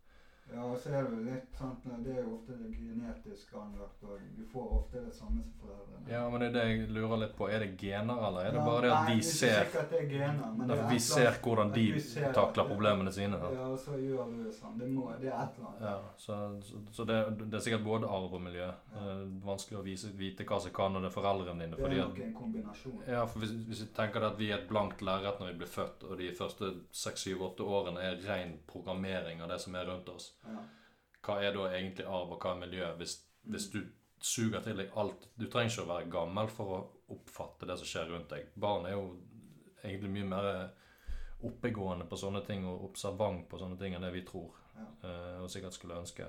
Ja, 0.53 0.63
og 0.69 0.77
så 0.83 0.91
er 0.93 1.07
det 1.09 1.21
litt 1.25 1.55
sant, 1.57 1.85
Det 2.05 2.13
er 2.13 2.19
jo 2.27 2.35
ofte 2.37 2.53
det 2.61 2.71
genetisk 2.77 3.55
anlagt, 3.57 4.03
og 4.05 4.19
du 4.37 4.43
får 4.53 4.73
ofte 4.79 5.01
det 5.07 5.15
samme 5.17 5.41
som 5.41 5.53
foreldrene. 5.63 6.11
Ja, 6.13 6.25
men 6.29 6.41
det 6.43 6.49
er 6.51 6.53
det 6.57 6.65
jeg 6.69 6.89
lurer 6.93 7.21
litt 7.23 7.37
på. 7.39 7.47
Er 7.49 7.63
det 7.63 7.69
gener, 7.81 8.19
eller 8.27 8.41
er 8.49 8.51
det 8.53 8.61
Ja, 8.61 8.65
bare 8.67 8.83
det 8.83 8.91
at 8.93 9.09
nei, 9.09 9.15
er 9.17 9.23
ser 9.23 9.71
det 9.73 10.01
er 10.01 10.09
gener, 10.11 10.51
men 10.59 10.69
det 10.69 10.77
er 10.79 10.91
vi 10.91 10.99
ser 10.99 11.39
hvordan 11.47 11.73
de 11.73 11.85
ser 12.01 12.33
takler 12.37 12.65
det- 12.67 12.73
problemene 12.75 13.13
sine. 13.13 13.39
Da. 13.41 13.53
Ja, 13.55 13.69
og 13.73 13.79
så 13.79 13.97
gjør 13.97 14.29
du 14.35 14.43
det 14.45 14.53
sånn. 14.59 14.77
Det, 14.79 14.89
må, 14.91 15.07
det 15.23 15.31
er 15.33 15.39
et 15.47 15.57
eller 15.57 15.69
annet. 15.71 15.81
Ja, 15.81 15.97
så, 16.19 16.61
så, 16.69 16.83
så 16.99 17.05
det, 17.09 17.19
det 17.47 17.55
er 17.55 17.65
sikkert 17.69 17.85
både 17.85 18.11
arv 18.19 18.35
og 18.35 18.43
miljø. 18.43 18.67
Ja. 18.67 19.07
Eh, 19.07 19.25
vanskelig 19.49 19.79
å 19.81 19.85
vise, 19.87 20.13
vite 20.21 20.45
hva 20.45 20.61
som 20.61 20.73
kan 20.77 20.93
når 20.93 21.07
det 21.07 21.13
er 21.13 21.17
foreldrene 21.17 21.65
dine. 21.65 21.77
Det 21.81 21.89
er 21.89 22.05
nok 22.05 22.21
en 22.27 22.35
kombinasjon. 22.43 23.01
Ja, 23.09 23.25
for 23.25 23.39
hvis, 23.47 23.55
hvis 23.71 23.83
vi 23.87 23.89
tenker 23.97 24.29
at 24.29 24.37
vi 24.39 24.51
er 24.53 24.59
et 24.61 24.69
blankt 24.69 25.01
lerret 25.01 25.41
når 25.41 25.55
vi 25.55 25.59
blir 25.65 25.73
født, 25.79 26.05
og 26.11 26.19
de 26.19 26.29
første 26.37 26.75
seks, 26.93 27.25
syv, 27.25 27.41
åtte 27.49 27.65
årene 27.65 28.03
er 28.05 28.21
ren 28.29 28.59
programmering 28.69 29.41
av 29.41 29.49
det 29.49 29.61
som 29.63 29.75
er 29.81 29.87
rundt 29.89 30.09
oss, 30.13 30.33
Ja. 30.45 30.59
hva 31.23 31.37
er 31.43 31.53
da 31.55 31.69
egentlig 31.71 32.05
arv, 32.07 32.33
og 32.33 32.41
hva 32.41 32.51
er 32.57 32.61
miljø? 32.67 32.87
Hvis, 32.99 33.19
Mm. 33.45 33.51
hvis 33.53 33.71
du 33.71 33.81
suger 34.21 34.61
til 34.63 34.77
deg 34.77 34.91
alt 34.97 35.29
Du 35.39 35.47
trenger 35.51 35.71
ikke 35.71 35.83
å 35.83 35.95
være 35.99 36.11
gammel 36.11 36.49
for 36.49 36.65
å 36.65 36.87
oppfatte 37.17 37.67
det 37.67 37.79
som 37.79 37.87
skjer 37.87 38.11
rundt 38.13 38.29
deg. 38.31 38.47
Barn 38.57 38.87
er 38.87 38.93
jo 38.93 39.17
egentlig 39.85 40.11
mye 40.11 40.25
mer 40.29 40.71
oppegående 41.43 42.07
på 42.09 42.17
sånne 42.17 42.45
ting 42.47 42.65
og 42.69 42.85
observant 42.91 43.49
på 43.51 43.59
sånne 43.59 43.79
ting 43.79 43.95
enn 43.95 44.03
det 44.03 44.13
vi 44.13 44.23
tror, 44.23 44.51
Ja. 44.77 44.87
eh, 45.09 45.43
og 45.43 45.51
sikkert 45.51 45.73
skulle 45.75 45.99
ønske. 45.99 46.25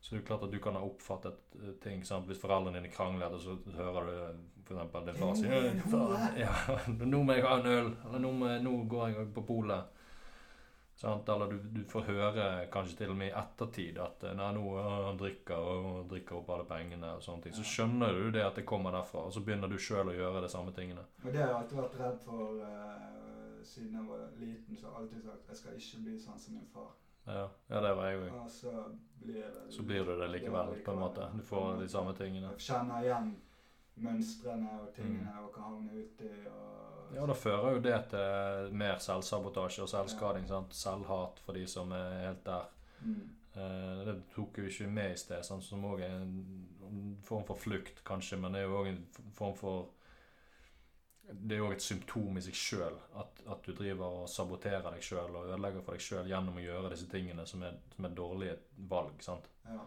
Så 0.00 0.10
det 0.16 0.22
er 0.22 0.26
klart 0.26 0.42
at 0.44 0.50
du 0.50 0.58
kan 0.58 0.74
ha 0.74 0.80
oppfattet 0.80 1.36
eh, 1.62 1.72
ting 1.82 2.02
sant? 2.04 2.26
Hvis 2.26 2.40
foreldrene 2.40 2.80
dine 2.80 2.92
krangler, 2.92 3.26
og 3.34 3.40
så 3.40 3.56
hører 3.72 4.06
du 4.06 4.38
f.eks. 4.66 5.04
din 5.06 5.14
far 5.14 5.34
si 5.34 5.46
'Nå 7.06 7.22
må 7.22 7.32
jeg 7.34 7.44
ha 7.44 7.58
en 7.60 7.66
øl.' 7.66 7.96
Eller 8.06 8.18
nå, 8.18 8.32
må 8.32 8.46
'Nå 8.62 8.88
går 8.88 9.08
jeg 9.08 9.34
på 9.34 9.42
polet'. 9.46 9.84
Sant? 10.96 11.28
Eller 11.28 11.50
du, 11.52 11.58
du 11.60 11.82
får 11.84 12.06
høre 12.08 12.44
kanskje 12.72 12.96
til 13.02 13.10
og 13.12 13.18
med 13.20 13.28
i 13.28 13.36
ettertid 13.36 13.98
at 14.00 14.22
eh, 14.24 14.36
'Nei, 14.36 14.48
nå 14.56 14.64
han 14.80 15.18
drikker 15.20 15.68
og 15.72 16.06
drikker 16.08 16.38
opp 16.38 16.52
alle 16.54 16.64
pengene', 16.70 17.10
og 17.18 17.24
sånne 17.24 17.44
ting. 17.44 17.56
Så 17.56 17.64
skjønner 17.68 18.16
du 18.16 18.30
det 18.32 18.44
at 18.46 18.56
det 18.56 18.64
kommer 18.68 18.96
derfra, 18.96 19.26
og 19.28 19.34
så 19.34 19.42
begynner 19.44 19.68
du 19.68 19.76
sjøl 19.76 20.08
å 20.08 20.16
gjøre 20.16 20.44
de 20.46 20.52
samme 20.52 20.72
tingene. 20.72 21.04
Og 21.24 21.28
det 21.28 21.42
har 21.42 21.52
jeg 21.52 21.58
alltid 21.58 21.80
vært 21.82 21.98
redd 22.00 22.22
for 22.24 22.62
uh, 22.64 23.60
siden 23.62 23.98
jeg 23.98 24.08
var 24.08 24.24
liten. 24.40 24.76
Så 24.76 24.86
har 24.86 24.94
jeg 24.94 25.02
alltid 25.02 25.26
sagt 25.28 25.52
jeg 25.52 25.60
skal 25.60 25.82
ikke 25.82 26.02
bli 26.06 26.16
sånn 26.24 26.40
som 26.46 26.56
min 26.56 26.70
far. 26.72 26.94
Ja, 27.26 27.44
ja 27.68 27.82
det 27.82 27.92
var 27.98 28.08
jeg 28.08 28.22
òg. 28.22 28.32
Og 28.40 28.50
så 28.50 28.72
blir 29.20 29.42
det 29.42 29.72
Så 29.76 29.82
blir 29.82 30.04
du 30.04 30.14
det 30.16 30.30
likevel, 30.32 30.78
på 30.84 30.96
en 30.96 31.04
måte. 31.04 31.28
Du 31.36 31.42
får 31.42 31.80
de 31.82 31.88
samme 31.88 32.16
tingene. 32.16 32.54
Jeg 32.56 32.68
kjenner 32.70 33.04
igjen 33.04 33.34
mønstrene 33.96 34.78
og 34.80 34.92
tingene 34.96 35.32
og 35.42 35.52
kan 35.52 35.70
havne 35.74 36.04
uti. 36.04 36.32
Og, 36.48 36.85
Ja, 37.14 37.22
og 37.22 37.30
da 37.30 37.36
fører 37.38 37.76
jo 37.76 37.82
det 37.84 37.96
til 38.10 38.74
mer 38.76 38.98
selvsabotasje 39.02 39.84
og 39.84 39.90
selvskading. 39.92 40.48
sant? 40.48 40.74
Selvhat 40.74 41.40
for 41.44 41.56
de 41.56 41.66
som 41.70 41.92
er 41.96 42.22
helt 42.26 42.44
der. 42.46 42.70
mm, 43.00 43.24
Eh, 43.56 44.04
det 44.04 44.16
tok 44.34 44.58
jo 44.58 44.68
ikke 44.68 44.86
med 44.92 45.14
i 45.14 45.20
sted, 45.20 45.44
sant? 45.44 45.64
som 45.64 45.84
òg 45.88 46.02
er 46.04 46.12
en 46.18 47.20
form 47.24 47.44
for 47.48 47.56
flukt, 47.56 48.02
kanskje, 48.04 48.36
men 48.40 48.52
det 48.52 48.62
er 48.62 48.66
jo 48.68 48.80
òg 48.82 48.90
en 48.90 49.04
form 49.36 49.54
for 49.56 49.92
Det 51.26 51.56
er 51.56 51.58
jo 51.58 51.72
et 51.74 51.82
symptom 51.82 52.36
i 52.38 52.42
seg 52.44 52.54
sjøl, 52.54 52.98
at, 53.18 53.40
at 53.50 53.64
du 53.66 53.72
driver 53.74 54.20
og 54.20 54.28
saboterer 54.30 54.84
deg 54.84 55.02
sjøl 55.02 55.32
og 55.34 55.48
ødelegger 55.48 55.82
for 55.82 55.96
deg 55.96 56.04
sjøl 56.04 56.28
gjennom 56.30 56.60
å 56.60 56.62
gjøre 56.62 56.92
disse 56.92 57.08
tingene 57.10 57.42
som 57.50 57.64
er, 57.66 57.80
som 57.96 58.06
er 58.06 58.14
dårlige 58.14 58.58
valg. 58.92 59.16
sant? 59.26 59.48
ja. 59.64 59.80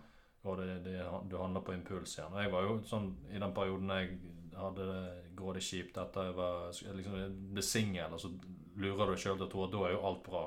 Og 0.47 0.57
det, 0.59 0.67
det, 0.83 0.97
du 1.31 1.37
handler 1.39 1.63
på 1.63 1.73
impuls 1.75 2.17
igjen. 2.17 2.33
Og 2.33 2.43
jeg 2.43 2.51
var 2.51 2.65
jo 2.65 2.75
sånn 2.87 3.07
i 3.31 3.39
den 3.39 3.55
perioden 3.55 3.89
jeg 3.91 4.19
hadde 4.61 4.87
det 4.89 5.33
grådig 5.39 5.63
kjipt 5.65 5.97
etter 6.01 6.29
jeg 6.29 6.37
var 6.37 6.69
liksom, 6.69 7.17
jeg 7.19 7.35
ble 7.55 7.65
singel, 7.65 8.15
og 8.15 8.23
så 8.23 8.31
lurer 8.79 9.05
du 9.05 9.13
deg 9.13 9.23
sjøl 9.23 9.37
til 9.39 9.47
å 9.47 9.51
tro 9.51 9.65
at 9.65 9.75
da 9.75 9.83
er 9.87 9.95
jo 9.95 10.05
alt 10.09 10.23
bra. 10.25 10.45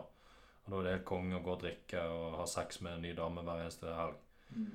Og 0.63 0.71
da 0.71 0.79
er 0.79 0.87
det 0.87 0.95
helt 0.97 1.09
konge 1.09 1.39
å 1.39 1.43
gå 1.43 1.57
og 1.57 1.63
drikke 1.65 2.07
og 2.07 2.39
ha 2.39 2.47
sex 2.47 2.81
med 2.85 2.97
en 2.97 3.07
ny 3.07 3.13
dame 3.19 3.43
hver 3.43 3.65
eneste 3.65 3.95
helg. 3.97 4.21
Mm, 4.53 4.73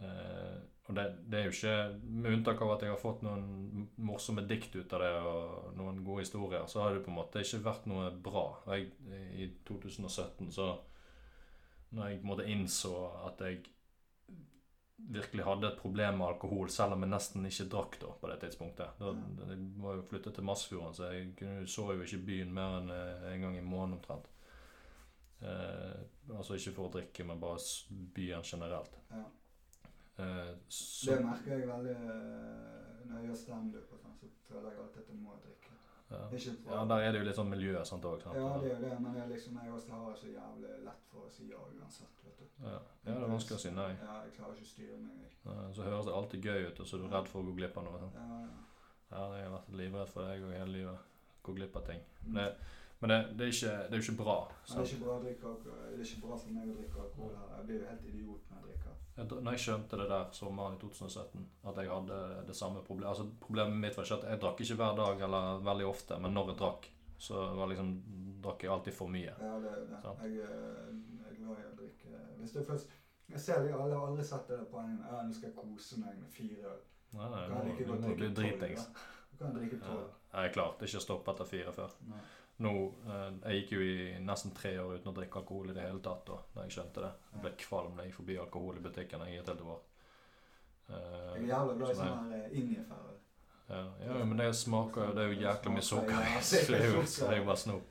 Eh, 0.00 0.58
og 0.88 0.96
det, 0.96 1.02
det 1.28 1.38
er 1.38 1.42
jo 1.44 1.52
ikke 1.52 1.72
Med 2.08 2.32
unntak 2.32 2.62
av 2.64 2.70
at 2.74 2.84
jeg 2.84 2.92
har 2.94 3.00
fått 3.02 3.20
noen 3.22 3.88
morsomme 4.00 4.46
dikt 4.48 4.72
ut 4.78 4.94
av 4.96 5.02
det, 5.04 5.10
og 5.20 5.74
noen 5.76 6.00
gode 6.06 6.24
historier, 6.24 6.64
så 6.70 6.84
har 6.84 6.96
det 6.96 7.02
på 7.04 7.12
en 7.12 7.18
måte 7.20 7.42
ikke 7.44 7.60
vært 7.66 7.88
noe 7.90 8.08
bra. 8.24 8.46
Jeg, 8.72 8.88
I 9.36 9.50
2017, 9.68 10.48
så 10.56 10.72
Når 11.90 12.08
jeg 12.08 12.20
på 12.22 12.26
en 12.26 12.32
måte 12.32 12.48
innså 12.48 12.94
at 13.28 13.44
jeg 13.44 13.60
virkelig 15.08 15.44
hadde 15.46 15.68
et 15.70 15.78
problem 15.80 16.18
med 16.18 16.26
alkohol, 16.26 16.70
selv 16.70 16.94
om 16.94 17.02
jeg 17.04 17.10
nesten 17.10 17.46
ikke 17.48 17.68
drakk 17.72 17.96
da 18.02 18.12
på 18.20 18.30
det 18.30 18.38
tidspunktet. 18.44 19.00
Da, 19.00 19.14
jeg 19.50 19.58
var 19.82 19.96
jo 19.98 20.06
flyttet 20.10 20.34
til 20.36 20.46
Masfjorden, 20.46 20.94
så 20.94 21.10
jeg 21.10 21.32
kunne, 21.38 21.66
så 21.66 21.88
jo 21.94 22.04
ikke 22.06 22.22
byen 22.26 22.52
mer 22.54 22.78
enn 22.80 22.92
eh, 22.94 23.26
en 23.32 23.46
gang 23.46 23.58
i 23.58 23.64
måneden 23.64 23.98
omtrent. 23.98 24.30
Eh, 25.40 26.00
altså 26.36 26.58
ikke 26.58 26.74
for 26.76 26.88
å 26.88 26.94
drikke, 26.98 27.24
men 27.24 27.40
bare 27.40 27.62
byen 28.14 28.44
generelt. 28.44 28.98
ja. 29.10 29.24
Eh, 30.20 30.54
så, 30.68 31.14
Det 31.14 31.24
merker 31.24 31.56
jeg 31.56 31.68
veldig 31.68 31.94
eh, 31.96 33.06
når 33.08 33.16
jeg 33.16 33.26
gjør 33.28 33.38
standup. 33.42 33.94
sånn, 34.02 34.16
Så 34.20 34.28
føler 34.48 34.70
jeg 34.70 34.82
alltid 34.82 35.02
at 35.02 35.12
jeg 35.14 35.20
må 35.22 35.36
drikke. 35.44 35.69
Ja. 36.10 36.22
Ja, 36.66 36.84
der 36.90 37.04
er 37.06 37.12
det 37.12 37.20
jo 37.20 37.26
litt 37.28 37.38
sånn 37.38 37.52
miljø 37.52 37.76
og 37.78 37.86
sånt 37.86 38.06
òg. 38.08 38.24
Ja, 38.26 38.48
det 38.58 38.70
er 38.70 38.72
jo 38.74 38.80
det, 38.82 38.94
men 38.98 39.12
det 39.14 39.20
er 39.22 39.28
liksom, 39.30 39.58
jeg 39.62 39.74
også 39.76 39.98
har 39.98 40.16
så 40.18 40.32
jævlig 40.32 40.72
lett 40.86 41.04
for 41.12 41.26
å 41.26 41.30
si 41.30 41.46
ja 41.50 41.60
uansett, 41.60 42.24
vet 42.24 42.40
du. 42.40 42.48
Ja. 42.64 42.72
ja, 42.74 43.12
det 43.12 43.14
er 43.14 43.30
vanskelig 43.30 43.58
å 43.58 43.62
si 43.62 43.70
nei. 43.76 43.92
Ja, 44.00 44.16
jeg 44.26 44.34
klarer 44.38 44.56
ikke 44.58 44.66
å 44.66 44.72
styre 44.72 44.98
meg. 45.04 45.20
jeg. 45.22 45.36
Ja, 45.44 45.54
Så 45.76 45.86
høres 45.86 46.08
det 46.08 46.16
alltid 46.18 46.50
gøy 46.50 46.66
ut, 46.66 46.82
og 46.82 46.90
så 46.90 46.98
er 46.98 47.04
du 47.04 47.14
redd 47.14 47.30
for 47.30 47.42
å 47.42 47.46
gå 47.46 47.54
glipp 47.60 47.78
av 47.78 47.86
noe. 47.86 48.02
Sant? 48.02 48.18
Ja, 48.18 48.40
ja. 48.42 48.66
Ja, 49.10 49.22
jeg 49.34 49.46
har 49.46 49.54
vært 49.56 49.70
livredd 49.74 50.10
for 50.10 50.26
deg 50.26 50.44
og 50.46 50.52
hele 50.54 50.74
livet. 50.74 51.08
Gå 51.46 51.54
glipp 51.56 51.78
av 51.78 51.86
ting. 51.86 52.02
Mm. 52.20 52.34
Men, 52.34 52.42
det, 52.42 52.74
men 53.00 53.12
det, 53.12 53.20
det, 53.38 53.48
er 53.62 53.96
jo 53.96 54.02
ikke 54.04 54.18
bra. 54.20 54.36
Men 54.50 54.66
det 54.66 54.70
er 54.70 54.74
Sant? 54.74 54.92
ikke 54.92 55.04
bra 55.04 55.16
å 55.16 55.22
drikke 55.24 55.48
alkohol. 55.50 55.80
Det 55.86 55.96
er 55.96 56.10
ikke 56.10 56.26
bra 56.26 56.38
for 56.42 56.58
meg 56.58 56.68
å 56.70 56.76
drikke 56.78 57.04
alkohol 57.06 57.32
her. 57.38 57.48
Jeg 57.56 57.66
blir 57.70 57.80
jo 57.80 57.88
helt 57.90 58.10
idiot 58.12 58.50
når 58.50 58.60
jeg 58.60 58.68
drikker. 58.68 58.98
Jeg, 59.20 59.28
når 59.44 59.56
jeg 59.56 59.62
skjønte 59.66 59.98
det 60.00 60.06
der 60.08 60.30
sommeren 60.32 60.76
i 60.76 60.80
2017, 60.80 61.42
at 61.68 61.80
jeg 61.82 61.90
hadde 61.92 62.20
det 62.48 62.56
samme 62.56 62.80
problemet 62.86 63.10
Altså 63.10 63.26
Problemet 63.42 63.76
mitt 63.82 63.98
var 63.98 64.06
ikke 64.08 64.16
at 64.20 64.28
jeg 64.30 64.40
drakk 64.44 64.62
ikke 64.64 64.78
hver 64.80 64.96
dag 65.00 65.24
eller 65.26 65.60
veldig 65.66 65.86
ofte, 65.90 66.18
men 66.24 66.32
når 66.36 66.52
jeg 66.52 66.60
drakk, 66.62 66.88
så 67.20 67.42
var 67.58 67.68
liksom, 67.68 67.90
drakk 68.40 68.64
jeg 68.64 68.72
alltid 68.72 68.96
for 68.96 69.12
mye. 69.12 69.34
Ja, 69.36 69.52
det 69.60 69.74
det. 69.90 69.98
Sånn? 70.04 70.22
Jeg, 70.24 70.46
eh, 70.46 70.92
jeg 71.20 71.34
er 71.34 71.36
glad 71.42 71.60
i 71.60 71.66
å 71.68 71.74
drikke. 71.82 72.22
Hvis 72.40 72.56
det 72.56 72.66
først 72.70 72.96
Jeg 73.30 73.40
ser 73.44 73.60
alle 73.68 73.94
har 73.94 74.06
aldri 74.08 74.24
sett 74.26 74.48
det 74.50 74.56
på 74.64 74.70
poenget. 74.72 75.04
Ja, 75.06 75.20
nå 75.22 75.34
skal 75.36 75.50
jeg 75.52 75.56
kose 75.60 76.00
meg 76.00 76.16
med 76.18 76.32
fire 76.34 76.72
øl. 76.72 76.80
Nei, 77.14 77.28
nei, 77.30 77.42
jeg 77.44 77.50
du 77.86 77.92
må, 77.92 77.98
du 78.00 78.08
må 78.08 78.14
bli 78.18 78.30
dritings. 78.34 78.88
Du 79.30 79.36
kan 79.44 79.54
drikke 79.54 79.76
Ja. 79.78 79.84
tolv. 79.86 80.08
Jeg 80.32 80.48
er 80.48 80.52
klart 80.56 80.82
ikke 80.82 81.02
stoppet 81.04 81.34
etter 81.34 81.46
fire 81.52 81.72
før. 81.76 81.94
Nei. 82.08 82.18
Nå, 82.60 82.72
eh, 83.08 83.30
Jeg 83.50 83.62
gikk 83.62 83.70
jo 83.72 83.80
i 83.80 84.18
nesten 84.20 84.52
tre 84.54 84.74
år 84.78 84.98
uten 84.98 85.12
å 85.12 85.16
drikke 85.16 85.40
alkohol 85.40 85.70
i 85.70 85.76
det 85.76 85.82
hele 85.86 86.00
tatt 86.04 86.26
da 86.28 86.36
da 86.54 86.62
jeg 86.66 86.74
skjønte 86.76 87.04
det. 87.06 87.12
Jeg 87.34 87.42
ble 87.46 87.52
kvalm 87.62 87.94
da 87.96 88.02
jeg 88.04 88.10
gikk 88.12 88.18
forbi 88.20 88.36
alkohol 88.42 88.76
i 88.76 88.84
butikken 88.84 89.22
i 89.28 89.36
et 89.38 89.48
helt 89.48 89.62
år. 89.64 89.80
Eh, 90.90 90.94
Jeg 91.36 91.42
er 91.44 91.48
jævla 91.54 91.76
glad 91.78 91.90
i 91.90 91.94
så 91.94 92.04
jeg- 92.04 92.12
sånn 92.12 92.32
her 92.32 92.48
ingefær. 92.60 93.06
Ja, 93.70 93.84
ja, 94.04 94.24
men 94.24 94.36
det 94.36 94.54
smaker 94.56 95.06
jo 95.06 95.14
Det 95.14 95.22
er 95.24 95.32
jo 95.32 95.40
jækla 95.46 95.70
mye 95.72 95.82
sukker 95.82 96.10
i. 96.10 96.40
Det 96.66 97.28
er 97.30 97.36
jo, 97.38 97.44
bare 97.44 97.56
snop. 97.56 97.82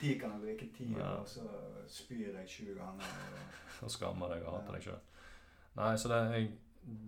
De 0.00 0.18
kan 0.20 0.30
jeg 0.30 0.42
drikke 0.58 0.76
ti, 0.76 0.84
Ja. 0.98 1.16
og 1.20 1.26
så 1.26 1.40
spyr 1.88 2.34
jeg 2.34 2.46
20 2.48 2.74
ganger. 2.74 3.04
Og 3.82 3.88
skammer 3.90 4.28
deg 4.28 4.42
og 4.46 4.52
hater 4.60 4.72
deg 4.72 4.82
sjøl. 4.82 4.98
Nei, 5.76 5.94
så 5.96 6.08
det 6.08 6.34
jeg, 6.36 6.52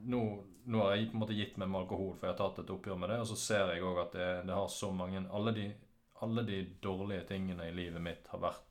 nå, 0.07 0.43
nå 0.67 0.81
har 0.83 0.95
jeg 0.97 1.11
på 1.11 1.15
en 1.15 1.21
måte 1.21 1.37
gitt 1.37 1.59
meg 1.59 1.69
med 1.69 1.81
alkohol, 1.83 2.15
for 2.17 2.27
jeg 2.27 2.37
har 2.37 2.49
tatt 2.49 2.59
et 2.65 2.71
oppgjør 2.71 2.99
med 2.99 3.09
det. 3.11 3.21
Og 3.21 3.27
så 3.27 3.37
ser 3.37 3.75
jeg 3.75 3.83
òg 3.83 4.01
at 4.07 4.13
det, 4.13 4.47
det 4.47 4.55
har 4.55 4.67
så 4.69 4.91
mange 4.91 5.29
alle 5.31 5.53
de, 5.53 5.75
alle 6.23 6.43
de 6.47 6.63
dårlige 6.81 7.25
tingene 7.29 7.69
i 7.69 7.73
livet 7.75 8.03
mitt 8.03 8.27
har 8.29 8.39
vært 8.39 8.71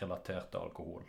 relatert 0.00 0.50
til 0.50 0.60
alkohol. 0.62 1.02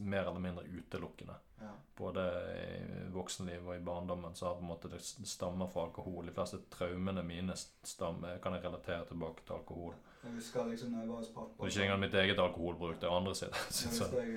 Mer 0.00 0.26
eller 0.26 0.40
mindre 0.42 0.64
utelukkende. 0.64 1.34
Ja. 1.60 1.70
Både 1.96 2.24
i 2.58 3.10
voksenlivet 3.14 3.66
og 3.68 3.76
i 3.76 3.84
barndommen 3.84 4.34
så 4.34 4.46
har 4.48 4.56
på 4.58 4.64
en 4.64 4.72
måte 4.72 4.90
det 4.90 5.00
stammer 5.04 5.68
fra 5.70 5.84
alkohol. 5.86 6.26
De 6.26 6.34
fleste 6.34 6.58
traumene 6.72 7.22
mine 7.22 7.54
stammer, 7.56 8.38
kan 8.42 8.56
jeg 8.56 8.64
relatere 8.64 9.06
tilbake 9.12 9.44
til 9.46 9.54
alkohol. 9.60 9.94
Jeg 10.24 10.32
husker 10.38 10.66
liksom 10.66 10.90
når 10.92 11.00
jeg 11.04 11.08
var 11.12 11.16
hos 11.22 11.28
pappa 11.36 11.62
Og 11.62 11.68
ikke 11.68 11.82
engang 11.84 12.00
mitt 12.00 12.14
eget 12.14 12.38
alkoholbruk, 12.38 13.00
det 13.00 13.08
er 13.08 13.16
andre 13.16 13.34
sitt. 13.34 13.54
Jeg 13.54 13.90
husker 13.92 14.20
jeg 14.22 14.36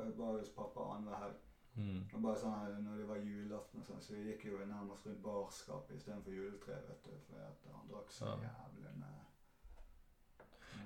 eh, 0.00 0.18
var 0.18 0.38
hos 0.38 0.48
pappa 0.56 0.86
annenhver 0.94 1.20
helg. 1.22 1.40
mm. 1.76 2.00
Og 2.14 2.22
bare 2.22 2.38
sånn 2.40 2.56
her, 2.58 2.78
når 2.82 2.96
det 3.02 3.08
var 3.08 3.16
julaften 3.28 3.84
sånn, 3.86 4.00
så 4.02 4.14
vi 4.16 4.24
gikk 4.32 4.48
jo 4.50 4.58
nærmest 4.66 5.06
rundt 5.06 5.22
barskapet 5.22 5.96
istedenfor 6.00 6.32
juletreet. 6.32 6.88
vet 6.90 7.04
du. 7.06 7.14
For 7.28 7.44
at 7.44 7.68
han 7.76 7.86
drakk 7.92 8.10
så 8.10 8.24
Ja. 8.32 8.50
jævlig 8.50 8.96
med 8.98 9.20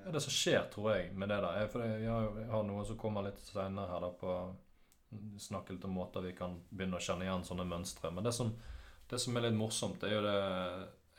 Ja, 0.05 0.13
det 0.15 0.21
som 0.25 0.33
skjer, 0.33 0.63
tror 0.73 0.95
jeg, 0.95 1.11
med 1.15 1.29
det 1.29 1.37
der 1.45 1.63
er 1.63 1.69
For 1.69 1.85
jeg 1.85 2.09
har, 2.09 2.29
jeg 2.41 2.49
har 2.51 2.63
noe 2.65 2.85
som 2.89 2.97
kommer 3.01 3.23
litt 3.27 3.41
senere 3.45 3.89
her, 3.91 4.01
da, 4.01 4.11
på 4.21 4.37
Snakke 5.41 5.73
litt 5.73 5.85
om 5.89 5.95
måter 5.97 6.21
vi 6.21 6.35
kan 6.37 6.59
begynne 6.69 6.99
å 6.99 7.01
kjenne 7.01 7.25
igjen 7.25 7.45
sånne 7.45 7.65
mønstre. 7.65 8.11
Men 8.13 8.25
det 8.27 8.33
som, 8.37 8.51
det 9.09 9.19
som 9.23 9.37
er 9.37 9.47
litt 9.47 9.57
morsomt, 9.57 10.03
er 10.05 10.13
jo 10.13 10.23
det, 10.27 10.35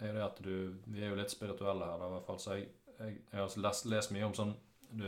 er 0.05 0.13
det 0.13 0.25
at 0.25 0.41
du 0.45 0.75
Vi 0.85 1.01
er 1.01 1.09
jo 1.09 1.17
litt 1.17 1.33
spirituelle 1.33 1.87
her, 1.89 1.97
da, 1.97 2.07
i 2.07 2.13
hvert 2.13 2.27
fall. 2.27 2.39
Så 2.39 2.57
jeg, 2.59 2.67
jeg, 2.99 3.15
jeg 3.31 3.39
har 3.39 3.55
lest, 3.65 3.85
lest 3.89 4.11
mye 4.13 4.27
om 4.29 4.35
sånn 4.37 4.53
Du 4.91 5.07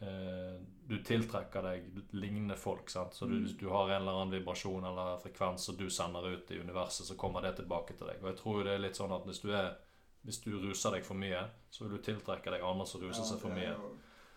eh, 0.00 0.54
du 0.86 0.98
tiltrekker 1.02 1.62
deg 1.64 1.84
lignende 2.12 2.56
folk. 2.60 2.90
sant? 2.90 3.14
Så 3.14 3.26
du, 3.26 3.34
Mm. 3.40 3.56
du 3.58 3.68
har 3.68 3.88
en 3.90 4.02
eller 4.02 4.12
annen 4.12 4.34
vibrasjon 4.38 4.84
eller 4.84 5.18
frekvens 5.18 5.64
som 5.64 5.76
du 5.76 5.88
sender 5.90 6.26
ut 6.28 6.50
i 6.50 6.58
universet, 6.60 7.06
så 7.06 7.14
kommer 7.16 7.40
det 7.42 7.56
tilbake 7.56 7.96
til 7.96 8.06
deg. 8.06 8.22
Og 8.22 8.28
jeg 8.28 8.36
tror 8.36 8.64
det 8.64 8.72
er 8.74 8.78
litt 8.78 8.96
sånn 8.96 9.12
at 9.12 9.24
hvis 9.24 9.40
du, 9.40 9.50
er, 9.52 9.76
hvis 10.24 10.40
du 10.40 10.50
ruser 10.58 10.90
deg 10.96 11.04
for 11.04 11.14
mye, 11.20 11.40
så 11.70 11.84
vil 11.84 11.96
du 11.98 12.02
tiltrekke 12.02 12.50
deg 12.54 12.62
andre 12.64 12.86
som 12.86 13.00
ruser 13.04 13.26
seg 13.28 13.40
for 13.42 13.52
mye. 13.54 13.74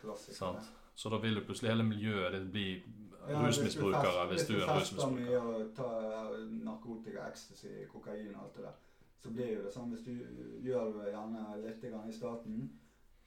klassiker, 0.02 0.36
Sant. 0.38 0.72
Så 0.98 1.10
da 1.14 1.18
vil 1.22 1.38
jo 1.38 1.44
plutselig 1.46 1.70
hele 1.72 1.84
miljøet 1.86 2.34
ditt 2.34 2.52
bli 2.52 2.84
Ja, 3.28 3.42
rusmisbrukere 3.44 4.28
hvis 4.32 4.48
du 4.48 4.54
er 4.56 4.64
en 4.70 4.78
Hvis 4.80 4.90
du 4.90 4.96
fester 4.96 5.12
mye 5.12 5.38
rusmisbruker. 5.38 5.48
og 5.54 5.76
tar 5.76 6.38
narkotika, 6.64 7.28
ecstasy, 7.30 7.86
kokain 7.92 8.36
og 8.36 8.44
alt 8.44 8.56
det 8.56 8.64
der, 8.64 8.76
så 9.20 9.30
blir 9.30 9.54
jo 9.58 9.64
det 9.64 9.74
sånn 9.74 9.92
hvis 9.92 10.06
du 10.06 10.14
gjør 10.64 10.94
det 10.98 11.12
gjerne 11.12 11.42
litt 11.66 11.84
i 11.84 12.14
starten, 12.16 12.70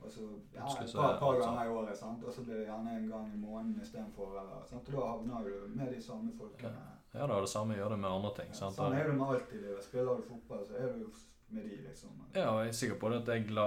og 0.01 0.11
så 0.11 0.21
ja, 0.55 0.65
et 0.81 0.93
par, 0.97 1.19
par 1.21 1.37
ganger 1.41 1.65
i 1.65 1.69
året, 1.69 1.99
sant? 1.99 2.25
og 2.25 2.33
så 2.33 2.43
blir 2.47 2.63
det 2.63 2.67
gjerne 2.71 2.97
en 2.97 3.09
gang 3.11 3.33
i 3.35 3.37
måneden 3.37 3.83
istedenfor. 3.83 4.39
sant? 4.67 4.89
Og 4.89 4.95
da 4.95 5.07
havner 5.07 5.45
du 5.45 5.69
med 5.69 5.93
de 5.95 6.03
samme 6.03 6.33
folkene. 6.39 6.81
Ja 7.15 7.27
da, 7.27 7.41
det 7.41 7.49
samme 7.49 7.75
gjør 7.75 7.89
det 7.89 7.99
med 7.99 8.09
andre 8.11 8.31
ting. 8.37 8.55
sant? 8.55 8.77
Sånn 8.79 8.95
er 8.97 9.11
det 9.11 9.17
med 9.19 9.27
alt 9.35 9.53
i 9.53 9.61
livet. 9.61 9.85
Spiller 9.85 10.17
du 10.17 10.23
fotball, 10.23 10.65
så 10.67 10.79
er 10.79 10.93
du 10.97 11.11
med 11.51 11.65
de, 11.71 11.77
liksom. 11.89 12.11
Ja, 12.35 12.49
og 12.55 12.61
jeg 12.65 12.69
er 12.69 12.79
sikker 12.79 12.99
på 13.01 13.11
det 13.13 13.23
at 13.23 13.29
jeg 13.35 13.51
la, 13.51 13.67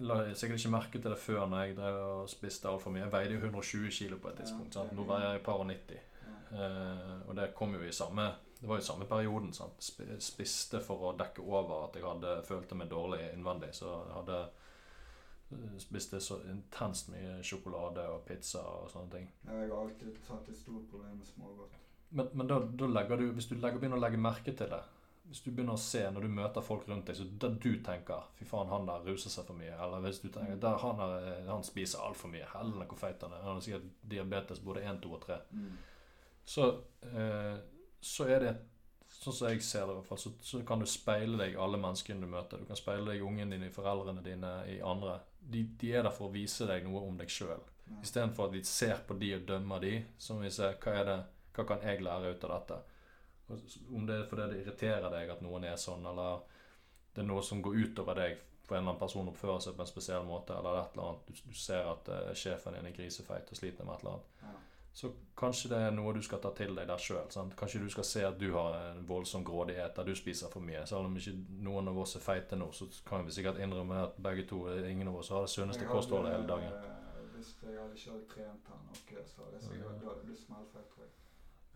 la 0.00 0.16
sikkert 0.34 0.58
ikke 0.60 0.72
merke 0.74 0.98
til 1.00 1.10
det 1.12 1.18
før 1.22 1.46
når 1.48 1.64
jeg 1.66 1.76
drev 1.76 2.00
og 2.02 2.28
spiste 2.30 2.68
altfor 2.68 2.90
mye. 2.94 3.04
Jeg 3.06 3.12
veide 3.12 3.34
jo 3.36 3.44
120 3.44 3.90
kilo 3.98 4.18
på 4.18 4.28
et 4.32 4.40
tidspunkt. 4.42 4.74
sant? 4.74 4.92
Nå 4.96 5.04
veier 5.08 5.28
jeg 5.30 5.40
et 5.42 5.46
par 5.46 5.62
og 5.62 5.66
90. 5.70 6.00
Ja. 6.26 6.34
Eh, 6.66 7.14
og 7.28 7.36
det 7.36 7.50
kom 7.54 7.74
jo 7.74 7.80
i 7.82 7.92
samme 7.92 8.26
Det 8.60 8.68
var 8.68 8.78
jo 8.80 8.84
samme 8.86 9.04
perioden. 9.06 9.52
sant? 9.52 9.78
Sp- 9.84 10.18
Spiste 10.22 10.80
for 10.80 11.10
å 11.10 11.16
dekke 11.18 11.42
over 11.44 11.88
at 11.88 11.96
jeg 11.98 12.04
hadde 12.06 12.42
følte 12.48 12.74
meg 12.74 12.88
dårlig 12.90 13.20
innvendig. 13.34 13.72
Så 13.76 13.86
jeg 13.90 14.14
hadde 14.16 14.38
eh, 15.52 15.78
spiste 15.82 16.20
så 16.20 16.38
intenst 16.50 17.10
mye 17.12 17.38
sjokolade 17.44 18.04
og 18.10 18.24
pizza 18.28 18.62
og 18.62 18.90
sånne 18.90 19.10
ting. 19.12 19.28
Ja, 19.46 19.52
Jeg 19.62 19.70
har 19.70 19.82
alltid 19.84 20.18
hatt 20.28 20.48
et 20.48 20.56
stort 20.56 20.88
problem 20.90 21.18
med 21.20 21.26
smågodt. 21.26 21.76
Men, 22.10 22.28
men 22.38 22.46
da, 22.46 22.60
da 22.60 22.86
legger 22.86 23.18
du 23.18 23.24
Hvis 23.34 23.48
du 23.50 23.56
legger, 23.56 23.80
begynner 23.82 23.98
å 23.98 24.04
legge 24.04 24.16
merke 24.22 24.52
til 24.56 24.68
det 24.70 24.78
Hvis 25.26 25.40
du 25.42 25.50
begynner 25.50 25.74
å 25.74 25.80
se 25.82 26.04
når 26.10 26.22
du 26.22 26.28
møter 26.28 26.62
folk 26.62 26.86
rundt 26.88 27.06
deg, 27.08 27.16
så 27.18 27.24
da 27.26 27.48
du 27.48 27.82
tenker 27.82 28.28
'fy 28.38 28.44
faen, 28.46 28.68
han 28.70 28.86
der 28.86 29.02
ruser 29.08 29.30
seg 29.30 29.46
for 29.48 29.58
mye', 29.58 29.74
eller 29.84 30.00
hvis 30.04 30.20
du 30.22 30.28
tenker 30.28 30.56
der, 30.56 30.78
han, 30.78 31.00
er, 31.00 31.42
'han 31.48 31.64
spiser 31.64 31.98
altfor 31.98 32.28
mye', 32.30 32.46
helvete 32.52 32.86
hvor 32.88 32.98
feit 32.98 33.22
han 33.22 33.32
er, 33.32 33.42
han 33.42 33.54
har 33.54 33.60
sikkert 33.60 33.90
diabetes 34.02 34.60
både 34.60 34.84
1, 34.86 35.02
2 35.02 35.12
og 35.14 35.20
3 35.26 35.38
Mm. 35.52 35.76
så, 36.44 36.80
eh, 37.02 37.58
så 38.00 38.24
er 38.28 38.38
det 38.40 38.56
Sånn 39.16 39.32
som 39.32 39.48
jeg 39.48 39.62
ser 39.62 39.86
det, 39.86 39.92
i 39.92 39.94
hvert 39.94 40.06
fall, 40.06 40.18
så, 40.18 40.30
så 40.42 40.58
kan 40.66 40.78
du 40.78 40.86
speile 40.86 41.38
deg 41.38 41.56
alle 41.56 41.78
menneskene 41.78 42.20
du 42.20 42.26
møter. 42.26 42.58
Du 42.58 42.66
kan 42.66 42.76
speile 42.76 43.06
deg 43.06 43.20
i 43.20 43.24
ungene 43.24 43.54
dine, 43.54 43.66
i 43.70 43.72
foreldrene 43.72 44.22
dine, 44.22 44.50
i 44.68 44.80
andre. 44.82 45.20
De, 45.40 45.62
de 45.80 45.92
er 45.92 46.02
der 46.02 46.10
for 46.10 46.28
å 46.28 46.32
vise 46.34 46.66
deg 46.66 46.84
noe 46.84 47.00
om 47.06 47.16
deg 47.16 47.30
sjøl. 47.30 47.62
Istedenfor 48.02 48.48
at 48.48 48.52
vi 48.52 48.62
ser 48.64 48.98
på 49.06 49.14
de 49.18 49.34
og 49.36 49.46
dømmer 49.46 49.80
de, 49.80 50.04
så 50.18 50.34
må 50.34 50.40
vi 50.42 50.50
se 50.50 50.68
hva 50.82 50.92
er 51.00 51.04
det, 51.04 51.16
hva 51.54 51.64
kan 51.64 51.80
jeg 51.86 52.02
lære 52.02 52.34
ut 52.34 52.44
av 52.44 52.50
dette. 52.60 52.78
Om 53.48 54.06
det 54.06 54.20
er 54.20 54.28
fordi 54.30 54.48
det 54.50 54.60
irriterer 54.64 55.08
deg 55.12 55.30
at 55.36 55.42
noen 55.44 55.64
er 55.64 55.76
sånn, 55.78 56.06
eller 56.10 56.40
det 57.14 57.22
er 57.22 57.28
noe 57.28 57.42
som 57.46 57.62
går 57.62 57.76
utover 57.84 58.18
deg 58.18 58.38
for 58.66 58.74
en 58.74 58.82
eller 58.82 58.90
annen 58.90 59.00
person 59.00 59.28
oppfører 59.30 59.60
seg 59.62 59.76
på 59.78 59.84
en 59.84 59.88
spesiell 59.92 60.24
måte, 60.26 60.56
eller 60.58 60.80
et 60.80 60.96
eller 60.96 61.12
annet. 61.12 61.28
Du, 61.28 61.50
du 61.52 61.54
ser 61.54 61.86
at 61.86 62.08
uh, 62.10 62.32
sjefen 62.34 62.74
din 62.74 62.88
er 62.88 62.96
grisefeit 62.96 63.52
og 63.52 63.58
sliter 63.60 63.86
med 63.86 63.94
et 63.94 64.02
eller 64.02 64.16
annet. 64.16 64.32
Ja. 64.42 64.54
Så 64.96 65.10
kanskje 65.36 65.68
det 65.70 65.78
er 65.84 65.90
noe 65.92 66.14
du 66.16 66.22
skal 66.24 66.40
ta 66.40 66.50
til 66.56 66.72
deg 66.74 66.88
der 66.88 67.02
sjøl. 67.04 67.26
Kanskje 67.60 67.82
du 67.84 67.90
skal 67.92 68.06
se 68.08 68.22
at 68.24 68.38
du 68.40 68.46
har 68.54 68.78
en 68.80 69.02
voldsom 69.06 69.44
grådighet 69.44 69.94
der 69.98 70.08
du 70.08 70.14
spiser 70.16 70.48
for 70.50 70.64
mye. 70.64 70.82
Selv 70.88 71.06
om 71.06 71.18
ikke 71.20 71.34
noen 71.66 71.90
av 71.92 71.98
oss 72.00 72.16
er 72.16 72.24
feite 72.24 72.56
nå, 72.56 72.70
så 72.72 72.88
kan 73.06 73.26
vi 73.26 73.34
sikkert 73.36 73.60
innrømme 73.60 73.98
at 74.06 74.16
begge 74.24 74.46
to 74.48 74.62
ingen 74.88 75.12
av 75.12 75.20
oss 75.20 75.28
har 75.36 75.44
det 75.44 75.52
sunneste 75.52 75.84
kostholdet 75.90 76.32
hele 76.32 76.48
dagen. 76.48 76.72
eh, 76.72 77.28
Hvis 77.36 77.52
jeg 77.62 77.76
hadde 77.76 77.92
ikke 78.00 78.10
hadde 78.14 78.26
trent 78.32 78.72
her 78.72 78.82
nok, 78.88 79.14
så 79.28 79.44
hadde 79.44 79.60
jeg 79.60 79.68
sikkert 79.68 80.24
blitt 80.24 80.42
smellfeit, 80.46 80.88
tror 80.94 81.04
jeg. 81.04 81.12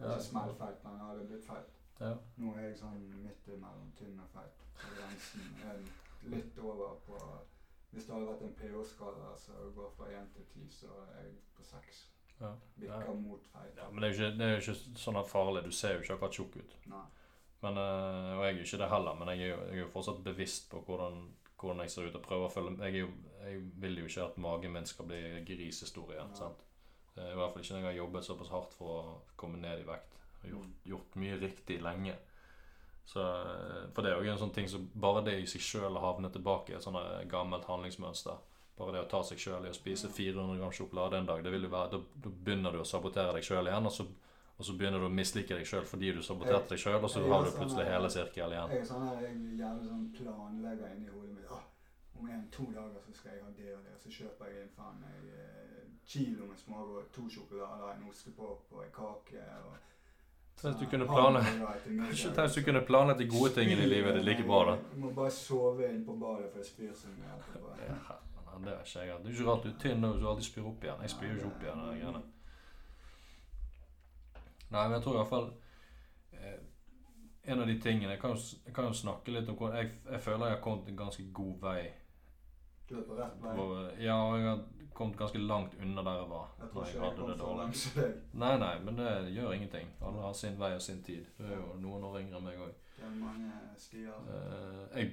Ja. 0.00 0.14
Ikke 0.14 0.24
smellfeit, 0.24 0.84
men 0.84 1.00
hadde 1.04 1.26
blitt 1.28 1.44
feit. 1.46 1.72
Ja. 2.00 2.14
Nå 2.40 2.54
er 2.56 2.68
jeg 2.70 2.76
sånn 2.80 3.00
midt 3.22 3.48
imellom 3.52 3.90
tynn 3.98 4.20
og 4.22 4.28
feit. 4.32 4.62
Grensen 4.80 5.50
er 5.68 5.82
litt 6.32 6.58
over 6.58 6.94
på 7.06 7.18
Hvis 7.90 8.04
det 8.06 8.14
hadde 8.14 8.26
vært 8.30 8.42
en 8.46 8.54
pH-skala 8.54 9.32
som 9.36 9.72
går 9.74 9.88
fra 9.96 10.06
1 10.14 10.28
til 10.34 10.44
10, 10.54 10.68
så 10.70 10.86
er 11.18 11.24
jeg 11.24 11.32
på 11.56 11.64
6. 11.66 11.96
Ja. 12.40 12.52
Bikker 12.78 13.06
Ja. 13.08 13.14
mot 13.14 13.46
feit. 13.52 13.76
Ja, 13.76 13.88
men 13.90 14.02
det 14.02 14.10
er, 14.10 14.50
jo 14.52 14.56
ikke, 14.60 14.72
ikke 14.72 15.00
sånn 15.02 15.18
at 15.18 15.26
farlig. 15.28 15.64
Du 15.64 15.70
ser 15.74 15.94
jo 15.96 16.00
ikke 16.04 16.14
akkurat 16.14 16.32
tjukk 16.38 16.56
ut. 16.62 16.76
Nei. 16.86 17.02
Men, 17.62 17.76
øh, 17.76 18.38
og 18.38 18.44
jeg 18.46 18.54
er 18.54 18.58
jo 18.60 18.64
ikke 18.64 18.78
det 18.84 18.88
heller, 18.90 19.14
men 19.18 19.28
jeg 19.28 19.40
er 19.40 19.50
jo, 19.50 19.56
jeg 19.66 19.74
er 19.74 19.82
jo 19.82 19.88
fortsatt 19.92 20.22
bevisst 20.24 20.70
på 20.70 20.80
hvordan, 20.86 21.18
hvordan 21.60 21.80
jeg 21.82 21.90
ser 21.90 22.06
ut. 22.08 22.14
og 22.14 22.22
prøver 22.22 22.46
å 22.46 22.52
følge 22.54 22.84
jeg, 22.86 23.00
jo, 23.02 23.08
jeg 23.42 23.60
vil 23.82 23.98
jo 23.98 24.04
ikke 24.06 24.24
at 24.24 24.38
magen 24.38 24.72
min 24.72 24.86
skal 24.86 25.06
bli 25.10 25.20
grisestor 25.44 26.12
igjen. 26.14 26.34
Sant? 26.34 26.62
Eh, 27.16 27.32
I 27.32 27.36
hvert 27.38 27.52
fall 27.54 27.62
ikke 27.64 27.76
når 27.76 27.80
jeg 27.84 27.90
har 27.90 27.98
jobbet 28.00 28.26
såpass 28.26 28.52
hardt 28.54 28.76
for 28.78 28.96
å 28.96 29.14
komme 29.40 29.60
ned 29.62 29.82
i 29.82 29.88
vekt. 29.88 30.18
Og 30.42 30.50
gjort, 30.54 30.76
gjort 30.92 31.16
mye 31.20 31.38
riktig 31.40 31.80
lenge. 31.84 32.16
Så, 33.10 33.20
eh, 33.20 33.88
for 33.94 34.02
det 34.02 34.12
er 34.12 34.22
jo 34.22 34.32
en 34.32 34.38
sånn 34.38 34.54
ting 34.54 34.68
som 34.70 34.86
bare 34.94 35.24
det 35.26 35.38
i 35.40 35.48
seg 35.50 35.64
sjøl 35.64 35.98
å 35.98 36.04
havne 36.04 36.30
tilbake 36.30 36.72
i 36.72 36.78
et 36.78 36.84
sånt 36.84 37.00
gammelt 37.30 37.66
handlingsmønster. 37.68 38.38
Bare 38.80 38.94
det 38.96 39.02
å 39.04 39.10
ta 39.10 39.20
seg 39.26 39.40
sjøl 39.42 39.66
i 39.66 39.72
å 39.72 39.76
spise 39.76 40.08
400 40.08 40.56
gram 40.56 40.72
sjokolade 40.72 41.18
en 41.18 41.26
dag, 41.28 41.42
det 41.44 41.52
vil 41.52 41.66
jo 41.66 41.72
være, 41.72 41.90
da, 41.92 41.98
da 42.24 42.30
begynner 42.32 42.72
du 42.72 42.80
å 42.80 42.86
sabotere 42.88 43.34
deg 43.36 43.44
sjøl 43.44 43.68
igjen. 43.68 43.88
Og 43.90 43.92
så, 43.92 44.06
og 44.56 44.64
så 44.64 44.76
begynner 44.78 45.02
du 45.02 45.08
å 45.08 45.12
mislike 45.12 45.58
deg 45.58 45.68
sjøl 45.68 45.84
fordi 45.88 46.14
du 46.16 46.22
saboterte 46.24 46.72
deg 46.76 46.80
sjøl, 46.80 47.00
og 47.02 47.12
så 47.12 47.20
har 47.26 47.44
du 47.44 47.50
plutselig 47.58 47.84
sånn, 47.84 47.92
hele 47.92 48.12
sirkelen 48.14 48.56
igjen. 48.56 48.72
Jeg 48.76 48.84
er 48.84 48.88
sånn 48.92 49.04
her, 49.08 49.20
jeg 49.26 49.58
gjerne 49.60 49.90
sånn 49.90 50.06
planlegger 50.16 50.94
inni 50.94 51.12
hodet 51.12 51.34
mitt. 51.36 51.68
Om 52.20 52.28
en 52.28 52.48
to 52.52 52.66
dager 52.76 53.04
så 53.04 53.12
skal 53.16 53.34
jeg 53.34 53.44
ha 53.44 53.52
det 53.56 53.68
og 53.74 53.84
det. 53.84 53.94
og 53.96 54.00
Så 54.04 54.14
kjøper 54.16 54.48
jeg 54.52 54.64
en 54.64 54.72
faen 54.76 54.98
meg 55.00 55.28
eh, 55.32 55.69
kilo 56.06 56.46
med 56.46 56.58
smågodt, 56.58 57.12
to 57.12 57.28
sjokolader, 57.30 57.94
en 57.94 58.08
ostepop 58.10 58.72
og 58.72 58.84
en 58.84 58.92
kake. 58.94 59.44
og 59.64 59.76
Tenk 60.60 60.76
hvis 60.76 62.54
du 62.54 62.62
kunne 62.64 62.80
planlagt 62.84 63.18
de 63.18 63.28
gode 63.28 63.54
tingene 63.54 63.86
i 63.86 63.88
livet 63.88 64.18
ditt 64.18 64.24
like 64.24 64.42
bra, 64.44 64.64
da. 64.70 64.74
Du 64.92 64.98
må 65.00 65.12
bare 65.16 65.30
sove 65.32 65.86
inn 65.88 66.02
på 66.04 66.16
badet, 66.20 66.50
for 66.52 66.60
jeg 66.60 66.66
spyr 66.68 66.90
så 66.94 67.12
mye. 67.14 67.38
Ja, 67.86 68.18
men 68.52 68.66
det 68.66 68.74
er 68.74 68.82
ikke 68.84 69.06
jeg. 69.06 69.22
Det 69.22 69.30
er 69.30 69.38
ikke 69.38 69.46
rart 69.48 69.64
du 69.64 69.68
er 69.70 69.78
tynn 69.80 70.04
Så 70.04 70.12
du 70.20 70.26
alltid 70.28 70.44
spyr 70.50 70.66
opp 70.68 70.84
igjen. 70.84 71.00
Jeg 71.00 71.10
spyr 71.14 71.30
jo 71.30 71.36
ikke 71.38 71.46
opp 71.46 71.62
igjen. 71.64 71.80
de 71.86 71.94
greiene. 72.02 72.22
Nei, 74.70 74.82
men 74.82 74.92
jeg 74.98 75.02
tror 75.02 75.16
i 75.16 75.22
hvert 75.30 75.54
eh, 76.32 76.58
En 77.52 77.62
av 77.64 77.66
de 77.66 77.78
tingene 77.82 78.12
Jeg 78.12 78.20
kan 78.20 78.36
jo, 78.36 78.42
jeg 78.66 78.74
kan 78.74 78.84
jo 78.86 78.92
snakke 78.94 79.32
litt 79.34 79.48
om 79.48 79.56
hvordan 79.58 79.80
jeg, 79.80 79.90
jeg 80.12 80.20
føler 80.20 80.46
jeg 80.46 80.56
har 80.58 80.62
kommet 80.62 80.88
en 80.92 81.00
ganske 81.00 81.24
god 81.32 81.56
vei. 81.64 81.80
Du 82.90 82.98
er 82.98 83.06
på 83.08 83.16
rett 83.16 83.40
vei. 83.42 83.56
Ja, 84.04 84.18
jeg 84.36 84.46
har 84.50 84.60
kommet 84.94 85.16
ganske 85.18 85.38
langt 85.38 85.74
unna 85.80 86.02
der 86.02 86.20
jeg 86.20 86.28
var. 86.30 86.50
Jeg 86.60 86.68
tror 86.68 86.80
Når 86.80 86.86
jeg 86.86 86.94
ikke 86.94 87.04
jeg 87.04 87.10
hadde 87.10 87.20
kom 87.20 87.30
det 87.30 87.38
så 87.38 87.56
langt 87.56 87.76
som 87.76 88.02
deg. 88.02 88.20
Nei, 88.32 88.52
nei, 88.58 88.74
men 88.84 89.00
det 89.00 89.10
gjør 89.34 89.52
ingenting. 89.52 89.88
Alle 90.02 90.22
har 90.26 90.32
sin 90.32 90.60
vei 90.60 90.74
og 90.74 90.82
sin 90.82 91.02
tid. 91.02 91.26
Du 91.38 91.44
er 91.44 91.56
jo 91.56 91.74
noen 91.80 92.04
år 92.04 92.20
yngre 92.20 92.38
enn 92.38 92.44
meg 92.44 92.62
òg. 92.66 92.72
Det 92.96 93.06
er 93.08 93.18
mange 93.20 93.52
stier. 93.80 94.16
jeg 94.94 95.12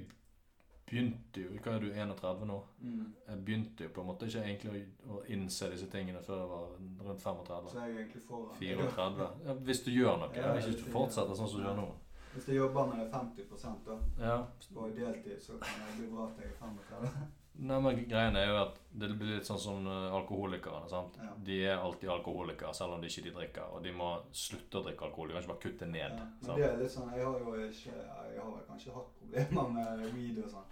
begynte 0.87 1.41
jo 1.43 1.59
Hva 1.63 1.75
er 1.75 1.83
du, 1.83 1.87
31 1.91 2.45
nå? 2.47 2.57
Mm. 2.79 3.13
Jeg 3.27 3.45
begynte 3.45 3.83
jo 3.83 3.93
på 3.95 4.03
en 4.03 4.07
måte 4.07 4.27
ikke 4.29 4.43
egentlig 4.43 4.83
å, 5.07 5.21
innse 5.35 5.71
disse 5.71 5.87
tingene 5.91 6.21
før 6.23 6.41
jeg 6.41 6.49
var 6.51 6.67
rundt 7.09 7.23
35. 7.23 7.71
Så 7.71 7.79
er 7.81 7.87
jeg 7.87 7.97
egentlig 8.01 8.21
foran. 8.27 8.59
34. 8.59 9.29
Ja, 9.47 9.55
hvis 9.69 9.81
du 9.83 9.91
gjør 9.91 10.21
noe. 10.23 10.29
Ja, 10.35 10.53
hvis 10.55 10.69
du 10.75 10.85
fortsetter 10.91 11.35
sånn 11.35 11.51
som 11.51 11.59
du 11.59 11.67
gjør 11.67 11.81
nå. 11.81 11.87
Hvis 12.33 12.47
jeg 12.51 12.59
jobber 12.59 12.85
med 12.91 12.99
det 13.01 13.09
50 13.11 13.85
da, 13.85 13.97
Ja. 14.21 14.37
på 14.73 14.89
deltid, 14.95 15.41
så 15.41 15.57
kan 15.59 15.87
det 15.87 15.97
bli 15.97 16.15
bra 16.15 16.29
til 16.35 16.43
jeg 16.43 16.53
er 16.53 16.57
35. 16.61 17.27
Nei, 17.57 17.77
men 17.81 18.03
greien 18.05 18.35
er 18.37 18.51
jo 18.51 18.57
at 18.59 18.75
det 19.01 19.07
blir 19.17 19.37
litt 19.37 19.47
sånn 19.47 19.59
som 19.59 19.87
alkoholikere. 19.87 20.17
alkoholikerne. 20.17 20.89
sant? 20.91 21.17
Ja. 21.21 21.31
De 21.47 21.57
er 21.65 21.77
alltid 21.77 22.11
alkoholikere, 22.13 22.73
selv 22.73 22.93
om 22.93 23.01
de 23.01 23.09
ikke 23.09 23.23
de 23.25 23.33
drikker. 23.33 23.71
Og 23.73 23.83
de 23.83 23.93
må 23.97 24.09
slutte 24.31 24.77
å 24.77 24.83
drikke 24.85 25.07
alkohol. 25.07 25.31
De 25.31 25.33
kan 25.33 25.43
ikke 25.43 25.53
bare 25.53 25.63
kutte 25.65 25.89
ned. 25.89 26.19
Ja, 26.19 26.27
men 26.27 26.45
sant? 26.45 26.61
det 26.61 26.67
er 26.67 26.77
litt 26.81 26.93
sånn, 26.93 27.09
Jeg 27.17 27.25
har 27.25 27.39
jo 27.39 27.55
ikke 27.65 27.95
Jeg 27.95 28.41
har 28.43 28.51
vel 28.51 28.67
kanskje 28.69 28.93
hatt 28.93 29.11
problemer 29.21 29.73
med 29.73 30.05
weed 30.13 30.43
og 30.43 30.51
sånn. 30.53 30.69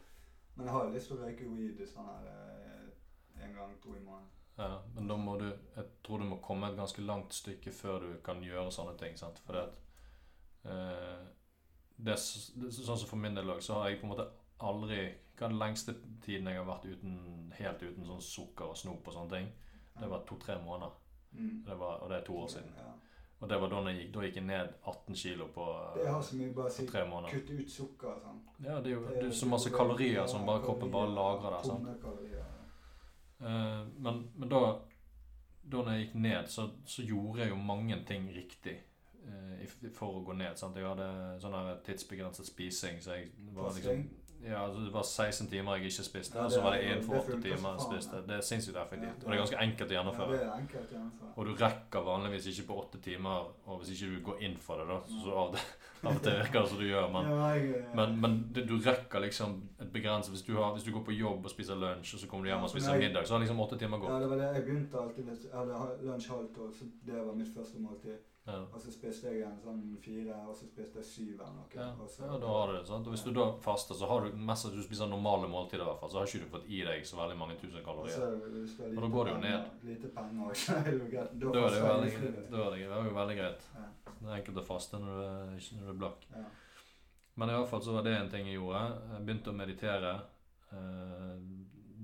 Men 0.55 0.67
jeg 0.69 0.75
har 0.75 0.85
jo 0.85 0.93
lyst 0.95 1.11
til 1.11 1.17
å 1.17 1.25
røyke 1.25 1.49
weed 1.55 1.81
sånn 1.89 2.11
her 2.11 2.29
eh, 2.31 3.43
en 3.45 3.57
gang, 3.57 3.73
to 3.81 3.95
i 3.95 4.03
måneden. 4.03 4.31
Ja, 4.55 4.69
men 4.95 5.09
da 5.09 5.17
må 5.19 5.35
du 5.41 5.49
Jeg 5.49 5.89
tror 6.05 6.21
du 6.21 6.29
må 6.29 6.37
komme 6.43 6.69
et 6.69 6.77
ganske 6.77 7.01
langt 7.01 7.33
stykke 7.33 7.73
før 7.75 8.05
du 8.05 8.13
kan 8.23 8.43
gjøre 8.43 8.71
sånne 8.71 8.95
ting. 9.01 9.17
sant? 9.17 9.41
For 9.47 9.57
det 9.57 9.65
at 9.65 10.71
eh, 10.71 11.25
det, 11.97 12.17
Sånn 12.19 12.97
som 12.97 13.09
for 13.09 13.19
min 13.19 13.35
del 13.35 13.49
òg, 13.49 13.61
så 13.63 13.81
har 13.81 13.89
jeg 13.89 13.99
på 14.01 14.07
en 14.07 14.13
måte 14.13 14.29
aldri 14.63 15.03
Hva 15.37 15.47
den 15.49 15.57
lengste 15.59 15.95
tiden 16.23 16.47
jeg 16.47 16.57
har 16.57 16.65
vært 16.65 16.85
uten, 16.85 17.51
helt 17.57 17.81
uten 17.83 18.05
sånn 18.05 18.21
sukker 18.21 18.65
og 18.71 18.77
snop 18.77 19.07
og 19.07 19.13
sånne 19.13 19.29
ting? 19.37 19.49
Det 19.99 20.09
var 20.09 20.23
to-tre 20.27 20.55
måneder. 20.63 20.91
Mm. 21.35 21.63
Det 21.65 21.75
var, 21.79 21.99
og 22.03 22.09
det 22.09 22.17
er 22.21 22.25
to 22.25 22.37
år 22.37 22.47
siden. 22.47 22.71
Ja. 22.77 22.91
Og 23.41 23.49
det 23.49 23.57
var 23.61 23.67
da 23.69 23.81
jeg 23.91 23.97
gikk, 23.99 24.11
da 24.15 24.19
gikk 24.21 24.35
jeg 24.35 24.43
ned 24.47 24.73
18 24.87 25.15
kilo 25.15 25.47
på, 25.53 25.65
Det 25.95 26.07
har 26.07 26.21
så 26.21 26.35
mye 26.39 26.53
bare 26.55 26.69
på 26.69 26.85
tre 26.91 27.03
måneder. 27.09 27.31
kutt 27.33 27.49
ut 27.59 27.71
sukker 27.71 28.07
og 28.07 28.21
sånn. 28.21 28.39
Ja, 28.63 28.79
det 28.81 28.91
er 28.91 28.95
jo 28.95 29.01
Det- 29.07 29.15
det 29.15 29.25
er 29.25 29.31
så 29.31 29.45
masse 29.47 29.69
kalorier 29.69 30.27
som 30.27 30.39
ja, 30.41 30.45
bare 30.47 30.63
kroppen 30.63 30.91
bare 30.91 31.09
lagrer 31.09 31.51
der. 31.51 31.63
sant? 31.63 31.87
Eh, 33.41 33.85
men, 33.99 34.29
men 34.35 34.49
da 34.49 34.79
Da 35.67 35.77
når 35.81 35.91
jeg 35.97 36.05
gikk 36.07 36.15
ned, 36.21 36.47
så, 36.47 36.69
så 36.85 37.01
gjorde 37.01 37.39
jeg 37.41 37.49
jo 37.49 37.55
mange 37.55 37.95
ting 38.05 38.27
riktig 38.29 38.75
eh, 39.25 39.89
for 39.93 40.19
å 40.19 40.25
gå 40.25 40.35
ned. 40.37 40.57
sant? 40.59 40.75
Jeg 40.77 40.85
hadde 40.85 41.39
sånn 41.41 41.79
tidsbegrenset 41.83 42.45
spising, 42.45 42.99
så 43.01 43.15
jeg 43.17 43.31
var 43.55 43.71
liksom? 43.73 44.03
Ja, 44.43 44.65
altså 44.65 44.79
Det 44.85 44.93
var 44.93 45.03
16 45.03 45.47
timer 45.49 45.75
jeg 45.75 45.85
ikke 45.85 46.03
spiste, 46.03 46.37
Ja, 46.37 46.45
og 46.45 46.51
så 46.51 46.61
var 46.61 46.75
det 46.75 46.83
én 46.91 47.01
for 47.05 47.15
8 47.15 47.41
timer 47.41 47.69
jeg 47.71 47.81
spiste. 47.85 48.21
Det 48.27 48.35
er 48.35 48.41
sinnssykt 48.41 48.77
effektivt. 48.77 49.23
Og 49.23 49.31
det 49.31 49.33
er 49.33 49.41
ganske 49.43 49.61
enkelt 49.63 49.89
å 49.89 49.93
Ja, 49.93 49.99
gjennomføre. 50.01 50.31
det 50.31 50.41
er 50.45 50.51
enkelt 50.59 50.91
å 50.91 50.95
gjennomføre. 50.95 51.31
Og 51.35 51.45
du 51.45 51.53
rekker 51.63 52.05
vanligvis 52.05 52.47
ikke 52.51 52.67
på 52.67 52.77
åtte 52.83 53.01
timer, 53.01 53.47
og 53.65 53.79
hvis 53.79 53.89
ikke 53.95 54.11
du 54.15 54.21
går 54.29 54.43
inn 54.49 54.57
for 54.57 54.77
det, 54.77 54.87
da, 54.87 54.99
så, 55.23 55.33
av, 55.35 55.51
det, 55.55 55.63
av 56.03 56.11
og 56.15 56.21
til 56.21 56.37
virker 56.41 56.59
det 56.61 56.69
som 56.69 56.77
du 56.77 56.85
gjør, 56.85 57.09
men 57.15 57.25
men, 57.95 58.19
men 58.21 58.37
du 58.53 58.75
rekker 58.89 59.19
liksom 59.25 59.55
et 59.81 59.91
begrenset 59.91 60.31
hvis, 60.35 60.43
du 60.43 60.53
hvis 60.73 60.83
du 60.83 60.91
går 60.91 61.03
på 61.09 61.11
jobb 61.17 61.45
og 61.45 61.51
spiser 61.51 61.75
lunsj, 61.75 62.13
og 62.15 62.19
så 62.19 62.27
kommer 62.27 62.45
du 62.45 62.49
hjem 62.51 62.63
og 62.63 62.69
spiser 62.69 62.97
middag, 62.99 63.25
så 63.25 63.33
har 63.33 63.39
liksom 63.41 63.59
åtte 63.59 63.77
timer 63.79 63.97
gått. 63.97 64.09
Ja, 64.11 64.19
det 64.19 64.29
var 64.29 64.37
det. 64.37 64.53
Jeg 64.55 64.63
begynte 64.65 64.97
alltid 65.01 65.25
med, 65.25 65.37
lunsj 66.03 66.29
halvt 66.29 66.57
år, 66.57 66.71
så 66.71 66.85
det 67.05 67.25
var 67.25 67.33
mitt 67.33 67.51
første 67.55 67.79
måltid. 67.79 68.17
Ja. 68.45 68.59
Og 68.71 68.77
så 68.77 68.91
spiste 68.93 69.31
jeg 69.33 69.41
en 69.41 69.55
sånn 69.57 69.79
fire, 70.03 70.35
og 70.45 70.53
så 70.53 70.67
spiste 70.69 70.99
jeg 71.01 71.05
syv 71.05 71.29
eller 71.41 71.53
noe. 71.55 71.65
Ja, 71.73 71.87
og 71.97 72.07
så- 72.09 72.27
ja, 72.29 72.37
da 72.37 72.47
har 72.47 72.67
du 72.67 72.73
det. 72.77 72.87
sant? 72.87 73.07
Og 73.07 73.13
hvis 73.15 73.23
du 73.25 73.31
da 73.33 73.45
faster, 73.57 73.95
så 73.95 74.07
har 74.07 74.21
du 74.21 74.35
mest 74.37 74.65
at 74.67 74.71
du 74.73 74.83
spiser 74.83 75.07
normale 75.09 75.47
måltider, 75.49 75.81
i 75.81 75.85
hvert 75.89 75.99
fall, 75.99 76.09
så 76.09 76.17
har 76.19 76.25
ikke 76.27 76.43
du 76.45 76.51
fått 76.57 76.69
i 76.69 76.83
deg 76.85 77.01
så 77.05 77.17
veldig 77.17 77.37
mange 77.37 77.55
tusen 77.57 77.77
Og 77.77 77.81
så 77.81 77.85
kalorier. 77.89 78.21
er 78.21 78.97
Og 78.97 79.01
da 79.01 79.07
går 79.15 79.25
det 79.25 79.33
jo 79.33 79.39
ned. 79.39 79.65
Lite 79.83 80.07
penger 80.13 80.49
også. 80.49 80.73
greit. 81.11 81.39
Da 81.41 81.47
er 81.47 81.69
det 81.69 81.79
jo 81.81 81.87
veldig, 81.89 82.49
da 82.51 82.69
er 82.99 83.09
jo 83.09 83.15
veldig 83.17 83.37
greit. 83.41 83.61
Ja, 83.73 83.87
Det 84.05 84.29
er 84.29 84.35
enkelt 84.41 84.57
å 84.61 84.65
faste 84.65 84.99
når 85.01 85.17
du 85.17 85.23
er, 85.25 85.57
ikke 85.57 85.75
når 85.79 85.85
du 85.85 85.89
er 85.89 85.99
blakk. 86.05 86.21
ja. 86.35 86.45
Men 87.37 87.49
i 87.49 87.51
hvert 87.51 87.67
fall 87.67 87.81
så 87.81 87.91
var 87.93 88.03
det 88.03 88.13
en 88.15 88.29
ting 88.29 88.45
jeg 88.47 88.55
gjorde. 88.59 88.83
Jeg 89.11 89.25
begynte 89.25 89.51
å 89.51 89.55
meditere. 89.57 90.21
Eh, 90.71 91.35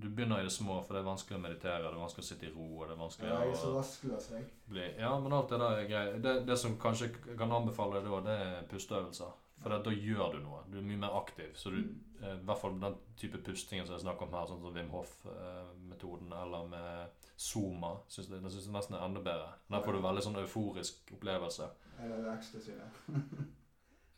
Du 0.02 0.08
begynner 0.10 0.40
i 0.42 0.44
det 0.48 0.52
små, 0.56 0.80
for 0.84 0.96
det 0.98 1.02
er 1.04 1.08
vanskelig 1.10 1.38
å 1.38 1.42
meditere. 1.44 1.82
Det 1.84 1.92
er 1.92 2.00
vanskelig 2.02 2.24
å 2.26 2.30
sitte 2.32 2.48
i 2.48 2.52
ro. 2.56 2.68
og 2.82 2.88
det 2.88 2.96
er 2.96 3.02
vanskelig 3.04 3.30
Ja, 3.30 3.40
jeg 3.46 3.52
er 3.52 3.60
så 3.62 3.70
å 3.72 3.78
rastløs, 3.78 4.30
jeg. 4.32 4.46
bli 4.72 4.88
Ja, 5.00 5.12
men 5.20 5.34
alt 5.38 5.50
det 5.54 5.60
der 5.62 5.78
er 5.84 5.88
greit. 5.92 6.22
Det, 6.24 6.34
det 6.48 6.58
som 6.58 6.78
kanskje 6.82 7.12
kan 7.38 7.52
anbefale 7.52 8.02
deg 8.02 8.10
da, 8.12 8.20
det 8.30 8.38
er 8.48 8.68
pusteøvelser. 8.72 9.32
For 9.62 9.70
da 9.86 9.92
gjør 9.94 10.32
du 10.34 10.40
noe. 10.42 10.64
Du 10.72 10.80
er 10.80 10.82
mye 10.88 10.98
mer 11.04 11.14
aktiv. 11.20 11.52
Så 11.56 11.70
du, 11.70 11.78
Mm. 11.84 12.00
eh, 12.24 12.34
i 12.34 12.46
hvert 12.46 12.58
fall 12.62 12.80
den 12.80 12.96
type 13.18 13.38
pustingen 13.46 13.86
som 13.86 13.94
jeg 13.96 14.02
snakker 14.06 14.26
om 14.28 14.34
her, 14.34 14.46
sånn 14.50 14.62
som 14.62 14.74
Wim 14.74 14.90
Hof-metoden, 14.90 16.34
eller 16.34 16.68
med 16.68 17.10
Zuma, 17.38 17.96
synes 18.08 18.30
jeg, 18.30 18.42
synes 18.52 18.66
jeg 18.66 18.74
nesten 18.74 18.96
er 18.98 19.06
enda 19.06 19.22
bedre. 19.22 19.54
Der 19.70 19.82
får 19.86 19.94
du 19.94 20.02
veldig 20.02 20.24
sånn 20.26 20.40
euforisk 20.42 21.14
opplevelse. 21.14 21.70
Eller 22.02 22.34
ecstasy. 22.38 22.72
det. 22.72 23.08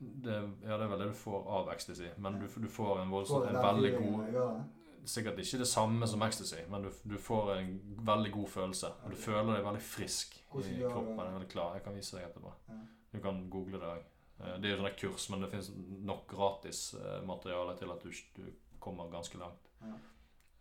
Det, 0.03 0.33
ja, 0.67 0.75
det 0.77 0.83
er 0.83 0.89
vel 0.91 0.99
det 0.99 1.05
du 1.07 1.13
får 1.15 1.45
av 1.47 1.69
ecstasy, 1.71 2.09
men 2.17 2.33
du, 2.41 2.47
du 2.59 2.67
får 2.67 2.97
en, 3.01 3.09
voldsom, 3.13 3.45
en 3.47 3.55
veldig 3.63 3.91
god 4.01 4.33
Sikkert 5.05 5.39
ikke 5.39 5.57
det 5.59 5.67
samme 5.67 6.07
som 6.07 6.21
ecstasy, 6.23 6.61
men 6.71 6.81
du, 6.85 6.89
du 7.03 7.17
får 7.19 7.49
en 7.57 7.71
veldig 8.07 8.31
god 8.31 8.47
følelse. 8.47 8.87
Og 9.03 9.11
du 9.11 9.15
føler 9.19 9.55
deg 9.57 9.65
veldig 9.65 9.81
frisk 9.83 10.37
Hvordan 10.51 10.71
i 10.71 10.79
du 10.79 10.89
kroppen. 10.89 11.19
Er 11.19 11.31
veldig 11.37 11.49
klar. 11.51 11.73
Jeg 11.75 11.83
kan 11.83 11.95
vise 11.97 12.15
deg 12.17 12.27
etterpå. 12.29 12.53
Ja. 12.69 12.79
Du 13.13 13.19
kan 13.19 13.41
google 13.49 13.79
det. 13.81 13.93
Eh, 14.39 14.55
Det 14.61 14.69
er 14.69 14.75
jo 14.75 14.79
sånne 14.81 14.93
kurs, 14.99 15.29
men 15.29 15.41
det 15.43 15.49
finnes 15.51 15.69
nok 16.07 16.27
gratis 16.31 16.93
eh, 16.99 17.19
materiale 17.27 17.75
til 17.77 17.91
at 17.91 18.03
du, 18.03 18.09
du 18.37 18.77
kommer 18.79 19.11
ganske 19.11 19.37
langt. 19.37 19.69
Ja. 19.81 19.93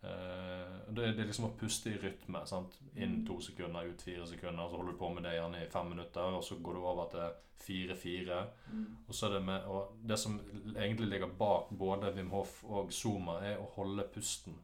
Eh, 0.03 0.91
det, 0.93 1.13
det 1.15 1.19
er 1.23 1.29
liksom 1.29 1.45
å 1.47 1.53
puste 1.57 1.89
i 1.93 1.97
rytme. 1.97 2.41
sant? 2.47 2.75
Inn 2.95 3.19
Mm. 3.21 3.25
to 3.27 3.39
sekunder, 3.41 3.85
ut 3.87 4.01
fire 4.01 4.27
sekunder. 4.27 4.67
Så 4.69 4.77
holder 4.77 4.91
du 4.91 4.97
på 4.99 5.13
med 5.13 5.23
det 5.23 5.35
gjerne 5.37 5.61
i 5.63 5.69
fem 5.71 5.89
minutter, 5.89 6.21
og 6.37 6.43
så 6.43 6.55
går 6.61 6.73
du 6.73 6.79
over 6.85 7.09
til 7.09 7.29
fire-fire. 7.63 8.39
Mm. 8.71 8.97
Og 9.07 9.13
så 9.15 9.27
er 9.29 9.33
det 9.37 9.43
med 9.45 9.63
og 9.71 9.93
Det 10.07 10.17
som 10.19 10.39
egentlig 10.75 11.07
ligger 11.09 11.27
bak 11.39 11.69
både 11.71 12.13
Wim 12.15 12.29
Hof 12.29 12.63
og 12.63 12.91
Zuma, 12.93 13.37
er 13.41 13.57
å 13.57 13.69
holde 13.75 14.03
pusten 14.13 14.57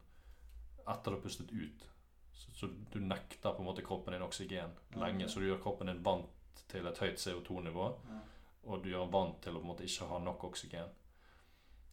etter 0.88 1.10
du 1.10 1.16
har 1.16 1.22
pustet 1.22 1.52
ut. 1.52 1.86
Så, 2.34 2.50
så 2.52 2.68
du 2.92 2.98
nekter 3.00 3.52
på 3.54 3.58
en 3.62 3.64
måte 3.70 3.82
kroppen 3.84 4.12
din 4.12 4.22
oksygen 4.22 4.70
lenge. 4.96 5.24
okay. 5.24 5.28
Så 5.28 5.40
du 5.40 5.46
gjør 5.46 5.62
kroppen 5.62 5.86
din 5.86 6.02
vant 6.04 6.64
til 6.68 6.86
et 6.86 6.98
høyt 6.98 7.18
CO2-nivå, 7.18 7.88
Ja. 8.10 8.20
og 8.64 8.82
du 8.82 8.90
gjør 8.90 9.04
den 9.06 9.12
vant 9.12 9.40
til 9.42 9.52
å 9.56 9.60
på 9.60 9.64
en 9.64 9.72
måte 9.72 9.84
ikke 9.84 10.06
ha 10.08 10.18
nok 10.18 10.44
oksygen. 10.44 10.88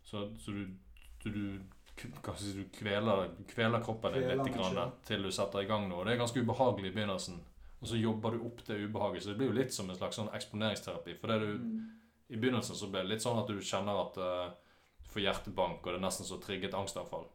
Så, 0.04 0.28
så 0.40 0.52
du, 0.52 0.68
du, 1.24 1.30
du 1.32 1.62
k- 1.98 2.10
hva 2.14 2.34
skal 2.36 2.48
jeg 2.48 2.54
si, 2.54 2.64
du 2.64 2.70
kveler, 2.78 3.30
kveler 3.52 3.84
kroppen 3.84 4.14
din 4.14 4.28
litt 4.30 4.54
grann, 4.56 4.92
til 5.08 5.24
du 5.24 5.32
setter 5.32 5.62
i 5.66 5.70
gang 5.70 5.88
noe. 5.90 6.06
Det 6.06 6.14
er 6.16 6.22
ganske 6.22 6.42
ubehagelig 6.46 6.92
i 6.92 6.96
begynnelsen. 6.96 7.40
Og 7.82 7.88
så 7.92 8.00
jobber 8.00 8.32
du 8.38 8.46
opp 8.48 8.64
det 8.66 8.78
ubehaget. 8.88 9.24
Så 9.24 9.30
det 9.34 9.38
blir 9.38 9.52
jo 9.52 9.58
litt 9.60 9.74
som 9.74 9.90
en 9.90 9.96
slags 10.00 10.16
sånn 10.18 10.30
eksponeringsterapi. 10.34 11.18
For 11.20 11.28
det 11.28 11.40
du, 11.42 11.58
Mm. 11.58 11.92
i 12.30 12.36
begynnelsen 12.38 12.76
så 12.76 12.90
ble 12.92 13.02
det 13.04 13.10
litt 13.12 13.22
sånn 13.22 13.38
at 13.42 13.48
du 13.48 13.60
kjenner 13.62 14.00
at 14.08 14.18
uh, 14.18 14.50
du 15.04 15.10
får 15.14 15.22
hjertebank, 15.28 15.80
og 15.86 15.94
det 15.94 16.00
er 16.00 16.06
nesten 16.08 16.26
så 16.26 16.40
trigget 16.42 16.74
angstanfall. 16.74 17.28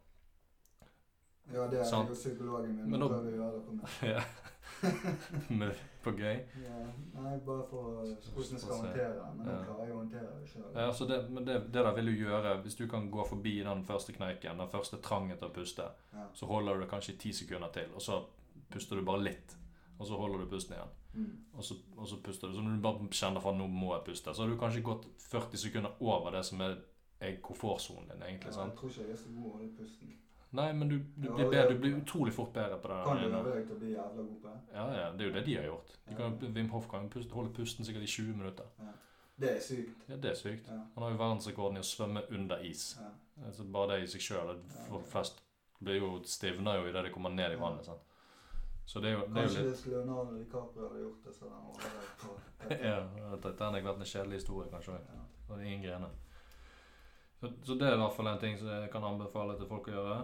Ja, 1.53 1.67
det 1.69 1.81
er 1.81 1.85
Sant. 1.85 2.09
jo 2.09 2.15
psykologen 2.15 2.77
min. 2.77 2.91
Men 2.91 3.01
Nå 3.01 3.07
nå- 3.07 3.09
prøver 3.09 3.31
vi 3.31 3.39
å 3.39 3.43
gjøre 3.43 3.55
det 3.55 3.67
på 3.67 3.73
meg. 3.73 4.25
På 6.03 6.11
gøy. 6.19 6.39
Ja, 6.59 6.79
nei, 7.15 7.37
bare 7.47 7.65
for 7.71 8.01
hvordan 8.03 8.57
jeg 8.57 8.61
skal 8.61 8.81
håndtere 8.81 9.11
det. 9.15 9.27
Men 9.37 9.47
nå 9.47 9.57
klarer 9.67 9.85
jeg 9.87 9.95
å 9.95 9.99
håndtere 10.01 10.31
det 10.41 10.49
sjøl. 10.51 10.65
Ja, 10.75 10.87
så 10.99 11.07
det, 11.07 11.19
men 11.31 11.47
det, 11.47 11.59
det 11.69 11.85
der 11.87 11.95
vil 11.99 12.11
du 12.11 12.25
gjøre 12.25 12.57
hvis 12.65 12.79
du 12.81 12.87
kan 12.91 13.07
gå 13.13 13.27
forbi 13.29 13.55
den 13.63 13.85
første 13.87 14.15
kneiken, 14.17 14.59
den 14.59 14.73
første 14.73 14.99
trangen 15.05 15.39
til 15.39 15.51
å 15.51 15.55
puste. 15.55 15.87
Ja. 16.13 16.27
Så 16.35 16.49
holder 16.51 16.75
du 16.75 16.85
det 16.85 16.91
kanskje 16.91 17.19
ti 17.23 17.35
sekunder 17.37 17.71
til, 17.75 17.93
og 17.95 18.03
så 18.03 18.19
puster 18.73 18.99
du 18.99 19.07
bare 19.07 19.23
litt. 19.29 19.57
Og 19.99 20.09
så 20.09 20.19
holder 20.19 20.43
du 20.43 20.51
pusten 20.51 20.75
igjen. 20.75 20.97
Mm. 21.13 21.33
Og 21.53 21.65
så, 21.65 21.77
og 21.97 22.09
så 22.09 22.19
puster 22.25 22.49
du. 22.49 22.57
Så 22.57 22.65
når 22.65 22.77
du 22.77 22.83
bare 22.83 23.13
kjenner 23.13 23.45
for 23.45 23.55
at 23.55 23.61
nå 23.61 23.69
må 23.71 23.93
jeg 23.95 24.07
puste, 24.09 24.35
så 24.35 24.43
har 24.43 24.51
du 24.51 24.59
kanskje 24.59 24.83
gått 24.87 25.07
40 25.29 25.63
sekunder 25.67 26.03
over 26.03 26.35
det 26.35 26.43
som 26.49 26.65
er 26.65 26.81
komfortsonen 27.45 28.11
din, 28.11 28.27
egentlig. 28.27 28.55
Ja, 28.57 28.67
jeg 28.67 28.77
tror 28.81 28.91
ikke 28.91 29.07
jeg 29.07 29.15
er 29.15 29.23
så 29.23 29.35
god 29.37 29.47
å 29.47 29.57
holde 29.57 29.73
pusten. 29.79 30.17
Nei, 30.53 30.73
men 30.77 30.89
du, 30.89 30.99
du, 31.17 31.31
blir, 31.33 31.47
bedre, 31.49 31.69
du 31.73 31.79
blir 31.81 31.95
utrolig 31.97 32.33
fort 32.37 32.53
bedre 32.53 32.77
på 32.81 32.89
det. 32.91 32.97
Kan 33.07 33.23
du 33.23 33.37
øve 33.37 33.55
deg 33.55 33.63
til 33.69 33.77
å 33.77 33.79
bli 33.81 33.93
jævla 33.95 34.25
god 34.27 34.35
på 34.43 34.51
det? 34.51 34.59
Ja, 34.75 34.83
ja, 34.99 35.07
det 35.17 35.25
er 35.25 35.31
jo 35.31 35.35
det 35.39 35.45
de 35.47 35.55
har 35.57 35.65
gjort. 35.71 35.95
De 36.09 36.17
kan, 36.19 36.35
Wim 36.59 36.69
Hof 36.75 36.89
kan 36.91 37.09
puste, 37.13 37.33
holde 37.33 37.55
pusten 37.57 37.89
sikkert 37.89 38.05
i 38.05 38.11
20 38.13 38.37
minutter. 38.37 38.69
Det 39.41 39.49
er 39.57 39.63
sykt. 39.65 40.05
Ja, 40.11 40.17
Det 40.17 40.31
er 40.31 40.37
sykt. 40.37 40.69
Han 40.69 41.07
har 41.07 41.15
jo 41.15 41.21
verdensrekorden 41.23 41.81
i 41.81 41.83
å 41.83 41.89
svømme 41.89 42.23
under 42.37 42.61
is. 42.69 42.99
Altså 43.47 43.65
bare 43.65 43.95
det 43.95 44.05
i 44.05 44.11
seg 44.13 44.27
sjøl. 44.27 44.59
Flest 45.09 45.41
blir 45.83 45.99
jo 45.99 46.11
stivner 46.29 46.83
jo 46.83 46.91
idet 46.91 47.07
de 47.09 47.15
kommer 47.15 47.33
ned 47.33 47.57
i 47.57 47.61
vannet. 47.61 47.89
sant? 47.89 48.05
Så 48.87 49.01
det 49.01 49.09
er 49.09 49.17
jo, 49.17 49.25
det 49.33 49.41
er 49.41 49.47
jo 49.47 49.49
Kanskje 49.49 49.63
litt 49.63 49.73
hvis 49.73 49.87
Leonardo 49.87 50.37
DiCaprio 50.37 50.89
hadde 50.89 51.01
gjort 51.01 51.23
det, 51.25 51.33
så 51.33 51.49
hadde 51.49 51.57
han 51.57 51.71
overlevd 51.73 52.13
på 52.21 52.79
Ja, 52.85 53.37
Titanic 53.47 53.85
vært 53.87 54.05
en 54.05 54.11
kjedelig 54.13 54.41
historie, 54.43 54.69
kanskje. 54.75 54.99
Ja. 55.09 55.25
Og 55.49 55.65
ingen 55.65 55.83
grener. 55.87 56.13
Så, 57.41 57.51
så 57.67 57.75
det 57.79 57.89
er 57.89 57.97
i 57.97 58.01
hvert 58.03 58.17
fall 58.17 58.31
en 58.31 58.41
ting 58.43 58.59
som 58.59 58.69
jeg 58.69 58.91
kan 58.93 59.07
anbefale 59.07 59.57
til 59.59 59.71
folk 59.71 59.89
å 59.89 59.95
gjøre. 59.97 60.19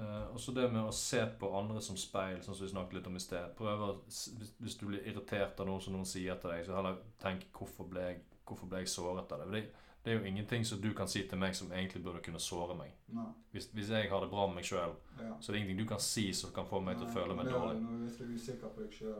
Eh, 0.00 0.26
og 0.34 0.40
så 0.40 0.52
det 0.52 0.66
med 0.72 0.88
å 0.88 0.92
se 0.94 1.20
på 1.38 1.50
andre 1.54 1.80
som 1.84 1.96
speil, 1.98 2.40
sånn 2.42 2.56
som 2.56 2.66
vi 2.66 2.72
snakket 2.72 2.98
litt 2.98 3.06
om 3.10 3.18
i 3.18 3.22
sted. 3.22 3.52
Prøve 3.58 3.92
å, 3.92 3.96
hvis, 4.08 4.78
du 4.80 4.88
blir 4.88 5.06
irritert 5.06 5.60
av 5.62 5.68
noe 5.70 5.82
som 5.82 5.94
noen 5.94 6.08
sier 6.08 6.38
til 6.42 6.50
deg, 6.50 6.64
så 6.66 6.74
heller 6.78 6.98
tenk 7.22 7.46
hvorfor 7.54 7.86
ble 7.90 8.08
jeg, 8.08 8.22
hvorfor 8.48 8.70
ble 8.70 8.82
jeg 8.82 8.90
såret 8.90 9.30
av 9.30 9.44
det. 9.44 9.46
For 9.46 9.54
det, 9.54 9.64
det 10.04 10.12
er 10.12 10.18
jo 10.18 10.26
ingenting 10.28 10.66
som 10.68 10.80
du 10.82 10.90
kan 10.98 11.08
si 11.08 11.22
til 11.30 11.38
meg 11.40 11.54
som 11.56 11.70
egentlig 11.72 12.02
burde 12.04 12.20
kunne 12.26 12.42
såre 12.42 12.74
meg. 12.76 12.90
Hvis, 13.54 13.70
hvis 13.72 13.94
jeg 13.94 14.10
har 14.10 14.20
det 14.20 14.32
bra 14.34 14.48
med 14.50 14.58
meg 14.58 14.68
sjøl, 14.68 14.98
Ja. 15.22 15.30
så 15.40 15.48
er 15.48 15.54
det 15.54 15.60
ingenting 15.62 15.78
du 15.84 15.88
kan 15.94 16.02
si 16.02 16.26
som 16.34 16.50
kan 16.52 16.66
få 16.66 16.82
meg 16.82 16.98
til 16.98 17.06
å 17.06 17.14
føle 17.14 17.38
meg 17.38 17.46
det 17.46 17.54
er 17.54 17.62
dårlig. 17.62 17.86
Hvis 18.02 18.18
du 18.18 18.24
er 18.24 18.34
usikker 18.34 18.74
på 18.74 18.82
deg 18.82 18.98
sjøl 18.98 19.14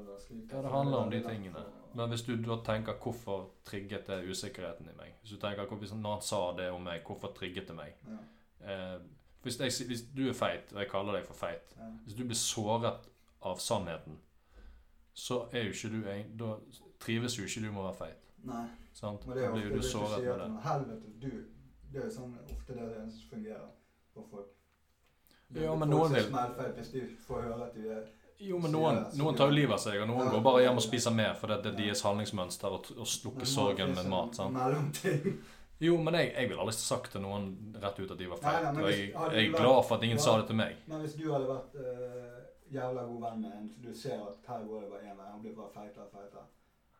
Ja, 0.50 0.60
det 0.60 0.74
handler 0.74 0.98
om 0.98 1.10
de 1.14 1.22
tingene. 1.22 1.64
Men 1.94 2.10
hvis 2.10 2.26
du 2.26 2.34
da 2.36 2.58
tenker 2.66 2.98
hvorfor 3.00 3.46
trigget 3.64 4.10
det 4.10 4.24
usikkerheten 4.26 4.90
i 4.90 4.96
meg 4.98 5.14
Hvis 5.22 5.36
du 5.36 5.38
tenker 5.38 5.70
når 5.70 6.10
han 6.18 6.22
sa 6.26 6.52
det 6.58 6.72
om 6.74 6.82
meg, 6.82 7.04
hvorfor 7.06 7.32
trigget 7.32 7.68
det 7.70 7.76
meg? 7.78 7.94
ja. 8.10 8.18
Eh, 8.64 8.98
hvis, 9.44 9.58
jeg, 9.60 9.86
hvis 9.86 10.02
du 10.16 10.28
er 10.28 10.32
feit, 10.36 10.72
og 10.72 10.80
jeg 10.82 10.88
kaller 10.90 11.12
deg 11.18 11.26
for 11.26 11.34
feit 11.34 11.74
Ja. 11.78 11.88
Hvis 12.04 12.14
du 12.18 12.24
blir 12.24 12.36
såret 12.40 13.08
av 13.42 13.58
sannheten, 13.60 14.18
så 15.14 15.44
er 15.52 15.64
jo 15.68 15.70
ikke 15.76 15.90
du 15.92 16.08
en, 16.10 16.36
Da 16.36 16.56
trives 17.00 17.36
jo 17.38 17.44
ikke 17.44 17.60
du 17.66 17.70
med 17.72 17.82
å 17.82 17.86
være 17.92 17.98
feit. 18.00 18.20
Nei. 18.44 18.64
Sant? 18.92 19.26
Men 19.26 19.36
det 19.36 19.44
er 19.44 19.50
ofte 19.50 19.60
blir 19.60 19.70
det 19.70 19.70
jo 19.70 19.76
du 19.76 19.82
du 19.82 19.88
sier 19.88 20.36
med 20.38 20.38
det. 20.40 20.62
Helvete, 20.64 21.12
du. 21.20 21.30
Det 21.92 22.00
er 22.00 22.04
jo 22.04 22.10
sånn 22.10 22.34
ofte 22.50 22.74
det 22.74 22.82
er 22.82 22.88
det 22.88 22.98
eneste 23.02 23.20
som 23.20 23.30
fungerer 23.36 23.70
for 24.14 24.26
folk. 24.30 24.50
Ja, 25.54 25.74
men 25.76 25.88
folk 25.88 25.90
noen 25.90 26.12
vil- 26.14 26.28
smellfeit 26.28 26.74
hvis 26.80 26.90
de 26.92 27.02
får 27.26 27.42
høre 27.42 27.66
at 27.68 27.74
de 27.74 27.88
er 27.88 28.04
Jo, 28.40 28.58
men 28.58 28.72
noen, 28.72 28.96
noen 29.14 29.36
tar 29.36 29.46
jo 29.46 29.54
livet 29.54 29.72
av 29.72 29.78
seg, 29.78 30.00
og 30.02 30.08
noen 30.08 30.24
Ja. 30.26 30.30
går 30.32 30.42
bare 30.42 30.62
hjem 30.64 30.76
og 30.76 30.82
spiser 30.82 31.10
mer 31.14 31.34
fordi 31.38 31.62
det 31.62 31.72
er 31.72 31.76
deres 31.84 32.02
handlingsmønster 32.02 32.68
å 32.74 33.04
slukke 33.06 33.46
sorgen 33.46 33.94
med 33.94 34.08
mat. 34.10 34.34
sant? 34.34 34.56
Jo, 35.80 35.96
men 36.02 36.14
jeg, 36.14 36.32
jeg 36.36 36.48
ville 36.48 36.60
aldri 36.62 36.74
sagt 36.78 37.10
til 37.12 37.20
noen 37.24 37.48
rett 37.82 37.98
ut 37.98 38.10
at 38.10 38.18
de 38.18 38.28
var 38.30 38.38
Nei, 38.42 38.52
nei. 38.62 38.82
Og 38.82 38.88
hvis- 38.88 38.98
jeg, 39.00 39.32
jeg 39.34 39.46
er 39.48 39.56
glad 39.58 39.80
for 39.88 39.96
at 39.96 40.02
ingen 40.06 40.18
Ja. 40.18 40.22
sa 40.22 40.36
det 40.38 40.46
til 40.46 40.56
meg. 40.56 40.76
Men 40.86 41.00
hvis 41.00 41.14
du 41.18 41.32
hadde 41.32 41.48
vært 41.48 41.74
uh, 41.74 42.38
jævla 42.74 43.02
god 43.10 43.20
venn 43.26 43.40
med 43.42 43.52
en, 43.58 43.68
så 43.74 43.82
du 43.82 43.94
ser 43.94 44.14
at 44.28 44.36
her 44.48 44.64
går 44.68 44.80
det 44.80 44.90
bare 44.90 45.02
én 45.10 45.16
vei, 45.18 45.26
han 45.32 45.42
blir 45.42 45.54
bare 45.58 45.72
feitere 45.74 46.04
og 46.06 46.12
feitere, 46.12 46.46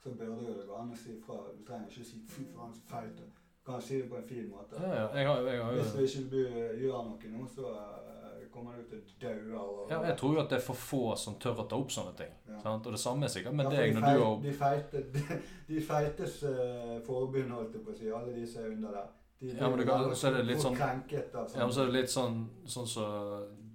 så 0.03 0.11
burde 0.19 0.43
jo 0.49 0.55
det 0.59 0.67
gå 0.69 0.75
an 0.81 0.93
å 0.93 0.97
si 1.05 1.13
fra. 1.27 1.39
Du 1.59 1.63
trenger 1.65 1.87
ikke 1.89 2.05
å 2.05 2.11
si 2.11 2.19
'fy 2.29 2.45
faen, 2.57 2.75
så 2.75 2.83
feit'. 2.93 3.17
Du 3.65 3.71
kan 3.73 3.81
si 3.81 3.95
det 4.03 4.11
på 4.11 4.17
en 4.17 4.29
fin 4.29 4.49
måte. 4.51 4.75
Ja, 4.83 4.89
ja, 5.01 5.07
jeg 5.17 5.27
har, 5.27 5.37
jeg 5.49 5.63
har 5.65 5.73
Hvis 5.73 5.93
du 6.29 6.37
ikke 6.37 6.81
gjør 6.83 7.05
noe 7.09 7.31
nå, 7.33 7.47
så 7.49 7.65
eh, 7.73 8.24
kommer 8.55 8.77
du 8.79 8.85
til 8.89 9.01
å 9.01 9.19
daue 9.25 9.59
av 9.59 9.91
ja, 9.91 9.99
Jeg 10.09 10.17
tror 10.21 10.35
jo 10.37 10.41
at 10.45 10.49
det 10.55 10.59
er 10.61 10.65
for 10.65 10.79
få 10.79 11.03
som 11.19 11.35
tør 11.43 11.61
å 11.65 11.67
ta 11.69 11.77
opp 11.83 11.91
sånne 11.91 12.15
ting. 12.19 12.31
Ja. 12.49 12.61
Sant? 12.63 12.87
Og 12.87 12.95
det 12.97 13.01
samme 13.03 13.27
er 13.27 13.33
sikkert 13.35 13.55
med 13.59 13.67
Ja, 13.67 13.75
deg 13.81 13.95
når 13.97 14.07
når 14.07 14.15
du 14.19 14.25
har 14.25 14.41
De, 14.47 14.53
feite, 14.63 15.03
de, 15.17 15.25
de 15.75 15.81
feites 15.91 16.39
uh, 16.47 16.95
forbund, 17.07 17.51
holdt 17.57 17.75
jeg 17.75 17.85
på 17.85 17.91
å 17.93 17.99
si, 17.99 18.09
alle 18.21 18.33
de 18.39 18.47
som 18.47 18.63
er 18.65 18.73
under 18.77 18.97
der. 19.01 19.13
De 19.41 19.51
Ja, 19.59 19.69
men 19.69 19.85
kan- 19.87 20.15
så 20.17 20.29
er 20.31 20.39
det 20.39 20.47
litt 20.53 20.63
sånn- 20.63 20.77
krenket 20.79 21.35
av 21.35 21.51
Ja, 21.57 21.67
men 21.67 21.75
så 21.75 21.83
er 21.83 21.91
det 21.93 21.99
litt 22.01 22.11
sånn 22.15 22.39
sånn 22.67 22.87
så, 22.89 23.05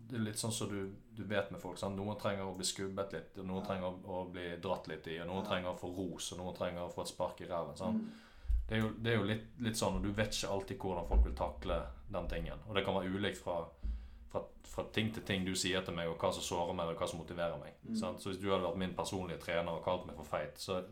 Det 0.09 0.17
er 0.17 0.23
litt 0.25 0.39
sånn 0.41 0.51
som 0.55 0.69
du, 0.71 0.79
du 1.13 1.23
vet 1.29 1.51
med 1.51 1.61
folk. 1.61 1.77
Sant? 1.77 1.95
Noen 1.99 2.17
trenger 2.17 2.47
å 2.47 2.55
bli 2.57 2.65
skubbet 2.65 3.11
litt, 3.13 3.37
og 3.37 3.45
noen 3.45 3.59
Ja. 3.61 3.65
trenger 3.67 3.85
å, 3.91 3.99
å 4.09 4.31
bli 4.31 4.47
dratt 4.63 4.87
litt 4.89 5.05
i, 5.07 5.19
og 5.21 5.27
noen 5.27 5.45
trenger 5.45 5.69
å 5.69 5.77
få 5.77 5.91
ros, 5.93 6.31
og 6.33 6.39
noen 6.39 6.55
trenger 6.57 6.81
å 6.87 6.89
få 6.93 7.01
et 7.05 7.11
spark 7.11 7.41
i 7.41 7.45
ræven. 7.45 7.75
sant? 7.77 8.01
Mm. 8.01 8.09
Det 8.69 8.77
er 8.77 8.81
jo, 8.81 8.89
det 9.01 9.11
er 9.11 9.17
jo 9.17 9.23
litt, 9.25 9.45
litt 9.65 9.77
sånn, 9.77 9.95
og 9.97 10.03
du 10.03 10.11
vet 10.13 10.29
ikke 10.33 10.49
alltid 10.53 10.77
hvordan 10.81 11.07
folk 11.09 11.23
vil 11.25 11.33
takle 11.37 11.77
den 12.11 12.27
tingen. 12.29 12.59
Og 12.67 12.75
det 12.75 12.83
kan 12.85 12.93
være 12.95 13.13
ulikt 13.15 13.37
fra, 13.37 13.55
fra, 14.31 14.43
fra 14.67 14.85
ting 14.93 15.13
til 15.13 15.25
ting 15.25 15.45
du 15.47 15.55
sier 15.57 15.83
til 15.85 15.95
meg, 15.97 16.09
og 16.09 16.21
hva 16.21 16.31
som 16.35 16.45
sårer 16.45 16.75
meg, 16.77 16.91
og 16.91 17.01
hva 17.01 17.07
som 17.09 17.21
motiverer 17.21 17.57
meg. 17.61 17.77
Mm. 17.83 17.95
Sant? 17.99 18.21
Så 18.21 18.31
hvis 18.31 18.41
du 18.41 18.49
hadde 18.51 18.65
vært 18.65 18.81
min 18.81 18.95
personlige 18.97 19.41
trener 19.45 19.71
og 19.73 19.83
kalt 19.85 20.05
meg 20.07 20.19
for 20.19 20.29
feit, 20.29 20.59
så 20.61 20.83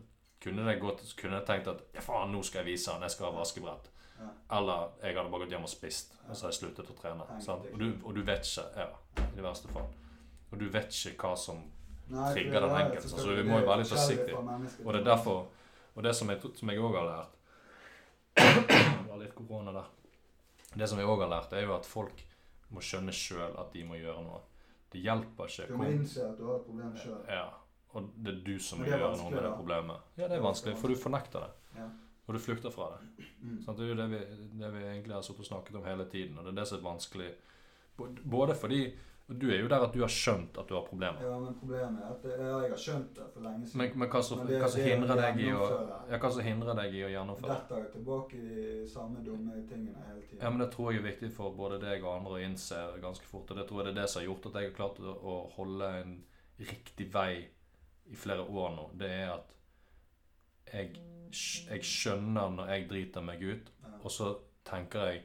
kunne 0.42 0.66
det 0.66 0.78
gått, 0.82 1.02
kunne 1.18 1.40
jeg 1.40 1.46
tenkt 1.48 1.70
at 1.70 1.86
ja, 1.94 2.02
faen, 2.04 2.32
nå 2.34 2.42
skal 2.46 2.62
jeg 2.62 2.72
vise 2.74 2.92
han, 2.92 3.06
jeg 3.06 3.16
skal 3.16 3.30
ha 3.30 3.38
vaskebrett. 3.38 3.90
Ja. 4.18 4.28
Eller 4.58 4.92
jeg 5.02 5.16
hadde 5.16 5.30
bare 5.30 5.46
gått 5.46 5.54
hjem 5.54 5.66
og 5.66 5.72
spist, 5.72 6.14
og 6.26 6.34
så 6.34 6.46
har 6.46 6.52
jeg 6.52 6.58
sluttet 6.60 6.92
å 6.92 6.98
trene. 6.98 7.26
Sant? 7.42 7.66
Og, 7.72 7.80
du, 7.80 7.88
og 8.02 8.14
du 8.18 8.22
vet 8.26 8.46
ikke, 8.46 8.66
ja, 8.78 9.24
i 9.24 9.34
det 9.36 9.46
verste 9.46 9.70
fall. 9.74 9.90
Og 10.48 10.60
du 10.60 10.68
vet 10.72 10.94
ikke 10.94 11.28
hva 11.28 11.34
som 11.38 11.60
Nei, 12.08 12.28
trigger 12.32 12.64
den 12.64 12.72
enkelte, 12.72 13.10
så 13.12 13.26
vi 13.36 13.44
må 13.44 13.58
jo 13.60 13.68
være 13.68 13.82
litt 13.82 13.92
forsiktige. 13.92 14.38
Og 14.84 14.94
det 14.94 15.00
er 15.02 15.08
derfor 15.10 15.46
Og 15.98 16.04
det 16.06 16.14
som 16.14 16.30
jeg, 16.30 16.38
som 16.54 16.70
jeg 16.70 16.80
også 16.80 17.00
har 17.00 17.08
lært 17.08 17.34
Det 19.02 19.08
var 19.10 19.18
litt 19.18 19.34
korona 19.34 19.72
der. 19.74 19.88
Det 20.78 20.88
som 20.88 21.00
jeg 21.00 21.08
også 21.08 21.24
har 21.24 21.32
lært, 21.32 21.52
er 21.58 21.64
jo 21.66 21.74
at 21.74 21.88
folk 21.88 22.22
må 22.74 22.82
skjønne 22.84 23.14
sjøl 23.14 23.56
at 23.60 23.72
de 23.72 23.84
må 23.88 23.98
gjøre 23.98 24.24
noe. 24.26 24.42
Det 24.92 25.00
hjelper 25.04 25.50
ikke 25.50 25.66
Du 25.68 25.80
må 25.80 25.88
innse 25.92 26.24
at 26.24 26.36
du 26.38 26.46
har 26.48 26.60
et 26.60 26.68
problem 26.68 26.92
sjøl. 26.96 27.18
Ja. 27.28 27.48
Og 27.96 28.10
det 28.16 28.34
er 28.34 28.38
du 28.44 28.54
som 28.60 28.82
må 28.82 28.88
gjøre 28.88 29.14
noe 29.16 29.32
med 29.32 29.42
det 29.44 29.54
problemet. 29.56 30.12
Ja, 30.20 30.28
det 30.28 30.38
er 30.38 30.44
vanskelig, 30.44 30.76
for 30.80 30.92
du 30.92 31.00
fornekter 31.00 31.46
det. 31.46 31.80
Ja. 31.80 31.88
Og 32.28 32.36
du 32.36 32.40
flykter 32.44 32.72
fra 32.72 32.90
det. 32.92 33.26
Mm. 33.40 33.60
Sånn, 33.64 33.76
Det 33.76 33.84
er 33.84 33.92
jo 33.92 33.98
det 34.02 34.08
vi, 34.12 34.18
det 34.60 34.72
vi 34.74 34.82
egentlig 34.84 35.14
har 35.16 35.24
snakket 35.24 35.78
om 35.80 35.86
hele 35.88 36.04
tiden, 36.12 36.36
og 36.36 36.44
det 36.44 36.52
er 36.52 36.58
det 36.60 36.66
som 36.68 36.78
er 36.78 36.84
vanskelig. 36.84 37.28
Både 38.24 38.54
fordi 38.54 38.82
og 39.28 39.36
Du 39.40 39.50
er 39.52 39.58
jo 39.60 39.68
der 39.68 39.82
at 39.84 39.92
du 39.92 40.00
har 40.00 40.08
skjønt 40.08 40.56
at 40.56 40.70
du 40.70 40.74
har 40.74 40.84
problemer. 40.86 41.20
Ja, 41.20 41.34
men 41.36 41.56
problemet 41.60 42.00
er 42.00 42.12
at 42.14 42.22
det, 42.24 42.36
ja, 42.40 42.52
jeg 42.64 42.70
har 42.72 42.80
skjønt 42.80 43.10
det 43.18 43.26
for 43.34 43.44
lenge 43.44 43.66
siden. 43.66 43.80
Men, 43.82 43.98
men 44.00 44.08
hva 44.14 44.22
som 44.24 44.40
er 44.40 44.46
hindrer 44.86 46.46
hindrer 46.46 46.78
deg 46.78 46.96
i 46.96 47.02
å 47.04 47.10
gjennomføre? 47.12 47.56
Dette 47.58 47.80
er 47.82 47.90
tilbake 47.92 48.40
i 48.40 48.54
de 48.54 48.86
samme 48.88 49.20
dumme 49.26 49.58
tingene 49.68 50.06
hele 50.06 50.22
tiden. 50.22 50.40
Ja, 50.40 50.52
men 50.54 50.62
Det 50.64 50.70
tror 50.72 50.94
jeg 50.94 51.02
er 51.02 51.06
viktig 51.10 51.30
for 51.36 51.58
både 51.58 51.76
deg 51.82 52.06
og 52.06 52.14
andre 52.14 52.38
å 52.38 52.40
innse 52.46 52.80
ganske 53.04 53.28
fort. 53.28 53.52
Og 53.52 53.60
det 53.60 53.66
tror 53.68 53.82
jeg 53.82 53.90
det 53.90 53.92
er 53.92 54.00
det 54.00 54.06
som 54.14 54.22
har 54.22 54.26
gjort 54.30 54.48
at 54.48 54.56
jeg 54.56 54.70
har 54.70 54.78
klart 54.80 55.02
å, 55.04 55.36
holde 55.58 55.92
en 55.98 56.16
riktig 56.72 57.10
vei 57.12 57.32
i 58.08 58.16
flere 58.16 58.48
år 58.48 58.74
nå. 58.78 58.88
Det 59.04 59.12
er 59.12 59.34
at 59.34 59.54
jeg, 60.72 61.04
jeg 61.68 61.84
skjønner 61.84 62.56
når 62.56 62.72
jeg 62.72 62.88
driter 62.94 63.28
meg 63.28 63.44
ut, 63.44 63.70
og 63.98 64.08
så 64.12 64.32
tenker 64.64 65.12
jeg 65.12 65.22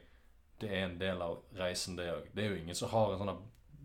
det 0.60 0.70
er 0.70 0.86
en 0.90 1.00
del 1.00 1.24
av 1.24 1.40
reisen, 1.56 1.96
det 1.96 2.12
òg. 2.12 2.28
Det 2.36 2.44
er 2.44 2.52
jo 2.52 2.60
ingen 2.60 2.76
som 2.78 2.92
har 2.92 3.12
en 3.12 3.24
sånn 3.24 3.34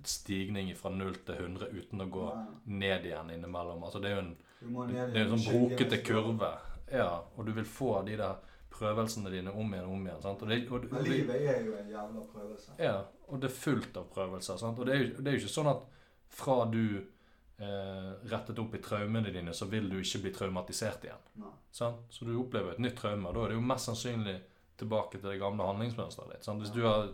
stigning 0.07 0.71
fra 0.77 0.89
0 0.89 1.15
til 1.25 1.35
100 1.35 1.73
uten 1.73 2.01
å 2.05 2.07
gå 2.11 2.27
ja. 2.29 2.45
ned 2.65 3.07
igjen 3.09 3.33
innimellom. 3.35 3.83
Altså, 3.83 3.99
det 4.03 4.11
er 4.11 4.17
jo 4.17 4.23
en 4.27 4.37
det 4.59 4.99
er 4.99 5.21
en 5.23 5.37
sånn 5.37 5.45
brokete 5.47 6.01
kurve. 6.03 6.51
Ja, 6.91 7.11
og 7.35 7.45
du 7.47 7.53
vil 7.55 7.67
få 7.69 8.01
de 8.07 8.17
der 8.19 8.39
prøvelsene 8.73 9.31
dine 9.31 9.51
om 9.51 9.71
igjen 9.73 9.85
og 9.87 9.93
om 9.95 10.07
igjen. 10.07 10.21
sant? 10.23 10.43
Og 10.43 10.51
det, 10.51 10.59
og, 10.71 10.89
Men 10.91 11.07
livet 11.07 11.45
er 11.45 11.63
jo 11.65 11.77
en 11.77 11.89
jævla 11.91 12.25
prøvelse. 12.33 12.75
ja, 12.79 12.97
og 13.27 13.39
det 13.41 13.49
er 13.49 13.55
fullt 13.55 13.97
av 13.97 14.09
prøvelser. 14.13 14.57
sant? 14.57 14.79
Og 14.79 14.85
det 14.85 14.95
er, 14.95 15.03
jo, 15.03 15.15
det 15.19 15.31
er 15.31 15.37
jo 15.37 15.43
ikke 15.43 15.55
sånn 15.55 15.71
at 15.71 15.87
fra 16.29 16.57
du 16.69 16.83
eh, 16.99 18.11
rettet 18.31 18.59
opp 18.61 18.75
i 18.75 18.83
traumene 18.83 19.33
dine, 19.33 19.53
så 19.53 19.67
vil 19.71 19.89
du 19.89 19.97
ikke 19.99 20.23
bli 20.25 20.33
traumatisert 20.35 21.07
igjen. 21.07 21.27
Nei. 21.43 21.53
sant? 21.71 22.07
Så 22.13 22.27
du 22.27 22.35
opplever 22.39 22.75
et 22.75 22.83
nytt 22.83 22.97
traume, 22.99 23.33
da 23.33 23.45
er 23.45 23.53
det 23.53 23.59
jo 23.59 23.67
mest 23.71 23.91
sannsynlig 23.91 24.37
tilbake 24.79 25.19
til 25.19 25.29
det 25.29 25.39
gamle 25.41 25.67
handlingsmønsteret 25.67 26.37
ditt. 26.37 26.47
sant? 26.47 26.63
Hvis 26.63 26.75
du 26.75 26.83
har 26.87 27.09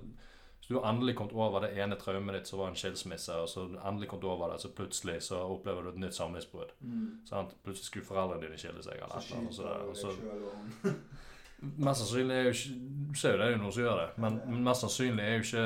hvis 0.66 0.72
du 0.74 0.80
har 0.82 0.88
endelig 0.90 1.14
kommet 1.16 1.34
over 1.38 1.62
det 1.62 1.76
ene 1.78 1.96
traumet 2.02 2.34
ditt, 2.40 2.48
som 2.50 2.58
var 2.60 2.72
en 2.72 2.76
skilsmisse, 2.80 3.36
og 3.38 3.50
så 3.52 3.68
endelig 3.86 4.08
kommet 4.10 4.24
over 4.26 4.50
det, 4.50 4.62
så 4.64 4.72
plutselig 4.74 5.20
så 5.22 5.38
opplever 5.46 5.84
du 5.86 5.90
et 5.92 6.00
nytt 6.02 6.16
samlivsbrudd. 6.18 6.72
Mm. 6.82 7.20
Plutselig 7.64 7.86
skulle 7.86 8.06
foreldrene 8.08 8.42
dine 8.48 8.58
skille 8.58 8.82
seg. 8.82 8.98
eller 8.98 9.18
et 9.20 9.28
eller 9.30 9.44
annet, 9.44 9.54
så- 9.54 9.94
så. 10.02 10.94
Mest 11.78 12.02
sannsynlig 12.02 12.36
er 12.36 12.44
jo 12.50 12.54
ikke 12.56 12.80
Du 13.12 13.20
ser 13.20 13.32
jo 13.36 13.38
det 13.40 13.46
er 13.48 13.52
jo 13.56 13.60
noen 13.62 13.72
som 13.76 13.84
gjør 13.86 14.00
det, 14.02 14.08
men, 14.22 14.40
men 14.50 14.64
mest 14.68 14.84
sannsynlig 14.84 15.24
er 15.24 15.38
jo 15.38 15.44
ikke 15.46 15.62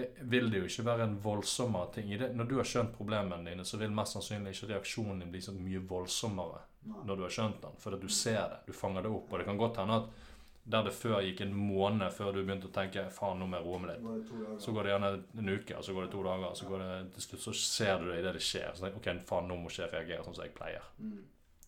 er- 0.00 0.10
vil 0.34 0.50
det 0.52 0.58
jo 0.60 0.64
ikke 0.68 0.84
være 0.86 1.06
en 1.08 1.16
voldsommere 1.24 1.92
ting 1.94 2.12
i 2.12 2.18
det. 2.20 2.28
Når 2.36 2.48
du 2.50 2.56
har 2.60 2.64
skjønt 2.68 2.92
problemene 2.94 3.48
dine, 3.50 3.64
så 3.66 3.78
vil 3.80 3.90
mest 3.90 4.14
sannsynlig 4.14 4.52
ikke 4.54 4.68
reaksjonen 4.74 5.18
din 5.24 5.32
bli 5.32 5.40
så 5.42 5.54
mye 5.56 5.80
voldsommere 5.90 6.60
når 7.06 7.16
du 7.16 7.22
har 7.22 7.32
skjønt 7.34 7.62
den. 7.64 7.78
For 7.78 7.96
du 7.98 8.08
ser 8.08 8.42
det, 8.52 8.60
du 8.66 8.72
fanger 8.76 9.02
det 9.02 9.10
opp. 9.10 9.32
Og 9.32 9.38
det 9.38 9.46
kan 9.48 9.58
godt 9.58 9.80
hende 9.82 9.96
at 10.02 10.28
der 10.70 10.86
det 10.86 10.92
før 10.94 11.20
gikk 11.24 11.42
en 11.44 11.52
måned 11.56 12.12
før 12.14 12.32
du 12.34 12.40
begynte 12.40 12.68
å 12.70 12.74
tenke 12.74 13.06
faen, 13.14 13.40
nå 13.40 13.48
må 13.50 13.58
jeg 13.58 13.66
roe 13.66 13.80
meg 13.82 13.92
litt. 13.92 14.32
Så 14.62 14.74
går 14.74 14.86
det 14.86 14.94
gjerne 14.94 15.10
en 15.42 15.52
uke, 15.52 15.82
så 15.82 15.94
går 15.96 16.06
det 16.06 16.12
to 16.14 16.22
dager, 16.26 16.56
så 16.58 16.68
går 16.68 16.84
det 16.84 16.88
til 17.16 17.26
slutt 17.26 17.44
så 17.46 17.54
ser 17.58 18.00
du 18.00 18.08
det 18.10 18.20
idet 18.20 18.34
det 18.36 18.44
skjer. 18.44 18.70
Så 18.74 18.86
tenker 18.86 19.00
ok, 19.00 19.22
faen, 19.28 19.50
nå 19.50 19.58
må 19.58 19.70
ikke 19.70 19.84
jeg 19.84 19.94
reagere 19.94 20.26
sånn 20.26 20.38
som 20.38 20.46
jeg 20.46 20.56
pleier. 20.56 20.90
Mm. 21.02 21.20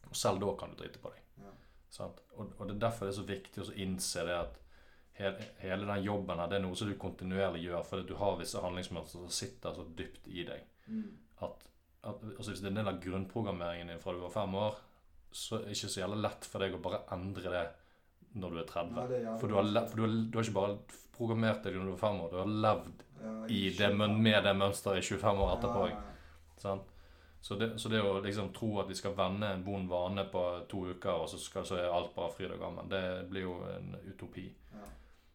Og 0.08 0.18
selv 0.18 0.42
da 0.42 0.54
kan 0.60 0.72
du 0.72 0.82
drite 0.82 1.02
på 1.02 1.12
deg. 1.14 1.24
Ja. 1.42 1.54
Og, 2.06 2.20
og 2.46 2.62
det 2.66 2.76
er 2.76 2.84
derfor 2.86 3.08
det 3.08 3.14
er 3.14 3.18
så 3.20 3.26
viktig 3.28 3.64
å 3.64 3.74
innse 3.84 4.26
det 4.28 4.38
at 4.38 4.62
hele, 5.18 5.48
hele 5.62 5.88
den 5.88 6.06
jobben 6.06 6.40
her, 6.40 6.50
det 6.50 6.58
er 6.60 6.64
noe 6.66 6.78
som 6.78 6.88
du 6.90 6.96
kontinuerlig 7.00 7.66
gjør, 7.66 7.84
fordi 7.88 8.08
du 8.08 8.16
har 8.20 8.38
visse 8.40 8.62
handlingsmønstre 8.62 9.24
som 9.24 9.34
sitter 9.34 9.76
så 9.76 9.86
dypt 9.98 10.30
i 10.30 10.46
deg. 10.48 10.64
Mm. 10.86 11.10
At, 11.44 11.68
at 12.02 12.24
altså 12.36 12.50
Hvis 12.50 12.62
det 12.62 12.70
er 12.70 12.74
en 12.74 12.80
del 12.82 12.94
av 12.94 13.02
grunnprogrammeringen 13.02 13.92
din 13.92 14.02
fra 14.02 14.14
du 14.14 14.22
var 14.22 14.34
fem 14.34 14.56
år, 14.62 14.80
så 15.32 15.58
er 15.58 15.66
det 15.66 15.76
ikke 15.76 15.92
så 15.94 16.02
jævlig 16.02 16.24
lett 16.26 16.48
for 16.48 16.62
deg 16.64 16.74
å 16.76 16.82
bare 16.84 17.04
endre 17.14 17.52
det 17.54 17.68
når 18.34 18.54
du 18.54 18.60
er 18.62 18.68
30. 18.68 18.92
Nei, 18.96 19.06
er 19.20 19.38
For, 19.40 19.48
du 19.48 19.54
har, 19.58 19.86
for 19.88 19.96
du, 20.00 20.02
har, 20.06 20.14
du 20.30 20.38
har 20.38 20.46
ikke 20.46 20.56
bare 20.56 20.78
programmert 21.16 21.62
deg 21.66 21.76
når 21.76 21.90
du 21.90 21.92
er 21.92 22.00
5 22.00 22.22
år, 22.24 22.30
du 22.32 22.38
har 22.40 22.54
levd 22.66 23.04
Ja, 23.22 23.34
i 23.54 23.60
det, 23.76 23.90
med 23.98 24.38
det 24.44 24.54
mønsteret 24.58 24.98
i 24.98 25.06
25 25.06 25.44
år 25.44 25.52
etterpå. 25.58 25.84
Ja? 25.92 26.74
Så, 27.42 27.54
det, 27.58 27.68
så 27.82 27.90
det 27.90 28.00
å 28.06 28.20
liksom 28.22 28.52
tro 28.54 28.76
at 28.80 28.90
vi 28.90 28.94
skal 28.94 29.16
vende 29.18 29.48
en 29.50 29.64
vond 29.66 29.88
vane 29.90 30.24
på 30.30 30.42
to 30.70 30.84
uker, 30.92 31.24
og 31.24 31.28
så, 31.30 31.38
skal, 31.42 31.66
så 31.66 31.78
er 31.80 31.90
alt 31.90 32.12
bare 32.14 32.30
fryd 32.34 32.52
og 32.54 32.60
gammen, 32.62 32.90
det 32.90 33.02
blir 33.30 33.48
jo 33.48 33.56
en 33.66 33.96
utopi. 34.06 34.46
ja. 34.76 34.88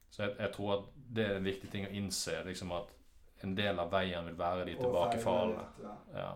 Så 0.10 0.24
jeg, 0.24 0.38
jeg 0.40 0.54
tror 0.56 0.70
at 0.78 0.86
det 1.18 1.26
er 1.26 1.36
en 1.38 1.44
viktig 1.50 1.68
ting 1.72 1.84
å 1.86 1.92
innse, 2.00 2.38
liksom 2.48 2.72
at 2.78 2.94
en 3.44 3.56
del 3.58 3.80
av 3.80 3.92
veien 3.92 4.26
vil 4.26 4.38
være 4.40 4.64
de 4.70 4.78
tilbakefallene. 4.80 5.66
Ja, 5.84 5.96
Ja. 6.16 6.30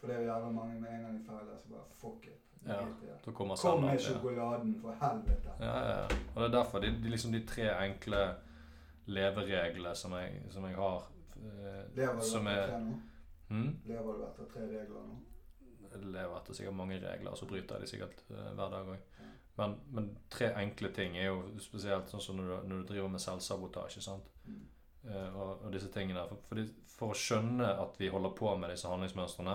For 0.00 0.10
det 0.10 0.16
er 0.16 0.24
jo 0.24 0.30
jævlig 0.32 0.54
mange 0.56 0.80
med 0.80 0.90
en 0.92 1.04
gang 1.04 1.12
de 1.18 1.24
feiler, 1.24 1.60
så 1.60 1.68
bare 1.70 1.94
fuck 2.00 2.24
it. 2.28 2.53
Ja. 2.66 2.80
Da 3.24 3.32
kommer 3.32 3.56
Kom 3.56 3.84
med 3.84 4.00
sjokoladen, 4.00 4.74
for 4.80 4.96
helvete. 5.00 5.52
Ja, 5.60 5.74
ja. 5.88 6.02
Og 6.34 6.42
det 6.42 6.48
er 6.48 6.56
derfor 6.58 6.80
de, 6.80 6.90
de, 7.02 7.10
liksom 7.12 7.32
de 7.32 7.44
tre 7.46 7.68
enkle 7.72 8.24
levereglene 9.06 9.94
som 9.94 10.16
som 10.50 10.64
jeg 10.64 10.76
har 10.76 11.02
eh, 11.36 11.82
Lever 11.96 12.20
du 12.20 12.24
etter 12.24 12.48
er 12.50 12.68
tre 12.68 12.80
nå? 12.80 12.98
Hmm? 13.48 13.70
Lever 13.84 14.18
du 14.18 14.26
etter 14.28 14.50
tre 14.52 14.66
regler 14.68 15.08
nå? 15.08 15.18
Jeg 15.92 16.04
lever 16.04 16.36
etter 16.38 16.56
sikkert 16.58 16.76
mange 16.76 17.00
regler, 17.00 17.30
og 17.30 17.38
så 17.38 17.46
bryter 17.46 17.76
jeg 17.76 17.82
de 17.82 17.90
sikkert 17.90 18.22
uh, 18.30 18.54
hver 18.56 18.70
dag 18.72 18.88
òg. 18.94 19.02
Ja. 19.20 19.28
Men, 19.56 19.76
men 19.94 20.08
tre 20.30 20.48
enkle 20.58 20.90
ting 20.94 21.14
er 21.16 21.28
jo 21.28 21.42
spesielt 21.62 22.10
sånn 22.10 22.22
som 22.24 22.40
når 22.40 22.48
du, 22.48 22.54
når 22.68 22.80
du 22.80 22.88
driver 22.88 23.12
med 23.12 23.22
selvsabotasje. 23.22 24.02
sant? 24.02 24.32
Mm. 24.48 24.64
Uh, 25.04 25.36
og, 25.36 25.52
og 25.52 25.68
disse 25.76 25.92
tingene. 25.94 26.24
For, 26.30 26.40
fordi, 26.48 26.64
for 26.96 27.14
å 27.14 27.18
skjønne 27.18 27.68
at 27.84 28.00
vi 28.00 28.10
holder 28.10 28.34
på 28.34 28.56
med 28.58 28.74
disse 28.74 28.90
handlingsmønstrene, 28.90 29.54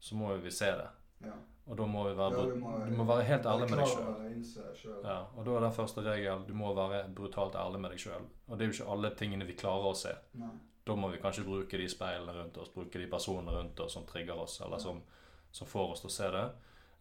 så 0.00 0.16
må 0.16 0.32
jo 0.32 0.40
vi 0.46 0.54
se 0.54 0.70
det. 0.80 0.88
Ja. 1.26 1.36
Og 1.66 1.76
da 1.76 1.86
må 1.90 2.04
vi 2.06 2.14
være, 2.14 2.30
Ja, 2.36 2.44
du 2.46 2.60
må- 2.60 2.74
du 2.86 2.92
må 2.96 3.04
være 3.06 3.24
helt 3.24 3.46
ærlig 3.46 3.70
med 3.70 3.78
deg 3.78 3.88
sjøl. 3.88 5.02
Ja, 5.04 5.16
og 5.36 5.44
da 5.44 5.50
er 5.56 5.60
den 5.60 5.72
første 5.72 6.02
regel 6.04 6.44
du 6.46 6.54
må 6.54 6.74
være 6.74 7.08
brutalt 7.14 7.54
ærlig 7.54 7.80
med 7.80 7.90
deg 7.90 7.98
sjøl. 7.98 8.22
Og 8.48 8.58
det 8.58 8.64
er 8.64 8.70
jo 8.72 8.76
ikke 8.84 8.92
alle 8.92 9.10
tingene 9.16 9.46
vi 9.46 9.54
klarer 9.54 9.90
å 9.90 9.96
se. 9.96 10.12
Nei. 10.34 10.50
Da 10.86 10.94
må 10.94 11.10
vi 11.10 11.18
kanskje 11.18 11.44
bruke 11.44 11.76
de 11.76 11.88
speilene 11.88 12.32
rundt 12.36 12.56
oss, 12.58 12.68
bruke 12.68 12.92
de 12.92 13.06
personene 13.10 13.50
rundt 13.50 13.80
oss 13.80 13.92
som 13.94 14.04
trigger 14.06 14.38
oss, 14.38 14.60
eller 14.60 14.78
som, 14.78 15.02
som 15.50 15.66
får 15.66 15.90
oss 15.92 16.00
til 16.00 16.08
å 16.08 16.12
se 16.12 16.30
det. 16.30 16.44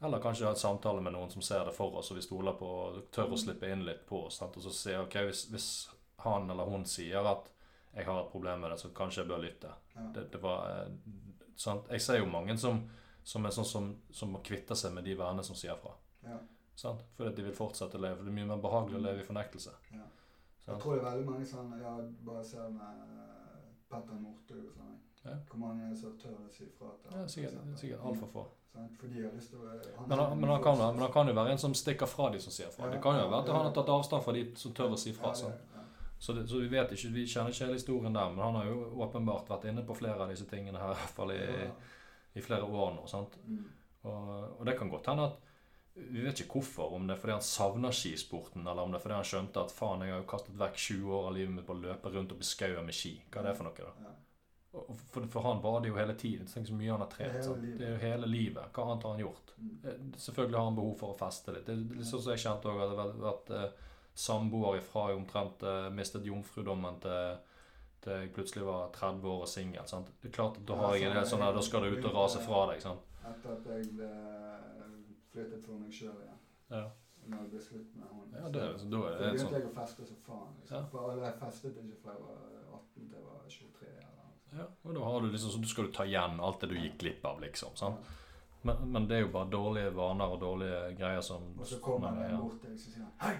Eller 0.01 0.19
kanskje 0.19 0.45
ha 0.45 0.51
et 0.51 0.57
samtale 0.57 1.01
med 1.01 1.13
noen 1.13 1.29
som 1.31 1.41
ser 1.41 1.63
det 1.65 1.73
for 1.75 1.93
oss, 1.95 2.09
og 2.11 2.17
vi 2.17 2.21
stoler 2.25 2.53
på 2.57 2.65
og 2.65 3.11
tør 3.11 3.29
å 3.31 3.37
slippe 3.37 3.69
inn 3.71 3.85
litt 3.85 4.07
på 4.07 4.25
oss. 4.25 4.37
Sant? 4.41 4.57
Og 4.57 4.63
så 4.63 4.73
se 4.73 4.97
ok, 4.97 5.13
hvis, 5.29 5.45
hvis 5.51 5.69
han 6.25 6.49
eller 6.49 6.65
hun 6.65 6.83
sier 6.85 7.25
at 7.29 7.51
jeg 7.95 8.05
har 8.05 8.23
et 8.25 8.31
problem 8.31 8.59
med 8.61 8.71
det, 8.71 8.79
så 8.79 8.89
kanskje 8.93 9.21
jeg 9.23 9.27
bør 9.29 9.43
lytte. 9.45 9.69
Ja. 9.95 10.01
Det, 10.13 10.31
det 10.31 10.41
var 10.41 10.67
eh, 10.67 10.91
sant? 11.55 11.85
Jeg 11.91 12.01
ser 12.01 12.17
jo 12.17 12.25
mange 12.25 12.57
som, 12.57 12.81
som 13.25 13.45
er 13.45 13.53
sånn 13.55 13.65
som, 13.65 13.87
som 14.13 14.33
må 14.35 14.41
kvitte 14.45 14.75
seg 14.77 14.93
med 14.93 15.07
de 15.07 15.15
vennene 15.17 15.43
som 15.45 15.57
sier 15.57 15.77
fra. 15.81 15.95
Ja. 16.25 16.37
Sånn? 16.77 16.99
Fordi 17.15 17.31
at 17.31 17.39
de 17.39 17.45
vil 17.47 17.55
fortsette 17.55 17.97
å 17.97 18.03
leve. 18.03 18.21
Det 18.21 18.29
er 18.29 18.37
mye 18.37 18.49
mer 18.51 18.61
behagelig 18.61 18.99
å 18.99 19.05
leve 19.05 19.23
i 19.23 19.25
fornektelse. 19.25 19.73
Ja. 19.95 20.05
Jeg 20.65 20.81
tror 20.81 20.95
det 20.95 21.01
er 21.01 21.07
veldig 21.11 21.25
mange 21.29 21.45
sånn 21.45 21.73
Ja, 21.77 21.93
bare 22.25 22.43
ser 22.45 22.69
med 22.73 23.01
eh, 23.05 23.65
Petter 23.89 24.17
Northug 24.21 24.61
og 24.61 24.77
sånn. 24.77 24.93
Ja. 25.25 25.33
Hvor 25.49 25.61
mange 25.61 25.87
er 25.87 25.93
det 25.93 25.99
som 25.99 26.13
tør 26.21 26.37
å 26.37 26.51
si 26.53 26.67
fra 26.77 26.91
til 27.01 27.17
Ja, 27.17 27.25
sikkert, 27.33 27.73
sikkert 27.81 28.05
altfor 28.11 28.31
få. 28.33 28.45
Sant? 28.75 28.97
For 28.99 29.09
de 29.09 29.23
har 29.23 29.33
lyst 29.33 29.53
til 29.53 29.61
å 29.61 29.71
han 29.71 30.09
Men, 30.09 30.19
han, 30.19 30.37
men, 30.37 30.49
han 30.51 30.61
kan, 30.61 30.81
men 30.83 31.05
han 31.05 31.13
kan 31.13 31.31
jo 31.31 31.37
være 31.37 31.55
en 31.55 31.63
som 31.65 31.73
stikker 31.77 32.09
fra 32.11 32.29
de 32.33 32.41
som 32.43 32.53
sier 32.53 32.69
fra. 32.73 32.91
Det 32.91 33.01
kan 33.01 33.17
jo 33.17 33.25
være 33.31 33.41
at 33.41 33.53
han 33.55 33.69
har 33.69 33.73
tatt 33.77 33.93
avstand 33.93 34.25
fra 34.25 34.35
de 34.35 34.45
som 34.59 34.75
tør 34.77 34.93
å 34.97 35.01
si 35.01 35.13
fra. 35.15 35.33
Ja. 35.41 35.85
Så, 36.19 36.33
det, 36.33 36.45
så 36.49 36.61
vi 36.61 36.69
vet 36.71 36.93
ikke, 36.93 37.11
vi 37.15 37.25
kjenner 37.29 37.53
ikke 37.53 37.65
hele 37.65 37.79
historien 37.79 38.13
der, 38.15 38.29
men 38.33 38.43
han 38.43 38.57
har 38.59 38.69
jo 38.69 38.89
åpenbart 39.05 39.49
vært 39.51 39.69
inne 39.71 39.83
på 39.85 39.97
flere 39.97 40.25
av 40.25 40.31
disse 40.31 40.47
tingene 40.49 40.81
her, 40.81 40.93
i 40.93 41.01
hvert 41.01 41.17
fall 41.17 41.33
i, 41.35 41.41
Ja. 41.41 41.71
I 42.35 42.43
flere 42.43 42.67
år 42.67 42.93
nå. 42.97 43.07
sant? 43.09 43.37
Mm. 43.47 43.65
Og, 44.05 44.31
og 44.59 44.65
det 44.67 44.77
kan 44.77 44.91
godt 44.91 45.07
hende 45.11 45.29
at 45.31 45.41
vi 45.95 46.19
vet 46.25 46.41
ikke 46.43 46.59
hvorfor, 46.59 46.91
om 46.97 47.05
det 47.07 47.15
er 47.15 47.19
fordi 47.21 47.33
han 47.37 47.45
savner 47.45 47.93
skisporten, 47.95 48.65
eller 48.67 48.83
om 48.83 48.91
det 48.91 48.97
er 48.99 49.03
fordi 49.05 49.15
han 49.15 49.27
skjønte 49.29 49.61
at 49.63 49.71
faen, 49.71 50.03
jeg 50.03 50.11
har 50.11 50.19
jo 50.19 50.27
kastet 50.27 50.57
vekk 50.59 50.75
20 50.83 51.13
år 51.15 51.27
av 51.29 51.35
livet 51.37 51.53
mitt 51.55 51.67
på 51.69 51.71
å 51.75 51.79
løpe 51.85 52.11
rundt 52.11 52.33
og 52.35 52.41
bli 52.41 52.47
skauen 52.49 52.89
med 52.89 52.97
ski. 52.97 53.13
Hva 53.31 53.39
er 53.41 53.47
det 53.47 53.53
for 53.55 53.69
noe, 53.69 53.87
da? 53.87 54.11
For, 54.75 55.27
for 55.31 55.45
han 55.47 55.61
var 55.63 55.79
det 55.79 55.93
jo 55.93 55.95
hele 55.95 56.17
tiden. 56.19 56.49
Tenk 56.51 56.67
så 56.67 56.75
mye 56.75 56.91
han 56.91 56.99
har 57.05 57.11
trent. 57.13 57.47
Det 57.63 57.87
er 57.87 57.93
jo 57.93 58.01
hele 58.01 58.27
livet. 58.27 58.73
Hva 58.75 58.89
annet 58.89 59.07
har 59.07 59.15
han 59.15 59.23
gjort? 59.23 59.53
Mm. 59.55 59.69
Eh, 59.87 60.01
Selvfølgelig 60.25 60.59
har 60.59 60.67
han 60.67 60.79
behov 60.81 60.95
for 60.99 61.13
å 61.13 61.19
feste 61.19 61.55
litt. 61.55 61.63
Det 61.69 61.77
er 61.77 61.99
litt 62.01 62.09
sånn 62.09 62.25
som 62.25 62.33
jeg 62.35 62.43
kjente 62.43 62.73
også, 62.73 62.83
at 62.83 62.91
det 62.91 62.99
har 62.99 63.13
vært 63.23 63.53
eh, 63.55 63.93
samboer 64.25 64.81
ifra 64.81 65.05
jeg 65.13 65.21
omtrent 65.21 65.63
eh, 65.63 65.87
mistet 65.95 66.27
jomfrudommen 66.27 66.99
til, 67.07 67.39
til 68.05 68.13
jeg 68.21 68.31
plutselig 68.35 68.65
var 68.67 68.91
30 68.95 69.27
år 69.31 69.41
og 69.45 69.49
singel. 69.49 69.87
Det 70.21 70.29
er 70.29 70.33
klart 70.37 70.59
Da 70.67 70.75
har 70.79 70.95
jeg 70.95 71.09
en 71.09 71.17
del 71.19 71.27
sånn, 71.29 71.45
da 71.57 71.63
skal 71.65 71.85
du 71.87 71.95
ut 71.97 72.05
og 72.11 72.15
rase 72.19 72.41
fra 72.45 72.61
deg. 72.71 72.81
sant? 72.83 73.01
Etter 73.25 73.55
at 73.55 73.65
jeg 73.73 73.89
ble 73.97 74.09
flyttet 75.33 75.65
for 75.65 75.81
meg 75.81 75.91
sjøl 75.93 76.13
igjen. 76.21 76.39
Ja, 76.71 76.83
Når 77.25 77.39
det 77.41 77.49
ble 77.55 77.61
slutt 77.65 77.95
med 77.97 78.09
hun. 78.11 78.33
ja 78.37 78.49
det, 78.53 78.65
så 78.79 78.89
da 78.91 78.97
er 79.09 79.15
det 79.15 79.17
så 79.17 79.23
begynte 79.25 79.45
sånn 79.45 79.55
jeg 79.57 79.69
å 79.69 79.73
feste 79.79 80.05
som 80.11 80.19
faen. 80.27 80.51
Liksom. 80.61 80.99
Alle 81.05 81.23
jeg 81.25 81.39
festet 81.41 81.79
ikke 81.81 81.97
fra 82.03 82.13
jeg 82.13 82.21
var 82.27 82.37
18 82.77 83.09
til 83.09 83.17
jeg 83.17 83.25
var 83.25 83.49
23. 83.55 83.89
Eller 83.95 84.13
noe. 84.19 84.59
ja, 84.59 84.67
og 84.83 84.93
da 84.99 85.07
har 85.09 85.19
du 85.25 85.27
liksom, 85.33 85.49
så 85.55 85.63
du 85.65 85.67
skal 85.73 85.89
du 85.89 85.91
ta 85.97 86.05
igjen 86.05 86.39
alt 86.39 86.61
det 86.61 86.69
du 86.69 86.77
gikk 86.77 86.99
glipp 87.01 87.25
av, 87.25 87.41
liksom. 87.41 87.73
sant? 87.81 88.13
Men, 88.65 88.85
men 88.93 89.07
det 89.09 89.17
er 89.17 89.25
jo 89.25 89.33
bare 89.33 89.49
dårlige 89.53 89.91
vaner 89.97 90.31
og 90.33 90.39
dårlige 90.41 90.77
greier 90.97 91.21
som 91.21 91.43
Og 91.59 91.65
så 91.69 91.77
kommer 91.81 92.13
han 92.17 92.37
bort 92.41 92.61
til 92.61 92.71
deg 92.71 92.79
og 92.79 92.85
sier 92.85 93.09
Hei! 93.21 93.35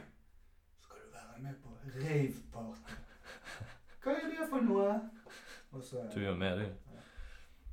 Skal 0.86 1.00
du 1.02 1.08
være 1.16 1.42
med 1.46 1.56
på 1.64 1.70
rave-party? 1.96 3.00
Hva 4.06 4.14
er 4.14 4.30
det 4.30 4.46
for 4.52 4.62
noe? 4.66 4.92
Og 5.74 5.84
så 5.84 6.06
Du 6.14 6.20
gjør 6.22 6.38
med, 6.38 6.62
du. 6.62 7.02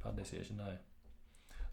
Paddy 0.02 0.24
sier 0.26 0.42
ikke 0.42 0.56
nei. 0.58 0.72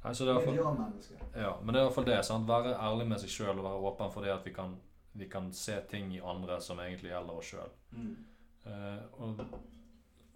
Nei, 0.04 0.14
så 0.16 0.28
det 0.28 0.36
er 0.36 0.46
Miljømenneske. 0.48 1.18
Ja, 1.36 1.54
men 1.60 1.74
det 1.74 1.80
er 1.80 1.86
i 1.86 1.88
hvert 1.90 1.96
fall 1.96 2.08
det. 2.08 2.20
sant? 2.28 2.48
Være 2.48 2.76
ærlig 2.78 3.08
med 3.10 3.20
seg 3.24 3.32
sjøl 3.34 3.58
og 3.58 3.66
være 3.66 3.82
åpen 3.90 4.12
for 4.14 4.24
det 4.24 4.32
at 4.36 4.46
vi 4.46 4.54
kan, 4.56 4.76
vi 5.20 5.28
kan 5.32 5.50
se 5.56 5.76
ting 5.92 6.14
i 6.16 6.22
andre 6.24 6.60
som 6.64 6.80
egentlig 6.80 7.12
gjelder 7.12 7.40
oss 7.42 7.50
sjøl. 7.54 7.74
Mm. 7.92 8.14
Eh, 8.70 9.02
og, 9.20 9.42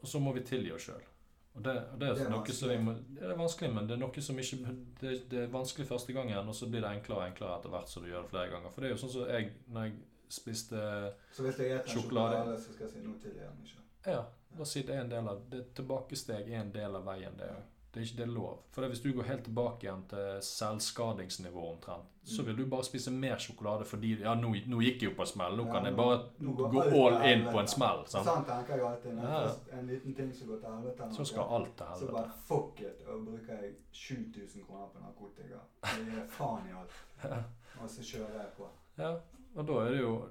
og 0.01 0.07
så 0.09 0.19
må 0.19 0.33
vi 0.35 0.43
tilgi 0.47 0.71
oss 0.75 0.89
sjøl. 0.89 1.03
Og 1.53 1.61
det, 1.63 1.75
og 1.93 1.99
det 2.01 2.07
er, 2.09 2.15
Det 2.17 2.25
er 2.25 2.31
noe 2.33 2.53
som 2.57 2.69
vi 2.71 2.77
må, 2.81 2.95
det 3.13 3.27
er 3.29 3.37
vanskelig, 3.37 3.69
men 3.75 3.87
det 3.87 3.93
er 3.93 4.01
noe 4.01 4.21
som 4.25 4.39
ikke 4.41 4.73
det, 5.03 5.11
det 5.29 5.43
er 5.43 5.51
vanskelig 5.53 5.85
første 5.87 6.15
gangen, 6.15 6.47
og 6.49 6.55
så 6.57 6.65
blir 6.71 6.81
det 6.81 6.89
enklere 6.97 7.19
og 7.21 7.27
enklere 7.29 7.59
etter 7.59 7.69
hvert 7.75 7.91
som 7.91 8.03
du 8.03 8.09
gjør 8.09 8.25
det 8.25 8.31
flere 8.33 8.49
ganger. 8.55 8.73
For 8.73 8.81
det 8.81 8.89
er 8.89 8.95
jo 8.95 9.01
sånn 9.03 9.13
som 9.13 9.29
jeg, 9.29 9.51
når 9.69 9.85
jeg 9.85 9.93
spiste 10.33 10.81
Så 11.31 11.45
hvis 11.45 11.59
jeg 11.61 11.77
spiser 11.83 11.93
Sjokolade. 11.93 12.39
sjokolade, 12.41 12.57
så 12.63 12.73
skal 12.73 12.87
jeg 12.87 12.93
si 12.95 13.03
noe 13.05 13.21
til 13.21 13.37
igjen. 13.37 13.59
Ikke? 13.67 13.82
Ja, 14.05 14.25
bare 14.57 14.65
si 14.65 14.81
det 14.83 14.95
er 14.95 15.01
en 15.01 15.09
del 15.09 15.27
av 15.27 15.41
det 15.49 15.63
Tilbakesteg 15.75 16.49
er 16.51 16.59
en 16.61 16.71
del 16.71 16.95
av 16.95 17.05
veien, 17.05 17.37
det 17.37 17.49
òg. 17.49 17.61
Det 17.93 18.01
er 18.01 18.05
ikke 18.07 18.17
det 18.17 18.25
er 18.25 18.31
lov. 18.33 18.57
For 18.73 18.87
hvis 18.89 19.01
du 19.03 19.11
går 19.13 19.23
helt 19.27 19.43
tilbake 19.45 19.83
igjen 19.85 19.99
til 20.09 20.41
selvskadingsnivå 20.41 21.61
omtrent, 21.75 22.05
så 22.25 22.41
Mm. 22.41 22.45
vil 22.47 22.55
du 22.57 22.65
bare 22.69 22.83
spise 22.83 23.11
mer 23.11 23.35
sjokolade 23.37 23.85
fordi 23.85 24.19
Ja, 24.21 24.33
nå, 24.33 24.49
nå 24.67 24.79
gikk 24.81 25.01
jeg 25.01 25.09
jo 25.11 25.15
på 25.15 25.21
en 25.21 25.27
smell. 25.27 25.55
Nå 25.57 25.65
kan 25.71 25.85
jeg 25.85 25.95
bare 25.95 26.29
nå 26.39 26.53
gå 26.55 26.81
all 26.81 27.21
in 27.29 27.43
på 27.51 27.59
en 27.59 27.67
smell. 27.67 28.03
Sånn 28.07 28.25
tenker 28.45 28.77
jeg 28.77 28.81
alltid. 28.81 29.13
Når 29.13 29.23
Ja, 29.23 29.77
en 29.77 29.87
liten 29.87 30.15
ting 30.15 30.33
som 30.33 30.47
går 30.47 30.59
til 30.59 30.69
helvete, 30.69 31.13
Så 31.13 31.25
skal 31.25 31.43
alt 31.43 31.77
til 31.77 31.85
helvete. 31.85 32.07
så 32.07 32.11
bare 32.11 32.31
fuck 32.47 32.81
it, 32.81 33.03
og 33.07 33.25
bruker 33.25 33.61
jeg 33.61 33.75
7000 33.91 34.65
kroner 34.65 34.87
på 34.87 34.99
narkotika. 34.99 35.59
Det 35.83 36.05
gir 36.13 36.25
faen 36.29 36.67
i 36.67 36.71
alt. 36.71 36.91
Og 37.83 37.89
så 37.89 38.01
kjører 38.01 38.33
jeg 38.41 38.49
på. 38.57 38.67
Ja, 38.97 39.15
og 39.55 39.67
da 39.67 39.73
er 39.73 39.89
det 39.91 39.99
jo 40.01 40.29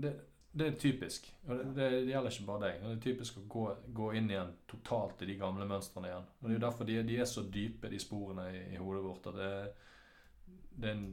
Det, 0.00 0.20
det 0.56 0.66
er 0.66 0.76
typisk. 0.80 1.26
Og 1.46 1.58
det, 1.58 1.64
det, 1.76 1.86
det 2.06 2.12
gjelder 2.14 2.32
ikke 2.32 2.46
bare 2.48 2.62
deg. 2.66 2.76
Det 2.82 2.92
er 2.94 3.00
typisk 3.04 3.38
å 3.40 3.44
gå, 3.52 3.64
gå 3.98 4.10
inn 4.16 4.30
igjen 4.32 4.54
totalt 4.70 5.20
i 5.22 5.28
de 5.28 5.36
gamle 5.40 5.66
mønstrene 5.68 6.08
igjen. 6.08 6.28
Og 6.40 6.46
Det 6.46 6.54
er 6.54 6.58
jo 6.58 6.64
derfor 6.66 6.88
de, 6.88 6.96
de 7.10 7.18
er 7.20 7.28
så 7.28 7.44
dype, 7.52 7.90
de 7.92 8.00
sporene 8.00 8.46
i, 8.54 8.62
i 8.72 8.80
hodet 8.80 9.02
vårt. 9.04 9.28
at 9.32 9.40
det, 9.40 9.50
det 10.76 10.92
er 10.92 10.96
en 10.96 11.08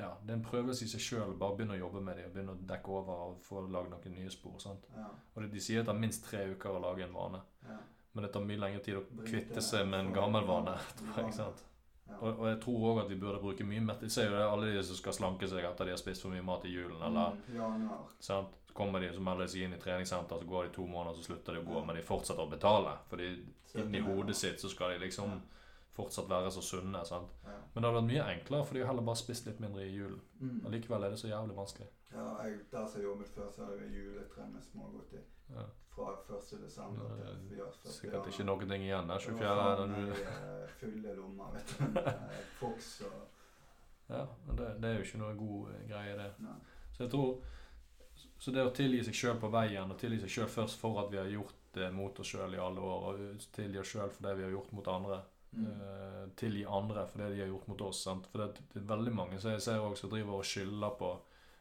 ja, 0.00 0.14
det 0.24 0.32
er 0.32 0.38
en 0.38 0.44
prøvelse 0.44 0.86
i 0.86 0.88
seg 0.88 1.02
sjøl. 1.04 1.32
Bare 1.38 1.56
begynne 1.58 1.76
å 1.76 1.82
jobbe 1.82 2.00
med 2.04 2.16
dem 2.16 2.28
og 2.30 2.34
begynne 2.34 2.54
å 2.56 2.68
dekke 2.72 2.92
over 2.96 3.24
og 3.26 3.40
få 3.44 3.64
lagd 3.68 3.92
noen 3.92 4.14
nye 4.16 4.32
spor. 4.32 4.56
sant? 4.62 4.86
Ja, 4.96 5.08
Og 5.34 5.42
det, 5.42 5.50
De 5.52 5.60
sier 5.60 5.82
det 5.82 5.90
tar 5.90 5.98
minst 6.00 6.24
tre 6.24 6.46
uker 6.54 6.76
å 6.76 6.80
lage 6.80 7.04
en 7.04 7.16
vane, 7.16 7.42
ja. 7.68 7.76
men 8.14 8.24
det 8.24 8.32
tar 8.32 8.46
mye 8.46 8.62
lengre 8.62 8.84
tid 8.86 9.00
å 9.00 9.04
kvitte 9.26 9.60
seg 9.64 9.88
med 9.90 10.06
en 10.06 10.14
gammel 10.16 10.48
vane. 10.48 10.78
tror 11.02 11.12
jeg, 11.18 11.26
ikke 11.26 11.40
sant? 11.42 11.64
Ja. 12.10 12.16
Og, 12.20 12.38
og 12.40 12.46
jeg 12.50 12.60
tror 12.64 12.86
òg 12.90 13.02
at 13.04 13.10
vi 13.12 13.16
burde 13.22 13.38
bruke 13.40 13.64
mye 13.64 13.80
mer 13.80 14.00
Jeg 14.02 14.10
ser 14.10 14.26
jo 14.30 14.36
det 14.36 14.46
alle 14.46 14.72
de 14.74 14.82
som 14.84 14.96
skal 14.98 15.12
slanke 15.16 15.48
seg 15.48 15.64
etter 15.64 15.84
de 15.88 15.92
har 15.94 16.00
spist 16.00 16.22
for 16.24 16.34
mye 16.34 16.42
mat 16.44 16.64
i 16.66 16.72
julen, 16.74 16.98
eller 17.06 17.36
Mm, 17.48 17.88
sant? 17.88 18.16
Så 18.20 18.40
kommer 18.74 19.00
de 19.00 19.12
som 19.14 19.24
melder 19.24 19.46
de 19.46 19.52
seg 19.52 19.62
inn 19.66 19.74
i 19.74 19.78
treningssenter, 19.82 20.38
så 20.42 20.46
går 20.46 20.64
de 20.68 20.74
to 20.74 20.86
måneder, 20.86 21.16
så 21.16 21.22
slutter 21.30 21.54
de 21.54 21.60
å 21.62 21.68
gå, 21.70 21.84
men 21.86 21.96
de 21.96 22.02
fortsetter 22.02 22.42
å 22.42 22.50
betale. 22.50 22.92
Fordi 23.10 23.30
inni 23.76 24.00
hodet 24.00 24.36
sitt 24.36 24.60
så 24.60 24.68
skal 24.70 24.92
de 24.94 24.98
liksom 25.06 25.40
fortsatt 25.96 26.28
være 26.30 26.50
så 26.54 26.62
sunne. 26.62 27.04
sant? 27.04 27.28
Ja. 27.44 27.56
Men 27.74 27.82
det 27.82 27.88
hadde 27.90 27.98
vært 28.00 28.10
mye 28.12 28.28
enklere, 28.34 28.64
for 28.64 28.74
de 28.74 28.80
har 28.80 28.88
heller 28.92 29.02
bare 29.02 29.16
spist 29.20 29.46
litt 29.46 29.60
mindre 29.60 29.82
i 29.86 29.90
julen. 29.96 30.20
Mm. 30.40 30.60
Og 30.64 30.70
likevel 30.70 31.04
er 31.04 31.10
det 31.10 31.18
så 31.18 31.28
jævlig 31.28 31.56
vanskelig. 31.56 31.88
Ja, 32.14 32.28
jeg, 32.44 32.60
der 32.72 32.86
som 32.86 33.00
jeg 33.00 33.04
jobbet 33.08 33.28
før, 33.34 33.50
så 33.54 33.64
hadde 33.66 33.78
vi 33.82 33.98
juletre 33.98 34.46
med 34.50 34.62
smågodteri. 34.62 35.22
Ja. 35.50 35.66
Fra 35.90 36.12
1. 36.38 36.62
desember 36.62 37.14
til 37.18 37.38
vi 37.50 37.58
har 37.58 37.72
Sikkert 37.90 38.28
ikke 38.30 38.46
noen 38.46 38.68
ting 38.70 38.84
igjen 38.86 39.10
der. 39.10 39.18
Det 39.18 39.34
24. 39.34 39.54
var 39.58 39.80
når 39.80 39.80
faen 39.80 39.94
du... 39.94 40.10
meg 40.10 40.26
eh, 40.32 40.74
fulle 40.80 41.14
lommer, 41.18 41.54
vet 41.56 41.72
du. 41.72 42.00
Eh, 42.10 42.42
Fox 42.60 42.90
og 43.08 43.18
Ja, 44.10 44.26
det, 44.58 44.68
det 44.82 44.90
er 44.90 44.98
jo 44.98 45.06
ikke 45.06 45.22
noe 45.22 45.38
god 45.38 45.72
eh, 45.72 45.82
greie, 45.90 46.14
det. 46.18 46.28
Nei. 46.46 46.58
Så 46.94 47.04
jeg 47.04 47.12
tror 47.14 47.34
Så 48.40 48.52
det 48.54 48.64
å 48.64 48.74
tilgi 48.74 49.02
seg 49.06 49.16
sjøl 49.16 49.40
på 49.40 49.50
veien, 49.52 49.90
og 49.90 49.98
tilgi 50.00 50.20
seg 50.22 50.32
sjøl 50.34 50.48
først 50.52 50.80
for 50.80 51.02
at 51.02 51.10
vi 51.12 51.20
har 51.20 51.28
gjort 51.30 51.58
det 51.74 51.90
mot 51.94 52.18
oss 52.22 52.32
sjøl 52.32 52.54
i 52.56 52.62
alle 52.62 52.82
år, 52.82 53.10
og 53.10 53.44
tilgi 53.54 53.80
oss 53.82 53.92
sjøl 53.94 54.10
for 54.10 54.26
det 54.26 54.38
vi 54.38 54.46
har 54.46 54.54
gjort 54.54 54.72
mot 54.74 54.88
andre, 54.90 55.20
mm. 55.52 55.66
Uh, 55.66 56.22
tilgi 56.40 56.64
andre 56.66 57.04
for 57.10 57.22
det 57.22 57.28
de 57.34 57.42
har 57.44 57.50
gjort 57.50 57.68
mot 57.70 57.84
oss. 57.86 58.00
Sant? 58.06 58.26
For 58.32 58.42
det, 58.42 58.64
det 58.72 58.80
er 58.80 58.88
veldig 58.90 59.12
mange 59.14 59.40
som 59.42 59.54
jeg 59.54 59.62
ser 59.66 59.84
også 59.84 60.10
driver 60.10 60.40
og 60.40 60.48
skylder 60.48 60.96
på 60.98 61.12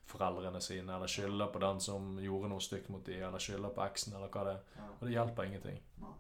foreldrene 0.10 0.62
sine, 0.62 0.96
eller 0.96 1.12
skylder 1.12 1.52
på 1.54 1.62
den 1.64 1.80
som 1.84 2.16
gjorde 2.24 2.50
noe 2.52 2.64
stygt 2.66 2.90
mot 2.90 3.06
dem, 3.06 3.22
eller 3.28 3.44
skylder 3.44 3.76
på 3.76 3.86
eksen, 3.86 4.16
eller 4.18 4.32
hva 4.34 4.48
det 4.48 4.56
er. 4.58 4.64
Ja. 4.80 4.88
Og 4.98 5.06
det 5.08 5.14
hjelper 5.16 5.50
ingenting. 5.50 5.80
Ja. 6.02 6.14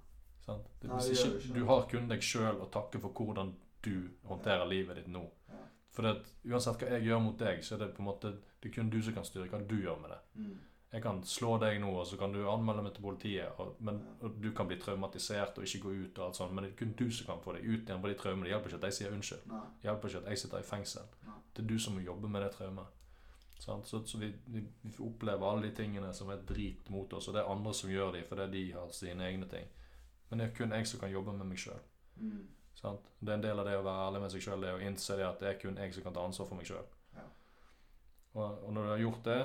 Sant? 0.45 0.69
Det, 0.81 0.91
Nei, 0.91 1.01
ikke, 1.15 1.31
det 1.47 1.55
du 1.57 1.65
har 1.69 1.89
kun 1.91 2.07
deg 2.11 2.23
sjøl 2.25 2.61
å 2.63 2.69
takke 2.73 3.01
for 3.03 3.11
hvordan 3.17 3.55
du 3.85 3.93
håndterer 4.29 4.65
livet 4.69 5.01
ditt 5.01 5.11
nå. 5.11 5.25
Ja. 5.49 5.65
For 5.95 6.05
det, 6.05 6.15
uansett 6.47 6.81
hva 6.83 6.93
jeg 6.95 7.09
gjør 7.09 7.21
mot 7.25 7.37
deg, 7.41 7.61
så 7.65 7.75
er 7.75 7.85
det 7.85 7.93
på 7.97 8.03
en 8.03 8.09
måte 8.11 8.33
det 8.59 8.69
er 8.69 8.73
kun 8.75 8.89
du 8.91 8.99
som 9.01 9.15
kan 9.15 9.23
styre 9.27 9.47
hva 9.47 9.61
du 9.63 9.77
gjør 9.79 10.01
med 10.01 10.11
det. 10.11 10.19
Mm. 10.35 10.57
Jeg 10.89 11.03
kan 11.05 11.19
slå 11.23 11.51
deg 11.61 11.77
nå, 11.83 11.89
og 12.01 12.07
så 12.09 12.17
kan 12.17 12.31
du 12.33 12.39
anmelde 12.49 12.81
meg 12.81 12.95
til 12.95 13.03
politiet, 13.05 13.59
og, 13.61 13.75
men, 13.85 13.99
Ja. 14.01 14.13
og 14.25 14.39
du 14.41 14.49
kan 14.57 14.67
bli 14.67 14.75
traumatisert 14.81 15.57
og 15.57 15.63
ikke 15.67 15.83
gå 15.83 15.91
ut, 15.99 16.17
og 16.17 16.25
alt 16.25 16.39
sånt, 16.39 16.53
men 16.57 16.65
det 16.65 16.71
er 16.73 16.77
kun 16.79 16.95
du 16.97 17.11
som 17.13 17.27
kan 17.29 17.43
få 17.43 17.53
deg 17.55 17.67
ut 17.67 17.83
igjen 17.85 18.01
på 18.01 18.09
de 18.09 18.15
traumene. 18.17 18.47
Det 18.47 18.51
hjelper 18.55 18.71
ikke 18.73 18.79
at 18.81 18.87
jeg 18.89 18.97
sier 18.97 19.13
unnskyld. 19.13 19.43
Nei. 19.51 19.61
Det 19.81 19.87
hjelper 19.89 20.09
ikke 20.09 20.21
at 20.23 20.29
jeg 20.33 20.41
sitter 20.43 20.63
i 20.63 20.67
fengsel. 20.71 21.11
Nei. 21.27 21.35
Det 21.53 21.63
er 21.63 21.67
du 21.69 21.77
som 21.79 21.93
må 21.95 22.01
jobbe 22.01 22.31
med 22.33 22.41
det 22.41 22.49
traumet. 22.57 22.95
Så, 23.59 23.81
så 23.83 24.17
vi, 24.17 24.33
vi, 24.45 24.63
får 24.91 25.29
alle 25.29 25.67
de 25.67 25.75
tingene 25.75 26.13
som 26.13 26.29
er 26.31 26.45
drit 26.47 26.89
mot 26.89 27.13
oss, 27.13 27.27
og 27.27 27.35
det 27.35 27.41
er 27.41 27.51
andre 27.51 27.73
som 27.75 27.91
gjør 27.91 28.13
de 28.15 28.21
fordi 28.23 28.45
de 28.53 28.61
har 28.71 28.93
sine 28.95 29.25
egne 29.27 29.49
ting. 29.51 29.67
Men 30.29 30.39
det 30.39 30.45
er 30.45 30.55
kun 30.55 30.71
jeg 30.71 30.87
som 30.87 31.01
kan 31.01 31.11
jobbe 31.11 31.33
med 31.35 31.49
meg 31.49 31.59
sjøl. 31.59 31.81
Mm. 32.15 32.45
Det 33.19 33.31
er 33.31 33.33
en 33.35 33.43
del 33.43 33.59
av 33.59 33.67
det 33.67 33.75
å 33.75 33.83
være 33.83 34.05
ærlig 34.05 34.21
med 34.23 34.31
seg 34.31 34.45
sjøl, 34.45 34.63
det 34.63 34.71
å 34.77 34.79
innse 34.79 35.17
det 35.19 35.27
at 35.27 35.41
det 35.43 35.49
er 35.49 35.59
kun 35.59 35.79
jeg 35.81 35.95
som 35.95 36.05
kan 36.05 36.15
ta 36.15 36.23
ansvar 36.23 36.47
for 36.47 36.59
meg 36.59 36.69
sjøl. 36.69 36.85
Ja. 37.17 37.25
Og, 38.37 38.45
og 38.45 38.71
når 38.75 38.85
du 38.85 38.91
har 38.93 39.03
gjort 39.03 39.27
det, 39.27 39.39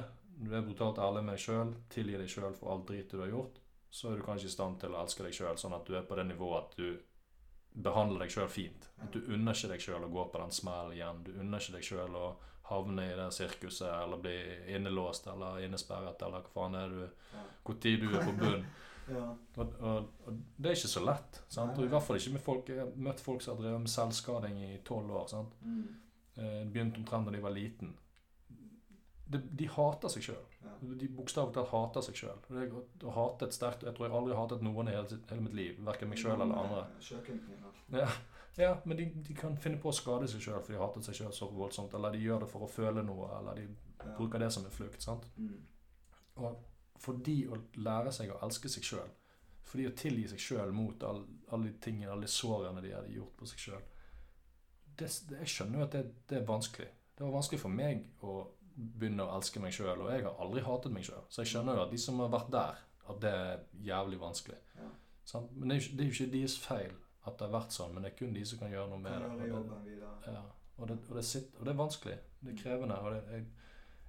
du 0.45 0.55
er 0.55 0.67
brutalt 0.67 1.01
ærlig 1.03 1.25
med 1.25 1.35
deg 1.35 1.43
sjøl, 1.43 1.75
tilgir 1.91 2.23
deg 2.23 2.31
sjøl 2.31 2.55
for 2.55 2.71
alt 2.75 2.87
dritet 2.91 3.17
du 3.17 3.25
har 3.25 3.33
gjort, 3.33 3.59
så 3.91 4.13
er 4.13 4.21
du 4.21 4.27
kanskje 4.27 4.51
i 4.51 4.55
stand 4.55 4.79
til 4.83 4.95
å 4.95 5.03
elske 5.03 5.27
deg 5.27 5.35
sjøl, 5.35 5.59
sånn 5.59 5.75
at 5.75 5.91
du 5.91 5.99
er 5.99 6.07
på 6.07 6.19
det 6.19 6.29
nivået 6.31 6.63
at 6.63 6.79
du 6.79 7.83
behandler 7.85 8.25
deg 8.25 8.35
sjøl 8.35 8.51
fint. 8.51 8.89
At 9.03 9.15
du 9.15 9.23
unner 9.35 9.57
ikke 9.57 9.73
deg 9.75 9.83
sjøl 9.83 10.07
å 10.07 10.13
gå 10.15 10.25
på 10.31 10.43
den 10.43 10.55
smellen 10.55 10.95
igjen. 10.95 11.23
Du 11.27 11.33
unner 11.35 11.63
ikke 11.63 11.77
deg 11.81 11.87
sjøl 11.89 12.19
å 12.19 12.27
havne 12.71 13.05
i 13.11 13.17
det 13.19 13.29
sirkuset 13.37 13.91
eller 13.91 14.21
bli 14.25 14.37
innelåst 14.77 15.27
eller 15.33 15.61
innesperret 15.65 16.23
eller 16.25 16.45
hva 16.47 16.55
faen 16.55 16.79
er 16.81 16.89
du 16.95 17.03
Ja. 17.05 17.43
Hvor 17.65 17.77
tid 17.81 18.01
du 18.01 18.13
er 18.15 18.25
på 18.25 18.33
bunn. 18.41 18.65
Ja. 19.05 19.25
Og, 19.61 19.75
og, 19.85 20.07
og 20.25 20.37
det 20.57 20.71
er 20.71 20.79
ikke 20.79 20.89
så 20.89 21.03
lett. 21.05 21.43
Sant? 21.53 21.77
Og 21.77 21.85
i 21.85 21.91
hvert 21.93 22.07
fall 22.07 22.17
ikke 22.17 22.31
med 22.39 22.41
folk 22.41 22.71
Jeg 22.73 22.81
har 22.81 22.95
møtt 22.97 23.21
folk 23.21 23.43
som 23.45 23.53
har 23.53 23.61
drevet 23.61 23.83
med 23.83 23.93
selvskading 23.93 24.63
i 24.65 24.79
tolv 24.87 25.13
år. 25.13 25.27
Sant? 25.29 25.59
Mm. 25.61 25.83
Eh, 26.39 26.63
begynte 26.73 27.03
omtrent 27.03 27.29
da 27.29 27.35
de 27.35 27.43
var 27.45 27.53
liten. 27.53 27.93
De, 29.27 29.41
de 29.61 29.69
hater 29.77 30.13
seg 30.13 30.25
sjøl. 30.31 30.43
Ja. 30.65 30.73
De 31.01 31.09
bokstavelig 31.19 31.55
talt 31.57 31.71
hater 31.73 32.05
seg 32.09 32.23
sjøl. 32.23 32.41
Å 33.05 33.15
hate 33.19 33.49
et 33.49 33.57
sterkt 33.57 33.85
Jeg 33.87 33.97
tror 33.97 34.09
jeg 34.09 34.17
aldri 34.17 34.35
har 34.35 34.47
hatet 34.47 34.65
noen 34.65 34.89
i 34.89 34.97
hele, 34.97 35.21
hele 35.31 35.47
mitt 35.47 35.57
liv. 35.61 35.79
Verken 35.85 36.11
meg 36.13 36.21
sjøl 36.21 36.39
eller 36.39 36.65
andre. 36.65 36.87
Kjøkkenkniver. 37.05 37.79
Ja, 37.95 38.09
ja 38.57 38.77
men 38.85 38.97
de, 38.97 39.05
de 39.27 39.35
kan 39.35 39.57
finne 39.57 39.81
på 39.83 39.89
å 39.91 39.95
skade 39.97 40.29
seg 40.31 40.41
sjøl 40.45 40.61
for 40.63 40.73
de 40.73 40.79
hater 40.79 41.03
seg 41.03 41.15
sjøl 41.19 41.33
så 41.35 41.49
voldsomt. 41.51 41.95
Eller 41.95 42.13
de 42.15 42.19
gjør 42.23 42.41
det 42.45 42.49
for 42.53 42.67
å 42.67 42.71
føle 42.71 43.03
noe, 43.03 43.31
eller 43.41 43.55
de 43.55 43.69
Ja. 44.05 44.13
bruker 44.19 44.39
det 44.39 44.53
som 44.53 44.65
en 44.65 44.71
flukt. 44.71 45.03
sant? 45.03 45.25
Mm. 45.39 45.63
Og 46.37 46.57
for 46.99 47.13
de 47.25 47.47
å 47.49 47.57
lære 47.77 48.13
seg 48.13 48.31
å 48.31 48.39
elske 48.45 48.69
seg 48.69 48.83
sjøl, 48.85 49.09
for 49.63 49.79
de 49.79 49.87
å 49.89 49.95
tilgi 49.97 50.29
seg 50.29 50.39
sjøl 50.39 50.73
mot 50.73 51.03
all- 51.03 51.27
alle 51.53 51.65
de 51.71 51.79
tingene, 51.81 52.11
alle 52.13 52.23
de 52.27 52.27
sårene 52.29 52.83
de 52.83 52.91
hadde 52.93 53.15
gjort 53.15 53.37
på 53.37 53.47
seg 53.47 53.59
sjøl 53.59 53.83
Jeg 54.99 55.47
skjønner 55.51 55.79
jo 55.79 55.85
at 55.85 55.91
det, 55.93 56.03
det 56.29 56.37
er 56.39 56.47
vanskelig. 56.47 56.87
Det 57.17 57.25
var 57.25 57.33
vanskelig 57.33 57.61
for 57.61 57.69
meg 57.69 58.05
å 58.23 58.47
begynne 58.77 59.25
å 59.27 59.37
elske 59.39 59.61
meg 59.63 59.73
sjøl, 59.73 60.01
og 60.05 60.11
jeg 60.13 60.23
har 60.23 60.37
aldri 60.43 60.61
hatet 60.63 60.93
meg 60.93 61.03
sjøl. 61.05 61.25
Så 61.31 61.43
jeg 61.43 61.51
skjønner 61.55 61.75
jo 61.79 61.83
at 61.83 61.91
de 61.91 61.99
som 61.99 62.19
har 62.23 62.29
vært 62.29 62.51
der, 62.55 62.79
at 63.09 63.21
det 63.21 63.33
er 63.33 63.65
jævlig 63.89 64.19
vanskelig. 64.21 64.59
Ja. 64.77 64.89
Sant? 65.25 65.51
Men 65.57 65.69
det 65.69 65.77
er, 65.77 65.81
jo 65.89 65.97
ikke, 65.97 66.11
ikke 66.13 66.33
deres 66.33 66.59
feil 66.59 66.93
at 67.25 67.39
det 67.39 67.47
har 67.47 67.55
vært 67.55 67.73
sånn, 67.73 67.95
men 67.95 68.05
det 68.05 68.13
er 68.13 68.19
kun 68.19 68.35
de 68.37 68.45
som 68.47 68.61
kan 68.61 68.73
gjøre 68.73 68.91
noe 68.91 69.01
med 69.01 69.23
det. 69.23 69.51
Og 69.57 69.69
det, 69.87 69.95
ja, 70.29 70.43
og 70.77 70.89
det, 70.91 70.97
og 71.09 71.17
det, 71.17 71.25
sitter, 71.25 71.59
og 71.61 71.65
det 71.65 71.73
er 71.73 71.79
vanskelig. 71.79 72.17
Det 72.41 72.53
er 72.53 72.59
krevende. 72.61 72.99
Og 73.01 73.15
det, 73.15 73.39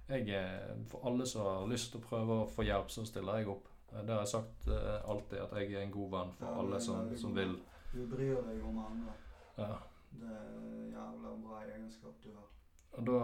jeg, 0.08 0.26
jeg, 0.28 0.76
for 0.90 1.06
alle 1.08 1.26
som 1.26 1.46
har 1.46 1.70
lyst 1.70 1.92
til 1.92 2.02
å 2.02 2.06
prøve 2.06 2.36
å 2.42 2.50
få 2.50 2.66
hjelp, 2.66 2.92
så 2.92 3.06
stiller 3.08 3.40
jeg 3.40 3.48
opp. 3.54 3.70
Eh, 3.92 4.02
Det 4.02 4.12
har 4.12 4.20
jeg 4.22 4.32
sagt 4.34 4.68
eh, 4.68 4.98
alltid, 5.10 5.38
at 5.46 5.56
jeg 5.60 5.72
er 5.72 5.86
en 5.86 5.94
god 5.96 6.12
venn 6.12 6.34
for 6.36 6.46
Ja, 6.50 6.58
alle 6.60 6.76
du 6.76 6.78
er 6.80 6.84
som, 6.88 7.16
som 7.22 7.34
vil. 7.36 7.56
Du 7.94 8.02
bryr 8.10 8.42
deg 8.50 8.60
om 8.68 8.78
andre. 8.84 9.16
Ja. 9.56 9.72
Det 10.16 10.30
er 10.36 10.52
jævla 10.92 11.32
bra 11.42 11.62
egenskap 11.64 12.20
du 12.22 12.30
har. 12.36 12.52
Da, 13.06 13.18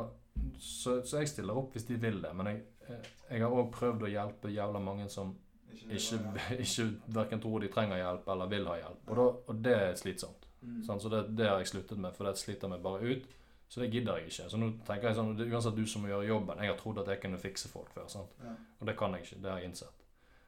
så, 0.61 0.99
så 1.05 1.21
jeg 1.23 1.31
stiller 1.33 1.57
opp 1.57 1.77
hvis 1.77 1.87
de 1.89 1.97
vil 2.01 2.21
det. 2.25 2.33
Men 2.37 2.51
jeg, 2.51 2.65
eh, 2.89 3.13
jeg 3.31 3.45
har 3.45 3.55
òg 3.61 3.71
prøvd 3.77 4.09
å 4.09 4.13
hjelpe 4.13 4.53
jævla 4.53 4.81
mange 4.83 5.09
som 5.13 5.37
Ikke, 5.73 6.59
ikke, 6.63 6.89
verken 7.19 7.43
tror 7.43 7.63
de 7.63 7.71
trenger 7.73 8.01
hjelp 8.01 8.29
eller 8.35 8.51
vil 8.53 8.69
ha 8.71 8.79
hjelp. 8.81 9.05
Og, 9.09 9.17
da, 9.19 9.29
og 9.49 9.63
det 9.67 9.77
er 9.77 9.95
slitsomt. 10.01 10.49
Mm. 10.63 10.83
Sånn, 10.87 11.01
Så 11.03 11.11
det, 11.13 11.23
det 11.39 11.49
har 11.51 11.63
jeg 11.63 11.73
sluttet 11.73 11.99
med, 11.99 12.15
for 12.17 12.29
det 12.29 12.37
sliter 12.41 12.71
meg 12.71 12.85
bare 12.85 13.15
ut. 13.15 13.27
Så 13.73 13.81
det 13.81 13.89
gidder 13.89 14.21
jeg 14.21 14.29
ikke. 14.29 14.47
Så 14.53 14.59
nå 14.61 14.69
tenker 14.85 15.09
jeg 15.09 15.17
sånn, 15.17 15.33
det 15.39 15.47
er 15.47 15.55
uansett 15.57 15.77
du 15.79 15.87
som 15.89 16.03
må 16.05 16.11
gjøre 16.11 16.29
jobben. 16.29 16.59
Jeg 16.61 16.75
har 16.75 16.81
trodd 16.81 16.99
at 17.01 17.09
jeg 17.09 17.23
kunne 17.23 17.39
fikse 17.41 17.71
folk 17.73 17.93
før. 17.95 18.11
Ja. 18.45 18.55
Og 18.79 18.89
det 18.89 18.95
kan 19.01 19.15
jeg 19.17 19.25
ikke. 19.25 19.39
Det 19.41 19.49
har 19.49 19.63
jeg 19.63 19.71
innsett. 19.71 20.03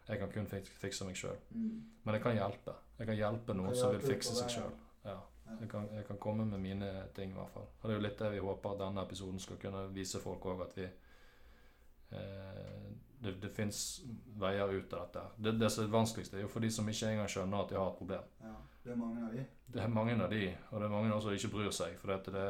Jeg 0.05 0.21
kan 0.21 0.33
kun 0.35 0.49
fikse 0.83 1.07
meg 1.09 1.17
sjøl. 1.17 1.39
Mm. 1.57 1.79
Men 2.05 2.19
jeg 2.19 2.23
kan 2.27 2.37
hjelpe. 2.37 2.75
Jeg 2.99 3.09
kan 3.09 3.17
hjelpe 3.17 3.57
noen 3.57 3.79
som 3.79 3.95
vil 3.95 4.05
fikse 4.05 4.37
seg 4.37 4.53
sjøl. 4.59 4.75
Ja. 5.07 5.17
Jeg 5.61 5.69
kan, 5.73 5.89
jeg 5.93 6.05
kan 6.09 6.19
komme 6.21 6.45
med 6.49 6.61
mine 6.61 6.91
ting, 7.17 7.33
i 7.33 7.39
hvert 7.39 7.53
fall. 7.53 7.67
Og 7.81 7.89
det 7.89 7.95
er 7.95 7.99
jo 7.99 8.05
litt 8.05 8.21
det 8.21 8.31
vi 8.35 8.45
håper 8.45 8.75
at 8.75 8.83
denne 8.85 9.05
episoden 9.05 9.41
skal 9.41 9.59
kunne 9.61 9.83
vise 9.97 10.21
folk 10.21 10.45
òg, 10.51 10.63
at 10.65 10.77
vi 10.79 10.87
eh, 12.19 12.87
Det, 13.25 13.35
det 13.43 13.51
fins 13.53 13.81
veier 14.41 14.71
ut 14.71 14.93
av 14.93 15.07
dette. 15.07 15.25
Det, 15.37 15.57
det 15.61 15.73
som 15.73 15.87
er 15.87 15.93
vanskeligst, 15.95 16.37
er 16.37 16.45
jo 16.45 16.53
for 16.53 16.65
de 16.65 16.71
som 16.73 16.89
ikke 16.91 17.11
engang 17.11 17.31
skjønner 17.33 17.65
at 17.65 17.73
de 17.73 17.81
har 17.81 17.91
et 17.91 18.01
problem. 18.01 18.31
Ja. 18.45 18.57
Det 18.85 18.93
er 18.93 18.97
mange 19.01 19.21
av 19.25 19.33
de. 19.33 19.43
Det 19.75 19.81
er 19.81 19.89
mange 19.89 20.15
av 20.21 20.31
de, 20.31 20.43
og 20.71 20.81
det 20.81 20.87
er 20.87 20.93
mange 20.93 21.21
som 21.25 21.33
ikke 21.33 21.49
bryr 21.55 21.71
seg. 21.73 21.95
For 22.03 22.13
det, 22.13 22.43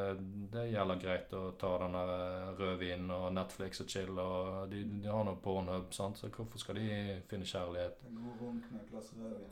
det 0.50 0.64
gjelder 0.66 0.98
greit 0.98 1.34
å 1.38 1.42
ta 1.60 1.70
den 1.84 1.94
der 1.94 2.10
eh, 2.14 2.48
rødvinen 2.58 3.12
og 3.14 3.28
Netflix 3.36 3.84
og 3.84 3.92
chill, 3.92 4.18
og 4.18 4.66
de, 4.72 4.80
de 5.04 5.12
har 5.12 5.22
noe 5.28 5.38
Pornhub, 5.44 5.94
sant? 5.94 6.18
så 6.18 6.32
hvorfor 6.34 6.58
skal 6.58 6.80
de 6.80 7.20
finne 7.30 7.46
kjærlighet? 7.46 8.02
En 8.10 8.18
god 8.18 8.42
runk 8.42 8.66
med 8.72 8.82
et 8.82 8.90
glass 8.90 9.12
rødvin. 9.14 9.46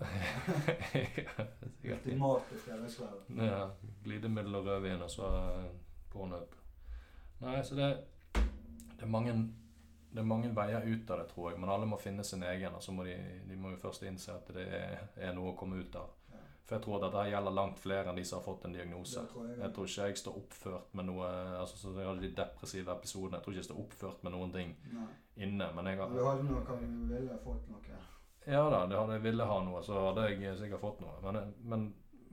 ja, 1.22 1.46
sikkert. 1.62 2.10
Ultimat. 2.10 2.52
Ja, 3.38 3.62
glidemiddel 4.02 4.58
og 4.58 4.66
rødvin, 4.66 5.06
og 5.06 5.14
så 5.14 5.30
eh, 5.38 5.70
Pornhub. 6.10 6.58
Nei, 7.46 7.56
så 7.62 7.78
det, 7.78 7.92
det, 8.34 9.00
er 9.06 9.14
mange, 9.14 9.36
det 10.12 10.20
er 10.20 10.26
mange 10.28 10.50
veier 10.54 10.84
ut 10.86 11.10
av 11.10 11.18
det, 11.22 11.28
tror 11.32 11.50
jeg. 11.50 11.60
Men 11.60 11.70
alle 11.72 11.86
må 11.88 11.96
finne 12.00 12.24
sin 12.24 12.42
egen, 12.44 12.74
og 12.76 12.82
så 12.84 12.92
må 12.92 13.04
de, 13.08 13.14
de 13.48 13.56
må 13.56 13.70
jo 13.72 13.78
først 13.80 14.02
innse 14.08 14.34
at 14.34 14.50
det 14.54 14.66
er, 14.68 15.06
er 15.16 15.32
noe 15.36 15.52
å 15.52 15.56
komme 15.56 15.80
ut 15.80 15.96
av. 15.96 16.10
Ja. 16.32 16.42
For 16.68 16.76
jeg 16.76 16.84
tror 16.84 16.98
at 16.98 17.06
dette 17.08 17.22
gjelder 17.32 17.56
langt 17.56 17.80
flere 17.82 18.12
enn 18.12 18.20
de 18.20 18.24
som 18.28 18.38
har 18.38 18.44
fått 18.46 18.66
en 18.68 18.76
diagnose. 18.76 19.24
Tror 19.32 19.48
jeg. 19.48 19.58
Jeg 19.62 19.74
tror 19.74 19.88
ikke 19.90 20.08
jeg 20.10 20.20
står 20.22 20.36
oppført 20.42 20.92
med 21.00 21.08
noe 21.08 21.30
altså 21.58 21.80
så 21.80 21.94
Jeg 21.96 22.08
hadde 22.10 22.26
de 22.26 22.32
depressive 22.42 22.92
episodene. 22.94 23.38
Jeg 23.40 23.44
tror 23.46 23.56
ikke 23.56 23.62
jeg 23.64 23.70
står 23.70 23.80
oppført 23.86 24.22
med 24.28 24.36
noen 24.36 24.52
ting 24.54 24.76
Nei. 24.92 25.08
inne. 25.48 25.70
Men 25.74 25.90
jeg 25.90 25.98
har 26.02 26.12
Du 26.12 26.22
hadde 26.26 26.46
noe, 26.50 26.62
kan 26.68 26.84
du 26.84 27.14
ville 27.14 27.40
fått 27.44 27.72
noe? 27.72 27.98
Ja 28.46 28.62
da, 28.70 28.84
det 28.90 28.96
hadde 28.98 29.16
jeg 29.20 29.22
ville 29.22 29.44
ha 29.46 29.58
noe, 29.62 29.82
så 29.86 29.98
hadde 30.08 30.28
jeg 30.32 30.56
sikkert 30.58 30.80
fått 30.82 31.02
noe. 31.04 31.12
Men, 31.22 31.52
men, 31.62 31.84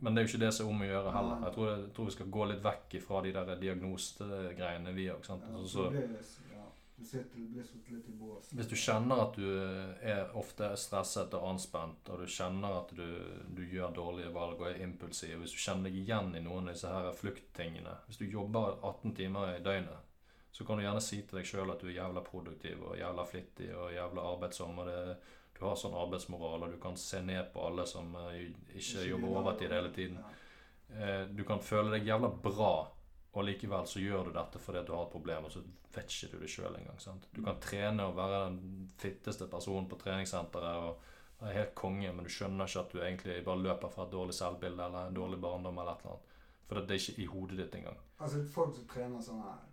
men 0.02 0.16
det 0.16 0.22
er 0.22 0.26
jo 0.26 0.32
ikke 0.32 0.46
det 0.46 0.54
som 0.56 0.66
er 0.66 0.72
om 0.74 0.82
å 0.82 0.88
gjøre 0.88 1.12
heller. 1.14 1.44
Jeg 1.46 1.54
tror, 1.54 1.68
jeg 1.70 1.92
tror 1.94 2.08
vi 2.08 2.16
skal 2.16 2.32
gå 2.38 2.48
litt 2.50 2.64
vekk 2.66 2.96
fra 3.06 3.22
de 3.26 3.34
der 3.36 3.52
diagnosegreiene, 3.62 4.94
vi 4.96 5.10
òg. 5.14 5.28
Ja, 5.30 5.38
Altså, 5.54 5.68
så 5.68 5.90
så, 5.92 6.49
hvis 8.52 8.68
du 8.68 8.76
kjenner 8.76 9.22
at 9.24 9.38
du 9.40 9.48
er 10.02 10.36
ofte 10.38 10.70
stresset 10.78 11.34
og 11.38 11.48
anspent, 11.54 12.10
og 12.12 12.20
du 12.24 12.28
kjenner 12.28 12.82
at 12.82 12.92
du, 12.98 13.08
du 13.56 13.64
gjør 13.64 13.94
dårlige 13.96 14.34
valg 14.36 14.60
og 14.60 14.68
er 14.72 14.84
impulsiv, 14.84 15.38
hvis 15.40 15.56
du 15.56 15.62
kjenner 15.64 15.90
deg 15.90 16.02
igjen 16.02 16.36
i 16.36 16.44
noen 16.44 16.68
av 16.68 16.76
disse 16.76 16.92
her 16.92 17.10
flukttingene 17.16 17.96
Hvis 18.08 18.22
du 18.22 18.26
jobber 18.26 18.78
18 18.84 19.16
timer 19.16 19.56
i 19.56 19.64
døgnet, 19.64 20.06
så 20.52 20.66
kan 20.66 20.78
du 20.78 20.84
gjerne 20.84 21.02
si 21.04 21.22
til 21.24 21.40
deg 21.40 21.48
sjøl 21.48 21.72
at 21.72 21.82
du 21.82 21.88
er 21.88 22.00
jævla 22.00 22.24
produktiv 22.26 22.82
og 22.84 22.98
jævla 23.00 23.26
flittig 23.30 23.70
og 23.76 23.94
jævla 23.94 24.26
arbeidsom. 24.34 24.80
og 24.80 24.88
det, 24.90 25.18
Du 25.60 25.66
har 25.66 25.76
sånn 25.76 25.96
arbeidsmoral, 25.96 26.64
og 26.64 26.72
du 26.72 26.78
kan 26.80 26.96
se 26.98 27.22
ned 27.22 27.50
på 27.54 27.64
alle 27.68 27.86
som 27.88 28.14
eh, 28.16 28.46
ikke 28.80 29.08
jobber 29.10 29.28
overtid 29.42 29.72
hele 29.76 29.92
tiden. 29.94 30.18
Eh, 30.90 31.26
Du 31.36 31.44
kan 31.44 31.60
føle 31.60 31.92
deg 31.98 32.08
jævla 32.08 32.30
bra, 32.44 32.72
og 33.32 33.46
likevel 33.46 33.86
så 33.88 34.02
gjør 34.02 34.30
du 34.30 34.32
dette 34.34 34.60
fordi 34.62 34.82
du 34.86 34.94
har 34.96 35.06
et 35.06 35.14
problem, 35.14 35.46
og 35.46 35.54
så 35.54 35.62
vet 35.94 36.16
ikke 36.16 36.32
du 36.32 36.42
det 36.42 36.50
sjøl 36.50 36.76
engang. 36.80 37.00
sant? 37.02 37.28
Du 37.36 37.44
kan 37.46 37.60
trene 37.62 38.08
og 38.10 38.18
være 38.18 38.42
den 38.50 38.90
fitteste 38.98 39.48
personen 39.52 39.90
på 39.90 40.00
treningssenteret 40.02 40.84
og 40.88 41.04
være 41.40 41.56
helt 41.60 41.76
konge, 41.76 42.12
men 42.14 42.26
du 42.26 42.34
skjønner 42.34 42.68
ikke 42.68 42.84
at 42.86 42.94
du 42.94 43.02
egentlig 43.02 43.40
bare 43.46 43.64
løper 43.64 43.94
fra 43.94 44.08
et 44.08 44.12
dårlig 44.12 44.34
selvbilde 44.34 44.86
eller 44.86 45.08
en 45.08 45.16
dårlig 45.16 45.42
barndom 45.42 45.78
eller 45.78 45.92
et 45.94 46.06
eller 46.06 46.16
annet. 46.16 46.38
For 46.70 46.80
det 46.80 46.96
er 46.96 47.02
ikke 47.02 47.22
i 47.22 47.26
hodet 47.26 47.58
ditt 47.58 47.76
engang. 47.76 48.00
Altså, 48.20 48.42
folk 48.54 48.76
som 48.76 48.88
trener 48.90 49.22
sånn 49.26 49.42
her 49.42 49.66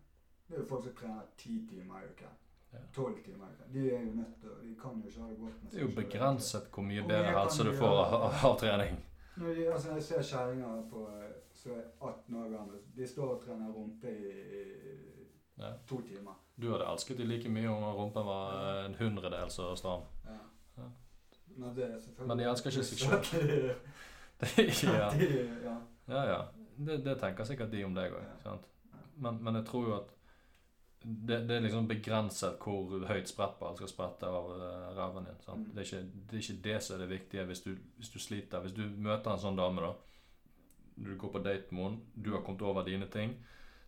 Det 0.47 0.55
er 0.55 0.61
jo 0.63 0.67
folk 0.71 0.85
som 0.85 0.95
trener 1.01 1.25
ti 1.37 1.57
timer 1.69 2.05
i 2.05 2.11
uken. 2.13 2.37
Tolv 2.95 3.19
timer. 3.25 3.49
De 3.73 3.83
er 3.91 4.05
jo 4.05 4.13
nødt 4.21 4.41
til 4.41 4.55
De 4.63 4.75
kan 4.81 5.01
jo 5.01 5.09
ikke 5.09 5.21
ha 5.21 5.29
det 5.31 5.39
godt 5.41 5.63
med 5.63 5.71
Det 5.73 5.79
er 5.81 5.85
jo 5.87 5.95
begrenset 5.97 6.69
hvor 6.73 6.85
mye 6.85 7.05
bedre 7.09 7.33
helse 7.39 7.65
du 7.65 7.71
du 7.71 7.77
får 7.79 8.01
av, 8.05 8.37
av 8.45 8.57
trening. 8.61 8.99
Når 9.37 9.55
de, 9.55 9.67
altså, 9.73 9.95
jeg 9.95 10.03
ser 10.03 10.23
kjerringer 10.23 10.83
på 10.91 11.03
eh, 11.13 11.33
som 11.67 11.77
er 11.77 11.87
18 12.01 12.37
år 12.41 12.51
gamle. 12.55 12.81
De 12.97 13.07
står 13.11 13.35
og 13.37 13.43
trener 13.45 13.73
rumpe 13.75 14.13
i, 14.13 14.33
i 14.61 14.65
Ja. 15.59 15.71
to 15.89 16.01
timer. 16.05 16.35
Du 16.61 16.71
hadde 16.73 16.85
elsket 16.89 17.19
dem 17.19 17.29
like 17.29 17.49
mye 17.49 17.69
om 17.73 17.85
rumpen 17.97 18.27
var 18.27 18.85
en 18.87 18.95
hundredel 18.99 19.51
så 19.51 19.71
stram. 19.77 20.03
Ja. 20.25 20.37
Ja. 20.79 20.89
Men, 21.57 21.71
det 21.77 21.85
er 21.85 21.99
selvfølgelig 21.99 22.29
Men 22.29 22.39
de 22.39 22.49
elsker 22.51 22.71
ikke 22.71 22.85
seg 22.85 22.99
sjøl. 22.99 23.23
de- 23.31 24.97
ja. 24.99 25.11
ja. 25.71 25.77
Ja, 26.09 26.23
ja. 26.33 26.41
Det, 26.77 26.99
det 27.05 27.19
tenker 27.21 27.45
sikkert 27.49 27.73
de 27.73 27.85
om 27.87 27.95
deg 27.97 28.13
òg. 28.13 28.59
Men, 29.17 29.39
men 29.43 29.55
jeg 29.57 29.65
tror 29.67 29.87
jo 29.89 29.95
at 29.97 30.13
det, 31.07 31.39
det 31.49 31.57
er 31.57 31.61
liksom 31.65 31.87
begrenset 31.89 32.59
hvor 32.61 33.05
høyt 33.09 33.29
sprettball 33.31 33.77
skal 33.79 33.89
sprette 33.89 34.27
av 34.29 34.49
uh, 34.51 34.89
ræven 34.97 35.25
din. 35.29 35.39
sant? 35.45 35.69
Mm. 35.69 35.75
Det, 35.75 35.79
er 35.81 35.87
ikke, 35.87 36.21
det 36.31 36.37
er 36.39 36.43
ikke 36.45 36.63
det 36.65 36.77
som 36.83 36.97
er 36.97 37.03
det 37.05 37.11
viktige 37.15 37.45
hvis 37.49 37.63
du, 37.65 37.71
hvis 37.97 38.11
du 38.13 38.19
sliter. 38.19 38.61
Hvis 38.65 38.75
du 38.77 38.83
møter 38.97 39.33
en 39.33 39.41
sånn 39.41 39.57
dame, 39.59 39.81
da 39.87 39.93
Du 40.97 41.13
går 41.21 41.29
på 41.35 41.43
date 41.45 41.73
med 41.77 41.85
henne, 41.85 42.01
du 42.17 42.33
har 42.33 42.43
kommet 42.43 42.63
over 42.63 42.83
dine 42.87 43.07
ting, 43.13 43.35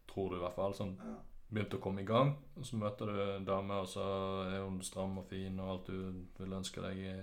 tror 0.07 0.31
du 0.31 0.37
i 0.37 0.43
hvert 0.43 0.55
fall. 0.57 0.75
sånn 0.77 0.97
Ja. 0.99 1.17
Begynt 1.51 1.73
å 1.73 1.81
komme 1.81 2.03
i 2.03 2.05
gang, 2.05 2.35
og 2.59 2.65
så 2.69 2.77
møter 2.77 3.07
du 3.09 3.19
en 3.39 3.45
dame, 3.49 3.73
og 3.81 3.87
så 3.89 4.03
er 4.53 4.61
hun 4.67 4.83
stram 4.85 5.17
og 5.19 5.25
fin 5.31 5.59
og 5.61 5.71
alt 5.71 5.87
du 5.87 6.25
vil 6.39 6.53
ønske 6.53 6.83
deg 6.85 6.99
i, 6.99 7.15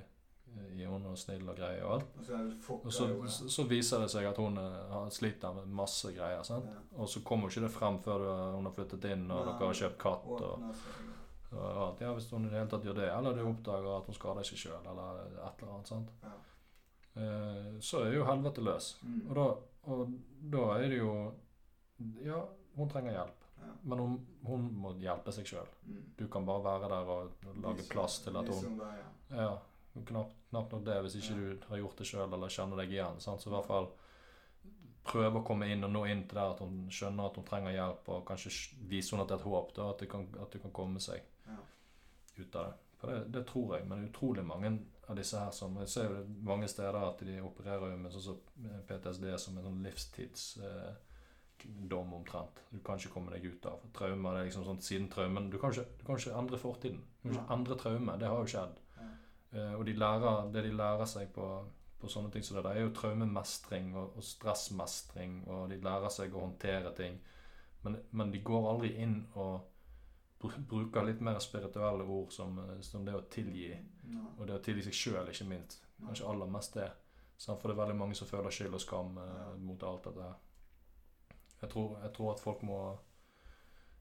i 0.74 0.86
henne, 0.86 1.12
og 1.12 1.18
snill 1.18 1.48
og 1.48 1.56
grei 1.60 1.76
og 1.84 1.92
alt. 2.00 2.18
Og 2.18 2.26
så 2.26 2.40
Og 2.74 2.92
så, 2.92 3.06
så, 3.30 3.50
så 3.50 3.68
viser 3.70 4.00
det 4.02 4.10
seg 4.10 4.26
at 4.26 4.38
hun 4.42 4.58
er, 4.58 4.80
har 4.90 5.12
sliter 5.14 5.54
med 5.54 5.68
masse 5.68 6.10
greier. 6.16 6.42
sant? 6.44 6.66
Ja. 6.66 6.82
Og 6.98 7.10
så 7.10 7.22
kommer 7.22 7.50
ikke 7.54 7.62
det 7.68 7.72
frem 7.76 8.00
før 8.02 8.26
hun 8.56 8.66
har 8.66 8.74
flyttet 8.74 9.06
inn 9.12 9.30
og 9.30 9.46
Nei. 9.46 9.54
dere 9.60 9.68
har 9.70 9.74
kjøpt 9.84 10.00
katt. 10.02 10.26
og 10.26 10.64
alt. 11.54 12.02
Ja, 12.02 12.14
Hvis 12.14 12.32
hun 12.32 12.46
i 12.46 12.50
det 12.50 12.58
hele 12.58 12.70
tatt 12.70 12.84
gjør 12.84 12.96
det, 12.98 13.10
eller 13.14 13.34
du 13.38 13.46
oppdager 13.46 13.98
at 14.00 14.06
hun 14.10 14.16
skader 14.18 14.44
seg 14.44 14.58
sjøl, 14.58 14.82
eller 14.90 15.22
et 15.46 15.62
eller 15.62 15.74
annet. 15.76 15.88
sant? 15.88 16.10
Ja. 16.24 16.34
Eh, 17.16 17.78
så 17.80 18.02
er 18.04 18.14
jo 18.18 18.26
helvete 18.28 18.64
løs. 18.66 18.90
Mm. 19.04 19.22
Og 19.30 19.36
da, 19.38 19.46
og 19.88 20.12
da 20.52 20.64
er 20.80 20.90
det 20.90 20.98
jo 21.00 21.12
Ja, 22.26 22.42
hun 22.76 22.90
trenger 22.90 23.12
hjelp, 23.16 23.44
Ja. 23.62 23.72
men 23.84 24.00
hun, 24.00 24.16
hun 24.46 24.66
må 24.76 24.90
hjelpe 25.00 25.32
seg 25.32 25.46
sjøl. 25.48 25.68
Mm. 25.88 26.02
Du 26.18 26.28
kan 26.28 26.46
bare 26.46 26.64
være 26.64 26.90
der 26.90 27.12
og 27.14 27.32
lage 27.62 27.78
Vise- 27.78 27.90
plass 27.94 28.20
til 28.20 28.36
at 28.38 28.48
hun 28.52 28.78
der, 28.80 28.98
ja. 28.98 29.38
Ja, 29.46 29.58
knapt, 30.06 30.34
knapt 30.50 30.72
nok 30.74 30.84
det 30.86 30.98
hvis 31.06 31.16
ikke 31.16 31.38
Ja. 31.40 31.54
du 31.56 31.68
har 31.70 31.78
gjort 31.78 31.96
det 31.98 32.08
sjøl 32.08 32.34
eller 32.34 32.48
kjenner 32.52 32.76
deg 32.82 32.90
igjen. 32.92 33.20
Sant? 33.20 33.42
Så 33.42 33.48
i 33.50 33.54
hvert 33.56 33.66
fall 33.66 33.88
prøve 35.06 35.40
å 35.40 35.46
komme 35.46 35.68
inn 35.72 35.84
og 35.84 35.92
nå 35.94 36.04
inn 36.10 36.24
til 36.28 36.36
der 36.40 36.52
at 36.56 36.60
hun 36.60 36.88
skjønner 36.90 37.28
at 37.30 37.36
hun 37.36 37.46
trenger 37.46 37.72
hjelp, 37.72 38.10
og 38.10 38.26
kanskje 38.26 38.52
vise 38.90 39.12
henne 39.16 39.22
at 39.24 39.28
det 39.30 39.36
er 39.38 39.44
et 39.44 39.52
håp, 39.52 39.74
da, 39.76 39.90
at 39.90 40.00
det 40.00 40.10
kan, 40.10 40.28
at 40.42 40.52
du 40.52 40.60
kan 40.60 40.72
komme 40.72 41.00
seg 41.00 41.22
Ja. 41.48 41.58
ut 42.40 42.56
av 42.56 42.66
det. 42.66 42.74
For 42.98 43.08
det, 43.12 43.32
det 43.32 43.46
tror 43.48 43.78
jeg, 43.78 43.88
men 43.88 44.10
utrolig 44.10 44.44
mange 44.46 44.80
av 45.08 45.16
disse 45.20 45.38
her 45.40 45.52
som 45.54 45.76
Jeg 45.84 45.90
ser 45.92 46.08
jo 46.10 46.24
mange 46.48 46.68
steder 46.72 46.96
at 46.98 47.20
de 47.28 47.36
opererer 47.46 47.92
jo 47.92 47.98
med 48.02 48.14
sånn 48.14 48.24
som 48.26 48.38
PTSD 48.90 49.28
som 49.42 49.58
en 49.60 49.68
sånn 49.68 49.84
livstidsdom 49.86 50.98
eh, 52.10 52.18
omtrent. 52.20 52.56
Du 52.72 52.80
kan 52.86 52.98
ikke 53.00 53.14
komme 53.14 53.34
deg 53.36 53.46
ut 53.52 53.68
av. 53.70 53.86
Traumer 53.96 54.36
det 54.36 54.42
er 54.42 54.50
liksom 54.50 54.66
sånn 54.68 54.82
siden 54.86 55.12
traumen 55.14 55.52
Du 55.54 55.60
kan 55.62 55.74
ikke, 55.76 55.86
du 56.00 56.04
kan 56.08 56.20
ikke 56.20 56.40
endre 56.42 56.62
fortiden. 56.62 57.04
Du 57.22 57.30
kan 57.30 57.38
ikke 57.38 57.54
endre 57.60 57.78
traume. 57.82 58.18
Det 58.22 58.32
har 58.32 58.42
jo 58.42 58.52
skjedd. 58.56 58.76
Eh, 59.56 59.74
og 59.78 59.86
de 59.88 59.94
lærer, 59.96 60.50
det 60.52 60.66
de 60.66 60.74
lærer 60.76 61.08
seg 61.10 61.30
på, 61.36 61.46
på 62.02 62.10
sånne 62.12 62.32
ting 62.34 62.44
som 62.44 62.58
det 62.58 62.66
der, 62.66 62.80
er 62.82 62.88
jo 62.88 62.96
traumemestring 62.98 63.94
og, 63.96 64.18
og 64.18 64.26
stressmestring, 64.26 65.32
og 65.48 65.70
de 65.72 65.78
lærer 65.86 66.12
seg 66.12 66.34
å 66.36 66.44
håndtere 66.48 66.92
ting. 66.98 67.22
Men, 67.86 68.00
men 68.18 68.34
de 68.34 68.42
går 68.44 68.68
aldri 68.72 68.96
inn 69.06 69.20
og 69.38 69.54
br- 70.42 70.60
bruker 70.70 71.06
litt 71.08 71.22
mer 71.24 71.38
spirituelle 71.44 72.04
ord 72.04 72.34
som, 72.36 72.58
eh, 72.66 72.82
som 72.82 73.06
det 73.06 73.16
å 73.16 73.24
tilgi, 73.32 73.70
Nei. 74.08 74.26
og 74.40 74.48
det 74.48 74.56
å 74.56 74.64
tilgi 74.64 74.84
seg 74.84 74.94
sjøl, 74.94 75.28
ikke 75.30 75.48
minst. 75.50 75.82
Kanskje 76.06 76.28
aller 76.30 76.46
mest 76.48 76.74
det. 76.74 76.92
Sant? 77.38 77.62
For 77.62 77.68
det 77.70 77.78
er 77.78 77.82
veldig 77.86 77.98
mange 78.00 78.16
som 78.16 78.28
føler 78.28 78.50
skyld 78.50 78.74
og 78.74 78.82
skam 78.82 79.18
eh, 79.18 79.56
mot 79.60 79.84
alt 79.84 80.04
dette 80.04 80.22
her. 80.22 80.36
Jeg 81.62 81.70
tror, 81.70 81.98
jeg 82.04 82.14
tror 82.14 82.32
at 82.34 82.40
folk 82.40 82.62
må 82.64 82.98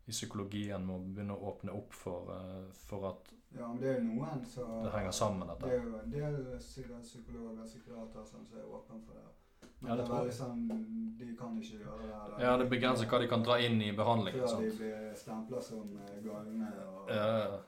i 0.06 0.10
psykologien 0.12 0.84
må 0.84 0.98
begynne 1.00 1.32
å 1.32 1.48
åpne 1.52 1.72
opp 1.72 1.92
for, 1.96 2.28
eh, 2.34 2.66
for 2.88 3.06
at 3.08 3.30
Ja, 3.54 3.68
men 3.68 3.78
det 3.80 3.88
er 3.88 4.00
jo 4.00 4.04
noen 4.08 4.44
som 4.44 4.82
det 4.84 4.92
henger 4.92 5.12
sammen, 5.12 5.46
Det 5.48 5.58
dette. 5.60 5.70
er 5.70 5.82
jo 5.84 5.98
en 5.98 6.10
del 6.10 6.58
psy- 6.58 7.00
psykologer 7.02 7.60
og 7.62 7.66
psykiatere 7.66 8.26
som 8.26 8.40
er 8.52 8.64
åpne 8.66 9.00
for 9.06 9.14
det. 9.14 9.28
Men 9.80 9.90
Ja, 9.90 9.96
det 9.96 10.04
det 10.04 10.10
er 10.10 10.18
veldig 10.18 10.32
sånn 10.32 11.16
De 11.18 11.36
kan 11.36 11.56
ikke 11.60 11.78
gjøre 11.78 11.98
det. 11.98 12.10
eller- 12.10 12.40
Ja, 12.44 12.56
det 12.58 12.70
begrenser 12.70 13.06
hva 13.06 13.20
de 13.20 13.28
kan 13.28 13.42
dra 13.42 13.58
inn 13.60 13.80
i 13.82 13.92
behandlingen. 13.92 14.40
Før 14.40 14.60
de 14.60 14.70
blir 14.76 15.14
stempla 15.14 15.62
som 15.62 15.96
eh, 15.98 16.20
galne. 16.22 16.72
Og, 16.88 17.08
Ja, 17.08 17.38
ja. 17.38 17.60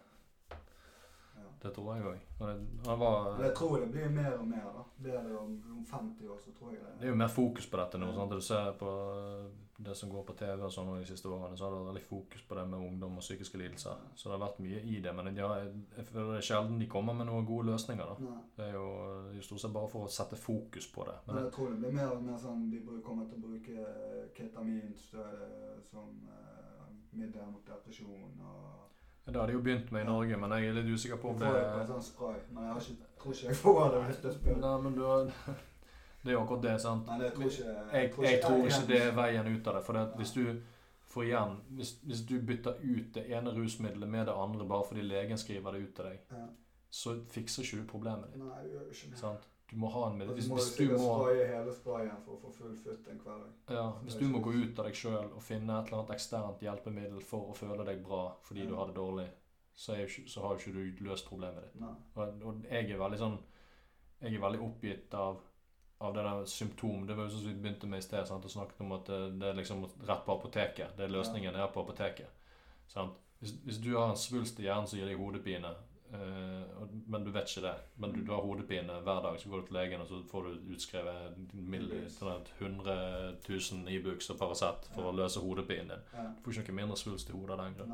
Det 1.63 1.73
tror 1.75 1.97
jeg 1.97 2.05
òg. 2.05 2.19
Jeg 3.41 3.53
tror 3.57 3.79
det 3.81 3.91
blir 3.93 4.09
mer 4.13 4.35
og 4.39 4.49
mer. 4.49 4.67
da. 4.75 4.83
Blir 4.97 5.13
det 5.29 5.37
om, 5.37 5.55
om 5.79 5.85
50 5.87 6.29
år, 6.29 6.41
så 6.45 6.53
tror 6.59 6.73
jeg 6.73 6.81
det. 6.83 6.93
Det 7.01 7.07
er 7.09 7.15
jo 7.15 7.21
mer 7.21 7.33
fokus 7.33 7.67
på 7.71 7.81
dette 7.81 8.01
nå. 8.01 8.13
sant? 8.17 8.33
Du 8.33 8.41
ser 8.41 8.73
på 8.81 8.91
det 9.79 9.95
som 9.95 10.09
går 10.09 10.23
på 10.25 10.33
TV 10.33 10.63
og 10.65 10.73
sånn 10.73 10.89
de 10.97 11.05
siste 11.09 11.29
årene, 11.29 11.57
så 11.57 11.67
har 11.67 11.75
det 11.75 11.81
vært 11.85 11.99
litt 11.99 12.09
fokus 12.09 12.45
på 12.49 12.57
det 12.57 12.63
med 12.71 12.81
ungdom 12.81 13.19
og 13.21 13.25
psykiske 13.25 13.59
lidelser. 13.61 13.99
Så 14.17 14.29
det 14.31 14.37
har 14.37 14.45
vært 14.47 14.63
mye 14.65 14.81
i 14.81 15.01
det. 15.05 15.13
Men 15.17 15.37
ja, 15.37 15.51
jeg, 15.61 15.83
jeg 15.99 16.07
føler 16.09 16.31
det 16.33 16.39
er 16.41 16.49
sjelden 16.49 16.79
de 16.81 16.89
kommer 16.93 17.17
med 17.19 17.29
noen 17.29 17.49
gode 17.49 17.69
løsninger. 17.73 18.13
da. 18.13 18.17
Nei. 18.25 18.39
Det 18.57 18.71
er 18.71 18.79
jo 18.79 18.87
det 19.29 19.37
er 19.43 19.49
stort 19.51 19.65
sett 19.67 19.77
bare 19.77 19.93
for 19.93 20.07
å 20.09 20.15
sette 20.17 20.41
fokus 20.41 20.89
på 20.95 21.05
det. 21.11 21.19
Men 21.27 21.35
Men 21.37 21.45
jeg 21.45 21.55
tror 21.59 21.71
det 21.75 21.81
blir 21.83 21.97
mer 21.99 22.15
og 22.17 22.25
mer 22.25 22.41
sånn 22.41 22.65
de 22.73 22.83
kommer 23.05 23.29
til 23.29 23.37
å 23.37 23.47
bruke 23.51 23.77
eh, 23.85 24.25
ketamin 24.39 24.97
som 24.97 26.09
eh, 26.33 26.89
middel 27.13 27.53
mot 27.53 27.69
depresjon. 27.69 28.41
og 28.41 28.86
det 29.35 29.41
har 29.41 29.47
de 29.47 29.57
jo 29.57 29.61
begynt 29.61 29.93
med 29.93 30.05
i 30.05 30.07
Norge, 30.07 30.37
men 30.37 30.53
jeg 30.55 30.69
er 30.69 30.77
litt 30.77 30.91
usikker 30.95 31.19
på 31.23 31.33
Du 31.33 31.33
om 31.35 31.41
får 31.41 31.57
det 31.57 31.63
er... 31.63 31.73
på 31.73 31.81
en 31.81 31.89
sånn 31.89 32.05
spray, 32.09 32.37
men 32.53 32.67
jeg 32.67 32.73
har 32.73 32.85
ikke, 32.85 33.09
tror 33.23 33.33
ikke 33.35 33.49
jeg 33.49 33.59
får 33.63 33.81
det 33.95 34.03
hvis 34.05 34.21
jeg 34.25 34.37
spør. 34.37 34.61
Nei, 34.63 34.77
men 34.85 34.95
du 34.95 35.03
har 35.07 35.33
Det 36.27 36.33
er 36.33 36.35
jo 36.35 36.43
akkurat 36.43 36.63
det, 36.63 36.77
sant. 36.83 37.07
Nei, 37.07 37.17
jeg 37.23 37.35
tror 37.35 37.51
ikke 37.51 37.73
Jeg, 37.73 38.13
jeg 38.27 38.39
tror 38.43 38.65
ikke 38.67 38.87
det 38.89 39.03
er 39.03 39.13
veien 39.15 39.51
ut 39.53 39.69
av 39.71 39.77
det. 39.79 39.83
For 39.87 39.99
det, 39.99 40.07
hvis 40.19 40.33
du 40.35 40.43
får 41.17 41.25
igjen 41.25 41.53
hvis, 41.79 41.93
hvis 42.03 42.23
du 42.29 42.35
bytter 42.49 42.81
ut 42.83 43.11
det 43.15 43.27
ene 43.31 43.53
rusmiddelet 43.55 44.11
med 44.11 44.27
det 44.27 44.35
andre 44.35 44.67
bare 44.69 44.89
fordi 44.89 45.05
legen 45.07 45.39
skriver 45.39 45.77
det 45.77 45.85
ut 45.85 45.93
til 45.95 46.09
deg, 46.11 46.41
så 46.91 47.15
fikser 47.31 47.63
ikke 47.63 47.83
du 47.83 47.87
problemet 47.93 48.33
ditt. 48.33 48.43
Nei, 48.43 48.65
du 48.65 48.75
gjør 48.75 48.89
ikke 48.91 49.11
det. 49.13 49.21
Sant? 49.21 49.47
Du 49.67 49.75
må 49.83 49.89
ha 49.91 50.05
en 50.07 50.19
med, 50.19 50.29
hvis, 50.31 50.47
hvis 50.47 50.69
du 50.79 50.93
må 50.95 51.15
hele 51.27 51.73
sprayen 51.75 52.21
for 52.23 52.37
å 52.37 52.43
få 52.45 52.53
full 52.55 52.77
futt 52.79 53.09
en 53.11 53.19
hverdag. 53.19 53.49
ja, 53.75 53.89
Hvis 54.05 54.15
du 54.21 54.29
må 54.31 54.39
gå 54.45 54.53
ut 54.55 54.79
av 54.79 54.87
deg 54.87 54.95
sjøl 54.95 55.33
og 55.33 55.43
finne 55.43 55.81
et 55.81 55.91
eller 55.91 56.05
annet 56.05 56.15
eksternt 56.15 56.63
hjelpemiddel 56.63 57.25
for 57.27 57.51
å 57.51 57.57
føle 57.57 57.87
deg 57.89 57.99
bra 58.07 58.29
fordi 58.47 58.69
du 58.69 58.77
har 58.79 58.93
det 58.93 58.95
dårlig, 59.01 59.27
så, 59.75 59.97
er 59.97 60.07
så 60.07 60.45
har 60.45 60.55
jo 60.55 60.63
ikke 60.63 60.77
du 60.79 61.05
løst 61.09 61.27
problemet 61.29 61.67
ditt. 61.67 61.83
Og, 62.15 62.47
og 62.47 62.63
jeg 62.71 62.93
er 62.93 63.03
veldig 63.03 63.19
sånn 63.21 63.37
Jeg 64.23 64.39
er 64.39 64.41
veldig 64.47 64.63
oppgitt 64.65 65.15
av 65.19 65.43
av 65.99 66.15
det 66.15 66.23
der 66.23 66.45
symptom. 66.45 67.07
Det 67.07 67.15
var 67.17 67.25
jo 67.25 67.33
sånn 67.33 67.43
som 67.43 67.53
vi 67.53 67.61
begynte 67.63 67.89
med 67.89 68.03
i 68.03 68.05
sted. 68.05 68.27
sant, 68.29 68.45
og 68.45 68.53
snakket 68.53 68.81
om 68.85 68.93
at 68.99 69.07
det, 69.09 69.21
det 69.41 69.49
er 69.49 69.61
liksom 69.61 69.85
rett 70.09 70.25
på 70.27 70.35
apoteket. 70.35 70.97
Det 70.97 71.07
er 71.07 71.13
løsningen 71.15 71.57
er 71.57 71.71
på 71.73 71.85
apoteket. 71.85 72.51
Sant? 72.93 73.17
Hvis, 73.41 73.55
hvis 73.65 73.81
du 73.85 73.95
har 73.97 74.11
en 74.11 74.21
svulst 74.21 74.61
i 74.61 74.67
hjernen 74.67 74.89
som 74.89 74.99
gir 74.99 75.09
deg 75.09 75.21
hodepine, 75.21 75.73
og- 76.15 76.91
men 77.09 77.25
du 77.25 77.31
vet 77.31 77.49
ikke 77.51 77.63
det, 77.67 77.75
men 77.99 78.13
du, 78.13 78.21
du 78.25 78.33
har 78.33 78.41
hodepine 78.43 79.01
hver 79.03 79.23
dag, 79.23 79.41
så 79.41 79.49
går 79.49 79.61
du 79.61 79.67
til 79.67 79.77
legen, 79.77 80.01
og 80.01 80.07
så 80.09 80.23
får 80.31 80.43
du 80.45 80.75
utskrevet 80.75 81.37
mild- 81.55 81.93
Ibux. 81.93 82.13
sånn 82.19 82.37
at 82.41 82.49
100 82.61 83.37
000 83.49 83.89
Ibux 83.89 84.31
og 84.31 84.39
Paracet 84.39 84.89
for 84.95 85.03
Ja. 85.03 85.11
å 85.11 85.17
løse 85.17 85.41
hodepinen 85.41 85.89
din. 85.89 86.03
Ja. 86.15 86.27
Du 86.37 86.43
får 86.51 86.61
ikke 86.63 86.73
noe 86.73 86.81
mindre 86.87 86.97
svulst 86.97 87.29
i 87.31 87.33
hodet 87.33 87.59
av 87.59 87.65
den 87.65 87.75
grunn. 87.75 87.93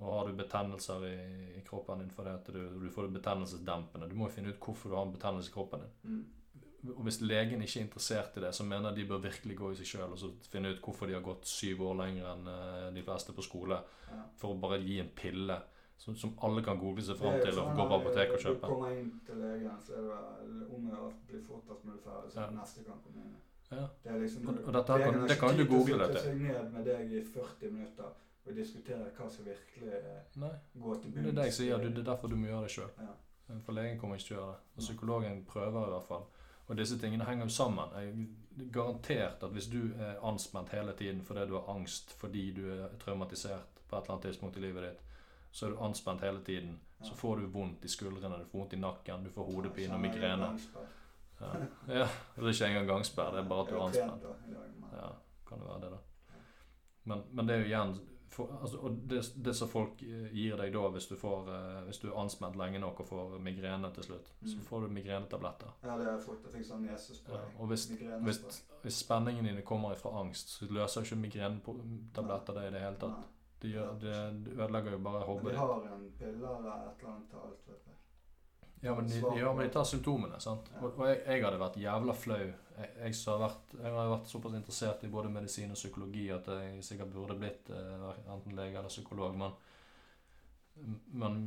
Og 0.00 0.12
har 0.18 0.26
du 0.26 0.32
betennelser 0.32 1.04
i, 1.06 1.58
i 1.58 1.62
kroppen 1.66 1.98
din 2.00 2.10
fordi 2.10 2.30
at 2.30 2.46
du, 2.46 2.60
du 2.80 2.88
får 2.90 3.02
det 3.10 3.18
betennelsesdempende 3.20 4.08
Du 4.08 4.14
må 4.16 4.28
jo 4.28 4.32
finne 4.34 4.48
ut 4.48 4.58
hvorfor 4.64 4.88
du 4.88 4.96
har 4.96 5.04
en 5.06 5.12
betennelse 5.12 5.50
i 5.50 5.52
kroppen 5.52 5.80
din. 5.80 5.90
Mm. 6.04 6.24
Og 6.96 7.04
hvis 7.06 7.20
legen 7.20 7.60
ikke 7.62 7.78
er 7.78 7.84
interessert 7.84 8.36
i 8.36 8.40
det, 8.40 8.54
så 8.54 8.64
mener 8.64 8.88
jeg 8.90 8.96
de 8.96 9.04
bør 9.12 9.20
virkelig 9.22 9.56
gå 9.56 9.70
i 9.70 9.74
seg 9.78 9.86
sjøl 9.86 10.12
og 10.16 10.18
så 10.18 10.32
finne 10.50 10.72
ut 10.72 10.80
hvorfor 10.82 11.06
de 11.06 11.14
har 11.14 11.22
gått 11.22 11.44
syv 11.46 11.80
år 11.82 11.94
lenger 12.00 12.26
enn 12.32 12.48
eh, 12.48 12.88
de 12.96 13.02
fleste 13.06 13.32
på 13.36 13.42
skole 13.44 13.78
for 14.36 14.50
å 14.52 14.58
bare 14.60 14.80
gi 14.82 14.98
en 15.00 15.12
pille 15.14 15.60
som, 15.96 16.16
som 16.16 16.32
alle 16.42 16.62
kan 16.62 16.78
google 16.78 17.02
seg 17.02 17.16
fram 17.16 17.38
til 17.40 17.52
og 17.52 17.54
sånn 17.58 17.76
gå 17.76 17.84
på 17.86 17.88
her, 17.88 18.00
apoteket 18.00 18.46
og 18.46 18.54
Du 18.60 18.66
kommer 18.66 18.90
inn 18.98 19.10
til 19.26 19.36
legen, 19.36 19.76
så 19.86 19.92
er 19.94 20.02
det 20.02 20.66
om 20.74 20.90
å 20.90 21.12
bli 21.28 21.40
fortest 21.46 21.84
mulig 21.84 22.00
ferdig, 22.02 22.32
så 22.32 22.40
Ja. 22.40 22.50
neste 22.50 22.84
kan 22.84 22.98
komme 23.04 23.22
inn. 23.24 23.36
Ja. 23.70 23.86
Det 24.04 24.20
liksom, 24.20 24.48
Og- 24.48 24.66
og 24.66 24.72
dette 24.72 24.86
kan- 24.86 24.98
legen 25.00 25.14
har 25.20 25.26
det 25.28 25.36
ikke 25.36 25.40
kan 25.40 25.56
du 25.56 25.56
tid 25.56 25.66
til 25.66 25.76
å 25.76 25.78
google 25.78 26.06
sitte 26.08 26.22
seg 26.22 26.40
ned 26.40 26.72
med 26.72 26.84
deg 26.84 27.12
i 27.12 27.22
40 27.22 27.70
minutter 27.70 28.04
og 28.46 28.54
diskutere 28.56 29.10
hva 29.16 29.30
som 29.30 29.44
virkelig 29.44 29.92
eh, 29.92 30.22
Nei, 30.36 30.50
går 30.76 30.94
til 31.02 31.10
det 31.12 31.26
er 31.26 31.32
det 31.32 31.44
jeg 31.44 31.52
sier. 31.52 31.78
Du, 31.78 31.88
det 31.88 31.98
er 31.98 32.10
derfor 32.14 32.28
du 32.28 32.36
må 32.36 32.46
gjøre 32.46 32.62
det 32.62 32.70
sjøl. 32.70 32.90
Ja. 32.98 33.14
For 33.64 33.72
legen 33.72 33.98
kommer 34.00 34.16
ikke 34.16 34.26
til 34.26 34.36
å 34.36 34.40
gjøre 34.40 34.52
det. 34.52 34.60
Og 34.76 34.82
psykologen 34.82 35.44
prøver 35.44 35.86
i 35.86 35.90
hvert 35.90 36.08
fall. 36.08 36.24
Og 36.68 36.76
disse 36.76 36.98
tingene 36.98 37.24
henger 37.24 37.44
jo 37.44 37.50
sammen. 37.50 37.88
Jeg 37.94 38.28
garantert 38.72 39.42
at 39.42 39.50
hvis 39.52 39.66
du 39.70 39.92
er 39.98 40.18
anspent 40.22 40.68
hele 40.70 40.92
tiden 40.92 41.22
fordi 41.22 41.46
du 41.48 41.54
har 41.58 41.74
angst 41.74 42.12
fordi 42.20 42.50
du 42.54 42.66
er 42.72 42.88
traumatisert 42.98 43.80
på 43.88 43.96
et 43.96 44.02
eller 44.04 44.14
annet 44.16 44.22
tidspunkt 44.26 44.56
i 44.56 44.60
livet 44.60 44.82
ditt, 44.90 45.00
så 45.52 45.66
er 45.66 45.74
du 45.74 45.82
anspent 45.84 46.20
hele 46.24 46.40
tiden. 46.46 46.78
Så 47.02 47.14
får 47.18 47.40
du 47.42 47.46
vondt 47.52 47.84
i 47.84 47.88
skuldrene, 47.90 48.38
du 48.38 48.46
får 48.50 48.58
vondt 48.62 48.72
i 48.76 48.78
nakken, 48.80 49.24
du 49.26 49.30
får 49.34 49.48
hodepine 49.50 49.94
og 49.96 50.00
migrene. 50.00 50.52
Ja. 51.40 51.48
ja. 51.88 52.06
Det 52.36 52.44
er 52.44 52.52
ikke 52.54 52.68
engang 52.70 52.86
gangsperr, 52.92 53.32
det 53.34 53.40
er 53.42 53.48
bare 53.50 53.64
at 53.66 53.70
du 53.72 53.76
er 53.76 53.84
anspent. 53.88 54.24
Ja, 54.94 55.08
kan 55.48 55.58
det 55.58 55.66
være 55.68 55.80
det, 55.82 55.90
da. 55.90 55.98
Men, 57.04 57.22
men 57.34 57.46
det 57.48 57.54
er 57.56 57.64
jo 57.64 57.70
igjen 57.72 57.94
for, 58.32 58.48
altså, 58.62 58.78
Og 58.78 58.94
det, 59.10 59.18
det 59.44 59.52
som 59.58 59.68
folk 59.68 60.00
eh, 60.06 60.30
gir 60.32 60.54
deg 60.56 60.70
da, 60.72 60.86
hvis 60.94 61.06
du, 61.10 61.16
får, 61.20 61.50
eh, 61.52 61.80
hvis 61.88 61.98
du 62.00 62.06
er 62.08 62.14
anspent 62.22 62.54
lenge 62.56 62.78
nok 62.80 63.02
og 63.02 63.08
får 63.10 63.34
migrene 63.44 63.90
til 63.92 64.06
slutt, 64.06 64.30
så 64.46 64.54
Mm. 64.56 64.62
får 64.70 64.80
du 64.80 64.88
migrenetabletter. 64.94 65.74
Ja, 65.82 65.98
det 65.98 66.06
har 66.06 66.12
jeg 66.14 66.22
fått. 66.24 66.46
Jeg 66.46 66.52
fikk 66.54 66.66
sånn 66.70 66.86
nesespray. 66.86 67.36
Ja, 67.36 67.50
og 67.58 67.66
hvis, 67.68 67.84
hvis, 68.24 68.62
hvis 68.86 69.02
spenningen 69.04 69.44
dine 69.50 69.62
kommer 69.68 69.94
fra 70.00 70.14
angst, 70.22 70.48
så 70.56 70.70
løser 70.70 71.02
ikke 71.04 71.20
migrenetabletter 71.26 72.54
det 72.60 72.64
i 72.68 72.70
det 72.78 72.80
hele 72.86 72.96
tatt. 73.02 73.28
Det, 73.62 73.70
gjør, 73.70 73.90
det, 74.02 74.14
det 74.44 74.54
ødelegger 74.58 74.96
jo 74.96 75.02
bare 75.06 75.18
Men 75.22 75.28
hodet 75.28 75.52
de 75.52 75.58
har 75.58 75.74
en 75.94 76.06
pille 76.18 76.54
eller 76.58 76.70
et 76.74 77.02
eller 77.02 77.12
annet 77.12 77.28
til 77.30 77.42
alt, 77.46 77.68
vet 77.68 77.90
jeg. 77.90 77.98
Ja, 78.82 78.94
men 78.98 79.06
de, 79.06 79.20
ja, 79.38 79.52
men 79.54 79.66
de 79.66 79.72
tar 79.72 79.84
symptomene. 79.86 80.40
sant? 80.42 80.70
Ja. 80.74 80.80
Og, 80.82 80.96
og 80.98 81.06
jeg, 81.06 81.20
jeg 81.26 81.44
hadde 81.44 81.60
vært 81.62 81.78
jævla 81.78 82.16
flau. 82.18 82.40
Jeg, 82.42 82.88
jeg, 82.98 83.18
vært, 83.44 83.76
jeg 83.78 83.94
har 83.94 84.10
vært 84.10 84.32
såpass 84.32 84.56
interessert 84.58 85.04
i 85.06 85.12
både 85.12 85.30
medisin 85.30 85.70
og 85.70 85.78
psykologi 85.78 86.24
at 86.34 86.48
jeg 86.50 86.82
sikkert 86.82 87.12
burde 87.14 87.36
blitt 87.38 87.70
eh, 87.70 88.08
enten 88.32 88.58
lege 88.58 88.80
eller 88.80 88.90
psykolog, 88.90 89.38
men 89.38 89.54
Men 91.12 91.38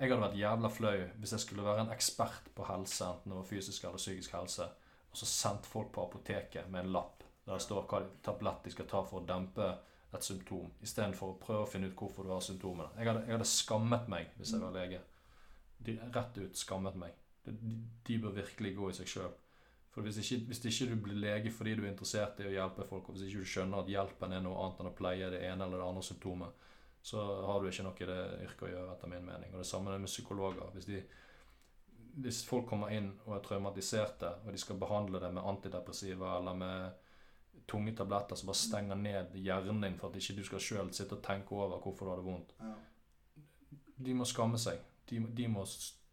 jeg 0.00 0.08
hadde 0.08 0.22
vært 0.22 0.38
jævla 0.40 0.68
flau 0.72 0.98
hvis 1.20 1.34
jeg 1.36 1.42
skulle 1.44 1.64
være 1.66 1.84
en 1.84 1.94
ekspert 1.94 2.50
på 2.56 2.64
helse, 2.70 3.04
enten 3.04 3.34
det 3.34 3.36
var 3.36 3.48
fysisk 3.50 3.84
eller 3.84 4.00
psykisk 4.00 4.32
helse, 4.32 4.66
og 5.10 5.20
så 5.20 5.28
sendt 5.28 5.68
folk 5.68 5.92
på 5.92 6.06
apoteket 6.08 6.70
med 6.72 6.86
en 6.86 6.94
lapp 6.96 7.19
der 7.50 7.58
det 7.58 7.66
står 7.66 7.86
hva 7.90 8.02
tablett 8.22 8.64
de 8.64 8.72
skal 8.74 8.88
ta 8.90 9.02
for 9.06 9.20
å 9.20 9.26
dempe 9.26 9.68
et 10.10 10.26
symptom, 10.26 10.70
istedenfor 10.82 11.34
å 11.34 11.38
prøve 11.42 11.66
å 11.66 11.70
finne 11.70 11.90
ut 11.90 11.98
hvorfor 11.98 12.26
du 12.26 12.32
har 12.32 12.42
symptomene. 12.42 12.90
Jeg 12.98 13.10
hadde, 13.10 13.26
jeg 13.26 13.36
hadde 13.36 13.50
skammet 13.50 14.08
meg 14.10 14.32
hvis 14.38 14.54
jeg 14.54 14.62
var 14.62 14.74
lege. 14.74 15.02
De, 15.80 15.94
rett 16.14 16.40
ut 16.40 16.58
skammet 16.58 16.98
meg. 16.98 17.14
De, 17.46 17.76
de 18.06 18.18
bør 18.22 18.34
virkelig 18.40 18.74
gå 18.76 18.90
i 18.90 18.96
seg 18.98 19.10
sjøl. 19.10 19.36
For 19.90 20.06
hvis 20.06 20.20
ikke, 20.22 20.44
hvis 20.50 20.64
ikke 20.70 20.88
du 20.90 20.96
blir 21.04 21.22
lege 21.22 21.50
fordi 21.54 21.76
du 21.78 21.84
er 21.84 21.92
interessert 21.92 22.42
i 22.42 22.46
å 22.46 22.54
hjelpe 22.54 22.86
folk, 22.86 23.08
og 23.08 23.16
hvis 23.16 23.26
ikke 23.26 23.42
du 23.42 23.52
skjønner 23.52 23.82
at 23.82 23.90
hjelpen 23.90 24.34
er 24.34 24.42
noe 24.44 24.58
annet 24.64 24.82
enn 24.82 24.90
å 24.90 24.98
pleie 24.98 25.30
det 25.32 25.40
ene 25.46 25.66
eller 25.66 25.82
det 25.82 25.88
andre 25.88 26.04
symptomet, 26.06 26.66
så 27.02 27.22
har 27.48 27.60
du 27.60 27.70
ikke 27.70 27.86
noe 27.86 28.02
i 28.02 28.08
det 28.10 28.20
yrket 28.44 28.66
å 28.66 28.70
gjøre, 28.70 28.94
etter 28.94 29.10
min 29.10 29.26
mening. 29.26 29.54
Og 29.54 29.62
det 29.62 29.68
samme 29.70 29.94
er 29.94 30.02
med 30.02 30.10
psykologer. 30.10 30.68
Hvis, 30.74 30.90
de, 30.90 31.00
hvis 32.22 32.42
folk 32.46 32.68
kommer 32.70 32.92
inn 32.94 33.08
og 33.24 33.38
er 33.38 33.46
traumatiserte, 33.46 34.34
og 34.44 34.52
de 34.52 34.60
skal 34.60 34.78
behandle 34.78 35.22
det 35.22 35.30
med 35.32 35.48
antidepressiva 35.54 36.34
eller 36.36 36.58
med 36.60 37.06
tunge 37.68 37.92
tabletter 37.96 38.36
som 38.36 38.46
bare 38.50 38.56
stenger 38.60 38.94
ned 38.96 39.34
hjernen 39.34 39.80
din 39.84 39.98
for 39.98 40.08
at 40.10 40.16
ikke 40.16 40.36
du 40.36 40.44
skal 40.44 40.60
sjøl 40.60 40.92
sitte 40.92 41.16
og 41.18 41.22
tenke 41.22 41.52
over 41.56 41.80
hvorfor 41.80 42.06
du 42.06 42.10
hadde 42.14 42.26
vondt, 42.26 42.54
Ja. 42.60 42.74
de 43.96 44.14
må 44.14 44.24
skamme 44.24 44.58
seg. 44.58 44.78
De, 45.10 45.18
de 45.36 45.48
må 45.48 45.64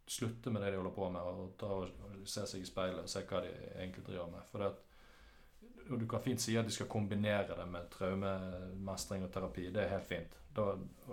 slutte 0.08 0.50
med 0.52 0.62
det 0.62 0.72
de 0.72 0.78
holder 0.78 0.92
på 0.96 1.10
med, 1.12 1.22
og 1.22 1.54
ta 1.60 1.66
og 1.66 1.90
se 2.26 2.46
seg 2.48 2.62
i 2.62 2.66
speilet 2.66 3.04
og 3.04 3.10
se 3.10 3.22
hva 3.28 3.42
de 3.44 3.52
egentlig 3.80 4.06
driver 4.08 4.30
med. 4.32 4.42
For 4.52 4.64
at, 4.68 4.84
og 5.90 6.00
Du 6.00 6.06
kan 6.08 6.20
fint 6.24 6.42
si 6.42 6.56
at 6.58 6.66
de 6.66 6.72
skal 6.72 6.88
kombinere 6.92 7.56
det 7.56 7.68
med 7.72 7.90
traumemestring 7.92 9.24
og 9.24 9.32
terapi. 9.32 9.70
Det 9.72 9.84
er 9.84 9.90
helt 9.98 10.08
fint. 10.08 10.38
Da, 10.56 10.62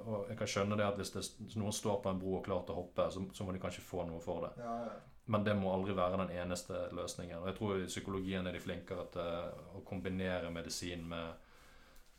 og 0.01 0.27
jeg 0.29 0.39
kan 0.39 0.47
skjønne 0.47 0.77
det 0.79 0.87
at 0.87 0.97
hvis, 0.97 1.11
det, 1.11 1.57
noen 1.57 1.73
står 1.73 2.01
på 2.03 2.11
en 2.11 2.19
bro 2.23 2.37
og 2.39 2.45
klarer 2.47 2.71
å 2.73 2.79
hoppe, 2.81 3.11
så, 3.13 3.23
så 3.37 3.45
må 3.45 3.53
de 3.53 3.61
kanskje 3.63 3.85
få 3.85 4.07
noe 4.09 4.21
for 4.25 4.47
det. 4.47 4.55
Ja, 4.65 4.77
ja. 4.89 4.95
Men 5.25 5.45
det 5.45 5.55
må 5.57 5.73
aldri 5.73 5.95
være 5.97 6.19
den 6.21 6.35
eneste 6.37 6.87
løsningen. 6.93 7.39
Og 7.41 7.49
jeg 7.49 7.57
tror 7.57 7.79
i 7.81 7.89
psykologien 7.89 8.47
er 8.47 8.53
de 8.53 8.61
flinkere 8.61 9.07
til 9.13 9.79
å 9.79 9.81
kombinere 9.89 10.51
medisin 10.53 11.07
med, 11.09 11.47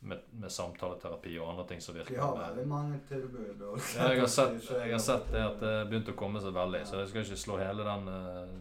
med, 0.10 0.24
med 0.34 0.54
samtaleterapi 0.54 1.36
og 1.38 1.52
andre 1.52 1.68
ting 1.70 1.84
som 1.86 1.98
virker. 1.98 2.16
De 2.16 2.24
har 2.24 2.40
veldig 2.40 2.66
mange 2.70 3.02
tilbud. 3.10 3.62
ja, 3.62 4.10
jeg 4.10 4.24
har 4.24 4.32
sett, 4.38 4.58
jeg 4.72 4.96
har 4.96 5.06
sett 5.06 5.30
det 5.34 5.44
at 5.52 5.62
det 5.62 5.76
begynte 5.92 6.16
å 6.16 6.18
komme 6.24 6.42
seg 6.42 6.58
veldig, 6.58 6.82
så 6.90 7.04
jeg 7.04 7.14
skal 7.14 7.28
ikke 7.28 7.44
slå 7.44 7.62
hele 7.62 7.86
den 7.86 8.10
uh, 8.10 8.58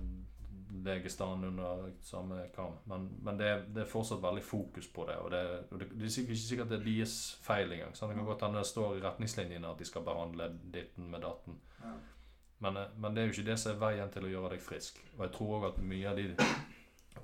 legestanden 0.85 1.49
under 1.49 1.89
samme 2.05 2.45
kam. 2.53 2.77
Men, 2.85 3.09
men 3.25 3.41
det, 3.41 3.49
er, 3.49 3.63
det 3.73 3.87
er 3.87 3.89
fortsatt 3.89 4.21
veldig 4.23 4.45
fokus 4.45 4.93
på 4.93 5.07
det, 5.09 5.17
og 5.25 5.31
det, 5.33 5.45
og 5.71 5.81
det, 5.81 5.89
det 5.95 6.11
er 6.11 6.19
ikke 6.21 6.37
sikkert 6.37 6.75
det 6.75 6.83
er 6.83 6.89
deres 6.91 7.15
feil 7.47 7.73
engang. 7.73 7.97
sant? 7.97 8.13
Det 8.13 8.21
kan 8.21 8.29
godt 8.29 8.45
hende 8.45 8.61
det 8.61 8.69
står 8.69 8.99
i 8.99 9.07
retningslinjene 9.07 9.73
at 9.73 9.81
de 9.81 9.89
skal 9.89 10.05
behandle 10.05 10.53
ditten 10.75 11.09
med 11.09 11.25
datten. 11.25 11.57
Ja. 11.81 11.95
Men, 12.65 12.77
eh, 12.77 12.89
men 12.97 13.15
det 13.15 13.21
er 13.21 13.27
jo 13.29 13.35
ikke 13.35 13.51
det 13.51 13.59
som 13.61 13.75
er 13.75 13.81
veien 13.83 14.13
til 14.13 14.25
å 14.25 14.31
gjøre 14.33 14.55
deg 14.55 14.63
frisk. 14.65 15.01
Og 15.19 15.27
jeg 15.27 15.33
tror 15.37 15.57
òg 15.59 15.67
at 15.69 15.83
mye 15.85 16.09
av 16.09 16.17
de 16.17 16.53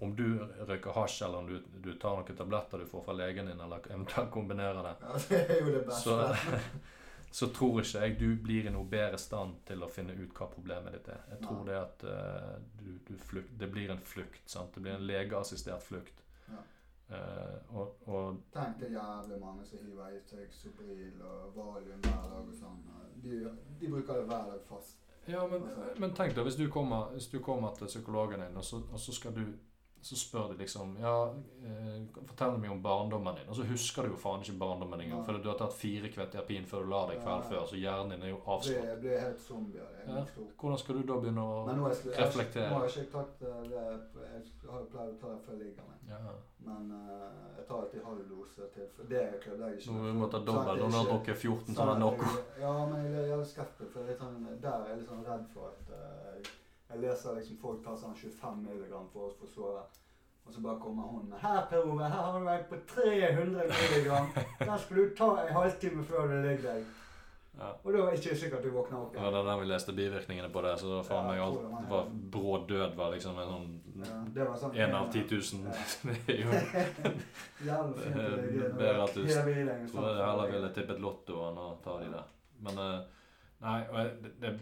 Om 0.01 0.13
du 0.17 0.27
røyker 0.69 0.95
hasj, 0.97 1.23
eller 1.27 1.39
om 1.39 1.49
du, 1.49 1.81
du 1.85 1.91
tar 2.01 2.17
noen 2.17 2.37
tabletter 2.37 2.81
du 2.81 2.87
får 2.89 3.03
fra 3.05 3.15
legen 3.17 3.51
din, 3.51 3.59
eller 3.61 3.85
eventuelt 3.91 4.31
kombinerer 4.33 4.87
det, 4.87 4.93
ja, 5.03 5.19
det 5.29 5.41
er 5.41 5.59
jo 5.61 5.75
det 5.75 5.83
beste. 5.89 6.01
så, 6.07 6.71
så 7.39 7.49
tror 7.57 7.83
ikke 7.83 8.07
jeg 8.07 8.17
du 8.21 8.31
blir 8.47 8.69
i 8.69 8.73
noe 8.73 8.89
bedre 8.89 9.21
stand 9.21 9.59
til 9.69 9.85
å 9.85 9.91
finne 9.93 10.17
ut 10.17 10.33
hva 10.39 10.49
problemet 10.55 10.97
ditt 10.97 11.11
er. 11.13 11.21
Jeg 11.35 11.43
tror 11.45 11.61
ja. 11.61 11.67
det 11.69 11.77
at 11.83 12.07
uh, 12.07 12.55
du, 12.81 12.89
du 13.11 13.13
flukt, 13.29 13.53
det 13.61 13.69
blir 13.75 13.93
en 13.93 14.01
flukt. 14.13 14.41
sant? 14.49 14.73
Det 14.75 14.87
blir 14.87 14.97
en 14.97 15.05
legeassistert 15.11 15.85
flukt. 15.85 16.25
Ja. 16.49 16.65
Uh, 17.11 17.77
og, 17.77 18.09
og 18.09 18.41
Tenk 18.57 18.81
det 18.81 18.95
jævlig 18.95 19.43
mange 19.43 19.69
som 19.69 19.85
hiver 19.85 20.17
seg 20.31 20.57
Sobril 20.63 21.21
og 21.27 21.57
Valium 21.59 22.01
hver 22.07 22.25
dag 22.25 22.41
og 22.41 22.57
sånn. 22.57 22.81
De, 23.21 23.45
de 23.83 23.93
bruker 23.93 24.23
det 24.23 24.29
hver 24.31 24.53
dag 24.55 24.65
fast. 24.71 25.10
Ja, 25.27 25.47
men, 25.47 25.67
men 26.01 26.15
tenk 26.15 26.35
da, 26.37 26.43
hvis 26.43 26.57
du 26.57 26.71
kommer, 26.71 27.11
hvis 27.15 27.27
du 27.27 27.39
kommer 27.45 27.75
til 27.75 27.87
psykologen 27.87 28.41
din, 28.41 28.57
og 28.57 28.65
så, 28.65 28.81
og 28.93 28.99
så 29.01 29.13
skal 29.13 29.35
du 29.37 29.45
så 30.03 30.17
spør 30.17 30.49
de 30.49 30.57
liksom 30.63 30.97
Ja, 31.01 31.15
eh, 31.65 32.03
fortell 32.27 32.59
meg 32.59 32.71
om 32.71 32.83
barndommen 32.83 33.37
din. 33.37 33.49
Og 33.49 33.57
så 33.57 33.67
husker 33.69 34.03
du 34.03 34.15
jo 34.15 34.21
faen 34.21 34.45
ikke 34.45 34.59
barndommen 34.59 35.01
engang. 35.01 35.25
For 35.25 35.39
du 35.39 35.49
har 35.49 35.59
tatt 35.61 35.77
fire 35.77 36.09
kvettierpin 36.13 36.69
før 36.69 36.87
du 36.87 36.93
la 36.93 37.03
deg 37.11 37.21
kvelden 37.21 37.49
før, 37.51 37.67
så 37.69 37.81
hjernen 37.81 38.15
din 38.15 38.29
er 38.29 38.33
jo 38.33 38.41
avslått. 38.47 38.87
Jeg 38.91 39.01
blir 39.03 39.19
helt 39.21 39.43
zombie 39.45 39.83
av 39.85 39.91
det. 39.97 40.05
Ja. 40.07 40.23
Jeg. 40.25 40.47
Hvordan 40.61 40.79
skal 40.79 41.01
du 41.01 41.03
da 41.13 41.19
begynne 41.25 41.45
å 41.45 41.67
Men 41.67 41.83
nå 41.83 41.91
jeg, 41.91 41.99
jeg, 42.07 42.21
reflektere? 42.21 42.71
nå 42.71 42.79
har 42.79 42.89
jeg 42.89 43.05
ikke 43.05 43.19
tatt 43.19 43.43
eh, 43.43 43.61
det 43.73 43.83
Jeg 43.83 44.71
har 44.71 44.89
pleid 44.95 45.13
å 45.13 45.19
ta 45.21 45.35
det 45.35 45.43
før 45.45 45.59
jeg 45.59 45.67
ligger 45.67 45.91
med. 45.91 46.15
ja. 46.15 46.39
Men 46.61 46.91
uh, 46.93 47.57
jeg 47.57 47.67
tar 47.69 47.83
alltid 47.83 48.03
halv 48.05 48.25
dose 48.29 48.67
til. 48.75 48.89
For 48.97 49.09
det 49.09 49.23
kødder 49.45 49.69
jeg 49.69 49.79
ikke 49.79 49.95
Nå 49.97 50.13
må 50.19 50.27
du 50.27 50.33
ta 50.35 50.41
dobbel. 50.45 50.83
Nå 50.83 50.91
har 50.93 51.07
du 51.07 51.13
drukket 51.15 51.39
14 51.39 51.63
sånn 51.71 51.79
sånne 51.79 51.95
Noco. 52.03 52.33
Ja, 52.61 52.73
men 52.91 53.07
jeg 53.07 53.15
er 53.17 53.31
jævlig 53.33 53.49
skeptisk. 53.53 53.93
For 53.95 54.05
jeg 54.05 54.17
er 54.17 54.21
sånn, 54.21 54.43
der 54.61 54.75
er 54.75 54.91
jeg 54.93 55.01
litt 55.01 55.13
sånn 55.13 55.25
redd 55.25 55.47
for 55.55 55.71
at 55.71 55.95
eh, 55.97 56.51
Jeg 56.91 57.01
leser 57.01 57.35
liksom 57.39 57.57
folk 57.63 57.83
tar 57.85 57.97
sånn 57.97 58.15
25 58.19 58.63
mg 58.67 58.95
for 59.13 59.29
å 59.29 59.35
få 59.41 59.47
sove. 59.55 59.83
Og 60.47 60.55
så 60.55 60.63
bare 60.65 60.81
kommer 60.81 61.03
hun 61.07 61.29
med 61.31 61.39
'Her, 61.39 61.67
Per 61.71 61.85
Ove, 61.87 62.03
her 62.03 62.23
har 62.23 62.39
du 62.39 62.45
vært 62.47 62.69
på 62.71 62.77
300 62.87 63.63
mg. 63.69 64.09
Den 64.59 64.79
skal 64.79 64.97
du 64.97 65.15
ta 65.15 65.37
en 65.47 65.55
halvtime 65.55 66.05
før 66.05 66.27
du 66.29 66.41
legger 66.43 66.63
deg.' 66.75 66.85
Ja. 67.61 67.73
Og 67.85 67.93
da 67.93 67.99
er 67.99 68.11
det 68.15 68.21
ikke 68.25 68.37
sikkert 68.41 68.63
du 68.63 68.71
våkner 68.71 68.97
opp 68.99 69.13
igjen. 69.15 69.25
Ja, 69.25 69.31
Det 69.31 69.37
igjen. 69.37 69.47
der 69.47 69.59
vi 69.61 69.67
leste 69.67 69.93
bivirkningene 69.93 70.49
på 70.53 70.63
det, 70.63 70.79
så 70.81 70.87
det 70.87 70.97
var 70.97 71.03
faen 71.03 71.25
Ja, 71.27 71.31
meg 71.31 71.41
alt 71.41 71.59
det 71.61 71.71
var- 71.71 71.89
var 71.91 72.07
Brå 72.31 72.67
død 72.69 72.95
var 72.97 73.11
liksom 73.13 73.39
en 73.39 73.49
sånn 73.53 73.81
Ja, 74.07 74.25
det 74.35 74.49
var 74.49 74.57
sånn 74.57 74.77
En 74.77 74.95
av 74.95 75.13
10 75.13 75.25
000. 75.29 75.73
Det 76.27 76.35
er 76.35 76.41
jo 76.41 76.51
Jævlig 77.69 77.97
fint 78.01 78.17
å 78.17 78.37
legge 78.37 78.65
er 78.65 78.73
bedre 78.73 79.03
at 79.03 79.15
du 79.15 79.21
en 79.21 79.89
sånn 79.89 80.05
heller 80.05 80.51
ville 80.53 80.71
tippet 80.73 81.01
lotto 81.01 81.33
enn 81.51 81.59
å 81.59 81.77
ta 81.85 81.99
de 82.01 82.09
der. 82.11 82.25
Men 82.61 82.79
eh, 82.79 83.01
nei, 83.61 83.81
og 83.91 84.23
det, 84.23 84.41
det, 84.41 84.59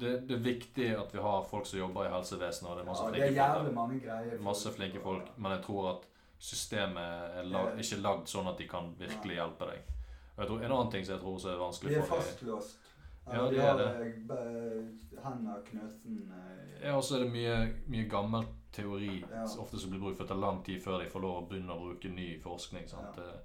det, 0.00 0.12
det 0.28 0.34
er 0.36 0.42
viktig 0.44 0.88
at 0.98 1.12
vi 1.14 1.20
har 1.24 1.44
folk 1.50 1.66
som 1.66 1.78
jobber 1.80 2.06
i 2.08 2.12
helsevesenet, 2.12 2.70
og 2.70 2.76
det 2.78 2.84
er 2.84 2.88
masse 2.90 3.04
Ja, 3.04 3.10
det 3.10 3.22
er 3.22 3.32
flinke 3.32 3.64
folk. 3.64 3.74
mange 3.74 4.00
greier. 4.04 4.38
Masse 4.46 4.72
flinke 4.74 5.00
folk, 5.02 5.30
men 5.36 5.52
jeg 5.56 5.62
tror 5.66 5.88
at 5.96 6.06
systemet 6.38 7.38
er 7.40 7.48
lag, 7.50 7.72
ikke 7.82 7.98
lagd 8.02 8.28
sånn 8.30 8.46
at 8.50 8.58
de 8.58 8.66
kan 8.70 8.92
virkelig 8.98 9.38
hjelpe 9.40 9.66
deg. 9.72 9.94
Og 10.36 10.44
jeg 10.44 10.50
tror 10.52 10.62
En 10.68 10.72
annen 10.76 10.90
ting 10.92 11.04
som 11.06 11.16
jeg 11.16 11.22
tror 11.24 11.48
er 11.52 11.58
vanskelig 11.64 11.96
for 11.96 11.98
Vi 11.98 12.02
er 12.02 12.22
fastlåst. 12.22 12.84
Ja, 13.28 13.42
de 13.50 13.58
er 13.60 13.76
det. 13.76 13.88
eh, 14.32 15.18
hender 15.24 15.58
knøsen 15.66 16.30
eh, 16.32 16.86
Ja, 16.86 16.94
og 16.96 17.02
så 17.04 17.16
er 17.18 17.24
det 17.26 17.32
mye, 17.34 17.56
mye 17.92 18.06
gammel 18.08 18.46
teori 18.72 19.18
ofte 19.60 19.78
som 19.82 19.90
blir 19.90 20.00
brukt 20.00 20.16
for 20.16 20.24
det 20.24 20.30
tar 20.32 20.40
lang 20.40 20.62
tid 20.64 20.80
før 20.80 21.02
de 21.02 21.10
får 21.10 21.20
lov 21.26 21.42
å 21.42 21.46
begynne 21.50 21.74
å 21.74 21.82
bruke 21.82 22.08
ny 22.08 22.38
forskning 22.40 22.88
sant, 22.88 23.18
Ja. 23.18 23.36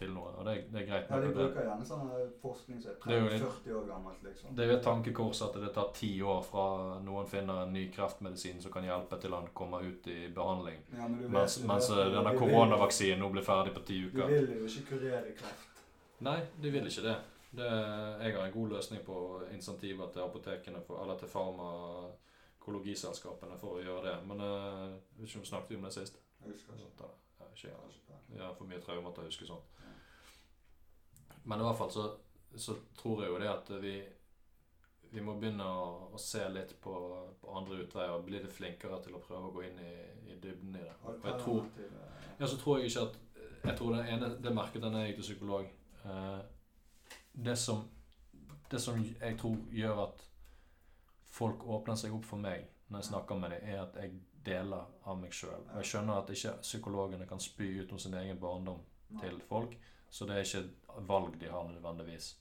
Til, 0.00 0.10
noe. 0.16 0.30
Og 0.40 0.44
det, 0.48 0.54
det 0.72 0.78
er 0.82 0.86
greit. 0.88 1.06
Ja, 1.12 1.16
de 1.22 1.28
bruker 1.36 1.62
gjerne 1.68 1.86
sånn 1.86 2.08
eh, 2.16 2.24
forskning 2.42 2.78
som 2.82 2.92
Det 3.04 3.14
er 3.14 3.18
jo 3.20 3.26
er 3.28 3.32
litt- 3.36 3.46
30-40 3.46 3.76
år 3.78 3.84
gammelt, 3.92 4.20
liksom. 4.26 4.48
det 4.56 4.62
er 4.64 4.68
jo 4.72 4.76
et 4.78 4.84
tankekors 4.88 5.40
at 5.46 5.54
det 5.62 5.70
tar 5.76 5.88
ti 5.96 6.10
år 6.34 6.40
fra 6.50 6.64
noen 7.06 7.26
finner 7.30 7.56
en 7.66 7.72
ny 7.76 7.84
kreftmedisin 7.94 8.58
som 8.64 8.70
kan 8.74 8.84
hjelpe 8.88 9.16
til 9.22 9.32
han 9.36 9.46
kommer 9.54 9.80
ut 9.86 10.02
i 10.10 10.18
behandling. 10.34 10.78
Ja, 10.92 10.96
men 11.08 11.16
du 11.20 11.24
vet 11.28 11.34
Mens, 11.38 11.54
mens 11.70 11.86
denne 11.92 12.32
koronavaksinen 12.38 13.18
nå 13.22 13.28
blir 13.36 13.44
ferdig 13.46 13.72
på 13.76 13.82
ti 13.86 13.96
De 14.02 14.06
uker. 14.10 14.26
vil 14.32 14.48
jo 14.58 14.64
ikke 14.72 14.84
kurere 14.94 15.30
kreft. 15.38 15.66
Nei, 16.20 16.40
de 16.60 16.68
vil 16.74 16.86
ikke 16.90 17.02
det. 17.06 17.16
det. 17.56 17.70
Jeg 18.24 18.30
har 18.36 18.44
en 18.46 18.52
god 18.52 18.68
løsning 18.76 19.00
på 19.06 19.16
insentiver 19.54 20.06
til 20.12 20.20
apotekene, 20.26 20.80
for, 20.86 20.94
eller 21.02 21.16
til 21.18 21.28
farmakologiselskapene 21.32 23.56
for 23.60 23.70
å 23.78 23.82
gjøre 23.84 24.02
det. 24.08 24.16
Men 24.28 24.38
eh, 24.44 24.88
jeg 25.16 25.22
vet 25.22 25.28
ikke 25.30 25.40
om 25.40 25.44
vi 25.46 25.52
snakket 25.54 25.76
om 25.78 25.84
det 25.88 25.94
sist. 25.96 26.14
Jeg 26.44 26.48
husker 26.54 26.72
ikke. 26.76 27.08
Ja, 27.68 27.76
ikke 27.90 28.16
jeg. 28.16 28.40
Har 28.40 28.54
for 28.54 28.70
mye 28.70 28.80
traumer 28.84 29.12
til 29.14 29.24
å 29.26 29.30
huske 29.30 29.48
sånt. 29.48 29.76
Men 31.44 31.60
i 31.60 31.66
hvert 31.66 31.78
fall 31.78 31.92
så, 31.92 32.06
så 32.56 32.76
tror 32.98 33.24
jeg 33.24 33.32
jo 33.32 33.42
det 33.42 33.50
at 33.50 33.70
vi 33.82 33.94
vi 35.10 35.22
må 35.26 35.34
begynne 35.38 35.64
å, 35.66 35.86
å 36.14 36.18
se 36.22 36.42
litt 36.54 36.76
på, 36.82 36.92
på 37.40 37.54
andre 37.58 37.80
utveier 37.84 38.14
og 38.14 38.26
bli 38.28 38.38
litt 38.38 38.54
flinkere 38.54 39.00
til 39.02 39.16
å 39.18 39.22
prøve 39.24 39.48
å 39.48 39.54
gå 39.56 39.64
inn 39.66 39.80
i, 39.82 39.94
i 40.30 40.36
dybden 40.38 40.76
i 40.78 40.84
det. 40.84 40.92
Og 41.02 41.26
jeg 41.26 41.40
tror, 41.42 41.66
eh, 41.82 42.28
ja, 42.38 42.46
så 42.46 42.58
tror 42.60 42.78
jeg 42.78 42.92
ikke 42.92 43.08
at 43.08 43.18
Jeg 43.60 43.76
tror 43.76 43.92
det 43.92 44.04
ene 44.08 44.28
Det 44.40 44.50
merket 44.56 44.80
da 44.80 44.88
jeg 44.94 45.10
gikk 45.10 45.18
til 45.18 45.26
psykolog. 45.26 45.66
Eh, 46.04 46.38
det 47.44 47.56
som 47.58 47.82
Det 48.70 48.80
som 48.80 49.02
jeg 49.02 49.38
tror 49.38 49.56
gjør 49.74 50.04
at 50.06 50.22
folk 51.30 51.66
åpner 51.66 51.98
seg 51.98 52.14
opp 52.14 52.24
for 52.24 52.38
meg 52.38 52.68
når 52.90 53.02
jeg 53.02 53.08
snakker 53.10 53.38
med 53.38 53.52
dem, 53.54 53.66
er 53.70 53.82
at 53.82 53.96
jeg 53.98 54.14
deler 54.44 54.84
av 55.04 55.18
meg 55.20 55.34
sjøl. 55.36 55.64
Jeg 55.76 55.88
skjønner 55.92 56.20
at 56.22 56.30
ikke 56.34 56.56
psykologene 56.64 57.26
kan 57.28 57.40
spy 57.42 57.72
ut 57.82 57.92
om 57.92 57.98
sin 58.00 58.16
egen 58.20 58.38
barndom 58.40 58.80
nei. 59.08 59.22
til 59.24 59.40
folk, 59.48 59.76
så 60.10 60.26
det 60.26 60.36
er 60.36 60.46
ikke 60.46 60.62
et 60.64 61.08
valg 61.08 61.40
de 61.40 61.50
har 61.50 61.66
nødvendigvis. 61.68 62.36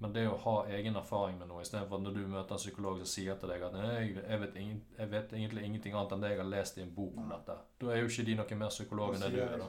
Men 0.00 0.14
det 0.16 0.22
å 0.30 0.36
ha 0.40 0.54
egen 0.72 0.96
erfaring 0.96 1.36
med 1.36 1.50
noe, 1.50 1.60
istedenfor 1.60 1.98
at 1.98 2.04
når 2.06 2.14
du 2.16 2.20
møter 2.24 2.56
en 2.56 2.60
psykolog 2.62 3.02
som 3.02 3.08
sier 3.10 3.36
til 3.36 3.50
deg 3.52 3.64
at 3.66 3.74
jeg, 3.76 4.14
jeg, 4.16 4.40
vet 4.40 4.54
ingen, 4.56 4.78
jeg 4.96 5.10
vet 5.12 5.34
egentlig 5.36 5.64
ingenting 5.68 5.96
annet 5.96 6.14
enn 6.16 6.24
det 6.24 6.30
jeg 6.30 6.40
har 6.40 6.48
lest 6.54 6.78
i 6.78 6.84
en 6.86 6.94
bok 6.96 7.18
om 7.20 7.26
Nei. 7.28 7.36
dette. 7.36 7.56
Da 7.82 7.90
er 7.92 8.00
jo 8.00 8.08
ikke 8.08 8.24
de 8.30 8.36
noe 8.38 8.60
mer 8.62 8.72
psykolog 8.72 9.16
enn 9.16 9.26
det 9.26 9.32
du 9.34 9.40
er. 9.44 9.58
da. 9.60 9.68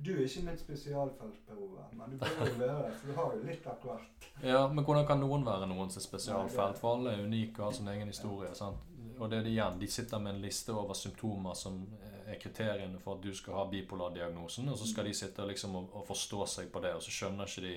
Du 0.00 0.10
er 0.14 0.24
ikke 0.24 0.42
mitt 0.46 0.62
spesialfelt, 0.64 1.38
Per 1.46 1.60
Ove, 1.60 1.86
men 1.92 2.14
du 2.14 2.18
bør 2.18 2.46
jo 2.48 2.54
være 2.56 2.76
det, 2.86 2.92
for 2.98 3.10
du 3.10 3.16
har 3.18 3.34
jo 3.36 3.40
litt 3.44 3.66
av 3.68 3.82
hvert. 3.84 4.28
Ja, 4.42 4.60
men 4.72 4.84
hvordan 4.88 5.06
kan 5.06 5.20
noen 5.20 5.44
være 5.44 5.68
noens 5.70 6.00
spesialfelt? 6.00 6.80
For 6.80 6.96
alle 6.96 7.12
er 7.14 7.26
unike 7.28 7.60
og 7.60 7.66
har 7.68 7.76
sin 7.76 7.90
egen 7.92 8.08
historie. 8.08 8.48
sant? 8.56 8.80
Og 9.20 9.28
det 9.28 9.36
er 9.38 9.44
det 9.44 9.52
igjen, 9.52 9.78
De 9.78 9.86
sitter 9.88 10.18
med 10.18 10.34
en 10.34 10.42
liste 10.42 10.72
over 10.72 10.96
symptomer 10.96 11.54
som 11.54 11.82
er 12.24 12.38
kriteriene 12.40 12.98
for 12.98 13.18
at 13.18 13.24
du 13.24 13.34
skal 13.36 13.58
ha 13.58 13.64
bipolardiagnosen, 13.68 14.68
og 14.72 14.78
så 14.80 14.86
skal 14.88 15.04
de 15.04 15.14
sitte 15.14 15.44
liksom 15.46 15.76
og, 15.76 15.90
og 15.92 16.06
forstå 16.08 16.46
seg 16.48 16.70
på 16.72 16.80
det, 16.80 16.94
og 16.96 17.04
så 17.04 17.12
skjønner 17.12 17.50
ikke 17.50 17.66
de 17.66 17.74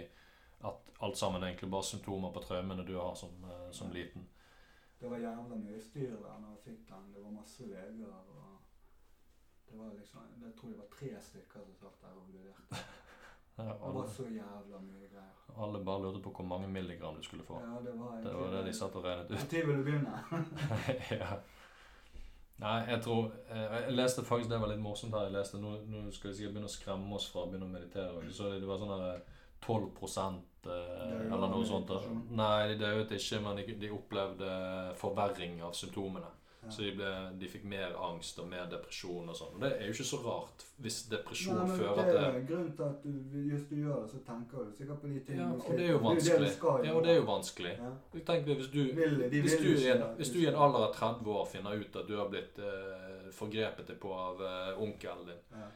at 0.64 0.94
alt 1.04 1.20
sammen 1.20 1.44
er 1.44 1.52
egentlig 1.52 1.72
bare 1.74 1.84
symptomer 1.84 2.32
på 2.32 2.46
traumene 2.46 2.86
du 2.88 2.96
har 2.96 3.16
som, 3.20 3.34
eh, 3.44 3.72
som 3.76 3.92
liten. 3.92 4.24
Det 5.00 5.10
var 5.12 5.20
jævla 5.20 5.56
mye 5.60 5.82
styr 5.84 6.16
der 6.16 6.40
når 6.40 6.54
jeg 6.54 6.64
fikk 6.64 6.84
den. 6.88 7.12
Det 7.16 7.24
var 7.24 7.32
masse 7.36 7.66
leger. 7.68 8.08
og 8.08 8.60
det 9.68 9.80
var 9.80 9.94
liksom, 10.00 10.22
Jeg 10.44 10.54
tror 10.60 10.70
det 10.70 10.78
var 10.78 10.92
tre 11.00 11.10
stykker 11.22 11.66
som 11.66 11.76
satt 11.76 12.02
der 12.02 12.16
og 12.16 12.28
vurderte. 12.28 12.86
Ja, 13.58 13.64
Det 13.64 13.94
var 13.96 14.08
så 14.08 14.24
jævla 14.24 14.80
mye 14.82 15.08
greier. 15.08 15.34
alle 15.64 15.84
bare 15.86 16.02
lurte 16.02 16.22
på 16.24 16.32
hvor 16.34 16.46
mange 16.46 16.68
milligram 16.68 17.16
du 17.16 17.24
skulle 17.24 17.44
få. 17.44 17.60
Ja, 17.62 17.82
det 17.86 18.00
var 18.00 18.22
Det 18.24 18.34
var 18.34 18.52
det 18.52 18.66
de 18.66 18.74
satt 18.74 18.96
og 18.96 19.04
regnet 19.04 19.32
ut. 19.32 19.52
Når 19.54 19.66
vil 19.66 19.78
du 19.78 19.84
begynne? 19.84 20.24
ja. 21.12 21.36
Nei, 22.64 22.80
jeg 22.88 23.02
tror 23.02 23.32
eh, 23.50 23.78
Jeg 23.84 23.94
leste 23.98 24.24
faktisk 24.24 24.50
det 24.50 24.60
var 24.62 24.72
litt 24.72 24.82
morsomt 24.82 25.14
her. 25.14 25.28
Jeg 25.28 25.36
leste, 25.38 25.62
Nå, 25.62 25.78
nå 25.90 26.12
skal 26.12 26.32
vi 26.32 26.36
sikkert 26.38 26.54
begynne 26.54 26.70
å 26.72 26.76
skremme 26.78 27.16
oss 27.18 27.30
fra 27.32 27.44
å 27.44 27.50
begynne 27.52 27.70
å 27.70 27.74
meditere. 27.74 28.32
Så 28.32 28.52
det 28.54 28.68
var 28.70 28.82
sånn 28.82 28.94
her 28.94 29.24
12 29.64 29.90
eh, 30.68 31.32
eller 31.32 31.48
noe 31.50 31.66
sånt. 31.66 31.92
Nei, 32.30 32.68
de 32.74 32.78
døde 32.80 33.18
ikke, 33.20 33.42
men 33.44 33.60
de, 33.60 33.76
de 33.80 33.92
opplevde 33.94 34.56
forverring 35.00 35.62
av 35.64 35.76
symptomene. 35.78 36.30
Så 36.72 36.82
de, 36.82 36.92
ble, 36.96 37.10
de 37.40 37.48
fikk 37.52 37.66
mer 37.68 37.92
angst 38.00 38.38
og 38.40 38.48
mer 38.48 38.70
depresjon 38.72 39.28
og 39.30 39.36
sånn. 39.36 39.56
Og 39.58 39.64
det 39.66 39.72
er 39.76 39.90
jo 39.90 39.96
ikke 39.96 40.06
så 40.08 40.20
rart 40.24 40.64
hvis 40.84 41.00
depresjon 41.12 41.60
Nei, 41.60 41.78
fører 41.78 42.00
det 42.00 42.06
til 42.08 42.20
er 42.24 42.46
grunnen 42.50 42.72
til 42.78 42.86
at 42.88 43.04
du, 43.04 43.42
hvis 43.50 43.66
du 43.70 43.76
gjør 43.82 44.00
det, 44.04 44.10
så 44.14 44.22
tenker 44.30 44.64
du 44.64 44.72
sikkert 44.78 45.02
på 45.04 45.12
de 45.12 45.20
tingene 45.28 45.50
Ja, 45.50 45.60
og 45.60 45.78
det 45.78 45.86
er 45.86 45.92
jo 45.92 46.02
vanskelig. 46.08 46.40
Det 46.48 46.54
skal 46.56 46.88
Ja, 46.88 46.96
og 46.96 47.04
det 47.04 47.12
er 47.12 47.20
jo 47.20 47.28
vanskelig. 47.28 47.76
Ja. 47.84 47.92
Tenk 48.32 48.48
deg 48.48 48.62
hvis 48.62 48.72
du 48.74 48.82
Vil, 48.84 49.20
de 49.32 49.44
Hvis 49.46 49.60
du, 49.60 49.70
ikke 49.74 49.94
en, 49.94 50.04
det. 50.06 50.10
hvis 50.22 50.34
du 50.34 50.40
i 50.40 50.48
en 50.50 50.60
alder 50.68 50.88
av 50.88 50.96
30 50.96 51.32
år 51.38 51.46
finner 51.52 51.80
ut 51.84 52.02
at 52.04 52.10
du 52.10 52.18
har 52.18 52.32
blitt 52.32 52.60
eh, 52.64 53.30
forgrepet 53.36 53.92
deg 53.92 54.00
på 54.04 54.14
av 54.16 54.44
eh, 54.44 54.84
onkelen 54.88 55.26
din, 55.34 55.42
ja. 55.52 55.70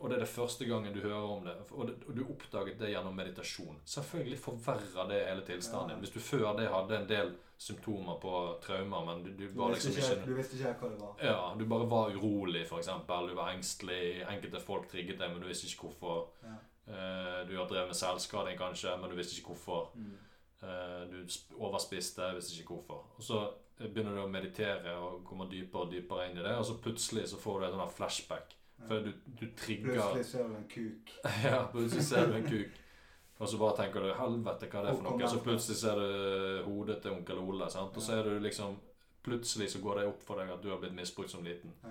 Og 0.00 0.08
det 0.10 0.16
er 0.16 0.22
det 0.24 0.28
første 0.28 0.64
gangen 0.68 0.94
du 0.94 1.00
hører 1.00 1.28
om 1.36 1.44
det, 1.44 1.54
og, 1.70 1.90
du 2.16 2.22
oppdaget 2.30 2.78
det 2.80 2.90
gjennom 2.92 3.14
meditasjon 3.16 3.76
Selvfølgelig 3.84 4.38
forverrer 4.38 5.08
det 5.10 5.20
hele 5.26 5.44
tilstanden 5.46 5.88
din. 5.94 5.98
Hvis 6.04 6.14
du 6.14 6.20
før 6.20 6.56
det 6.58 6.68
hadde 6.72 6.98
en 7.00 7.08
del 7.08 7.32
symptomer 7.60 8.16
på 8.22 8.32
traumer, 8.64 9.04
men 9.04 9.22
du, 9.24 9.30
du 9.36 9.46
Du, 9.48 9.58
var 9.60 9.74
liksom 9.74 9.92
ikke, 9.92 10.14
ikke 10.16 10.26
du 10.30 10.34
visste 10.38 10.56
ikke 10.56 10.74
hva 10.80 10.90
det 10.94 11.00
var. 11.00 11.14
ja, 11.22 11.54
Du 11.58 11.64
bare 11.68 11.90
var 11.90 12.14
urolig, 12.16 12.62
f.eks. 12.66 12.88
Du 13.06 13.34
var 13.36 13.50
engstelig. 13.52 14.02
Enkelte 14.30 14.60
folk 14.64 14.88
trigget 14.88 15.18
deg, 15.20 15.30
men 15.34 15.42
du 15.42 15.48
visste 15.50 15.68
ikke 15.68 15.90
hvorfor. 15.90 16.28
Ja. 16.42 16.56
Eh, 16.90 17.40
du 17.48 17.56
har 17.58 17.68
drevet 17.68 17.92
med 17.92 17.98
selvskading, 18.00 18.56
kanskje, 18.58 18.96
men 19.00 19.10
du 19.10 19.16
visste 19.16 19.36
ikke 19.38 19.52
hvorfor. 19.54 19.90
Mm. 19.94 20.14
Eh, 20.62 21.02
Du 21.10 21.18
sp- 21.28 21.52
overspiste, 21.58 22.30
visste 22.34 22.56
ikke 22.62 22.74
hvorfor. 22.78 23.04
Og 23.18 23.22
så 23.22 23.42
begynner 23.80 24.16
du 24.16 24.22
å 24.24 24.28
meditere 24.28 24.96
og 25.00 25.22
kommer 25.24 25.48
dypere 25.48 25.86
og 25.86 25.92
dypere 25.92 26.30
inn 26.30 26.38
i 26.38 26.42
det, 26.42 26.56
og 26.56 26.64
så 26.68 26.74
plutselig 26.82 27.28
så 27.28 27.38
får 27.40 27.60
du 27.60 27.66
et 27.66 27.92
flashback. 27.96 28.56
For 28.88 29.04
du, 29.04 29.10
du 29.40 29.46
trigger 29.56 29.92
Plutselig 29.92 30.26
ser 30.26 30.48
du 30.48 30.54
en 30.56 30.68
kuk. 30.68 31.16
Ja, 31.44 31.64
plutselig 31.72 32.04
ser 32.04 32.26
du 32.26 32.36
en 32.38 32.48
kuk. 32.48 32.78
Og 33.40 33.48
så 33.48 33.56
bare 33.56 33.76
tenker 33.76 34.04
du 34.04 34.12
'helvete, 34.12 34.68
hva 34.68 34.80
er 34.80 34.86
det 34.86 34.94
for 34.96 35.02
noe?' 35.10 35.28
Så 35.28 35.40
plutselig 35.40 35.76
ser 35.80 36.00
du 36.00 36.62
hodet 36.66 37.00
til 37.02 37.14
onkel 37.16 37.38
Ole. 37.40 37.70
sant? 37.70 37.96
Og 37.96 38.02
så 38.02 38.18
er 38.18 38.22
du 38.28 38.38
liksom 38.38 38.76
Plutselig 39.22 39.70
så 39.70 39.78
går 39.84 39.98
det 39.98 40.06
opp 40.08 40.22
for 40.24 40.40
deg 40.40 40.48
at 40.48 40.62
du 40.62 40.70
har 40.70 40.78
blitt 40.80 40.94
misbrukt 40.96 41.28
som 41.30 41.42
liten. 41.44 41.74
Ja. 41.84 41.90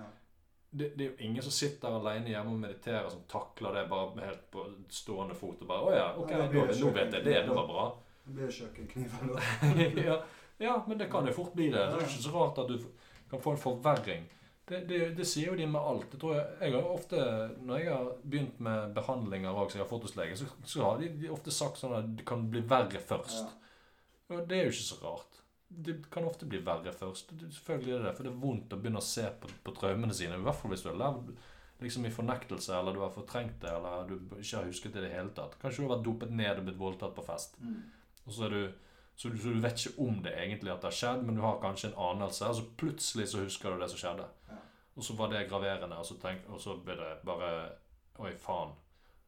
Det, 0.70 0.88
det 0.98 1.04
er 1.04 1.10
jo 1.10 1.16
ingen 1.28 1.42
som 1.42 1.52
sitter 1.54 1.94
alene 1.94 2.32
hjemme 2.32 2.50
og 2.50 2.58
mediterer 2.58 3.06
som 3.10 3.20
takler 3.30 3.74
det 3.74 3.84
bare 3.90 4.24
helt 4.24 4.50
på 4.50 4.64
stående 4.88 5.34
fot 5.34 5.62
og 5.62 5.68
bare 5.68 5.84
'Å 5.84 5.94
ja, 5.94 6.08
ok, 6.16 6.30
Ja, 6.30 6.48
nå, 6.50 6.64
nå 6.80 6.90
vet 6.96 7.14
jeg 7.14 7.24
det. 7.24 7.36
Det 7.46 7.54
var 7.54 7.68
bra'. 7.70 7.86
Det 8.26 8.34
blir 8.34 8.50
kjøkkenkniv 8.50 9.14
eller 9.22 10.04
ja, 10.10 10.18
ja, 10.58 10.82
men 10.88 10.98
det 10.98 11.10
kan 11.10 11.26
jo 11.26 11.32
fort 11.32 11.54
bli 11.54 11.70
det. 11.70 11.78
Det 11.78 12.02
er 12.02 12.06
ikke 12.06 12.22
så 12.26 12.34
rart 12.34 12.58
at 12.58 12.68
du 12.68 12.78
kan 13.30 13.40
få 13.40 13.54
en 13.54 13.62
forverring. 13.62 14.28
Det, 14.70 14.84
det, 14.86 14.98
det 15.18 15.24
sier 15.26 15.50
jo 15.50 15.56
de 15.58 15.66
med 15.66 15.82
alt. 15.82 16.06
Det 16.12 16.20
tror 16.22 16.36
jeg, 16.36 16.46
jeg 16.62 16.74
har 16.76 16.90
ofte, 16.92 17.22
Når 17.66 17.80
jeg 17.80 17.90
har 17.90 18.10
begynt 18.22 18.60
med 18.62 18.92
behandlinger 18.94 19.50
også, 19.50 19.78
jeg 19.78 19.82
har 19.82 19.90
fått 19.90 20.06
hos 20.06 20.14
lege, 20.18 20.36
så, 20.38 20.46
så 20.62 20.84
har 20.86 21.00
de, 21.00 21.08
de 21.18 21.32
ofte 21.34 21.54
sagt 21.54 21.80
sånn 21.80 21.96
at 21.98 22.12
det 22.20 22.26
kan 22.28 22.44
bli 22.52 22.62
verre 22.70 23.02
først. 23.02 23.40
Ja. 23.42 23.56
Og 24.30 24.44
det 24.46 24.60
er 24.60 24.68
jo 24.68 24.74
ikke 24.76 24.86
så 24.86 24.98
rart. 25.02 25.40
Det 25.70 25.96
kan 26.10 26.26
ofte 26.26 26.46
bli 26.50 26.60
verre 26.66 26.92
først. 26.94 27.32
Selvfølgelig 27.40 27.96
er 27.96 27.98
det 27.98 28.08
det, 28.08 28.14
for 28.18 28.26
det 28.26 28.32
er 28.32 28.44
vondt 28.44 28.76
å 28.76 28.78
begynne 28.78 29.02
å 29.02 29.06
se 29.06 29.26
på, 29.42 29.50
på 29.66 29.74
traumene 29.74 30.14
sine. 30.14 30.38
I 30.38 30.46
hvert 30.46 30.58
fall 30.60 30.74
hvis 30.74 30.86
du 30.86 30.92
har 30.92 31.00
levd 31.02 31.32
liksom 31.80 32.06
i 32.06 32.12
fornektelse, 32.14 32.74
eller 32.76 32.94
du 32.94 33.02
har 33.02 33.14
fortrengt 33.14 33.58
det, 33.62 33.72
eller 33.72 34.06
du 34.06 34.36
ikke 34.38 34.58
har 34.58 34.68
husket 34.68 34.94
det 34.94 35.02
i 35.02 35.08
det 35.08 35.14
hele 35.16 35.34
tatt. 35.34 35.56
Kanskje 35.62 35.82
du 35.82 35.88
har 35.88 35.96
vært 35.96 36.06
dopet 36.06 36.34
ned 36.34 36.60
og 36.60 36.66
blitt 36.68 36.80
voldtatt 36.80 37.14
på 37.16 37.24
fest. 37.26 37.58
Mm. 37.64 37.80
Og 38.26 38.34
så 38.36 38.46
er 38.46 38.54
du 38.54 38.62
så 39.20 39.28
du, 39.28 39.38
så 39.38 39.50
du 39.52 39.60
vet 39.60 39.82
ikke 39.82 40.00
om 40.00 40.22
det 40.24 40.30
egentlig 40.32 40.70
at 40.72 40.78
det 40.80 40.88
har 40.88 40.94
skjedd, 40.96 41.24
men 41.28 41.36
du 41.36 41.42
har 41.44 41.58
kanskje 41.60 41.90
en 41.90 41.98
anelse, 42.00 42.46
og 42.48 42.54
så 42.56 42.62
plutselig 42.80 43.26
så 43.28 43.42
husker 43.42 43.74
du 43.74 43.82
det 43.82 43.88
som 43.92 44.00
skjedde. 44.00 44.28
Ja. 44.48 44.56
Og 44.96 45.04
så 45.04 45.16
var 45.18 45.28
det 45.28 45.42
graverende, 45.50 45.98
og 46.00 46.06
så, 46.08 46.16
tenk, 46.22 46.46
og 46.48 46.60
så 46.60 46.78
ble 46.80 46.96
det 46.96 47.10
bare 47.28 47.50
Oi, 48.20 48.30
faen. 48.40 48.72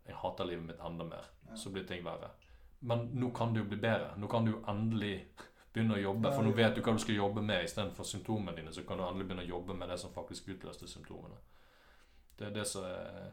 Jeg 0.08 0.16
hater 0.22 0.48
livet 0.48 0.64
mitt 0.70 0.80
enda 0.84 1.04
mer. 1.10 1.28
Ja. 1.48 1.58
Så 1.60 1.74
blir 1.74 1.84
ting 1.84 2.00
verre. 2.04 2.30
Men 2.88 3.04
nå 3.20 3.34
kan 3.36 3.52
det 3.52 3.60
jo 3.60 3.68
bli 3.68 3.82
bedre. 3.84 4.14
Nå 4.16 4.32
kan 4.32 4.48
du 4.48 4.54
jo 4.54 4.62
endelig 4.72 5.14
begynne 5.72 5.98
å 5.98 6.00
jobbe. 6.00 6.32
For 6.32 6.48
nå 6.48 6.56
vet 6.56 6.76
du 6.76 6.80
hva 6.80 6.96
du 6.96 7.04
skal 7.04 7.20
jobbe 7.20 7.44
med 7.44 7.68
istedenfor 7.68 8.08
symptomene 8.08 8.56
dine. 8.56 8.72
Så 8.72 8.86
kan 8.88 8.96
du 8.96 9.04
endelig 9.04 9.28
begynne 9.28 9.44
å 9.44 9.50
jobbe 9.50 9.76
med 9.76 9.92
det 9.92 10.00
som 10.00 10.12
faktisk 10.16 10.48
utløste 10.56 10.88
symptomene. 10.88 11.36
Det 12.38 12.48
er 12.48 12.56
det 12.56 12.64
som 12.68 12.88
er, 12.88 13.32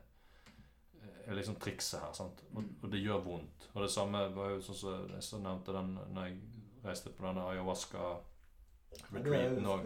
er 1.27 1.35
liksom 1.37 1.55
trikset 1.61 1.99
her. 2.01 2.13
sant? 2.13 2.41
Og, 2.55 2.63
Mm. 2.63 2.75
og 2.83 2.91
det 2.91 3.03
gjør 3.03 3.23
vondt. 3.25 3.67
Og 3.75 3.81
det 3.83 3.91
samme 3.91 4.29
var 4.35 4.49
jo 4.49 4.59
sånn 4.61 4.75
som 4.75 5.07
jeg 5.13 5.21
så 5.23 5.37
nevnte 5.41 5.73
den 5.73 5.99
når 6.13 6.23
jeg 6.27 6.37
reiste 6.83 7.09
på 7.09 7.23
denne 7.25 7.41
ayahuasca-retreaten 7.51 9.65
òg. 9.65 9.81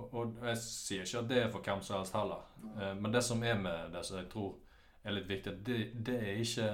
Og, 0.00 0.14
og 0.14 0.36
jeg 0.46 0.56
sier 0.62 1.02
ikke 1.04 1.18
at 1.18 1.28
det 1.28 1.38
er 1.42 1.48
for 1.52 1.60
hvem 1.66 1.80
som 1.84 1.96
helst 1.98 2.14
heller. 2.16 2.42
Eh, 2.80 2.94
Men 2.94 3.12
det 3.12 3.20
som 3.24 3.42
er 3.44 3.54
med 3.58 3.92
det 3.92 4.04
som 4.06 4.16
jeg 4.20 4.28
tror 4.32 4.54
er 5.04 5.12
litt 5.16 5.26
viktig, 5.28 5.52
det, 5.66 5.78
det 6.06 6.14
er 6.22 6.36
ikke 6.44 6.70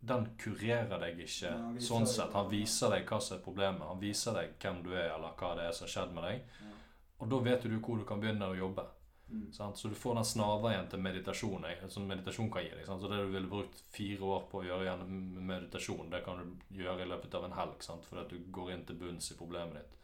Den 0.00 0.28
kurerer 0.38 0.98
deg 1.02 1.18
ikke 1.18 1.50
ja, 1.50 1.72
sånn 1.82 2.06
sett. 2.06 2.30
Han 2.32 2.46
viser 2.52 2.88
deg 2.92 3.02
hva 3.10 3.18
som 3.20 3.34
er 3.36 3.42
problemet. 3.42 3.82
Han 3.82 3.98
viser 3.98 4.32
deg 4.36 4.52
hvem 4.62 4.76
du 4.84 4.92
er, 4.94 5.08
eller 5.16 5.32
hva 5.34 5.56
det 5.58 5.64
er 5.66 5.72
som 5.74 5.86
har 5.88 5.90
skjedd 5.90 6.12
med 6.14 6.22
deg. 6.22 6.38
Ja. 6.62 6.70
Og 7.18 7.28
da 7.32 7.36
vet 7.42 7.62
du 7.66 7.74
hvor 7.82 7.98
du 7.98 8.04
kan 8.06 8.20
begynne 8.22 8.46
å 8.46 8.54
jobbe. 8.54 8.84
Mm. 9.30 9.52
Så 9.52 9.88
du 9.88 9.94
får 9.94 10.14
den 10.14 10.24
snarveien 10.24 10.86
til 10.88 11.00
meditasjon 11.04 11.66
som 11.88 12.06
meditasjon 12.08 12.50
kan 12.50 12.64
gi 12.64 12.70
deg. 12.72 12.86
Sant? 12.86 13.02
Så 13.02 13.10
det 13.12 13.20
du 13.20 13.32
ville 13.32 13.50
brukt 13.50 13.82
fire 13.92 14.24
år 14.24 14.46
på 14.50 14.62
å 14.62 14.64
gjøre 14.64 14.86
gjennom 14.86 15.18
meditasjon, 15.50 16.08
det 16.10 16.22
kan 16.24 16.40
du 16.40 16.78
gjøre 16.80 17.04
i 17.04 17.10
løpet 17.10 17.36
av 17.36 17.44
en 17.44 17.56
helg. 17.58 17.84
Sant? 17.84 18.08
Fordi 18.08 18.24
at 18.24 18.32
du 18.32 18.48
går 18.52 18.72
inn 18.72 18.86
til 18.88 18.96
bunns 19.00 19.28
i 19.32 19.36
problemet 19.36 19.76
ditt. 19.76 19.98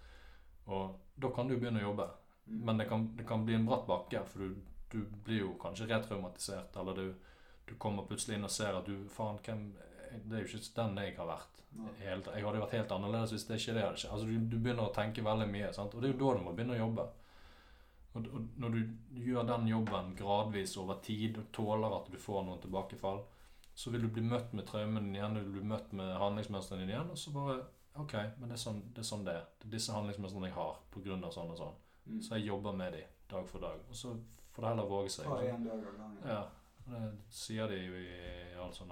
Og 0.67 1.01
da 1.21 1.31
kan 1.33 1.49
du 1.49 1.57
begynne 1.57 1.81
å 1.81 1.89
jobbe. 1.89 2.11
Mm. 2.45 2.61
Men 2.69 2.83
det 2.83 2.89
kan, 2.91 3.09
det 3.17 3.27
kan 3.29 3.49
bli 3.49 3.57
en 3.57 3.67
bratt 3.69 3.89
bakke, 3.89 4.25
for 4.29 4.45
du, 4.45 4.61
du 4.93 5.01
blir 5.25 5.41
jo 5.47 5.57
kanskje 5.63 5.89
retraumatisert. 5.89 6.77
Eller 6.81 7.01
du, 7.01 7.35
du 7.65 7.75
kommer 7.81 8.05
plutselig 8.09 8.37
inn 8.37 8.49
og 8.49 8.53
ser 8.53 8.77
at 8.77 8.89
du 8.89 9.09
Faen, 9.13 9.41
hvem 9.45 9.67
Det 10.25 10.37
er 10.37 10.45
jo 10.45 10.53
ikke 10.53 10.77
den 10.83 11.01
jeg 11.01 11.17
har 11.17 11.33
vært. 11.33 11.51
Helt, 11.99 12.29
jeg 12.31 12.45
hadde 12.45 12.61
vært 12.63 12.77
helt 12.77 12.93
annerledes 12.95 13.33
hvis 13.35 13.49
det 13.49 13.57
ikke 13.59 13.73
det 13.75 13.83
hadde 13.83 13.99
skjedd. 13.99 14.13
Altså, 14.15 14.27
du, 14.29 14.51
du 14.53 14.61
begynner 14.61 14.87
å 14.87 14.95
tenke 14.95 15.25
veldig 15.27 15.49
mye, 15.51 15.73
sant? 15.75 15.95
og 15.97 16.03
det 16.03 16.11
er 16.11 16.15
jo 16.15 16.21
da 16.21 16.37
du 16.37 16.45
må 16.45 16.53
begynne 16.55 16.77
å 16.77 16.85
jobbe. 16.85 17.07
Og, 18.15 18.27
og 18.31 18.61
når 18.63 18.75
du 18.75 19.23
gjør 19.25 19.47
den 19.49 19.69
jobben 19.69 20.13
gradvis 20.19 20.77
over 20.79 21.01
tid 21.03 21.39
og 21.41 21.49
tåler 21.53 21.97
at 21.97 22.11
du 22.13 22.19
får 22.21 22.45
noen 22.47 22.61
tilbakefall, 22.63 23.25
så 23.75 23.91
vil 23.91 24.07
du 24.07 24.11
bli 24.15 24.23
møtt 24.23 24.53
med 24.55 24.69
traumene 24.69 25.03
dine 25.03 25.19
igjen, 25.19 25.35
du 25.35 25.41
vil 25.43 25.57
bli 25.59 25.71
møtt 25.73 25.95
med 25.99 26.13
handlingsmønstrene 26.23 26.85
dine 26.85 26.95
igjen, 26.95 27.11
og 27.11 27.19
så 27.19 27.35
bare 27.35 27.63
Ok, 27.95 28.15
men 28.41 28.51
det 28.51 28.57
er 28.57 28.59
sånn 28.59 28.81
det 28.91 29.05
er, 29.05 29.07
sånn 29.07 29.27
det. 29.27 29.37
Det 29.63 29.69
er 29.69 29.75
disse 29.77 29.95
handlingsmønstrene 29.95 30.49
jeg 30.49 30.57
har 30.57 30.73
av 30.75 31.35
sånn 31.35 31.53
og 31.53 31.59
sånn. 31.61 31.77
Mm. 32.09 32.17
Så 32.27 32.33
jeg 32.35 32.49
jobber 32.49 32.75
med 32.75 32.97
de 32.97 33.03
dag 33.31 33.47
for 33.47 33.63
dag. 33.63 33.85
Og 33.87 33.95
så 33.95 34.11
får 34.51 34.65
det 34.65 34.73
heller 34.73 34.89
våge 34.91 35.13
seg. 35.15 35.29
Ta 35.31 35.37
en 35.53 35.69
dag 35.69 35.85
av 35.87 36.01
gangen. 36.01 36.25
Ja, 36.27 36.41
det 36.89 37.05
sier 37.31 37.71
de 37.71 37.79
jo 37.79 38.01
i 38.03 38.59
alt 38.65 38.75
sånn 38.75 38.91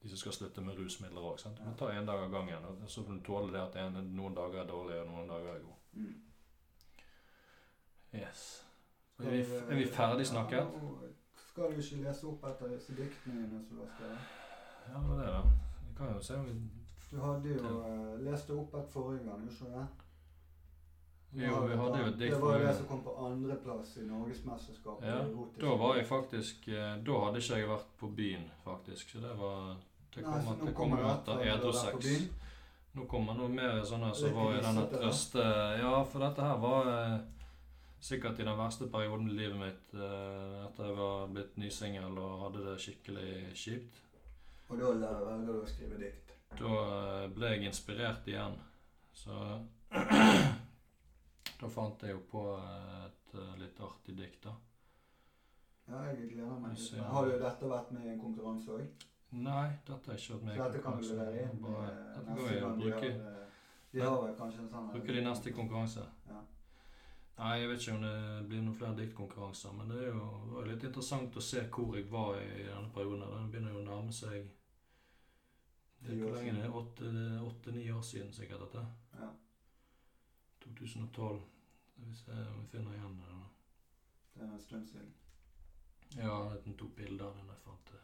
De 0.00 0.08
som 0.08 0.22
skal 0.22 0.32
slutte 0.32 0.64
med 0.64 0.80
rusmidler 0.80 1.20
òg. 1.20 1.44
Men 1.60 1.76
ta 1.76 1.92
én 1.92 2.08
dag 2.08 2.24
av 2.24 2.32
gangen, 2.32 2.64
og 2.64 2.88
så 2.88 3.04
får 3.04 3.20
du 3.20 3.22
tåle 3.28 3.52
det 3.52 3.60
at 3.60 3.76
en, 3.84 4.00
noen 4.16 4.34
dager 4.34 4.62
er 4.62 4.72
dårlige, 4.72 5.04
og 5.04 5.12
noen 5.12 5.28
dager 5.28 5.52
er 5.52 5.60
gode. 5.60 5.80
Mm. 6.00 6.14
Yes. 8.14 8.64
Er, 9.18 9.30
vi, 9.30 9.40
er 9.70 9.76
vi 9.76 9.86
ferdig 9.86 10.26
snakket? 10.26 10.58
Ja, 10.58 11.08
skal 11.50 11.64
du 11.72 11.80
ikke 11.82 12.02
lese 12.04 12.26
opp 12.26 12.44
etter 12.48 12.70
disse 12.74 12.94
diktene 12.96 13.42
dine 13.42 13.62
som 13.62 13.76
du 13.76 13.82
har 13.84 13.90
skrevet? 13.94 14.36
Ja, 14.88 14.98
det 14.98 15.08
var 15.08 15.24
det. 15.24 15.50
Vi 15.88 15.96
kan 15.98 16.14
jo 16.14 16.22
se 16.22 16.34
om 16.38 16.46
vi 16.46 16.54
Du 17.10 17.18
hadde 17.20 17.48
jo 17.54 17.80
uh, 17.80 18.20
lest 18.22 18.50
opp 18.50 18.74
et 18.74 18.92
forrige 18.92 19.24
gang, 19.26 19.42
gjorde 19.42 19.58
du 19.58 19.64
ikke 19.66 19.78
det? 19.78 19.86
Jo, 21.32 21.66
vi 21.66 21.76
hadde 21.76 21.98
jo 21.98 22.06
et 22.06 22.18
dikt 22.18 22.34
Det 22.34 22.40
var 22.42 22.58
det 22.58 22.74
som 22.76 22.86
kom 22.86 23.02
på 23.06 23.12
andreplass 23.26 23.96
i 23.96 24.06
Norgesmesterskapet. 24.06 25.08
Ja, 25.08 25.18
Da 25.60 25.74
var 25.78 25.96
jeg 25.96 26.06
faktisk 26.06 26.68
eh, 26.68 26.96
Da 27.06 27.18
hadde 27.24 27.42
ikke 27.42 27.58
jeg 27.58 27.68
vært 27.70 27.92
på 28.00 28.10
byen, 28.16 28.46
faktisk. 28.64 29.10
Så 29.10 29.22
det 29.22 29.36
var 29.38 29.76
Det 30.14 30.24
Nei, 30.24 30.32
kommer, 30.32 30.56
nå 30.56 30.66
det 30.66 30.74
kommer 30.74 31.04
etter 31.12 31.44
edru 31.52 31.72
6. 31.72 32.00
byen? 32.06 32.30
Nå 32.94 33.04
kommer 33.06 33.38
noe 33.38 33.48
mer 33.48 33.84
sånne 33.86 34.10
som 34.14 34.26
Så 34.26 34.32
var 34.34 34.56
i 34.56 34.64
denne 34.64 34.86
trøste... 34.90 35.44
Ja, 35.78 35.92
for 36.02 36.26
dette 36.26 36.48
her 36.48 36.58
var 36.64 36.90
eh, 36.96 37.20
sikkert 38.00 38.38
i 38.40 38.44
den 38.46 38.56
verste 38.58 38.86
perioden 38.90 39.28
i 39.30 39.34
livet 39.36 39.58
mitt 39.60 39.94
eh, 39.94 40.64
etter 40.66 40.88
jeg 40.88 40.96
var 40.96 41.26
blitt 41.34 41.56
nysingel 41.60 42.16
og 42.18 42.40
hadde 42.46 42.64
det 42.66 42.76
skikkelig 42.80 43.32
kjipt. 43.60 44.00
Og 44.70 44.78
da 44.80 44.90
velger 44.94 45.46
du 45.46 45.52
å 45.60 45.66
skrive 45.68 45.98
dikt. 46.00 46.32
Da 46.58 46.72
eh, 47.24 47.28
ble 47.36 47.50
jeg 47.54 47.66
inspirert 47.68 48.26
igjen. 48.30 48.56
Så 49.12 49.36
da 51.60 51.68
fant 51.68 52.02
jeg 52.06 52.14
jo 52.14 52.22
på 52.30 52.42
et 52.56 53.34
eh, 53.36 53.54
litt 53.60 53.80
artig 53.84 54.16
dikt, 54.18 54.42
da. 54.48 54.54
Ja, 55.90 56.04
jeg 56.12 56.30
gleder 56.32 56.58
meg. 56.62 56.76
ser- 56.78 57.02
Har 57.10 57.26
du 57.26 57.32
dette 57.42 57.66
vært 57.70 57.90
med 57.92 58.06
i 58.06 58.12
en 58.14 58.20
konkurranse 58.22 58.76
òg? 58.78 59.06
Nei, 59.30 59.66
dette 59.86 60.10
har 60.10 60.16
jeg 60.16 60.22
ikke 60.24 60.34
vært 60.36 60.46
med 60.46 60.54
i 60.54 60.60
Dette 60.60 60.80
kan 60.82 60.96
du 60.96 61.02
konkurranse. 61.02 61.18
levere 61.18 61.42
inn 61.42 61.50
eh, 61.50 61.90
Dette 62.14 62.36
går 62.38 62.48
jo 62.54 62.66
å 62.66 62.76
bruke. 62.78 63.10
har, 63.10 63.34
eh, 63.34 63.58
De 63.92 64.00
har 64.06 64.16
vel 64.24 64.34
kanskje 64.38 64.60
en 64.64 64.70
sånn 64.70 64.88
Bruker 64.94 65.18
de 65.18 65.24
neste 65.26 65.52
konkurranse? 65.54 66.06
Ja. 66.30 66.40
Nei, 67.38 67.54
jeg 67.60 67.68
vet 67.70 67.80
ikke 67.80 67.94
om 67.96 68.02
det 68.04 68.48
blir 68.50 68.60
noen 68.64 68.76
flere 68.76 68.96
diktkonkurranser, 68.98 69.72
men 69.72 69.88
det 69.88 70.00
er 70.02 70.10
jo 70.12 70.24
det 70.50 70.58
er 70.60 70.66
litt 70.74 70.82
interessant 70.90 71.36
å 71.36 71.44
se 71.44 71.62
hvor 71.72 71.94
jeg 71.96 72.08
var 72.12 72.34
i 72.42 72.64
denne 72.66 72.90
perioden. 72.92 73.22
Den 73.32 73.50
begynner 73.52 73.72
jo 73.72 73.80
å 73.80 73.86
nærme 73.86 74.12
seg 74.12 74.50
det 76.00 76.14
er 76.14 76.20
Hvor 76.22 76.34
lenge 76.36 76.50
er 76.52 76.62
det? 76.62 76.68
Åtte- 76.72 77.40
Åtte-ni 77.44 77.86
år 77.92 78.02
siden 78.02 78.32
sikkert 78.32 78.60
dette. 78.64 78.84
Ja. 79.20 79.26
2012. 80.64 81.40
Hvis 81.96 82.08
vi 82.08 82.14
se 82.20 82.32
om 82.48 82.60
vi 82.62 82.68
finner 82.72 82.94
igjen 82.96 83.18
det. 83.20 83.32
da. 83.32 83.48
Det 84.34 84.42
er 84.46 84.52
en 84.54 84.60
stund 84.60 84.86
siden. 84.88 85.10
Ja, 86.16 86.38
den 86.64 86.76
tok 86.80 86.94
bilder 86.96 87.26
av 87.26 87.34
den 87.36 87.50
jeg 87.52 87.60
fant 87.64 87.92
det. 87.92 88.00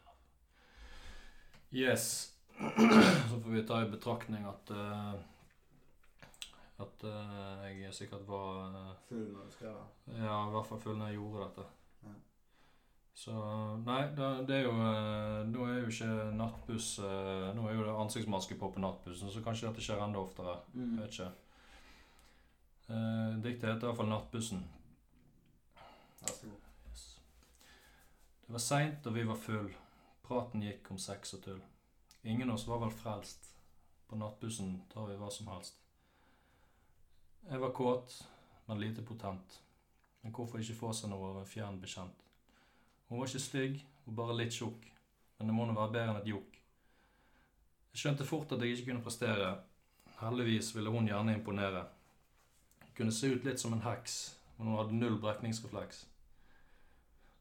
Yes. 1.71 2.33
Så 3.29 3.39
får 3.41 3.49
vi 3.51 3.63
ta 3.67 3.81
i 3.83 3.89
betraktning 3.89 4.45
at 4.45 4.69
eh, 4.71 5.13
at 6.77 7.03
uh, 7.09 7.65
jeg 7.73 7.93
sikkert 7.93 8.27
var 8.27 8.69
uh, 8.69 8.93
Full 9.07 9.31
når 9.33 9.45
du 9.47 9.51
skrev 9.55 9.73
det. 9.73 10.17
Ja, 10.19 10.35
i 10.45 10.51
hvert 10.53 10.67
fall 10.69 10.81
full 10.81 10.97
når 10.99 11.09
jeg 11.09 11.17
gjorde 11.17 11.47
dette. 11.47 11.65
Ja. 12.03 12.13
Så 13.17 13.37
Nei, 13.81 14.01
det, 14.17 14.27
det 14.49 14.59
er 14.59 14.67
jo 14.67 14.75
uh, 14.77 15.39
Nå 15.49 15.65
er 15.65 15.79
jo 15.79 15.89
ikke 15.89 16.11
nattbuss 16.37 16.91
Nå 17.57 17.65
er 17.65 17.73
jo 17.73 17.87
det 17.87 17.95
ansiktsmaske 18.03 18.59
på 18.61 18.69
på 18.75 18.83
nattbussen, 18.83 19.31
så 19.33 19.41
kanskje 19.45 19.71
dette 19.71 19.85
skjer 19.87 20.03
enda 20.05 20.21
oftere. 20.21 20.59
Mm. 20.73 20.83
Jeg 20.85 21.01
vet 21.01 21.17
ikke. 21.17 21.33
Diktet 23.43 23.67
heter 23.67 23.83
i 23.83 23.87
hvert 23.89 23.97
fall 23.97 24.07
'Nattbussen'. 24.07 24.61
Vær 26.21 26.31
så 26.31 26.47
god. 26.47 26.69
Yes. 26.87 27.01
Det 28.45 28.53
var 28.55 28.63
seint 28.63 29.09
og 29.09 29.17
vi 29.17 29.25
var 29.27 29.41
full. 29.41 29.67
Praten 30.23 30.63
gikk 30.63 30.91
om 30.93 31.01
sex 31.01 31.33
og 31.33 31.43
tull. 31.43 31.59
Ingen 32.23 32.49
av 32.49 32.55
oss 32.55 32.67
var 32.67 32.79
vel 32.85 32.93
frelst. 32.95 33.49
På 34.07 34.15
nattbussen 34.15 34.77
tar 34.93 35.09
vi 35.09 35.19
hva 35.19 35.27
som 35.33 35.51
helst. 35.51 35.86
Jeg 37.49 37.59
var 37.59 37.69
kåt, 37.71 38.27
men 38.65 38.79
lite 38.79 39.01
potent. 39.01 39.61
Men 40.21 40.33
hvorfor 40.35 40.59
ikke 40.59 40.75
få 40.75 40.89
seg 40.91 41.07
noe 41.07 41.29
av 41.29 41.37
en 41.39 41.45
fjern 41.47 41.77
bekjent? 41.79 42.23
Hun 43.07 43.21
var 43.21 43.29
ikke 43.29 43.39
stygg, 43.39 43.77
og 44.03 44.17
bare 44.17 44.35
litt 44.35 44.51
tjukk. 44.51 44.83
Men 45.37 45.47
det 45.47 45.55
må 45.55 45.67
nå 45.69 45.75
være 45.77 45.93
bedre 45.93 46.11
enn 46.11 46.19
et 46.19 46.27
jokk. 46.27 46.57
Jeg 47.93 48.01
skjønte 48.01 48.27
fort 48.27 48.51
at 48.51 48.65
jeg 48.65 48.75
ikke 48.75 48.89
kunne 48.89 49.03
prestere. 49.05 49.53
Heldigvis 50.19 50.73
ville 50.75 50.91
hun 50.91 51.07
gjerne 51.07 51.37
imponere. 51.37 51.85
Hun 52.81 52.91
kunne 52.99 53.15
se 53.15 53.31
ut 53.31 53.47
litt 53.47 53.63
som 53.63 53.77
en 53.77 53.85
heks, 53.85 54.17
men 54.57 54.67
hun 54.67 54.81
hadde 54.81 54.99
null 54.99 55.15
brekningsrefleks. 55.23 56.03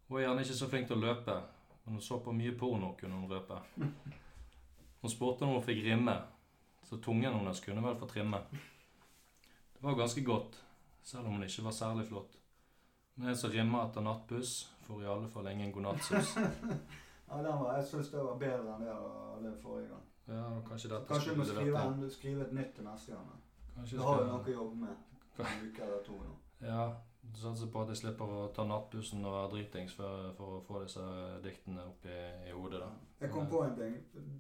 Hun 0.07 0.19
var 0.21 0.25
gjerne 0.29 0.47
ikke 0.47 0.61
så 0.61 0.71
flink 0.71 0.87
til 0.87 1.01
å 1.01 1.05
løpe, 1.09 1.37
men 1.83 1.99
hun 1.99 2.07
så 2.13 2.21
på 2.23 2.37
mye 2.37 2.55
porno, 2.55 2.93
kunne 3.01 3.19
hun 3.19 3.35
røpe. 3.35 3.59
Hun 5.03 5.13
spurte 5.13 5.45
om 5.45 5.53
hun 5.53 5.63
fikk 5.63 5.85
rimme, 5.85 6.15
så 6.89 6.97
tungen 6.99 7.35
hennes 7.37 7.61
kunne 7.63 7.83
vel 7.85 7.99
få 8.01 8.09
trimme. 8.11 8.41
Var 9.87 9.95
ganske 9.95 10.23
godt, 10.27 10.57
selv 11.07 11.27
om 11.29 11.37
hun 11.37 11.47
ikke 11.47 11.63
var 11.65 11.75
særlig 11.75 12.09
flott. 12.09 12.33
Men 13.15 13.29
en 13.31 13.37
som 13.39 13.53
hjemme 13.55 13.83
etter 13.87 14.03
nattbuss, 14.03 14.55
får 14.87 15.03
i 15.05 15.11
alle 15.13 15.29
fall 15.31 15.47
ingen 15.53 15.73
godnattsus. 15.73 16.37
Ja, 17.27 17.37
den 17.43 17.59
var, 17.59 17.73
jeg 17.75 17.87
syns 17.89 18.09
det 18.13 18.21
var 18.23 18.37
bedre 18.39 18.75
enn 18.75 18.83
det 18.85 18.87
jeg 18.87 18.99
hadde 18.99 19.53
forrige 19.59 19.89
gang. 19.91 20.03
Ja, 20.29 20.43
kanskje 20.69 20.91
dette 20.93 21.09
Kanskje 21.11 21.33
du 21.33 21.41
må 21.41 21.47
skrive, 21.49 21.81
en, 21.83 22.05
skrive 22.15 22.45
et 22.45 22.53
nytt 22.55 22.75
til 22.77 22.87
neste 22.87 23.15
gang. 23.17 23.33
da. 23.33 23.81
Har 24.03 24.21
du 24.21 24.29
noe 24.29 24.43
å 24.43 24.53
jobbe 24.53 24.77
med. 24.85 25.01
En 25.43 25.65
uke 25.67 25.83
eller 25.83 26.05
to 26.07 26.21
nå. 26.21 26.37
Ja, 26.63 26.85
satser 27.35 27.71
på 27.73 27.83
at 27.83 27.89
jeg 27.93 28.01
slipper 28.01 28.31
å 28.33 28.47
ta 28.55 28.65
nattbussen 28.69 29.25
og 29.25 29.35
være 29.35 29.51
dritings 29.55 29.95
for, 29.97 30.31
for 30.39 30.59
å 30.59 30.63
få 30.67 30.83
disse 30.85 31.03
diktene 31.45 31.83
opp 31.89 32.07
i, 32.07 32.19
i 32.49 32.55
hodet, 32.55 32.81
da. 32.85 32.91
Jeg 33.21 33.33
kom 33.33 33.49
på 33.51 33.63
en 33.65 33.75
ting. 33.77 33.97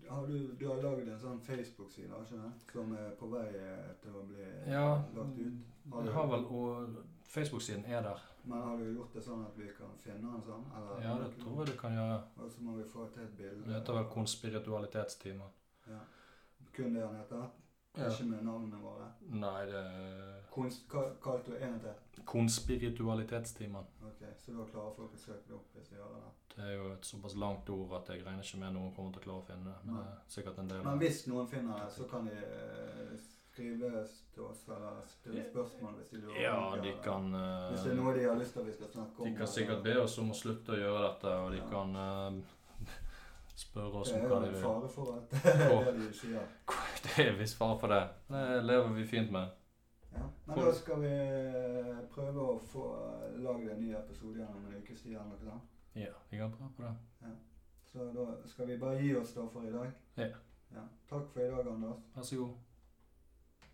Har 0.08 0.26
du, 0.28 0.52
du 0.58 0.64
har 0.68 0.80
lagd 0.84 1.08
en 1.08 1.20
sånn 1.20 1.40
Facebook-side 1.44 2.12
har 2.12 2.24
ikke 2.24 2.40
det? 2.42 2.52
som 2.72 2.94
er 2.96 3.12
på 3.20 3.28
vei 3.32 3.46
til 4.02 4.16
å 4.20 4.24
bli 4.28 4.48
Ja, 4.70 4.86
lagt 5.16 5.38
ut. 5.40 5.68
Har 5.92 6.06
du, 6.06 6.10
har 6.12 6.32
vel, 6.32 6.48
og 6.50 6.96
Facebook-siden 7.32 7.86
er 7.88 8.02
der. 8.04 8.24
Men 8.46 8.62
har 8.62 8.76
du 8.78 8.90
gjort 8.94 9.14
det 9.16 9.22
sånn 9.26 9.42
at 9.42 9.56
vi 9.58 9.68
kan 9.74 9.94
finne 10.04 10.22
den 10.22 10.42
sånn? 10.46 10.66
Eller, 10.78 11.00
Ja, 11.02 11.14
det 11.22 11.30
tror 11.40 11.62
jeg 11.62 11.72
du 11.72 11.78
kan 11.80 11.96
gjøre. 11.98 12.18
Og 12.38 12.50
så 12.52 12.62
må 12.62 12.76
vi 12.78 12.84
få 12.90 13.06
til 13.14 13.24
et 13.24 13.36
bilde. 13.38 13.64
Det 13.66 13.74
heter 13.74 13.98
vel 13.98 14.10
konspiritualitetstimen. 14.12 15.56
Ja. 15.90 16.02
Kun 16.76 16.94
det 16.94 17.02
han 17.02 17.16
heter? 17.18 17.48
Ja. 17.96 18.10
Ikke 18.10 18.24
med 18.28 18.42
navnene 18.44 18.80
våre? 18.82 19.06
Nei, 19.32 19.66
det 19.70 19.84
Kons, 20.52 20.82
hva 20.92 21.02
kalte 21.22 21.52
du 21.52 21.56
en 21.64 21.78
til? 21.80 22.24
Konspiritualitetstimen. 22.24 23.84
Ok, 24.04 24.22
Så 24.38 24.52
da 24.56 24.64
klarer 24.70 24.94
folk 24.96 25.14
å 25.14 25.20
søke 25.20 25.48
det 25.48 25.54
opp 25.56 25.74
hvis 25.76 25.88
de 25.92 25.96
gjør 25.98 26.12
det? 26.16 26.32
Det 26.56 26.64
er 26.64 26.74
jo 26.76 26.90
et 26.94 27.04
såpass 27.08 27.34
langt 27.36 27.68
ord 27.70 27.92
at 28.00 28.08
jeg 28.12 28.24
regner 28.24 28.42
ikke 28.44 28.60
med 28.62 28.72
noen 28.76 28.92
kommer 28.96 29.12
til 29.12 29.20
å 29.20 29.24
klare 29.26 29.42
å 29.42 29.46
finne 29.50 29.70
det. 29.72 29.78
Men 29.84 29.96
det 30.00 30.04
er 30.12 30.20
sikkert 30.36 30.58
en 30.62 30.70
del 30.72 30.84
Men 30.86 31.00
hvis 31.02 31.22
noen 31.28 31.48
finner 31.50 31.82
det, 31.82 31.88
så 31.96 32.06
kan 32.10 32.28
de 32.30 32.36
eh, 32.36 33.16
skrive 33.20 33.90
til 34.34 34.42
oss 34.46 34.62
eller 34.68 35.00
stille 35.12 35.44
spørsmål 35.50 35.94
hvis 36.00 36.10
de 36.14 36.20
lurer. 36.24 36.40
Ja, 36.44 36.58
de 36.82 36.92
kan 37.04 37.28
eh, 37.34 37.70
Hvis 37.72 37.84
det 37.86 37.92
er 37.92 38.00
noe 38.00 38.14
de 38.16 38.24
har 38.28 38.40
lyst 38.40 38.56
til 38.56 38.64
at 38.64 38.70
vi 38.70 38.76
skal 38.78 38.92
snakke 38.94 39.20
om. 39.22 39.28
De 39.30 39.36
kan 39.40 39.52
sikkert 39.56 39.82
be 39.88 39.96
oss 40.02 40.18
om 40.24 40.32
å 40.32 40.36
slutte 40.36 40.76
å 40.76 40.80
gjøre 40.80 41.02
dette, 41.08 41.36
og 41.44 41.50
de 41.56 41.60
Ja. 41.62 41.68
kan 41.72 41.96
eh, 43.56 43.60
spørre 43.62 44.00
oss 44.02 44.10
Det 44.12 44.18
om 44.20 44.24
er 44.24 44.28
hva 44.28 44.36
jo 44.36 44.46
de 44.46 44.50
vil. 44.52 44.62
fare 44.62 44.88
for 44.88 45.12
at 45.16 45.30
det 45.32 45.54
er 45.54 46.38
det. 46.38 46.48
Det 47.06 47.26
er 47.26 47.38
visst 47.38 47.56
fare 47.58 47.78
for 47.80 47.88
det. 47.94 48.02
Det 48.28 48.64
lever 48.64 48.92
vi 48.98 49.06
fint 49.06 49.30
med. 49.32 49.48
Ja. 50.16 50.26
Men 50.46 50.56
da 50.64 50.72
skal 50.72 51.00
vi 51.02 51.10
eh, 51.12 52.02
prøve 52.12 52.40
å 52.40 52.58
få 52.72 52.84
lagd 53.44 53.68
en 53.72 53.80
ny 53.80 53.92
episode 53.96 54.38
igjen 54.38 54.54
om 54.56 54.66
en 54.70 54.78
ukes 54.82 55.02
tid. 55.02 55.12
eller 55.16 55.28
noe 55.32 55.38
sånt. 55.42 55.62
Ja, 55.96 56.12
vi 56.30 56.38
kan 56.40 56.52
prøve 56.52 56.70
på 56.76 56.82
det. 56.82 56.94
Så 57.92 58.10
da 58.12 58.24
skal 58.46 58.66
vi 58.68 58.76
bare 58.78 59.00
gi 59.00 59.14
oss 59.16 59.32
da 59.34 59.46
for 59.48 59.64
i 59.64 59.72
dag. 59.72 59.90
Ja. 60.20 60.26
Ja. 60.74 60.82
Takk 61.08 61.28
for 61.32 61.40
i 61.40 61.48
dag, 61.50 61.68
Anders. 61.72 62.00
Vær 62.14 62.22
så 62.22 62.36
god. 62.42 62.54